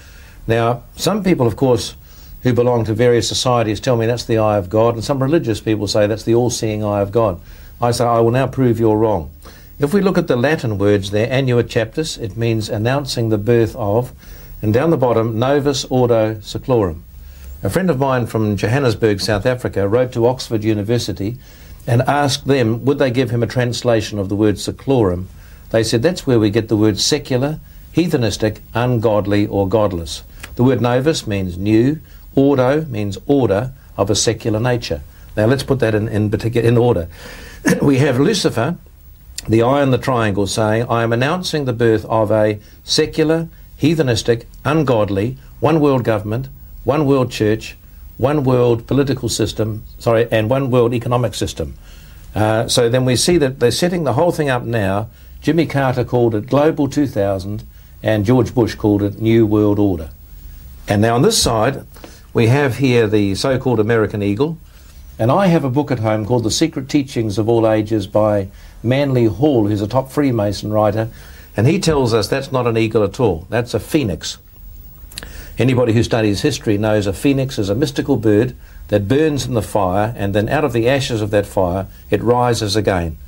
[0.47, 1.95] Now, some people, of course,
[2.43, 5.61] who belong to various societies tell me that's the eye of God, and some religious
[5.61, 7.41] people say that's the all-seeing eye of God.
[7.81, 9.31] I say I will now prove you're wrong.
[9.79, 13.77] If we look at the Latin words there, annuit coeptis, it means announcing the birth
[13.77, 14.13] of,
[14.61, 17.03] and down the bottom, novus ordo seclorum.
[17.63, 21.39] A friend of mine from Johannesburg, South Africa, wrote to Oxford University
[21.87, 25.27] and asked them would they give him a translation of the word seclorum.
[25.71, 27.61] They said that's where we get the word secular,
[27.95, 30.23] heathenistic, ungodly, or godless.
[30.57, 32.01] The word novus means new,
[32.39, 35.03] ordo means order of a secular nature.
[35.37, 37.09] Now let's put that in, in particular in order.
[37.83, 38.77] we have Lucifer,
[39.49, 43.49] the eye in the triangle, saying, I am announcing the birth of a secular,
[43.81, 46.49] heathenistic, ungodly, one world government,
[46.85, 47.77] one world church,
[48.17, 51.75] one world political system, sorry, and one world economic system.
[52.35, 55.09] Uh, so then we see that they're setting the whole thing up now.
[55.41, 57.65] Jimmy Carter called it Global 2000,
[58.03, 60.11] and George Bush called it New World Order.
[60.89, 61.85] And now on this side,
[62.35, 64.59] we have here the so called American Eagle.
[65.19, 68.49] And I have a book at home called The Secret Teachings of All Ages by
[68.83, 71.09] Manly Hall, who's a top Freemason writer.
[71.57, 74.39] And he tells us that's not an eagle at all, that's a phoenix.
[75.59, 78.55] Anybody who studies history knows a phoenix is a mystical bird
[78.89, 82.23] that burns in the fire, and then out of the ashes of that fire, it
[82.23, 83.19] rises again.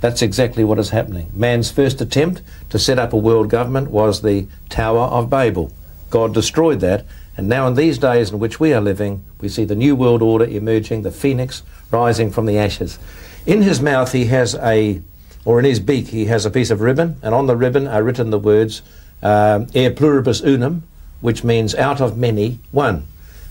[0.00, 1.30] That's exactly what is happening.
[1.34, 5.72] Man's first attempt to set up a world government was the Tower of Babel.
[6.08, 7.04] God destroyed that,
[7.36, 10.22] and now in these days in which we are living, we see the new world
[10.22, 12.98] order emerging, the phoenix rising from the ashes.
[13.46, 15.02] In his mouth, he has a,
[15.44, 18.02] or in his beak, he has a piece of ribbon, and on the ribbon are
[18.02, 18.82] written the words
[19.22, 20.84] um, "E pluribus unum,"
[21.20, 23.06] which means out of many, one.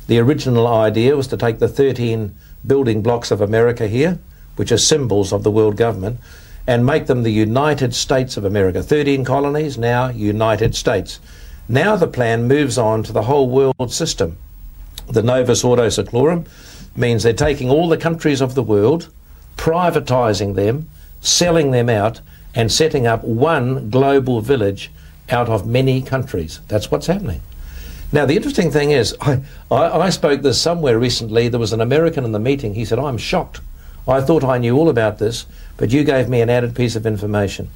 [0.08, 4.20] The original idea was to take the 13 building blocks of America here,
[4.56, 6.20] which are symbols of the world government,
[6.68, 8.82] and make them the United States of America.
[8.82, 11.20] 13 colonies, now United States.
[11.70, 14.38] Now the plan moves on to the whole world system.
[15.08, 16.46] The Novus Ordo Seclorum
[16.96, 19.10] means they're taking all the countries of the world,
[19.58, 20.90] privatising them,
[21.22, 22.20] selling them out,
[22.54, 24.92] and setting up one global village
[25.30, 26.60] out of many countries.
[26.68, 27.42] That's what's happening.
[28.12, 31.48] Now, the interesting thing is, I, I, I spoke this somewhere recently.
[31.48, 32.76] There was an American in the meeting.
[32.76, 33.62] He said, I'm shocked.
[34.08, 35.46] I thought I knew all about this,
[35.78, 37.70] but you gave me an added piece of information.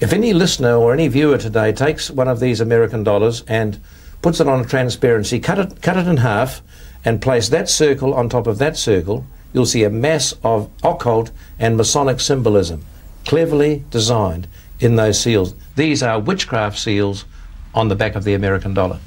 [0.00, 3.80] If any listener or any viewer today takes one of these American dollars and
[4.22, 6.62] puts it on a transparency, cut it, cut it in half,
[7.04, 11.32] and place that circle on top of that circle, you'll see a mass of occult
[11.58, 12.84] and Masonic symbolism,
[13.24, 14.46] cleverly designed
[14.78, 15.54] in those seals.
[15.74, 17.24] These are witchcraft seals
[17.74, 19.00] on the back of the American dollar.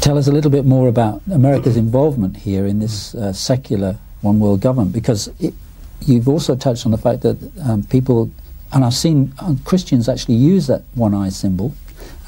[0.00, 4.40] Tell us a little bit more about America's involvement here in this uh, secular one
[4.40, 5.52] world government, because it,
[6.00, 8.30] you've also touched on the fact that um, people,
[8.72, 11.74] and I've seen uh, Christians actually use that one eye symbol,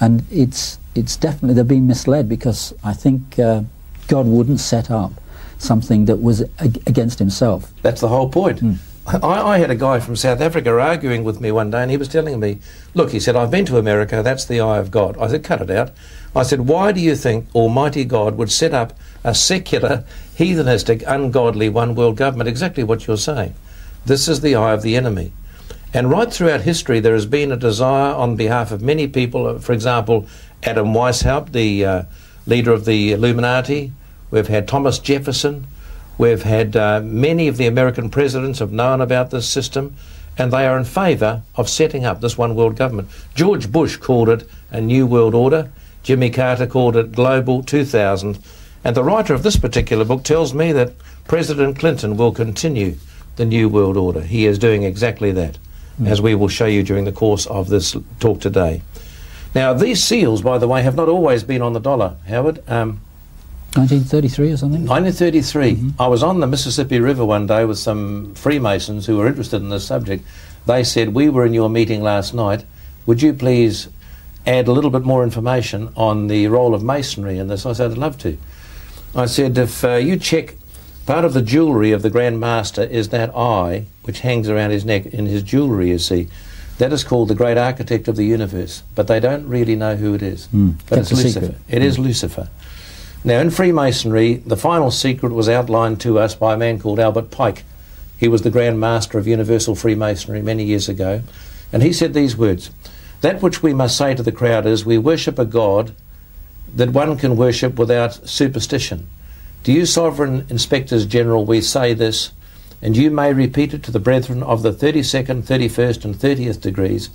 [0.00, 3.62] and it's it's definitely they're being misled because I think uh,
[4.08, 5.12] God wouldn't set up
[5.58, 7.73] something that was ag- against Himself.
[7.83, 8.62] That's the whole point.
[9.07, 11.97] I, I had a guy from South Africa arguing with me one day, and he
[11.97, 12.58] was telling me,
[12.94, 15.17] Look, he said, I've been to America, that's the eye of God.
[15.18, 15.92] I said, Cut it out.
[16.36, 18.92] I said, Why do you think Almighty God would set up
[19.25, 20.05] a secular,
[20.36, 22.49] heathenistic, ungodly one world government?
[22.49, 23.55] Exactly what you're saying.
[24.05, 25.33] This is the eye of the enemy.
[25.94, 29.58] And right throughout history, there has been a desire on behalf of many people, uh,
[29.58, 30.26] for example,
[30.62, 32.02] Adam Weishaupt, the uh,
[32.47, 33.92] leader of the Illuminati.
[34.31, 35.67] We've had Thomas Jefferson.
[36.18, 39.94] We've had uh, many of the American presidents have known about this system,
[40.36, 43.08] and they are in favour of setting up this one world government.
[43.34, 45.70] George Bush called it a new world order.
[46.02, 48.39] Jimmy Carter called it Global 2000.
[48.84, 50.92] And the writer of this particular book tells me that
[51.26, 52.97] President Clinton will continue
[53.36, 54.23] the new world order.
[54.23, 55.58] He is doing exactly that,
[56.05, 58.83] as we will show you during the course of this talk today.
[59.55, 62.62] Now, these seals, by the way, have not always been on the dollar, Howard.
[62.68, 63.01] Um,
[63.75, 64.86] 1933 or something.
[64.86, 65.94] 1933.
[65.99, 69.68] I was on the Mississippi River one day with some Freemasons who were interested in
[69.68, 70.25] this subject.
[70.67, 72.65] They said, We were in your meeting last night.
[73.07, 73.89] Would you please
[74.47, 77.67] add a little bit more information on the role of Masonry in this?
[77.67, 78.39] I said, I'd love to.
[79.15, 80.55] I said, If uh, you check
[81.08, 84.84] part of the jewellery of the Grand Master is that eye which hangs around his
[84.84, 86.28] neck in his jewellery, you see.
[86.76, 90.12] That is called the great architect of the universe, but they don't really know who
[90.12, 90.48] it is.
[90.48, 90.74] Mm.
[90.86, 91.40] But it's Lucifer.
[91.40, 91.60] secret.
[91.66, 92.50] It is Lucifer.
[93.24, 97.30] Now, in Freemasonry, the final secret was outlined to us by a man called Albert
[97.30, 97.64] Pike.
[98.18, 101.22] He was the Grand Master of Universal Freemasonry many years ago.
[101.72, 102.70] And he said these words
[103.22, 105.94] That which we must say to the crowd is, We worship a God
[106.76, 109.08] that one can worship without superstition.
[109.68, 112.32] To you, Sovereign Inspectors General, we say this,
[112.80, 117.10] and you may repeat it to the brethren of the 32nd, 31st, and 30th degrees.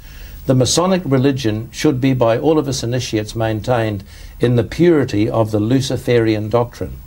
[0.45, 4.03] The Masonic religion should be by all of us initiates maintained
[4.39, 6.99] in the purity of the Luciferian doctrine.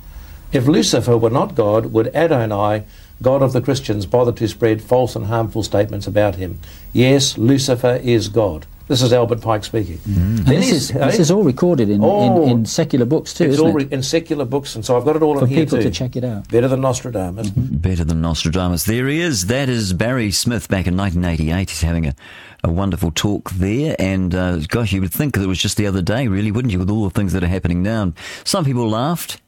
[0.50, 2.82] If Lucifer were not God, would Adonai,
[3.22, 6.58] God of the Christians, bother to spread false and harmful statements about him?
[6.92, 8.66] Yes, Lucifer is God.
[8.88, 9.98] This is Albert Pike speaking.
[10.06, 12.44] And this, he's- is, this is all recorded in, Oh.
[12.44, 13.84] in, in secular books too, it's isn't all it?
[13.84, 15.84] re- in secular books, and so I've got it all For in here people too.
[15.84, 16.48] to check it out.
[16.48, 17.50] Better than Nostradamus.
[17.50, 18.84] Better than Nostradamus.
[18.84, 19.46] There he is.
[19.46, 21.68] That is Barry Smith back in 1988.
[21.70, 22.14] He's having a,
[22.62, 23.96] a wonderful talk there.
[23.98, 26.70] And uh, gosh, you would think that it was just the other day, really, wouldn't
[26.72, 28.02] you, with all the things that are happening now?
[28.02, 28.12] And
[28.44, 29.40] some people laughed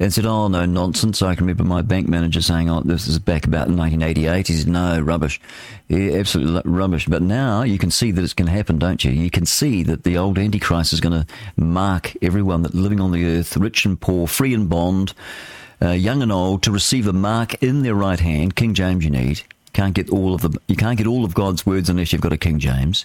[0.00, 1.22] and said, oh, no, nonsense.
[1.22, 4.48] I can remember my bank manager saying, oh, this is back about 1988.
[4.48, 5.40] He said, no, rubbish.
[5.88, 7.06] Yeah, absolutely rubbish.
[7.06, 9.12] But now you can see that it's going to happen, don't you?
[9.12, 13.12] You can see that the old Antichrist is going to mark everyone that living on
[13.12, 15.14] the earth, rich and poor, free and bond,
[15.80, 18.56] uh, young and old, to receive a mark in their right hand.
[18.56, 19.42] King James you need.
[19.74, 22.32] Can't get all of the, you can't get all of God's words unless you've got
[22.32, 23.04] a King James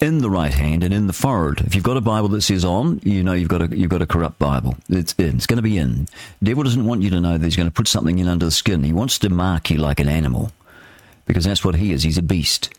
[0.00, 1.64] in the right hand and in the forehead.
[1.66, 4.02] If you've got a Bible that says on, you know you've got a you've got
[4.02, 4.76] a corrupt Bible.
[4.88, 5.36] It's in.
[5.36, 6.08] It's going to be in.
[6.42, 8.50] Devil doesn't want you to know that he's going to put something in under the
[8.50, 8.82] skin.
[8.82, 10.50] He wants to mark you like an animal,
[11.26, 12.02] because that's what he is.
[12.02, 12.72] He's a beast.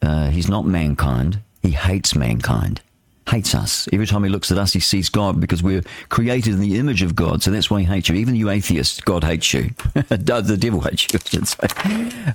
[0.00, 1.40] Uh, he's not mankind.
[1.62, 2.80] He hates mankind.
[3.28, 3.88] Hates us.
[3.92, 7.02] Every time he looks at us, he sees God because we're created in the image
[7.02, 7.42] of God.
[7.42, 8.16] So that's why he hates you.
[8.16, 9.70] Even you atheists, God hates you.
[10.08, 11.20] the devil hates you.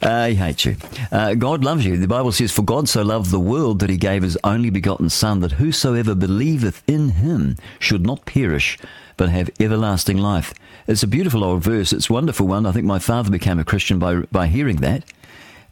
[0.01, 0.75] Uh, he hates you.
[1.11, 1.97] Uh, God loves you.
[1.97, 5.09] The Bible says, For God so loved the world that he gave his only begotten
[5.09, 8.77] Son, that whosoever believeth in him should not perish,
[9.17, 10.53] but have everlasting life.
[10.87, 11.91] It's a beautiful old verse.
[11.93, 12.65] It's a wonderful one.
[12.65, 15.03] I think my father became a Christian by, by hearing that.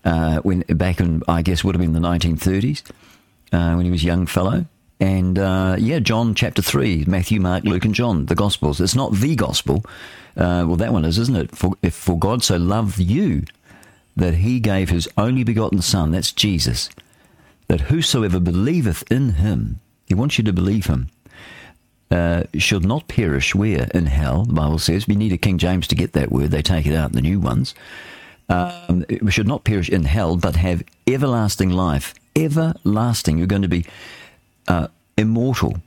[0.03, 2.83] Uh, when back in, I guess, would have been the 1930s,
[3.51, 4.65] uh, when he was a young fellow.
[5.03, 8.79] And uh, yeah, John chapter 3, Matthew, Mark, Luke, and John, the Gospels.
[8.79, 9.83] It's not the Gospel.
[10.37, 11.53] Uh, well, that one is, isn't it?
[11.53, 13.43] For, if for God so loved you
[14.15, 16.89] that he gave his only begotten Son, that's Jesus,
[17.67, 21.09] that whosoever believeth in him, he wants you to believe him,
[22.09, 23.89] uh, should not perish where?
[23.93, 25.05] In hell, the Bible says.
[25.05, 26.51] We need a King James to get that word.
[26.51, 27.75] They take it out in the new ones.
[28.47, 32.13] Um, we should not perish in hell, but have everlasting life.
[32.37, 33.37] Everlasting.
[33.37, 33.85] You're going to be
[34.67, 35.77] uh, immortal.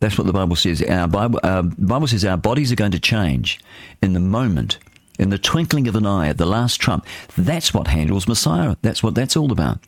[0.00, 0.80] That's what the Bible says.
[0.82, 3.58] Our Bible, uh, Bible says our bodies are going to change
[4.00, 4.78] in the moment,
[5.18, 7.04] in the twinkling of an eye, at the last trump.
[7.36, 8.76] That's what Handel's Messiah.
[8.80, 9.80] That's what that's all about.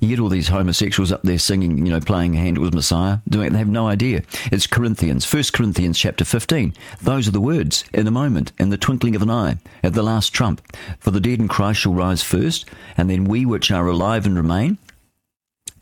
[0.00, 3.50] You get all these homosexuals up there singing, you know, playing Handel's Messiah, doing it.
[3.50, 4.22] They have no idea.
[4.50, 6.72] It's Corinthians, First Corinthians chapter fifteen.
[7.02, 7.84] Those are the words.
[7.92, 10.62] In a moment, in the twinkling of an eye, at the last trump.
[10.98, 12.64] For the dead in Christ shall rise first,
[12.96, 14.78] and then we which are alive and remain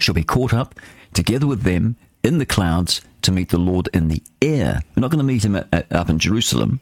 [0.00, 0.74] shall be caught up
[1.12, 4.80] together with them in the clouds to meet the Lord in the air.
[4.96, 6.80] We're not going to meet him at, at, up in Jerusalem.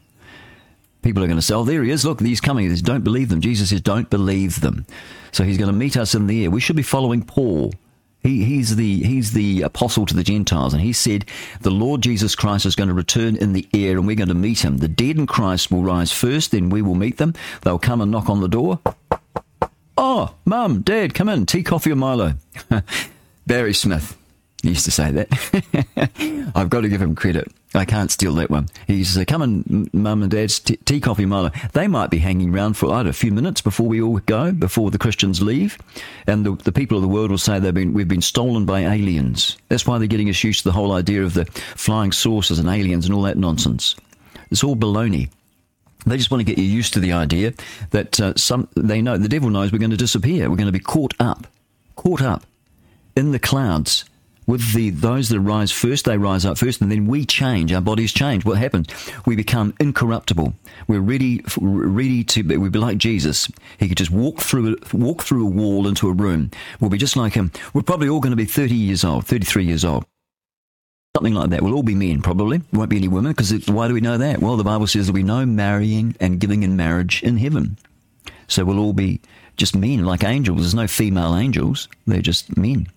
[1.03, 2.05] People are going to say, oh, there he is.
[2.05, 2.69] Look, he's coming.
[2.69, 3.41] Says, don't believe them.
[3.41, 4.87] Jesus says, don't believe them.
[5.33, 6.51] So he's going to meet us in the air.
[6.51, 7.73] We should be following Paul.
[8.23, 11.27] He, he's, the, he's the apostle to the Gentiles, and he said,
[11.61, 14.35] The Lord Jesus Christ is going to return in the air, and we're going to
[14.35, 14.79] meet him.
[14.79, 17.35] The dead in Christ will rise first, then we will meet them.
[17.63, 18.81] They'll come and knock on the door.
[19.97, 21.47] Oh, Mum, Dad, come in.
[21.47, 22.35] Tea, coffee, or Milo?
[23.47, 24.17] Barry Smith
[24.63, 26.51] used to say that.
[26.55, 27.51] I've got to give him credit.
[27.75, 28.69] I can't steal that one.
[28.87, 31.51] He used to say, Come in, Mum and Dad's tea, tea, coffee, Milo.
[31.73, 34.91] They might be hanging around for, I a few minutes before we all go, before
[34.91, 35.79] the Christians leave.
[36.27, 38.81] And the, the people of the world will say they've been, we've been stolen by
[38.81, 39.57] aliens.
[39.69, 42.69] That's why they're getting us used to the whole idea of the flying saucers and
[42.69, 43.95] aliens and all that nonsense.
[44.51, 45.31] It's all baloney.
[46.07, 47.53] They just want to get you used to the idea
[47.91, 50.49] that uh, some they know the devil knows we're going to disappear.
[50.49, 51.49] We're going to be caught up,
[51.97, 52.45] caught up
[53.17, 54.05] in the clouds
[54.47, 56.05] with the those that rise first.
[56.05, 57.73] They rise up first, and then we change.
[57.73, 58.45] Our bodies change.
[58.45, 58.89] What happens?
[59.27, 60.55] We become incorruptible.
[60.87, 62.43] We're ready, ready to.
[62.45, 63.51] be We'd be like Jesus.
[63.79, 66.51] He could just walk through walk through a wall into a room.
[66.81, 67.51] We'll be just like him.
[67.75, 70.05] We're probably all going to be thirty years old, thirty three years old.
[71.17, 71.63] Something like that.
[71.63, 72.61] We'll all be men, probably.
[72.75, 74.41] Won't be any women, because why do we know that?
[74.41, 77.79] Well, the Bible says that we know marrying and giving in marriage in heaven.
[78.49, 79.23] So we'll all be
[79.57, 80.59] just men, like angels.
[80.59, 81.89] There's no female angels.
[82.07, 82.89] They're just men.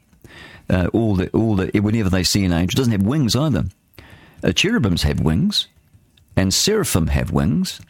[0.69, 3.65] Uh, all the, all the, whenever they see an angel, doesn't have wings either.
[4.43, 5.67] Uh, cherubims have wings,
[6.35, 7.81] and seraphim have wings,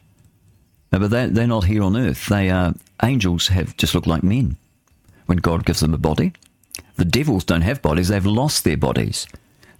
[0.91, 2.27] uh, but they're, they're not here on earth.
[2.27, 3.47] They are angels.
[3.49, 4.57] Have just look like men
[5.25, 6.33] when God gives them a body.
[6.95, 8.07] The devils don't have bodies.
[8.07, 9.27] They've lost their bodies.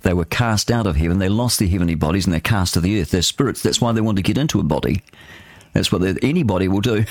[0.02, 1.20] They were cast out of heaven.
[1.20, 3.12] They lost their heavenly bodies and they're cast to the earth.
[3.12, 3.62] They're spirits.
[3.62, 5.02] That's why they want to get into a body.
[5.74, 7.06] That's what anybody will do.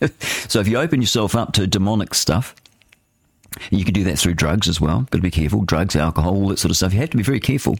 [0.20, 2.54] so if you open yourself up to demonic stuff,
[3.70, 5.00] you can do that through drugs as well.
[5.10, 5.62] Got to be careful.
[5.62, 6.92] Drugs, alcohol, all that sort of stuff.
[6.92, 7.76] You have to be very careful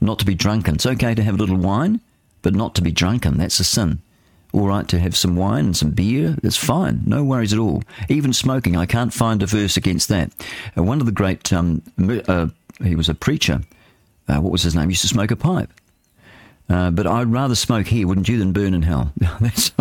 [0.00, 0.74] not to be drunken.
[0.74, 2.00] It's okay to have a little wine,
[2.42, 3.38] but not to be drunken.
[3.38, 4.00] That's a sin.
[4.52, 6.36] All right to have some wine and some beer.
[6.42, 7.02] That's fine.
[7.04, 7.82] No worries at all.
[8.08, 10.32] Even smoking, I can't find a verse against that.
[10.76, 11.82] Uh, one of the great, um,
[12.28, 12.48] uh,
[12.82, 13.60] he was a preacher.
[14.28, 14.88] Uh, what was his name?
[14.88, 15.70] He used to smoke a pipe.
[16.68, 19.12] Uh, but I'd rather smoke here, wouldn't you, than burn in hell?
[19.40, 19.72] That's,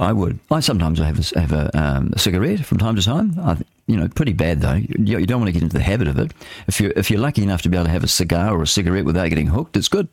[0.00, 0.38] I would.
[0.50, 3.38] I sometimes I have a, have a, um, a cigarette from time to time.
[3.38, 4.72] I, you know, pretty bad though.
[4.72, 6.32] You, you, don't want to get into the habit of it.
[6.66, 8.66] If you're if you're lucky enough to be able to have a cigar or a
[8.66, 10.08] cigarette without getting hooked, it's good.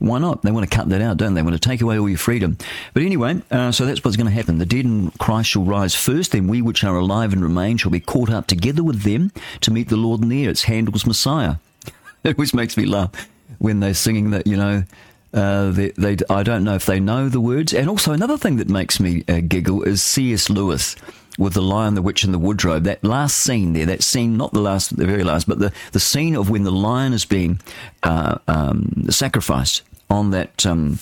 [0.00, 0.42] Why not?
[0.42, 1.40] They want to cut that out, don't they?
[1.40, 2.58] They want to take away all your freedom.
[2.94, 4.58] But anyway, uh, so that's what's going to happen.
[4.58, 7.92] The dead in Christ shall rise first, then we which are alive and remain shall
[7.92, 10.50] be caught up together with them to meet the Lord in the air.
[10.50, 11.56] It's Handel's Messiah.
[12.24, 13.28] it always makes me laugh
[13.58, 14.48] when they're singing that.
[14.48, 14.82] You know.
[15.32, 17.72] Uh, they, they, I don't know if they know the words.
[17.72, 20.50] And also, another thing that makes me uh, giggle is C.S.
[20.50, 20.96] Lewis
[21.38, 22.84] with the Lion, the Witch, and the Wardrobe.
[22.84, 26.00] That last scene there, that scene, not the last, the very last, but the, the
[26.00, 27.60] scene of when the lion is being
[28.02, 30.98] uh, um, sacrificed on that um,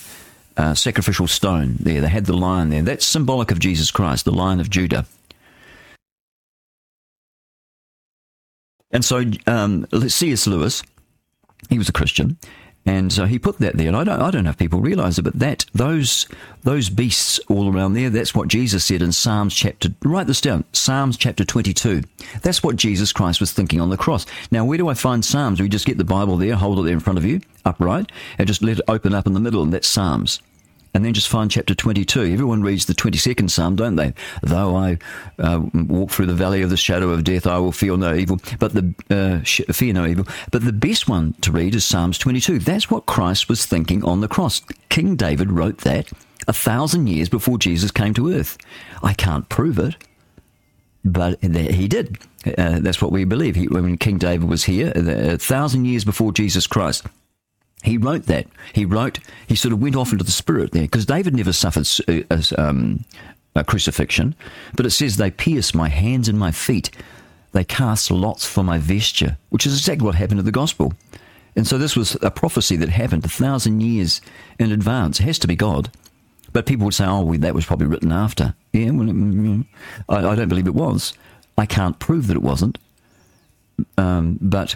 [0.57, 2.01] uh, sacrificial stone there.
[2.01, 2.83] They had the lion there.
[2.83, 5.05] That's symbolic of Jesus Christ, the Lion of Judah.
[8.91, 10.47] And so, um, C.S.
[10.47, 10.83] Lewis,
[11.69, 12.37] he was a Christian,
[12.83, 15.19] And so he put that there, and I don't, I don't know if people realise
[15.19, 16.25] it, but that those
[16.63, 19.89] those beasts all around there, that's what Jesus said in Psalms chapter.
[20.03, 22.01] Write this down, Psalms chapter twenty-two.
[22.41, 24.25] That's what Jesus Christ was thinking on the cross.
[24.49, 25.61] Now, where do I find Psalms?
[25.61, 28.47] We just get the Bible there, hold it there in front of you, upright, and
[28.47, 30.41] just let it open up in the middle, and that's Psalms
[30.93, 32.23] and then just find chapter 22.
[32.23, 34.13] Everyone reads the 22nd Psalm, don't they?
[34.43, 34.97] Though I
[35.39, 38.39] uh, walk through the valley of the shadow of death, I will feel no evil,
[38.59, 40.27] but the uh, fear no evil.
[40.51, 42.59] But the best one to read is Psalms 22.
[42.59, 44.61] That's what Christ was thinking on the cross.
[44.89, 46.11] King David wrote that
[46.47, 48.57] a thousand years before Jesus came to earth.
[49.03, 49.95] I can't prove it,
[51.05, 52.17] but he did.
[52.57, 53.55] Uh, that's what we believe.
[53.55, 57.05] He, when King David was here, a thousand years before Jesus Christ.
[57.83, 58.47] He wrote that.
[58.73, 59.19] He wrote.
[59.47, 63.05] He sort of went off into the spirit there because David never suffered uh, um,
[63.55, 64.35] a crucifixion,
[64.75, 66.91] but it says they pierced my hands and my feet.
[67.53, 70.93] They cast lots for my vesture, which is exactly what happened to the gospel.
[71.55, 74.21] And so this was a prophecy that happened a thousand years
[74.57, 75.19] in advance.
[75.19, 75.91] It has to be God.
[76.53, 78.53] But people would say, oh, well, that was probably written after.
[78.73, 79.65] Yeah, well, mm,
[80.07, 81.13] I, I don't believe it was.
[81.57, 82.77] I can't prove that it wasn't.
[83.97, 84.75] Um, but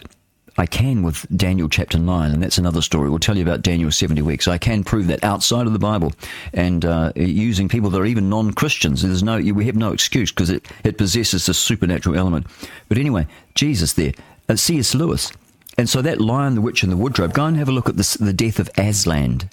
[0.58, 3.10] I can with Daniel chapter 9, and that's another story.
[3.10, 4.48] We'll tell you about Daniel's 70 weeks.
[4.48, 6.14] I can prove that outside of the Bible
[6.54, 9.02] and uh, using people that are even non Christians.
[9.02, 12.48] There's no, we have no excuse because it, it possesses a supernatural element.
[12.88, 14.14] But anyway, Jesus there,
[14.48, 14.96] uh, C.S.
[14.96, 15.32] Lewis.
[15.78, 17.98] And so that lion, the witch, and the wardrobe, go and have a look at
[17.98, 19.50] this, the death of Aslan.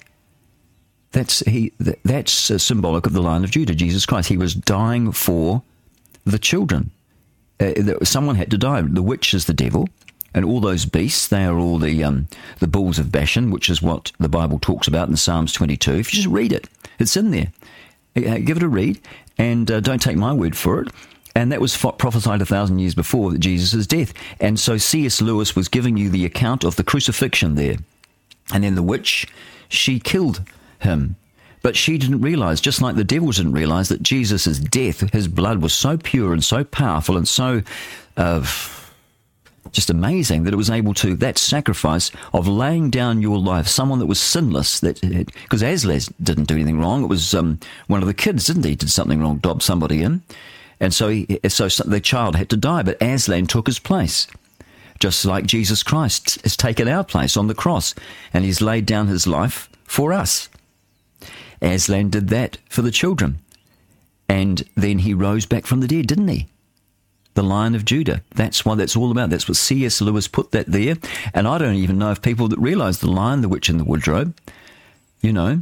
[1.11, 4.29] That's, he, that's uh, symbolic of the Lion of Judah, Jesus Christ.
[4.29, 5.63] He was dying for
[6.23, 6.91] the children.
[7.59, 8.81] Uh, someone had to die.
[8.81, 9.89] The witch is the devil
[10.33, 12.27] and all those beasts, they are all the um,
[12.59, 15.91] the bulls of Bashan, which is what the Bible talks about in Psalms 22.
[15.91, 16.67] If you just read it,
[16.99, 17.51] it's in there.
[18.15, 18.99] Uh, give it a read,
[19.37, 20.89] and uh, don't take my word for it.
[21.35, 24.13] And that was prophesied a thousand years before Jesus' death.
[24.39, 25.19] And so C.S.
[25.19, 27.77] Lewis was giving you the account of the crucifixion there.
[28.53, 29.25] And then the witch,
[29.67, 30.43] she killed
[30.79, 31.15] him.
[31.63, 35.61] But she didn't realize, just like the devil didn't realize, that Jesus' death, his blood
[35.61, 37.63] was so pure and so powerful and so.
[38.15, 38.45] Uh,
[39.73, 43.99] just amazing that it was able to that sacrifice of laying down your life, someone
[43.99, 44.79] that was sinless.
[44.79, 47.03] That because Aslan didn't do anything wrong.
[47.03, 48.75] It was um, one of the kids, didn't he?
[48.75, 50.21] Did something wrong, dobbed somebody in,
[50.79, 52.83] and so he, so the child had to die.
[52.83, 54.27] But Aslan took his place,
[54.99, 57.95] just like Jesus Christ has taken our place on the cross,
[58.33, 60.49] and he's laid down his life for us.
[61.61, 63.39] Aslan did that for the children,
[64.29, 66.47] and then he rose back from the dead, didn't he?
[67.33, 68.21] The Lion of Judah.
[68.35, 69.29] That's what that's all about.
[69.29, 70.01] That's what C.S.
[70.01, 70.95] Lewis put that there.
[71.33, 73.83] And I don't even know if people that realize the Lion, the Witch, and the
[73.83, 74.37] Wardrobe,
[75.21, 75.61] you know,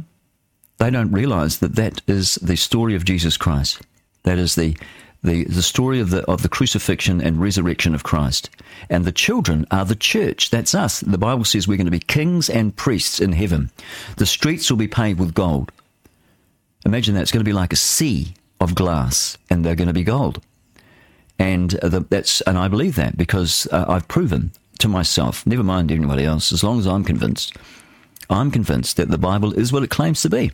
[0.78, 3.82] they don't realize that that is the story of Jesus Christ.
[4.24, 4.76] That is the
[5.24, 8.50] the, the story of the of the crucifixion and resurrection of Christ.
[8.90, 10.50] And the children are the church.
[10.50, 11.00] That's us.
[11.00, 13.70] The Bible says we're going to be kings and priests in heaven.
[14.16, 15.70] The streets will be paved with gold.
[16.84, 17.22] Imagine that.
[17.22, 20.42] It's going to be like a sea of glass, and they're going to be gold.
[21.42, 25.90] And the, that's and I believe that because uh, I've proven to myself, never mind
[25.90, 27.56] anybody else, as long as I'm convinced,
[28.30, 30.52] I'm convinced that the Bible is what it claims to be.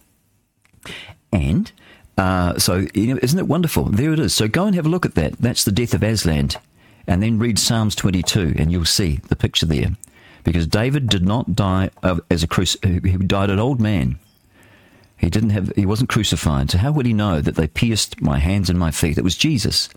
[1.31, 1.71] And
[2.17, 3.85] uh, so, you know, isn't it wonderful?
[3.85, 4.33] There it is.
[4.33, 5.35] So go and have a look at that.
[5.35, 6.51] That's the death of Aslan.
[7.07, 9.91] And then read Psalms 22, and you'll see the picture there.
[10.43, 11.91] Because David did not die
[12.31, 14.19] as a cruci- he died an old man.
[15.19, 16.71] He didn't have he wasn't crucified.
[16.71, 19.19] So how would he know that they pierced my hands and my feet?
[19.19, 19.91] It was Jesus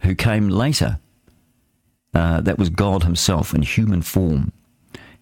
[0.00, 0.98] who came later.
[2.14, 4.52] Uh, that was God Himself in human form.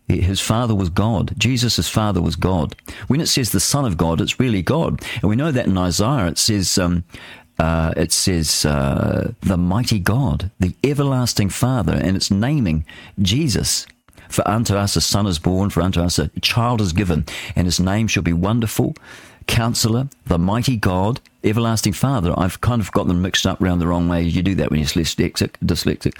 [0.07, 1.35] His father was God.
[1.39, 2.77] Jesus' father was God.
[3.07, 5.03] When it says the Son of God, it's really God.
[5.23, 7.05] And we know that in Isaiah it says, um,
[7.59, 12.85] uh, it says uh, the mighty God, the everlasting Father, and it's naming
[13.21, 13.87] Jesus.
[14.29, 17.25] For unto us a son is born, for unto us a child is given,
[17.57, 18.95] and his name shall be wonderful,
[19.47, 22.35] Counselor, the mighty God, everlasting Father.
[22.37, 24.23] I've kind of got them mixed up around the wrong way.
[24.23, 25.53] You do that when you're dyslexic.
[25.65, 26.19] dyslexic.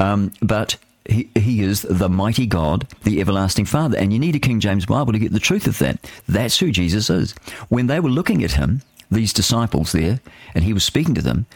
[0.00, 0.76] Um, but
[1.08, 3.96] he, he is the mighty God, the everlasting Father.
[3.98, 5.98] And you need a King James Bible to get the truth of that.
[6.28, 7.32] That's who Jesus is.
[7.68, 10.20] When they were looking at him, these disciples there,
[10.54, 11.46] and he was speaking to them,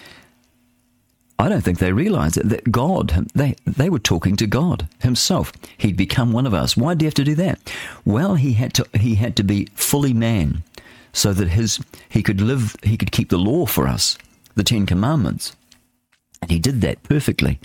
[1.39, 5.53] I don't think they realized that, that God, they, they were talking to God himself.
[5.79, 6.77] He'd become one of us.
[6.77, 7.59] Why did he have to do that?
[8.05, 10.65] Well, he had to, he had to be fully man
[11.13, 14.17] so that his he could live he could keep the law for us,
[14.55, 15.57] the Ten Commandments.
[16.43, 17.61] And he did that perfectly.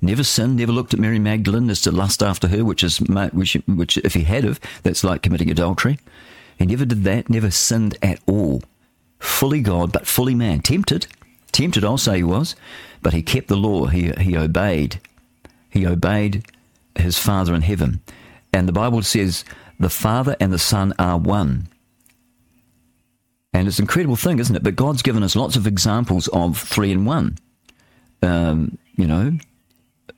[0.00, 3.54] Never sinned, never looked at Mary Magdalene as to lust after her, which is which,
[3.66, 5.98] which if he had of, that's like committing adultery.
[6.58, 8.62] He never did that, never sinned at all.
[9.18, 10.60] Fully God, but fully man.
[10.60, 11.06] Tempted.
[11.50, 12.54] Tempted, I'll say he was,
[13.02, 13.86] but he kept the law.
[13.86, 15.00] He, he obeyed.
[15.70, 16.44] He obeyed
[16.94, 18.00] his Father in heaven.
[18.52, 19.44] And the Bible says
[19.80, 21.68] the Father and the Son are one.
[23.52, 24.62] And it's an incredible thing, isn't it?
[24.62, 27.38] But God's given us lots of examples of three in one.
[28.22, 29.38] Um, you know,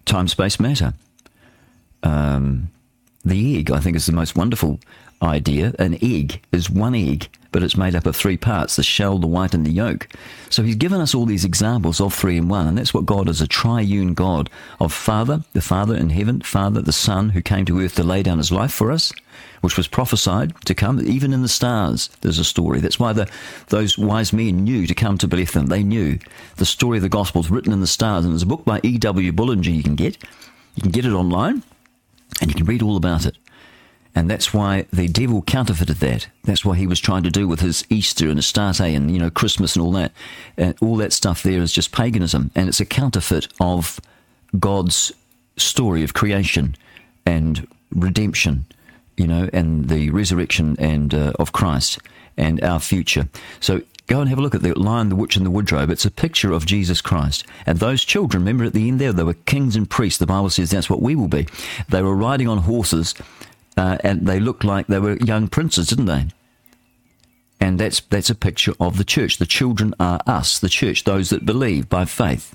[0.05, 0.94] time, space, matter.
[2.02, 2.70] Um,
[3.25, 4.81] the egg, I think, is the most wonderful
[5.23, 5.75] idea.
[5.78, 9.26] An egg is one egg, but it's made up of three parts the shell, the
[9.26, 10.09] white, and the yolk.
[10.49, 13.28] So he's given us all these examples of three in one, and that's what God
[13.28, 14.49] is a triune God
[14.81, 18.23] of Father, the Father in heaven, Father, the Son, who came to earth to lay
[18.23, 19.12] down his life for us,
[19.61, 21.01] which was prophesied to come.
[21.01, 22.81] Even in the stars, there's a story.
[22.81, 23.31] That's why the,
[23.69, 25.67] those wise men knew to come to Bethlehem.
[25.67, 26.19] They knew
[26.57, 29.33] the story of the Gospels written in the stars, and there's a book by E.W.
[29.33, 30.17] Bullinger you can get.
[30.77, 31.63] You can get it online,
[32.41, 33.37] and you can read all about it.
[34.15, 36.29] And that's why the devil counterfeited that.
[36.45, 39.31] That's what he was trying to do with his Easter and Astarte and, you know,
[39.31, 40.13] Christmas and all that.
[40.57, 42.51] And all that stuff there is just paganism.
[42.57, 44.01] And it's a counterfeit of
[44.59, 45.13] God's
[45.57, 46.75] story of creation
[47.25, 48.67] and redemption,
[49.20, 51.99] you know, and the resurrection and uh, of Christ
[52.39, 53.28] and our future.
[53.60, 55.90] So go and have a look at the Lion, the Witch, and the Wardrobe.
[55.90, 57.44] It's a picture of Jesus Christ.
[57.66, 60.18] And those children, remember at the end there, they were kings and priests.
[60.18, 61.47] The Bible says that's what we will be.
[61.90, 63.15] They were riding on horses
[63.76, 66.28] uh, and they looked like they were young princes, didn't they?
[67.60, 69.36] And that's that's a picture of the church.
[69.36, 72.55] The children are us, the church, those that believe by faith.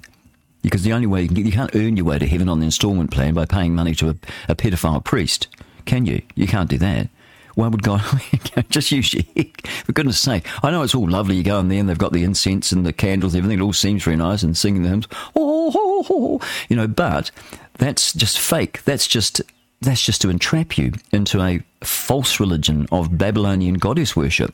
[0.63, 2.59] Because the only way you can get, you can't earn your way to heaven on
[2.59, 4.15] the instalment plan by paying money to a,
[4.49, 5.47] a pedophile priest,
[5.85, 6.22] can you?
[6.35, 7.09] You can't do that.
[7.55, 8.03] Why would God
[8.69, 9.51] just use your head?
[9.85, 10.45] For goodness sake.
[10.64, 11.38] I know it's all lovely.
[11.38, 13.59] You go in there and they've got the incense and the candles and everything.
[13.59, 15.07] It all seems very nice and singing the hymns.
[15.35, 17.31] Oh, oh, oh, you know, but
[17.77, 18.83] that's just fake.
[18.83, 19.41] That's just
[19.81, 24.53] that's just to entrap you into a false religion of Babylonian goddess worship.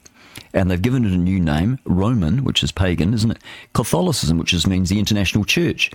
[0.53, 3.37] And they've given it a new name, Roman, which is pagan, isn't it?
[3.73, 5.91] Catholicism, which just means the international church.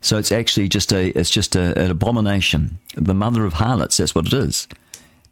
[0.00, 3.98] So it's actually just a it's just a, an abomination, the mother of harlots.
[3.98, 4.66] That's what it is.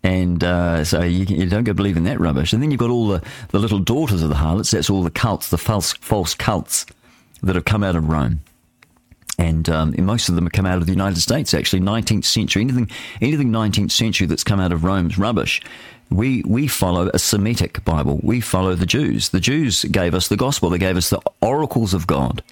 [0.02, 2.52] And uh, so you, you don't go believe in that rubbish.
[2.52, 4.70] And then you've got all the, the little daughters of the harlots.
[4.70, 6.86] That's all the cults, the false false cults
[7.42, 8.40] that have come out of Rome
[9.38, 11.54] and, um, and most of them have come out of the United States.
[11.54, 12.90] Actually, 19th century, anything
[13.20, 15.62] anything 19th century that's come out of Rome's rubbish.
[16.10, 18.18] We we follow a Semitic Bible.
[18.22, 19.28] We follow the Jews.
[19.28, 20.70] The Jews gave us the gospel.
[20.70, 22.42] They gave us the oracles of God.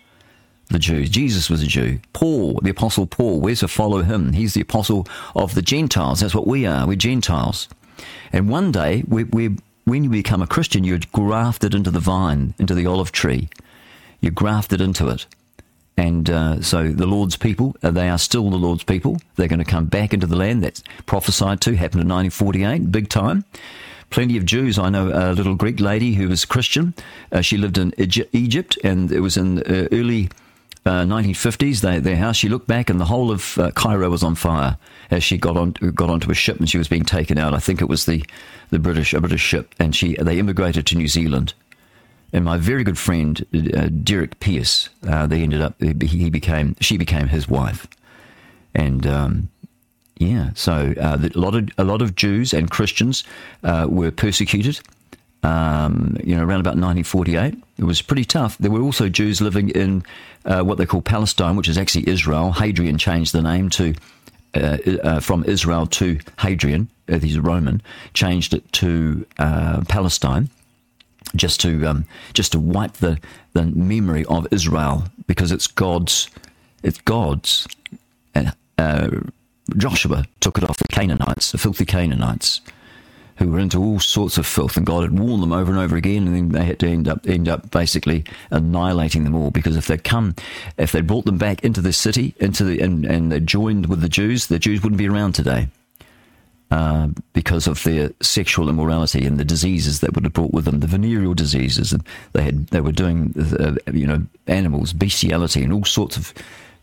[0.68, 1.08] The Jews.
[1.08, 2.00] Jesus was a Jew.
[2.12, 4.32] Paul, the apostle Paul, we're to follow him.
[4.32, 6.20] He's the apostle of the Gentiles.
[6.20, 6.86] That's what we are.
[6.86, 7.68] We're Gentiles.
[8.32, 12.54] And one day, we, we, when you become a Christian, you're grafted into the vine,
[12.58, 13.48] into the olive tree.
[14.20, 15.26] You're grafted into it.
[15.96, 19.18] And uh, so the Lord's people, uh, they are still the Lord's people.
[19.36, 23.08] They're going to come back into the land that's prophesied to, happened in 1948, big
[23.08, 23.44] time.
[24.10, 24.78] Plenty of Jews.
[24.78, 26.94] I know a little Greek lady who was Christian.
[27.32, 30.28] Uh, she lived in Egypt, and it was in uh, early
[30.86, 31.80] uh, 1950s.
[31.80, 32.36] They, their house.
[32.36, 34.78] She looked back, and the whole of uh, Cairo was on fire
[35.10, 37.52] as she got on got onto a ship, and she was being taken out.
[37.52, 38.24] I think it was the
[38.70, 41.54] the British a British ship, and she they immigrated to New Zealand
[42.32, 46.96] and my very good friend uh, Derek Pierce, uh, they ended up he became she
[46.96, 47.86] became his wife,
[48.74, 49.48] and um,
[50.18, 53.24] yeah, so uh, a lot of a lot of Jews and Christians
[53.62, 54.80] uh, were persecuted.
[55.46, 58.58] Um, you know, around about 1948, it was pretty tough.
[58.58, 60.02] There were also Jews living in
[60.44, 62.52] uh, what they call Palestine, which is actually Israel.
[62.52, 63.94] Hadrian changed the name to
[64.54, 67.82] uh, uh, from Israel to Hadrian, uh, he's a Roman,
[68.14, 70.48] changed it to uh, Palestine
[71.34, 73.18] just to um, just to wipe the,
[73.52, 76.30] the memory of Israel because it's God's
[76.82, 77.66] it's God's
[78.78, 79.10] uh,
[79.76, 82.60] Joshua took it off the Canaanites, the filthy Canaanites,
[83.36, 85.96] who were into all sorts of filth, and God had warned them over and over
[85.96, 89.76] again, and then they had to end up end up basically annihilating them all because
[89.76, 90.34] if they come,
[90.78, 94.00] if they brought them back into the city, into the and and they joined with
[94.00, 95.68] the Jews, the Jews wouldn't be around today.
[96.68, 100.80] Uh, because of their sexual immorality and the diseases that would have brought with them,
[100.80, 105.72] the venereal diseases, and they had they were doing uh, you know animals, bestiality, and
[105.72, 106.34] all sorts of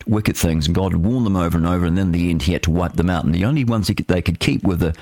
[0.08, 0.68] wicked things.
[0.68, 2.72] And God warned them over and over, and then in the end, He had to
[2.72, 3.26] wipe them out.
[3.26, 4.96] And the only ones could, they could keep were the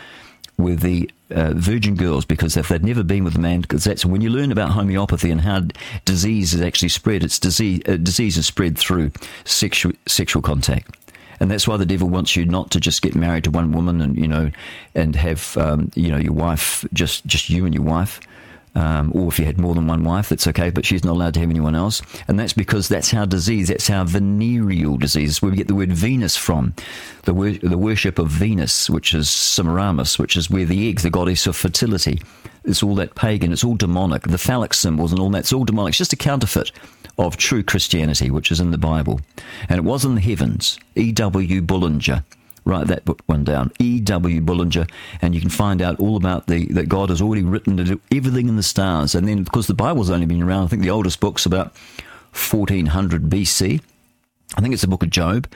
[0.64, 4.06] with the uh, virgin girls because if they'd never been with a man, because that's
[4.06, 5.62] when you learn about homeopathy and how
[6.06, 7.24] disease is actually spread.
[7.24, 9.12] It's disease uh, disease is spread through
[9.46, 10.96] sexual sexual contact.
[11.40, 14.00] And that's why the devil wants you not to just get married to one woman
[14.00, 14.52] and you know,
[14.94, 18.20] and have um, you know your wife just just you and your wife.
[18.74, 21.34] Um, or if you had more than one wife, that's okay, but she's not allowed
[21.34, 22.02] to have anyone else.
[22.28, 25.92] And that's because that's how disease, that's how venereal disease, where we get the word
[25.92, 26.74] Venus from,
[27.24, 31.10] the, wor- the worship of Venus, which is Semiramis, which is where the egg, the
[31.10, 32.22] goddess of fertility,
[32.64, 34.24] it's all that pagan, it's all demonic.
[34.24, 35.92] The phallic symbols and all that's all demonic.
[35.92, 36.72] It's just a counterfeit
[37.18, 39.20] of true Christianity, which is in the Bible.
[39.68, 40.80] And it was in the heavens.
[40.96, 41.62] E.W.
[41.62, 42.24] Bullinger
[42.64, 44.42] Write that book one down, E.W.
[44.42, 44.86] Bullinger,
[45.22, 48.02] and you can find out all about the that God has already written to do
[48.12, 49.16] everything in the stars.
[49.16, 50.66] And then, of course, the Bible's only been around.
[50.66, 51.76] I think the oldest book's about
[52.34, 53.82] 1400 BC.
[54.58, 55.48] I think it's the book of Job.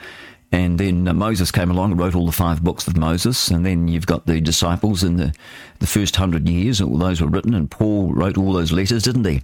[0.52, 3.50] And then uh, Moses came along and wrote all the five books of Moses.
[3.50, 5.34] And then you've got the disciples in the,
[5.80, 7.54] the first hundred years, all those were written.
[7.54, 9.42] And Paul wrote all those letters, didn't he?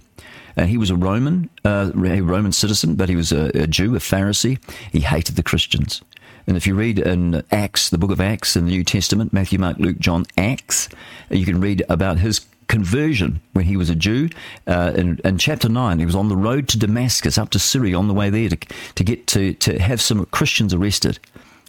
[0.55, 3.95] And he was a Roman, uh, a Roman citizen, but he was a, a Jew,
[3.95, 4.59] a Pharisee.
[4.91, 6.01] He hated the Christians.
[6.47, 9.59] And if you read in Acts, the book of Acts in the New Testament, Matthew,
[9.59, 10.89] Mark, Luke, John, Acts,
[11.29, 14.29] you can read about his conversion when he was a Jew.
[14.67, 17.97] Uh, in, in chapter 9, he was on the road to Damascus, up to Syria,
[17.97, 18.57] on the way there to,
[18.95, 21.19] to get to, to have some Christians arrested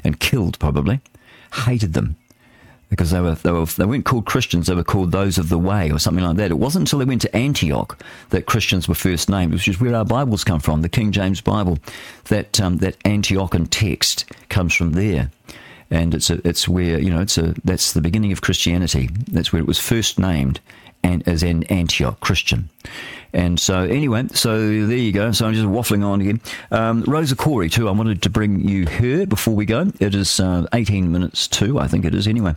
[0.02, 1.00] and killed, probably.
[1.52, 2.16] Hated them
[2.94, 5.58] because they were, they were they weren't called Christians; they were called those of the
[5.58, 6.52] way or something like that.
[6.52, 7.98] It wasn't until they went to Antioch
[8.30, 11.40] that Christians were first named, which is where our Bibles come from, the King James
[11.40, 11.78] Bible.
[12.26, 15.32] That um, that Antiochian text comes from there,
[15.90, 19.10] and it's a, it's where you know it's a that's the beginning of Christianity.
[19.30, 20.60] That's where it was first named,
[21.02, 22.68] and as an Antioch Christian.
[23.34, 25.32] And so, anyway, so there you go.
[25.32, 26.40] So I'm just waffling on again.
[26.70, 27.88] Um, Rosa Koire, too.
[27.88, 29.90] I wanted to bring you her before we go.
[29.98, 32.54] It is uh, 18 minutes to, I think it is anyway.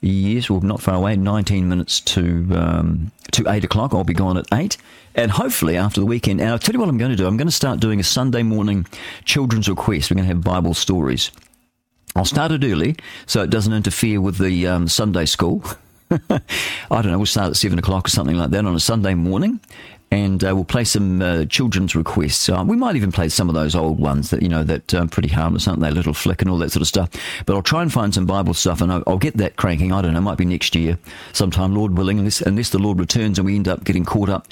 [0.00, 1.14] Yes, well, not far away.
[1.14, 3.94] 19 minutes to um, to 8 o'clock.
[3.94, 4.76] I'll be gone at 8.
[5.14, 6.40] And hopefully after the weekend.
[6.40, 7.26] And I'll tell you what I'm going to do.
[7.26, 8.84] I'm going to start doing a Sunday morning
[9.24, 10.10] children's request.
[10.10, 11.30] We're going to have Bible stories.
[12.16, 12.96] I'll start it early
[13.26, 15.62] so it doesn't interfere with the um, Sunday school.
[16.10, 16.40] I
[16.90, 19.60] don't know, we'll start at 7 o'clock or something like that on a Sunday morning.
[20.12, 22.48] And uh, we'll play some uh, children's requests.
[22.48, 25.08] Uh, we might even play some of those old ones that, you know, that um,
[25.08, 25.90] pretty harmless, aren't they?
[25.90, 27.10] Little Flick and all that sort of stuff.
[27.44, 29.92] But I'll try and find some Bible stuff and I'll, I'll get that cranking.
[29.92, 30.96] I don't know, might be next year
[31.32, 34.46] sometime, Lord willing, unless, unless the Lord returns and we end up getting caught up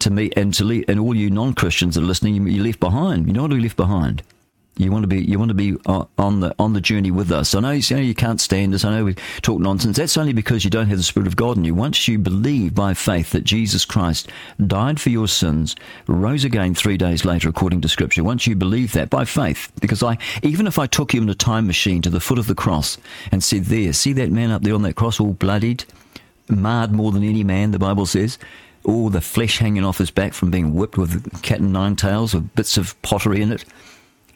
[0.00, 2.80] to me and to le- and all you non-Christians that are listening, you- you're left
[2.80, 3.28] behind.
[3.28, 4.22] You don't want to left behind.
[4.78, 7.54] You want to be you want to be on the on the journey with us.
[7.54, 8.84] I know you, say you can't stand us.
[8.84, 9.96] I know we talk nonsense.
[9.96, 11.74] That's only because you don't have the Spirit of God in you.
[11.74, 14.28] Once you believe by faith that Jesus Christ
[14.66, 18.22] died for your sins, rose again three days later, according to Scripture.
[18.22, 21.34] Once you believe that by faith, because I even if I took you in a
[21.34, 22.98] time machine to the foot of the cross
[23.32, 25.84] and said, "There, see that man up there on that cross, all bloodied,
[26.50, 28.36] marred more than any man," the Bible says.
[28.84, 32.34] All the flesh hanging off his back from being whipped with cat and nine tails
[32.34, 33.64] with bits of pottery in it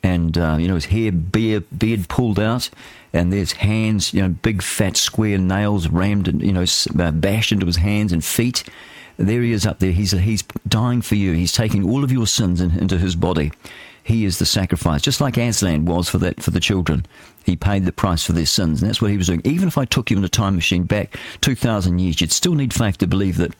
[0.02, 2.70] and uh, you know his hair beard, beard pulled out,
[3.12, 6.64] and there's hands, you know, big fat square nails rammed and you know
[6.98, 8.64] uh, bashed into his hands and feet.
[9.16, 9.92] There he is up there.
[9.92, 11.32] He's he's dying for you.
[11.32, 13.52] He's taking all of your sins in, into his body.
[14.02, 17.04] He is the sacrifice, just like Aslan was for that for the children.
[17.44, 19.42] He paid the price for their sins, and that's what he was doing.
[19.44, 22.54] Even if I took you in a time machine back two thousand years, you'd still
[22.54, 23.54] need faith to believe that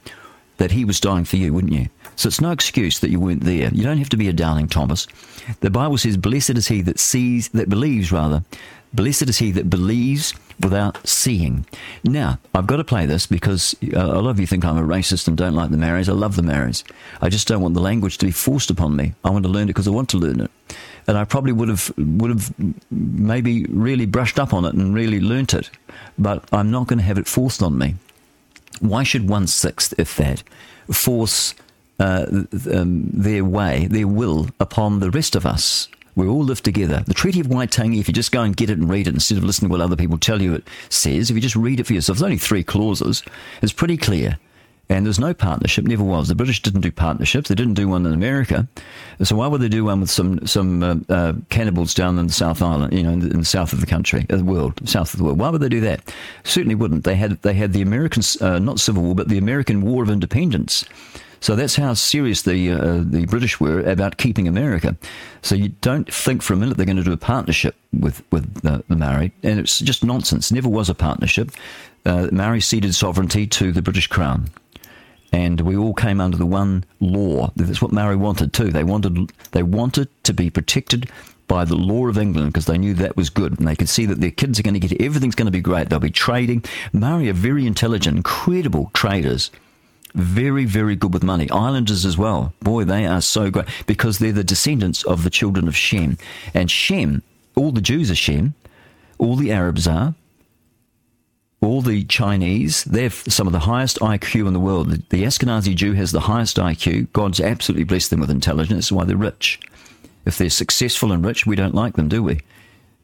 [0.60, 1.86] that he was dying for you, wouldn't you?
[2.16, 3.70] So it's no excuse that you weren't there.
[3.72, 5.06] You don't have to be a Darling Thomas.
[5.60, 8.44] The Bible says, "Blessed is he that sees, that believes, rather.
[8.92, 11.64] Blessed is he that believes without seeing."
[12.04, 14.82] Now, I've got to play this because uh, a lot of you think I'm a
[14.82, 16.10] racist and don't like the Marys.
[16.10, 16.84] I love the Marys.
[17.22, 19.14] I just don't want the language to be forced upon me.
[19.24, 20.50] I want to learn it because I want to learn it.
[21.06, 22.52] And I probably would have would have
[22.90, 25.70] maybe really brushed up on it and really learnt it,
[26.18, 27.94] but I'm not going to have it forced on me
[28.78, 30.42] why should one sixth, if that,
[30.90, 31.54] force
[31.98, 32.26] uh,
[32.72, 35.88] um, their way, their will upon the rest of us?
[36.16, 37.02] We all live together.
[37.06, 39.38] The Treaty of Waitangi, if you just go and get it and read it instead
[39.38, 41.86] of listening to what other people tell you it says, if you just read it
[41.86, 43.22] for yourself, there's only three clauses.
[43.62, 44.38] It's pretty clear.
[44.90, 46.26] And there's no partnership, never was.
[46.26, 47.48] The British didn't do partnerships.
[47.48, 48.66] They didn't do one in America.
[49.22, 52.32] So why would they do one with some some uh, uh, cannibals down in the
[52.32, 54.80] South Island, you know, in the, in the south of the country, uh, the world,
[54.88, 55.38] south of the world?
[55.38, 56.12] Why would they do that?
[56.42, 57.04] Certainly wouldn't.
[57.04, 60.10] They had they had the American, uh, not Civil War, but the American War of
[60.10, 60.84] Independence.
[61.38, 64.96] So that's how serious the uh, the British were about keeping America.
[65.42, 68.62] So you don't think for a minute they're going to do a partnership with with
[68.62, 70.50] the, the Maori, and it's just nonsense.
[70.50, 71.52] Never was a partnership.
[72.04, 74.50] Uh, Maori ceded sovereignty to the British Crown
[75.32, 77.52] and we all came under the one law.
[77.56, 78.70] That's what Maori wanted too.
[78.70, 81.10] They wanted they wanted to be protected
[81.46, 84.06] by the law of England because they knew that was good and they could see
[84.06, 85.88] that their kids are going to get everything's going to be great.
[85.88, 86.64] They'll be trading.
[86.92, 89.50] Maori are very intelligent, incredible traders.
[90.14, 91.48] Very, very good with money.
[91.50, 92.52] Islanders as well.
[92.60, 96.18] Boy, they are so great because they're the descendants of the children of Shem.
[96.52, 97.22] And Shem,
[97.54, 98.54] all the Jews are Shem,
[99.18, 100.14] all the Arabs are,
[101.62, 104.90] all the Chinese, they're some of the highest IQ in the world.
[104.90, 107.12] The, the Ashkenazi Jew has the highest IQ.
[107.12, 108.86] God's absolutely blessed them with intelligence.
[108.86, 109.60] That's why they're rich.
[110.24, 112.40] If they're successful and rich, we don't like them, do we?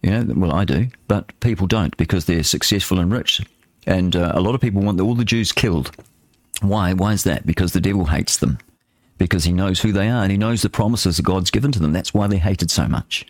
[0.02, 3.42] You know, well, I do, but people don't because they're successful and rich.
[3.86, 5.90] And uh, a lot of people want all the Jews killed.
[6.62, 6.92] Why?
[6.94, 7.46] Why is that?
[7.46, 8.58] Because the devil hates them.
[9.18, 11.78] Because he knows who they are and he knows the promises that God's given to
[11.78, 11.92] them.
[11.92, 13.26] That's why they're hated so much.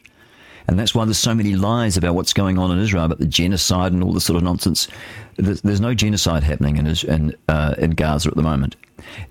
[0.69, 3.27] And that's why there's so many lies about what's going on in Israel, about the
[3.27, 4.89] genocide and all this sort of nonsense.
[5.37, 8.77] There's, there's no genocide happening in, in, uh, in Gaza at the moment.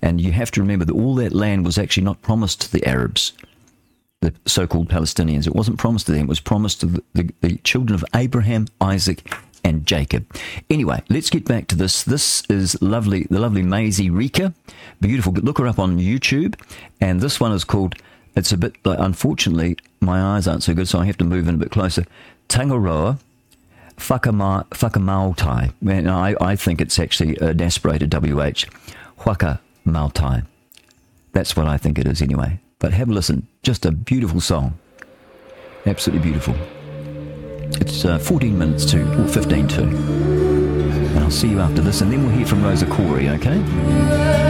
[0.00, 2.86] And you have to remember that all that land was actually not promised to the
[2.86, 3.32] Arabs,
[4.20, 5.46] the so called Palestinians.
[5.46, 8.66] It wasn't promised to them, it was promised to the, the, the children of Abraham,
[8.80, 9.30] Isaac,
[9.66, 10.24] and Jacob.
[10.70, 12.04] Anyway, let's get back to this.
[12.04, 14.54] This is lovely, the lovely Maisey Rika.
[15.00, 15.32] Beautiful.
[15.32, 16.54] Look her up on YouTube.
[17.00, 17.96] And this one is called,
[18.36, 21.48] it's a bit, like, unfortunately, my eyes aren't so good, so I have to move
[21.48, 22.04] in a bit closer.
[22.48, 23.18] Tangaroa.
[23.98, 25.72] Whakama, whakamautai.
[25.80, 28.66] Man, I, I think it's actually an aspirated WH.
[29.20, 30.44] Whakamautai.
[31.32, 32.60] That's what I think it is anyway.
[32.78, 33.48] But have a listen.
[33.62, 34.78] Just a beautiful song.
[35.86, 36.54] Absolutely beautiful.
[37.80, 39.82] It's uh, 14 minutes to, or 15 to.
[39.82, 44.45] And I'll see you after this, and then we'll hear from Rosa Koire, okay?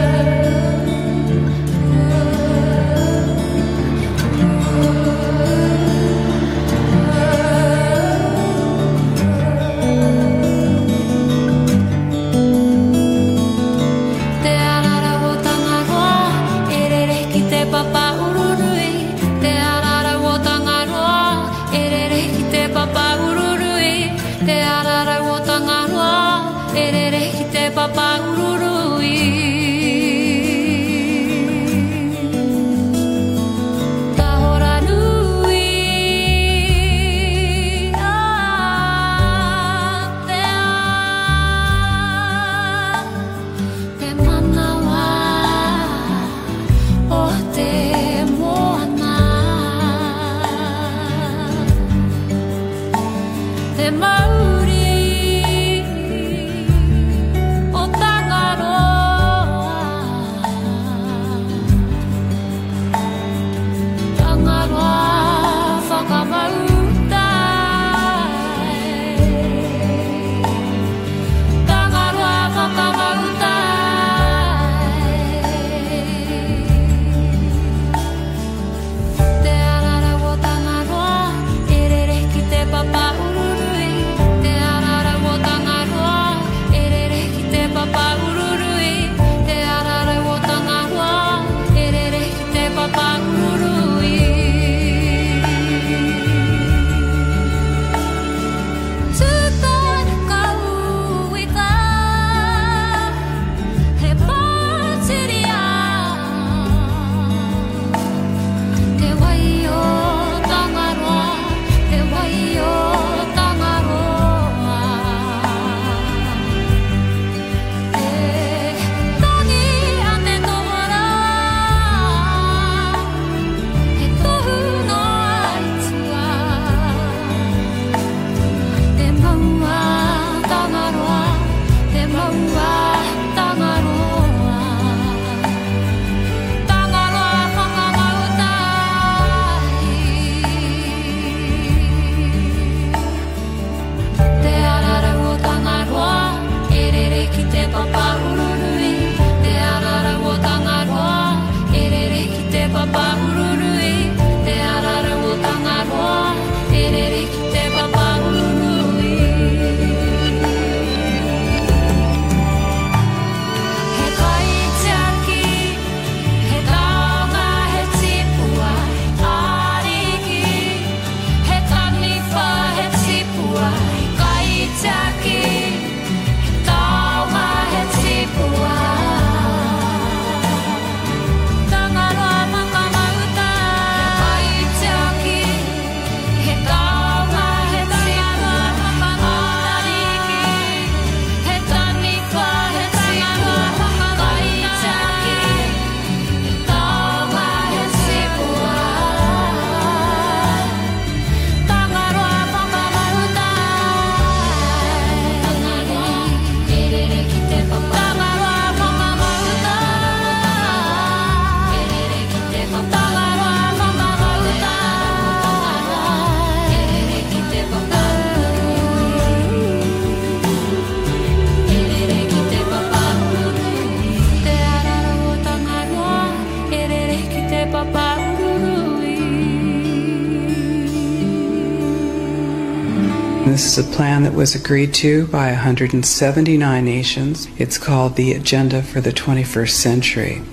[234.37, 237.47] Was agreed to by 179 nations.
[237.57, 240.43] It's called the Agenda for the 21st Century.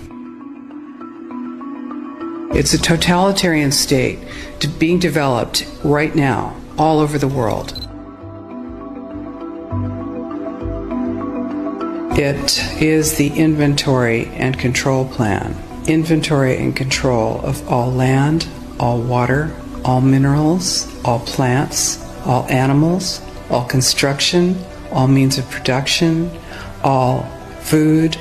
[2.58, 4.20] It's a totalitarian state
[4.78, 7.72] being developed right now all over the world.
[12.18, 15.62] It is the inventory and control plan.
[15.86, 18.48] Inventory and control of all land,
[18.80, 19.54] all water,
[19.84, 24.56] all minerals, all plants, all animals, all construction,
[24.90, 26.30] all means of production,
[26.82, 27.22] all
[27.60, 28.16] food,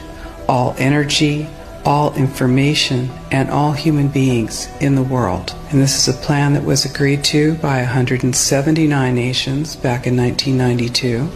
[0.47, 1.47] all energy,
[1.85, 5.53] all information, and all human beings in the world.
[5.69, 11.29] And this is a plan that was agreed to by 179 nations back in 1992.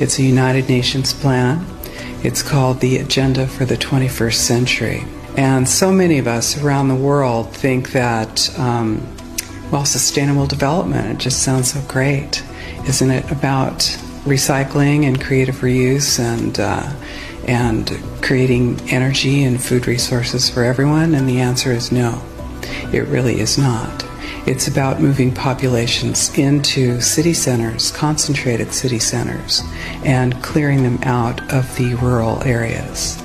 [0.00, 1.66] It's a United Nations plan.
[2.22, 5.04] It's called the Agenda for the 21st Century.
[5.36, 9.06] And so many of us around the world think that, um,
[9.70, 12.42] well, sustainable development, it just sounds so great.
[12.86, 13.78] Isn't it about
[14.24, 16.92] recycling and creative reuse and, uh,
[17.46, 17.90] and
[18.22, 21.14] creating energy and food resources for everyone?
[21.14, 22.22] And the answer is no,
[22.92, 24.04] it really is not.
[24.44, 29.62] It's about moving populations into city centers, concentrated city centers,
[30.04, 33.22] and clearing them out of the rural areas.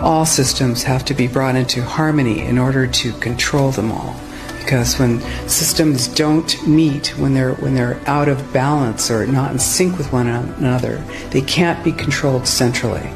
[0.00, 4.16] All systems have to be brought into harmony in order to control them all.
[4.62, 9.58] Because when systems don't meet, when they're when they're out of balance or not in
[9.58, 10.98] sync with one another,
[11.30, 13.06] they can't be controlled centrally.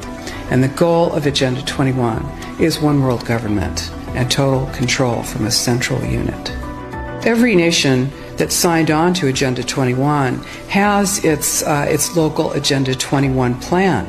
[0.51, 2.25] And the goal of Agenda 21
[2.61, 6.51] is one world government and total control from a central unit.
[7.27, 13.59] Every nation that signed on to Agenda 21 has its, uh, its local Agenda 21
[13.61, 14.09] plan.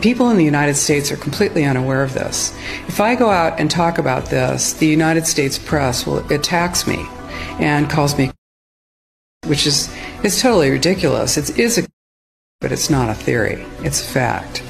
[0.00, 2.54] People in the United States are completely unaware of this.
[2.88, 7.06] If I go out and talk about this, the United States press will attacks me
[7.58, 8.30] and calls me,
[9.46, 9.92] which is
[10.22, 11.36] is totally ridiculous.
[11.36, 11.86] It is a,
[12.60, 13.64] but it's not a theory.
[13.80, 14.62] It's a fact.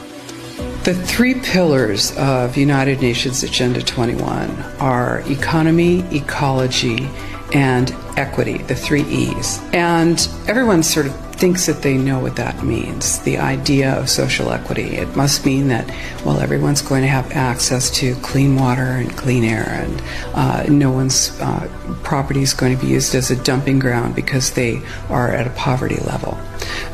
[0.85, 7.09] The three pillars of United Nations Agenda 21 are economy, ecology,
[7.55, 9.61] and equity, the three E's.
[9.73, 14.53] And everyone sort of thinks that they know what that means the idea of social
[14.53, 14.95] equity.
[14.97, 15.89] It must mean that,
[16.25, 20.03] well, everyone's going to have access to clean water and clean air, and
[20.35, 21.69] uh, no one's uh,
[22.05, 25.51] property is going to be used as a dumping ground because they are at a
[25.51, 26.39] poverty level.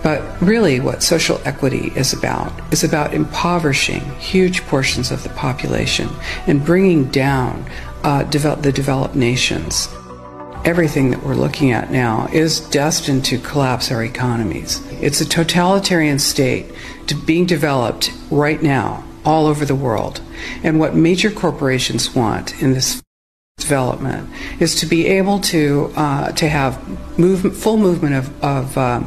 [0.02, 6.08] But really, what social equity is about is about impoverishing huge portions of the population
[6.46, 7.68] and bringing down
[8.02, 9.88] uh, develop, the developed nations
[10.68, 14.86] everything that we're looking at now is destined to collapse our economies.
[15.00, 16.66] It's a totalitarian state
[17.06, 20.20] to being developed right now all over the world.
[20.62, 23.02] And what major corporations want in this
[23.56, 24.28] development
[24.60, 26.76] is to be able to uh, to have
[27.56, 29.02] full movement of of, uh,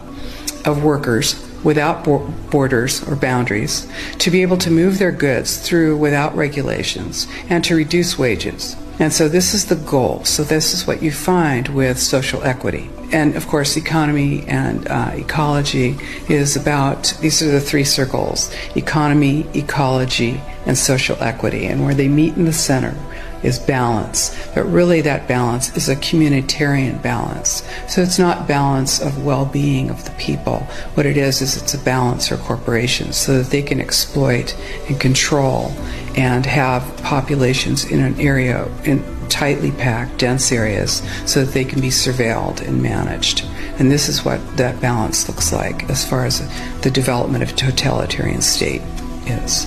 [0.65, 2.03] of workers without
[2.49, 7.75] borders or boundaries, to be able to move their goods through without regulations, and to
[7.75, 8.75] reduce wages.
[9.01, 10.23] And so this is the goal.
[10.25, 12.87] So this is what you find with social equity.
[13.11, 15.97] And of course, economy and uh, ecology
[16.29, 21.65] is about these are the three circles economy, ecology, and social equity.
[21.65, 22.95] And where they meet in the center
[23.41, 24.37] is balance.
[24.53, 27.63] But really, that balance is a communitarian balance.
[27.87, 30.59] So it's not balance of well being of the people.
[30.93, 34.55] What it is, is it's a balance for corporations so that they can exploit
[34.87, 35.73] and control
[36.17, 41.79] and have populations in an area in tightly packed, dense areas so that they can
[41.79, 43.45] be surveilled and managed.
[43.79, 46.41] And this is what that balance looks like as far as
[46.81, 48.81] the development of totalitarian state
[49.25, 49.65] is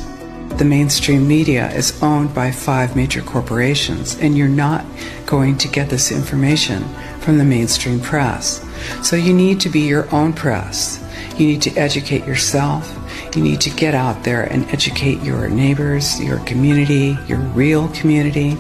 [0.59, 4.85] the mainstream media is owned by five major corporations, and you're not
[5.27, 6.85] going to get this information
[7.19, 8.64] from the mainstream press.
[9.03, 11.01] So you need to be your own press.
[11.39, 13.01] You need to educate yourself.
[13.35, 18.57] You need to get out there and educate your neighbors, your community, your real community.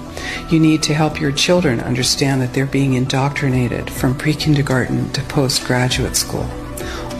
[0.50, 5.20] You need to help your children understand that they're being indoctrinated from pre kindergarten to
[5.22, 6.48] postgraduate school.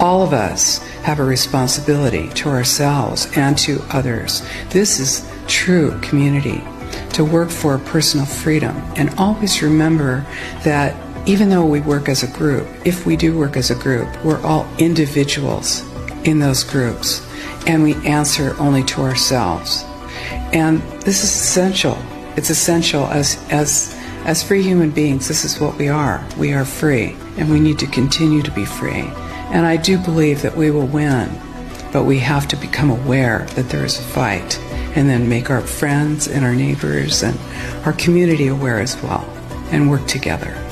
[0.01, 4.43] All of us have a responsibility to ourselves and to others.
[4.71, 6.63] This is true community
[7.13, 10.27] to work for personal freedom and always remember
[10.65, 10.97] that
[11.27, 14.41] even though we work as a group, if we do work as a group, we're
[14.43, 15.83] all individuals
[16.25, 17.27] in those groups
[17.67, 19.85] and we answer only to ourselves.
[20.53, 21.99] And this is essential.
[22.37, 23.95] It's essential as as
[24.25, 26.27] as free human beings, this is what we are.
[26.39, 29.05] We are free, and we need to continue to be free.
[29.53, 31.31] And I do believe that we will win,
[31.93, 34.59] but we have to become aware that there is a fight
[34.97, 37.39] and then make our friends and our neighbors and
[37.85, 39.29] our community aware as well
[39.71, 40.64] and work together.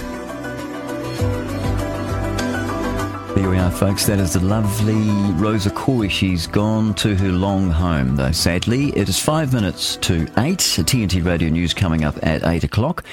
[3.35, 4.07] There we are, folks.
[4.07, 5.09] That is the lovely
[5.43, 6.11] Rosa Koire.
[6.11, 8.91] She's gone to her long home, though, sadly.
[8.97, 10.59] It is five minutes to eight.
[10.59, 13.05] TNT Radio News coming up at eight o'clock.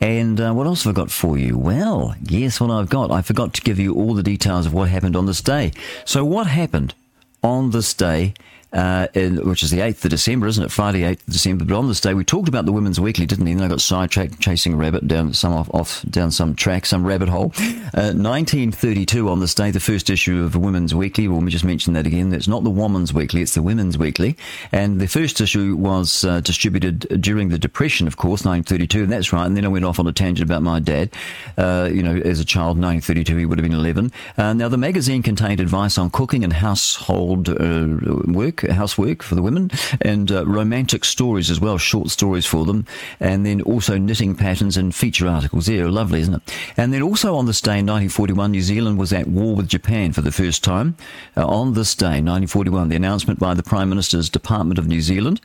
[0.00, 1.58] And uh, what else have I got for you?
[1.58, 3.10] Well, guess what I've got?
[3.10, 5.72] I forgot to give you all the details of what happened on this day.
[6.04, 6.94] So, what happened
[7.42, 8.34] on this day?
[8.74, 10.70] Uh, in, which is the 8th of December, isn't it?
[10.70, 11.64] Friday, 8th of December.
[11.64, 13.52] But on this day, we talked about the Women's Weekly, didn't we?
[13.52, 17.06] And I got sidetracked chasing a rabbit down some off, off down some track, some
[17.06, 17.52] rabbit hole.
[17.94, 21.28] Uh, 1932 on this day, the first issue of Women's Weekly.
[21.28, 22.32] Well, let me just mention that again.
[22.32, 24.36] It's not the Woman's Weekly, it's the Women's Weekly.
[24.72, 29.04] And the first issue was uh, distributed during the Depression, of course, 1932.
[29.04, 29.46] And that's right.
[29.46, 31.10] And then I went off on a tangent about my dad.
[31.56, 34.10] Uh, you know, as a child, 1932, he would have been 11.
[34.36, 37.86] Uh, now, the magazine contained advice on cooking and household uh,
[38.26, 39.70] work housework for the women
[40.00, 42.86] and uh, romantic stories as well, short stories for them,
[43.20, 45.66] and then also knitting patterns and feature articles.
[45.66, 46.54] There, lovely, isn't it?
[46.76, 50.12] And then also on this day in 1941, New Zealand was at war with Japan
[50.12, 50.96] for the first time.
[51.36, 55.40] Uh, on this day, 1941, the announcement by the Prime Minister's Department of New Zealand.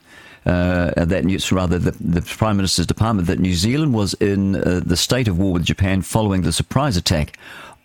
[0.46, 4.82] Uh, that news, rather the, the Prime Minister's Department that New Zealand was in uh,
[4.84, 7.38] the state of war with Japan following the surprise attack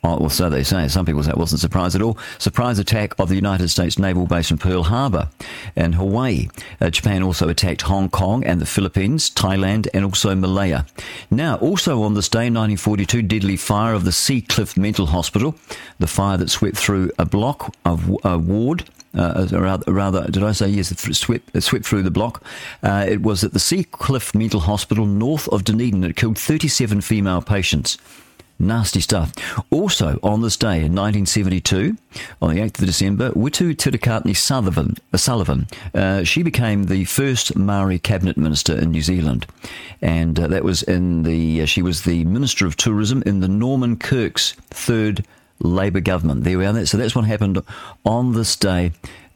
[0.05, 0.87] Well, so they say.
[0.89, 2.19] Some people say it wasn't a surprise at all.
[2.39, 5.31] Surprise attack of the United States naval base in Pearl Harbor
[5.75, 6.49] and Hawaii.
[6.79, 10.85] Uh, Japan also attacked Hong Kong and the Philippines, Thailand, and also Malaya.
[11.31, 15.55] Now, also on this day, 1942, deadly fire of the Seacliff Mental Hospital,
[15.99, 18.85] the fire that swept through a block of a ward
[19.17, 20.91] uh, rather, rather, did I say yes?
[20.91, 22.43] It swept, swept through the block.
[22.83, 26.03] Uh, it was at the Seacliff Mental Hospital north of Dunedin.
[26.05, 27.97] It killed 37 female patients.
[28.59, 29.33] Nasty stuff.
[29.71, 31.97] Also, on this day in 1972,
[32.41, 37.57] on the 8th of December, Whetu Tirikatene Sullivan, uh, Sullivan uh, she became the first
[37.57, 39.47] Maori cabinet minister in New Zealand.
[40.01, 43.49] And uh, that was in the, uh, she was the Minister of Tourism in the
[43.49, 45.25] Norman Kirk's third
[45.59, 46.45] Labour government.
[46.45, 46.87] There we are.
[46.87, 47.61] So that's what happened
[48.05, 48.93] on this day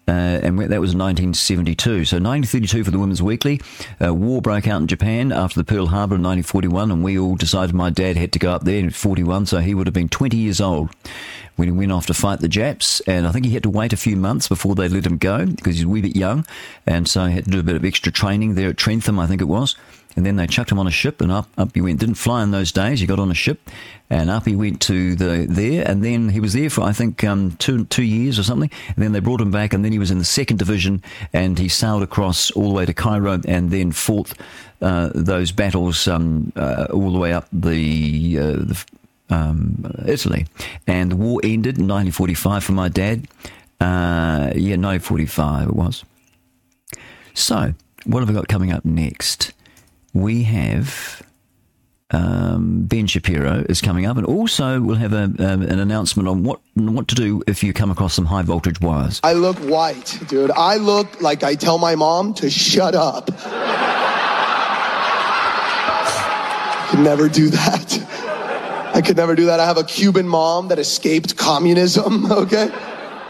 [0.09, 2.05] uh, and that was 1972.
[2.07, 3.61] So 1932 for the Women's Weekly.
[4.03, 7.37] Uh, war broke out in Japan after the Pearl Harbor in 1941, and we all
[7.37, 10.09] decided my dad had to go up there in 41, so he would have been
[10.09, 10.91] 20 years old
[11.57, 13.01] when he went off to fight the Japs.
[13.01, 15.45] And I think he had to wait a few months before they let him go
[15.45, 16.47] because he's a wee bit young,
[16.87, 19.27] and so he had to do a bit of extra training there at Trentham, I
[19.27, 19.77] think it was
[20.19, 22.01] and then they chucked him on a ship and up up he went.
[22.01, 22.99] Didn't fly in those days.
[22.99, 23.61] He got on a ship
[24.11, 27.23] and up he went to the there, and then he was there for I think
[27.23, 28.69] um, two two years or something.
[28.89, 31.57] And then they brought him back, and then he was in the second division, and
[31.57, 34.33] he sailed across all the way to Cairo, and then fought
[34.83, 38.39] uh, those battles um, uh, all the way up the.
[38.39, 38.85] Uh, the
[39.31, 40.47] um, Italy,
[40.87, 43.29] and the war ended in 1945 for my dad.
[43.79, 46.03] Uh, yeah, 1945 it was.
[47.35, 47.75] So,
[48.07, 49.53] what have we got coming up next?
[50.23, 51.23] We have
[52.11, 56.43] um, Ben Shapiro is coming up, and also we'll have a, um, an announcement on
[56.43, 59.21] what what to do if you come across some high voltage wires.
[59.23, 60.51] I look white, dude.
[60.53, 63.29] I look like I tell my mom to shut up.
[66.81, 67.99] I could never do that.
[68.95, 69.61] I could never do that.
[69.61, 72.33] I have a Cuban mom that escaped communism.
[72.39, 72.71] Okay.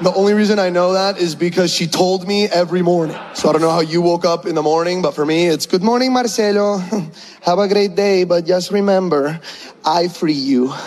[0.01, 3.17] The only reason I know that is because she told me every morning.
[3.35, 5.67] So I don't know how you woke up in the morning, but for me, it's
[5.67, 6.79] good morning, Marcelo.
[7.43, 9.41] Have a great day, but just remember,
[9.85, 10.69] I free you.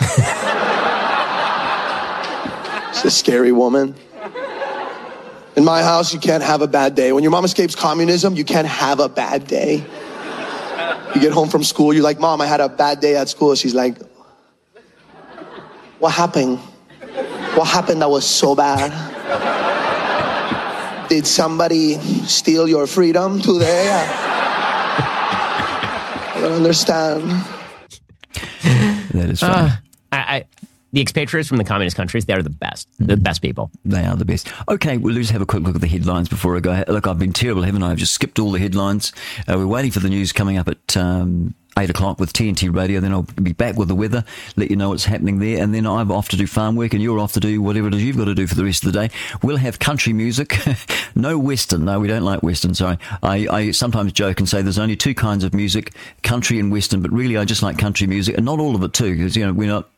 [2.93, 3.95] She's a scary woman.
[5.57, 7.11] In my house, you can't have a bad day.
[7.11, 9.83] When your mom escapes communism, you can't have a bad day.
[11.13, 13.55] You get home from school, you're like, Mom, I had a bad day at school.
[13.55, 13.97] She's like,
[15.99, 16.59] What happened?
[17.55, 18.91] What happened that was so bad?
[21.09, 23.89] Did somebody steal your freedom today?
[26.33, 27.29] I don't understand.
[29.13, 29.53] That is funny.
[29.53, 29.75] Uh,
[30.13, 30.45] I, I,
[30.93, 32.87] the expatriates from the communist countries, they're the best.
[32.99, 33.71] The best people.
[33.85, 34.51] They are the best.
[34.69, 36.83] Okay, we'll just have a quick look at the headlines before I go.
[36.87, 37.91] Look, I've been terrible, haven't I?
[37.91, 39.13] I've just skipped all the headlines.
[39.47, 42.99] Uh, we're waiting for the news coming up at um, eight o'clock with TNT Radio.
[42.99, 44.23] Then I'll be back with the weather,
[44.55, 47.01] let you know what's happening there, and then I'm off to do farm work, and
[47.01, 48.93] you're off to do whatever it is you've got to do for the rest of
[48.93, 49.13] the day.
[49.41, 50.57] We'll have country music,
[51.15, 51.85] no western.
[51.85, 52.73] No, we don't like western.
[52.73, 55.93] Sorry, I, I sometimes joke and say there's only two kinds of music,
[56.23, 58.93] country and western, but really I just like country music, and not all of it
[58.93, 59.89] too, because you know we're not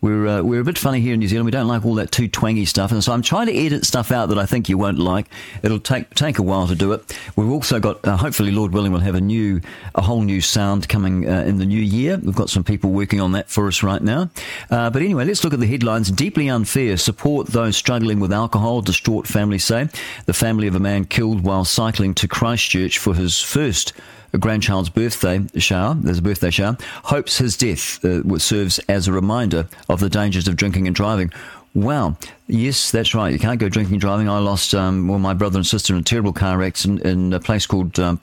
[0.00, 1.44] we're uh, we're a bit funny here in New Zealand.
[1.44, 4.10] We don't like all that too twangy stuff, and so I'm trying to edit stuff
[4.10, 5.26] out that I think you won't like.
[5.62, 7.18] It'll take take a while to do it.
[7.36, 9.60] We've also got, uh, hopefully, Lord willing, we'll have a new,
[9.94, 12.18] a whole new sound coming uh, in the new year.
[12.22, 14.30] We've got some people working on that for us right now.
[14.70, 16.10] Uh, but anyway, let's look at the headlines.
[16.10, 16.96] Deeply unfair.
[16.96, 18.80] Support those struggling with alcohol.
[18.80, 19.88] Distraught families say
[20.26, 23.92] the family of a man killed while cycling to Christchurch for his first
[24.38, 25.94] grandchild's birthday shower.
[25.94, 26.76] There's a birthday shower.
[27.04, 31.32] Hopes his death uh, serves as a reminder of the dangers of drinking and driving.
[31.74, 32.16] Wow.
[32.46, 33.32] Yes, that's right.
[33.32, 34.28] You can't go drinking and driving.
[34.28, 37.40] I lost, um, well, my brother and sister in a terrible car accident in a
[37.40, 38.20] place called um.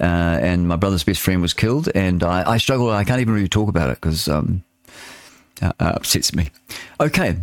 [0.00, 1.88] Uh, and my brother's best friend was killed.
[1.94, 2.90] And I, I struggle.
[2.90, 4.64] I can't even really talk about it because um,
[5.60, 6.50] uh, uh, upsets me.
[6.98, 7.36] Okay.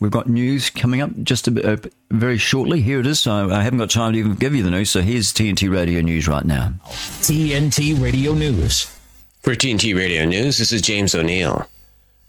[0.00, 2.82] We've got news coming up just a bit, uh, very shortly.
[2.82, 3.20] Here it is.
[3.20, 4.90] So I haven't got time to even give you the news.
[4.90, 6.74] So here's TNT Radio News right now.
[7.20, 8.92] TNT Radio News.
[9.40, 11.68] For TNT Radio News, this is James O'Neill.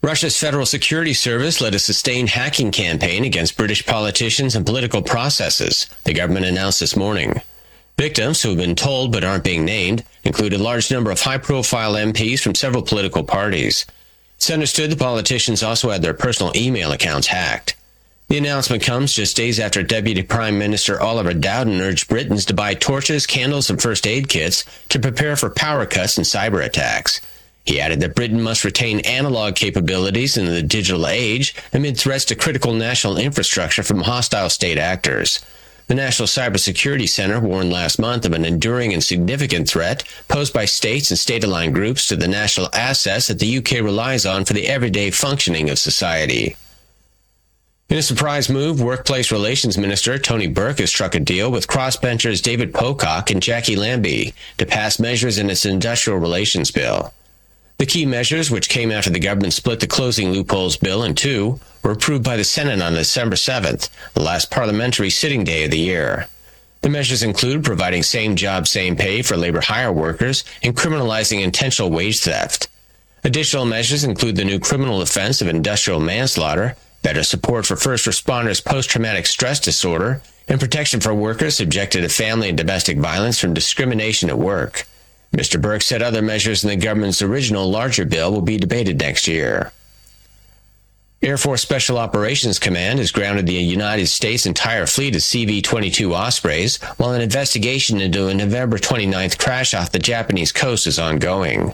[0.04, 5.88] Russia's Federal Security Service led a sustained hacking campaign against British politicians and political processes,
[6.04, 7.42] the government announced this morning.
[7.98, 11.40] Victims who have been told but aren't being named include a large number of high
[11.40, 13.88] profile MPs from several political parties.
[14.36, 17.76] It's understood the politicians also had their personal email accounts hacked.
[18.28, 22.76] The announcement comes just days after Deputy Prime Minister Oliver Dowden urged Britons to buy
[22.76, 27.20] torches, candles, and first aid kits to prepare for power cuts and cyber attacks.
[27.66, 32.36] He added that Britain must retain analog capabilities in the digital age amid threats to
[32.36, 35.40] critical national infrastructure from hostile state actors.
[35.88, 40.66] The National Cybersecurity Center warned last month of an enduring and significant threat posed by
[40.66, 44.68] states and state-aligned groups to the national assets that the UK relies on for the
[44.68, 46.58] everyday functioning of society.
[47.88, 52.44] In a surprise move, Workplace Relations Minister Tony Burke has struck a deal with crossbenchers
[52.44, 57.14] David Pocock and Jacqui Lambie to pass measures in its industrial relations bill.
[57.78, 61.60] The key measures, which came after the government split the closing loopholes bill in two,
[61.84, 65.78] were approved by the Senate on December 7th, the last parliamentary sitting day of the
[65.78, 66.28] year.
[66.82, 71.92] The measures include providing same job, same pay for labor hire workers and criminalizing intentional
[71.92, 72.68] wage theft.
[73.24, 78.64] Additional measures include the new criminal offense of industrial manslaughter, better support for first responders
[78.64, 84.30] post-traumatic stress disorder, and protection for workers subjected to family and domestic violence from discrimination
[84.30, 84.88] at work.
[85.32, 85.62] Mr.
[85.62, 89.72] Burke said other measures in the government's original larger bill will be debated next year.
[91.22, 96.78] Air Force Special Operations Command has grounded the United States' entire fleet of CV-22 Ospreys
[96.98, 101.74] while an investigation into a November 29th crash off the Japanese coast is ongoing.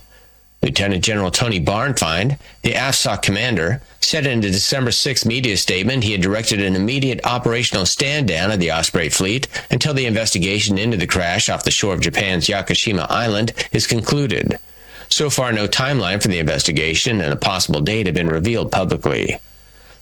[0.64, 6.14] Lieutenant General Tony Bauernfeind, the AFSOC commander, said in a December 6 media statement he
[6.14, 10.95] had directed an immediate operational stand down of the Osprey fleet until the investigation into
[10.95, 14.58] the crash off the shore of Japan's Yakushima Island is concluded.
[15.09, 19.40] So far, no timeline for the investigation and a possible date have been revealed publicly.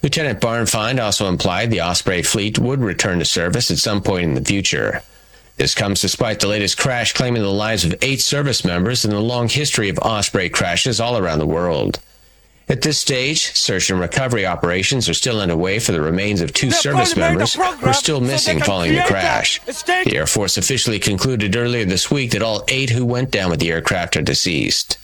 [0.04, 4.36] Lieutenant Bauernfeind also implied the Osprey fleet would return to service at some point in
[4.36, 5.02] the future.
[5.62, 9.20] This comes despite the latest crash claiming the lives of eight service members in the
[9.20, 12.00] long history of Osprey crashes all around the world.
[12.68, 16.72] At this stage, search and recovery operations are still underway for the remains of two
[16.72, 19.60] service members who are still missing following the crash.
[19.66, 23.60] The Air Force officially concluded earlier this week that all eight who went down with
[23.60, 24.98] the aircraft are deceased.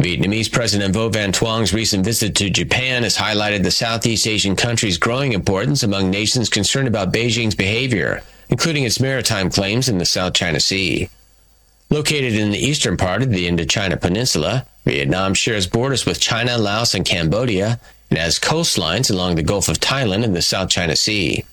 [0.00, 4.96] Vietnamese President Vo Van Thuong's recent visit to Japan has highlighted the Southeast Asian country's
[4.96, 10.34] growing importance among nations concerned about Beijing's behavior, including its maritime claims in the South
[10.34, 11.08] China Sea.
[11.88, 16.94] Located in the eastern part of the Indochina Peninsula, Vietnam shares borders with China, Laos,
[16.94, 17.80] and Cambodia,
[18.10, 21.44] and has coastlines along the Gulf of Thailand and the South China Sea.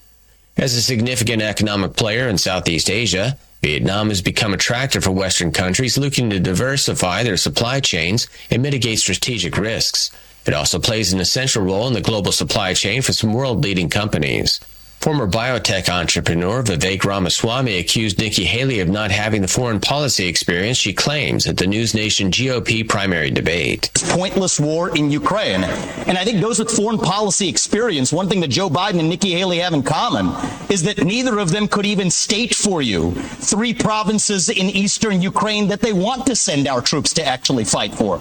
[0.58, 5.98] As a significant economic player in Southeast Asia, Vietnam has become attractive for Western countries
[5.98, 10.12] looking to diversify their supply chains and mitigate strategic risks.
[10.46, 13.90] It also plays an essential role in the global supply chain for some world leading
[13.90, 14.60] companies.
[15.00, 20.76] Former biotech entrepreneur Vivek Ramaswamy accused Nikki Haley of not having the foreign policy experience
[20.76, 23.92] she claims at the News Nation GOP primary debate.
[24.10, 25.64] Pointless war in Ukraine.
[26.08, 29.32] And I think those with foreign policy experience, one thing that Joe Biden and Nikki
[29.32, 30.36] Haley have in common
[30.70, 35.68] is that neither of them could even state for you three provinces in eastern Ukraine
[35.68, 38.18] that they want to send our troops to actually fight for.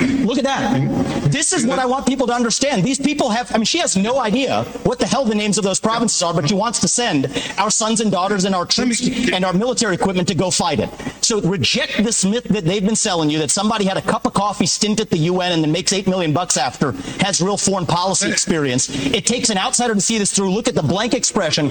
[0.00, 1.30] Look at that.
[1.30, 2.84] This is what I want people to understand.
[2.84, 5.64] These people have, I mean, she has no idea what the hell the names of
[5.64, 7.26] those provinces are, but she wants to send
[7.58, 10.90] our sons and daughters and our troops and our military equipment to go fight it.
[11.22, 14.34] So reject this myth that they've been selling you that somebody had a cup of
[14.34, 17.86] coffee stint at the UN and then makes eight million bucks after has real foreign
[17.86, 18.88] policy experience.
[18.88, 20.50] It takes an outsider to see this through.
[20.50, 21.68] Look at the blank expression.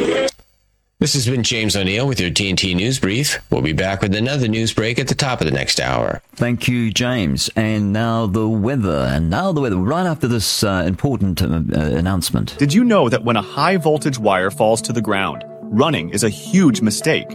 [1.00, 3.38] This has been James O'Neill with your TNT News Brief.
[3.52, 6.24] We'll be back with another news break at the top of the next hour.
[6.34, 7.52] Thank you, James.
[7.56, 9.06] And now the weather.
[9.08, 12.58] And now the weather, right after this uh, important uh, uh, announcement.
[12.58, 16.24] Did you know that when a high voltage wire falls to the ground, running is
[16.24, 17.28] a huge mistake?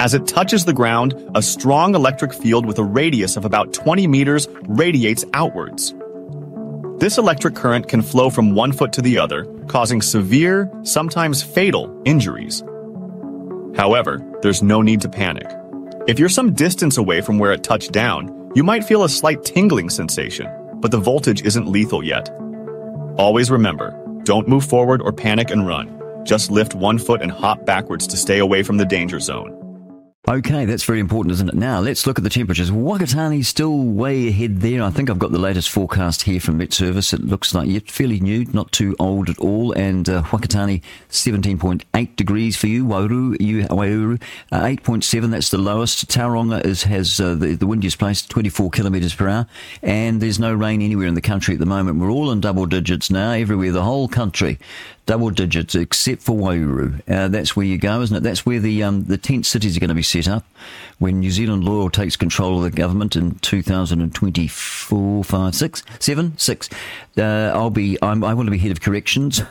[0.00, 4.08] As it touches the ground, a strong electric field with a radius of about 20
[4.08, 5.94] meters radiates outwards.
[6.98, 12.00] This electric current can flow from one foot to the other, causing severe, sometimes fatal,
[12.04, 12.62] injuries.
[13.76, 15.46] However, there's no need to panic.
[16.06, 19.44] If you're some distance away from where it touched down, you might feel a slight
[19.44, 22.30] tingling sensation, but the voltage isn't lethal yet.
[23.16, 26.00] Always remember don't move forward or panic and run.
[26.24, 29.63] Just lift one foot and hop backwards to stay away from the danger zone.
[30.26, 31.54] Okay, that's very important, isn't it?
[31.54, 32.70] Now, let's look at the temperatures.
[32.70, 34.82] Whakatane's still way ahead there.
[34.82, 37.12] I think I've got the latest forecast here from Met Service.
[37.12, 39.72] It looks like yet fairly new, not too old at all.
[39.72, 40.80] And uh, Whakatani,
[41.10, 42.86] 17.8 degrees for you.
[42.86, 46.08] Waiouru, you, Waiouru, uh, 8.7, that's the lowest.
[46.08, 49.46] Tauranga is, has uh, the, the windiest place, 24 kilometres per hour.
[49.82, 52.00] And there's no rain anywhere in the country at the moment.
[52.00, 54.58] We're all in double digits now, everywhere, the whole country
[55.06, 57.00] double digits, except for Waiouru.
[57.08, 58.22] Uh, that's where you go, isn't it?
[58.22, 60.44] That's where the um, the tent cities are going to be set up
[60.98, 66.70] when New Zealand Loyal takes control of the government in 2024, 5, 6, 7, 6.
[67.18, 69.42] Uh, I'll be, I'm, I want to be head of corrections,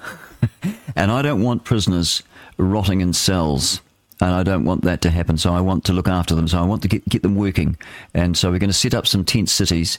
[0.95, 2.23] and I don't want prisoners
[2.57, 3.81] rotting in cells.
[4.21, 6.47] And I don't want that to happen, so I want to look after them.
[6.47, 7.75] So I want to get, get them working.
[8.13, 9.97] And so we're going to set up some tent cities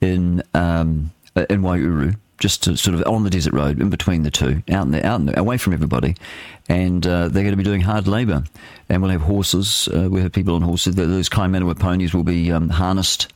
[0.00, 4.30] in um, in Waiouru just to sort of on the desert road in between the
[4.30, 6.14] two, out in the, out in the, away from everybody,
[6.68, 8.44] and uh, they're going to be doing hard labour.
[8.88, 9.88] And we'll have horses.
[9.88, 10.94] Uh, we'll have people on horses.
[10.94, 13.32] Those Kaimanawa ponies will be um, harnessed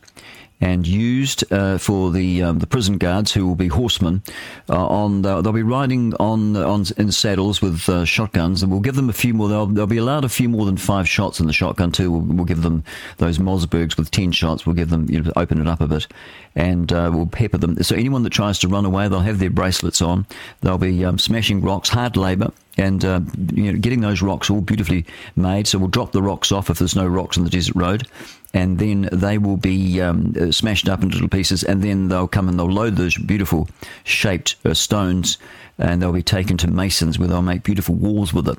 [0.61, 4.23] and used uh, for the um, the prison guards who will be horsemen.
[4.69, 8.81] Uh, on the, they'll be riding on on in saddles with uh, shotguns, and we'll
[8.81, 9.49] give them a few more.
[9.49, 12.11] They'll, they'll be allowed a few more than five shots in the shotgun too.
[12.11, 12.85] We'll, we'll give them
[13.19, 14.67] those Mossbergs with ten shots.
[14.67, 16.07] We'll give them you know, open it up a bit,
[16.55, 17.83] and uh, we'll pepper them.
[17.83, 20.27] So anyone that tries to run away, they'll have their bracelets on.
[20.61, 23.21] They'll be um, smashing rocks, hard labour and uh,
[23.53, 25.05] you know, getting those rocks all beautifully
[25.37, 25.67] made.
[25.67, 28.07] So we'll drop the rocks off if there's no rocks on the desert road,
[28.53, 32.29] and then they will be um, uh, smashed up into little pieces, and then they'll
[32.29, 33.69] come and they'll load those beautiful
[34.05, 35.39] shaped uh, stones.
[35.79, 38.59] And they'll be taken to masons where they'll make beautiful walls with it.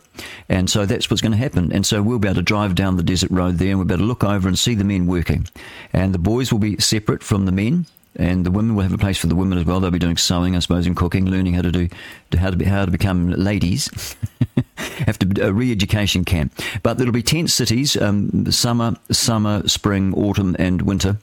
[0.50, 1.72] And so that's what's going to happen.
[1.72, 3.94] And so we'll be able to drive down the desert road there and we'll be
[3.94, 5.48] able to look over and see the men working.
[5.94, 8.98] And the boys will be separate from the men and the women will have a
[8.98, 9.80] place for the women as well.
[9.80, 11.90] They'll be doing sewing, I suppose, and cooking, learning how to do
[12.38, 14.16] how to be, how to become ladies.
[15.06, 20.56] have to a re-education camp, but there'll be tent cities, um, summer, summer, spring, autumn,
[20.60, 21.18] and winter.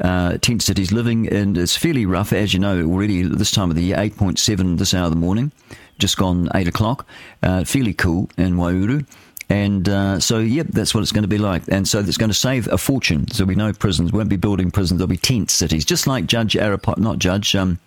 [0.00, 3.22] Uh, tent cities living in it's fairly rough, as you know already.
[3.22, 5.52] This time of the year, eight point seven this hour of the morning,
[5.98, 7.06] just gone eight o'clock.
[7.42, 9.06] Uh, fairly cool in Waiouru.
[9.50, 11.64] And uh, so, yep, that's what it's going to be like.
[11.68, 13.26] And so it's going to save a fortune.
[13.28, 14.12] So there'll be no prisons.
[14.12, 14.98] Won't be building prisons.
[14.98, 17.80] There'll be tent cities, just like Judge Arpaio, not Judge, um,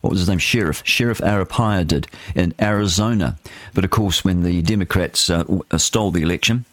[0.00, 0.38] what was his name?
[0.38, 0.82] Sheriff.
[0.84, 2.06] Sheriff Arpaio did
[2.36, 3.36] in Arizona.
[3.74, 5.44] But of course, when the Democrats uh,
[5.76, 6.64] stole the election,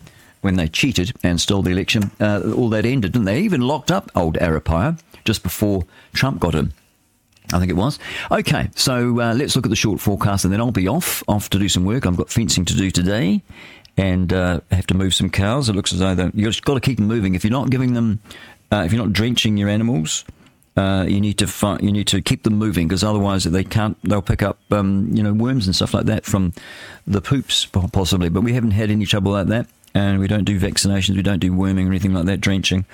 [0.41, 3.41] when they cheated and stole the election, uh, all that ended, didn't they?
[3.41, 6.72] Even locked up old Arpaio just before Trump got in.
[7.51, 7.99] I think it was.
[8.32, 11.49] Okay, so uh, let's look at the short forecast and then I'll be off, off
[11.51, 12.06] to do some work.
[12.06, 13.43] I've got fencing to do today
[13.98, 15.69] and uh, have to move some cows.
[15.69, 17.35] It looks as though you've got to keep them moving.
[17.35, 18.19] If you're not giving them,
[18.72, 20.25] uh, if you're not drenching your animals,
[20.77, 23.98] uh, you need to you need to keep them moving because otherwise they can't.
[24.03, 26.53] They'll pick up um, you know worms and stuff like that from
[27.07, 28.30] the poops possibly.
[28.30, 31.40] But we haven't had any trouble like that and we don't do vaccinations, we don't
[31.40, 32.85] do worming or anything like that, drenching.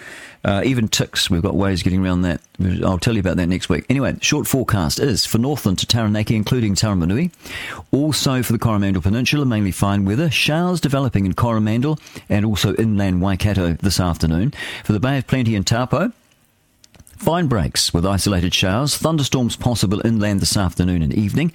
[0.45, 2.41] Uh, even ticks, we've got ways of getting around that.
[2.83, 3.85] I'll tell you about that next week.
[3.89, 7.31] Anyway, short forecast is for Northland to Taranaki, including Taumarunui.
[7.91, 10.29] Also for the Coromandel Peninsula, mainly fine weather.
[10.29, 11.99] Showers developing in Coromandel
[12.29, 14.53] and also inland Waikato this afternoon.
[14.83, 16.13] For the Bay of Plenty and Taupo,
[17.17, 21.53] Fine breaks with isolated showers, thunderstorms possible inland this afternoon and evening.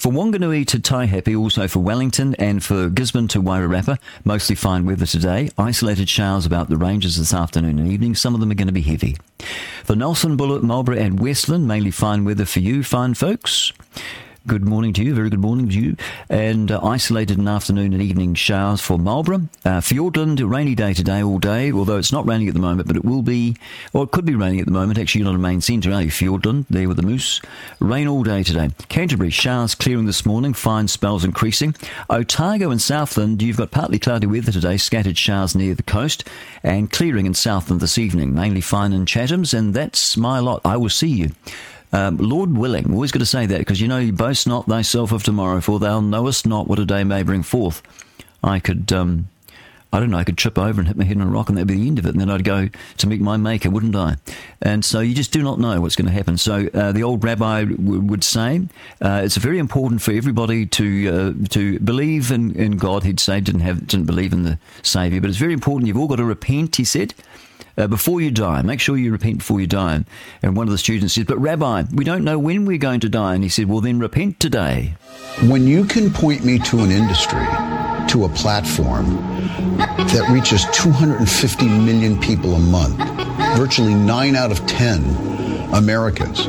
[0.00, 5.04] For Wanganui to Taihape, also for Wellington and for Gisborne to Wairarapa, mostly fine weather
[5.04, 5.50] today.
[5.58, 8.14] Isolated showers about the ranges this afternoon and evening.
[8.14, 9.18] Some of them are going to be heavy.
[9.84, 13.74] For Nelson, Buller, Marlborough and Westland, mainly fine weather for you, fine folks.
[14.46, 15.14] Good morning to you.
[15.14, 15.96] Very good morning to you.
[16.30, 19.48] And uh, isolated in afternoon and evening showers for Marlborough.
[19.66, 22.96] Uh, Fiordland, rainy day today all day, although it's not raining at the moment, but
[22.96, 23.54] it will be,
[23.92, 24.98] or it could be raining at the moment.
[24.98, 26.06] Actually, not a main centre, eh?
[26.06, 27.42] Fiordland, there with the moose.
[27.80, 28.70] Rain all day today.
[28.88, 31.74] Canterbury, showers clearing this morning, fine spells increasing.
[32.08, 36.26] Otago and Southland, you've got partly cloudy weather today, scattered showers near the coast,
[36.62, 40.62] and clearing in Southland this evening, mainly fine in Chatham's, and that's my lot.
[40.64, 41.30] I will see you.
[41.92, 45.22] Um, Lord willing, always got to say that because you know, boast not thyself of
[45.22, 47.82] tomorrow, for thou knowest not what a day may bring forth.
[48.42, 49.28] I could, um,
[49.92, 51.58] I don't know, I could trip over and hit my head on a rock and
[51.58, 52.10] that'd be the end of it.
[52.10, 54.16] And then I'd go to meet my maker, wouldn't I?
[54.62, 56.38] And so you just do not know what's going to happen.
[56.38, 58.68] So uh, the old rabbi w- would say
[59.02, 63.02] uh, it's very important for everybody to uh, to believe in, in God.
[63.02, 65.88] He'd say didn't have didn't believe in the Savior, but it's very important.
[65.88, 66.76] You've all got to repent.
[66.76, 67.12] He said
[67.80, 68.62] uh, before you die.
[68.62, 70.04] Make sure you repent before you die.
[70.42, 73.08] And one of the students said, But Rabbi, we don't know when we're going to
[73.08, 73.34] die.
[73.34, 74.94] And he said, Well, then repent today.
[75.42, 77.46] When you can point me to an industry,
[78.08, 79.16] to a platform
[79.76, 82.96] that reaches 250 million people a month,
[83.56, 86.46] virtually nine out of 10 Americans,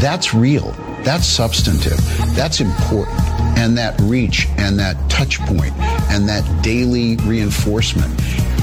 [0.00, 0.72] that's real.
[1.02, 1.98] That's substantive.
[2.34, 3.18] That's important.
[3.56, 5.72] And that reach and that touch point
[6.10, 8.12] and that daily reinforcement.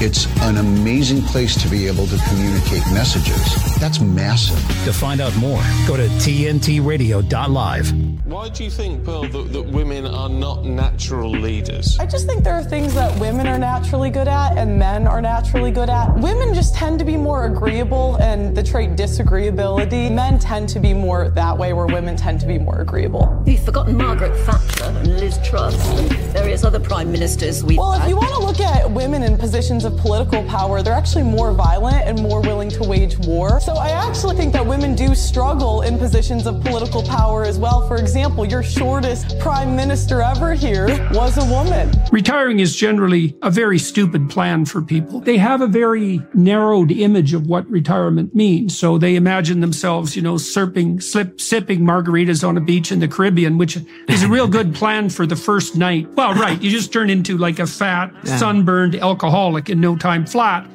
[0.00, 3.76] It's an amazing place to be able to communicate messages.
[3.80, 4.56] That's massive.
[4.84, 7.92] To find out more, go to tntradio.live.
[8.28, 11.98] Why do you think, Pearl, that, that women are not natural leaders?
[11.98, 15.20] I just think there are things that women are naturally good at and men are
[15.20, 16.14] naturally good at.
[16.18, 20.12] Women just tend to be more agreeable and the trait disagreeability.
[20.12, 23.42] Men tend to be more that way, where women tend to be more agreeable.
[23.46, 28.06] You've forgotten Margaret Thatcher and Liz Truss and various other prime ministers we've Well, if
[28.08, 32.06] you want to look at women in positions of political power, they're actually more violent
[32.06, 33.60] and more willing to wage war.
[33.60, 37.86] So I actually think that women do struggle in positions of political power as well.
[37.88, 41.90] For example, your shortest prime minister ever here was a woman.
[42.12, 45.20] Retiring is generally a very stupid plan for people.
[45.20, 48.78] They have a very narrowed image of what retirement means.
[48.78, 53.08] So they imagine themselves, you know, sipping, slip, sipping margaritas on a beach in the
[53.08, 56.08] Caribbean, which is a real good plan for the first night.
[56.14, 56.60] Well, right.
[56.62, 58.36] You just turn into like a fat, Yeah.
[58.36, 60.68] sunburned alcoholic in no time flat.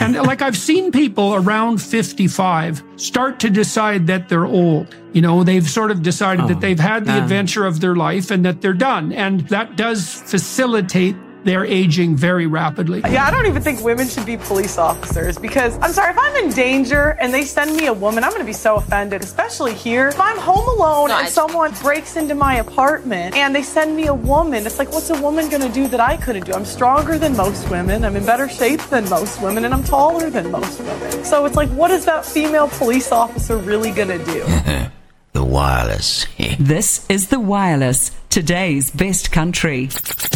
[0.00, 4.94] And uh, like I've seen people around 55 start to decide that they're old.
[5.12, 8.30] You know, they've sort of decided Oh, that they've had the adventure of their life
[8.30, 9.12] and that they're done.
[9.12, 11.16] And that does facilitate
[11.48, 13.00] their aging very rapidly.
[13.00, 16.36] Yeah, I don't even think women should be police officers because I'm sorry, if I'm
[16.36, 19.72] in danger and they send me a woman, I'm going to be so offended, especially
[19.72, 20.08] here.
[20.08, 24.14] If I'm home alone and someone breaks into my apartment and they send me a
[24.14, 26.52] woman, it's like, what's a woman going to do that I couldn't do?
[26.52, 30.28] I'm stronger than most women, I'm in better shape than most women, and I'm taller
[30.28, 31.24] than most women.
[31.24, 34.88] So it's like, what is that female police officer really going to do?
[35.38, 36.26] The wireless.
[36.58, 39.88] This is The Wireless, today's best country.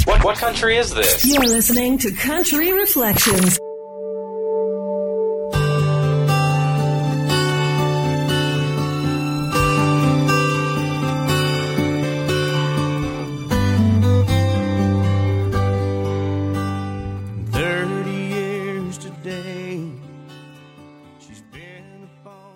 [0.05, 1.26] What, what country is this?
[1.26, 3.58] You're listening to Country Reflections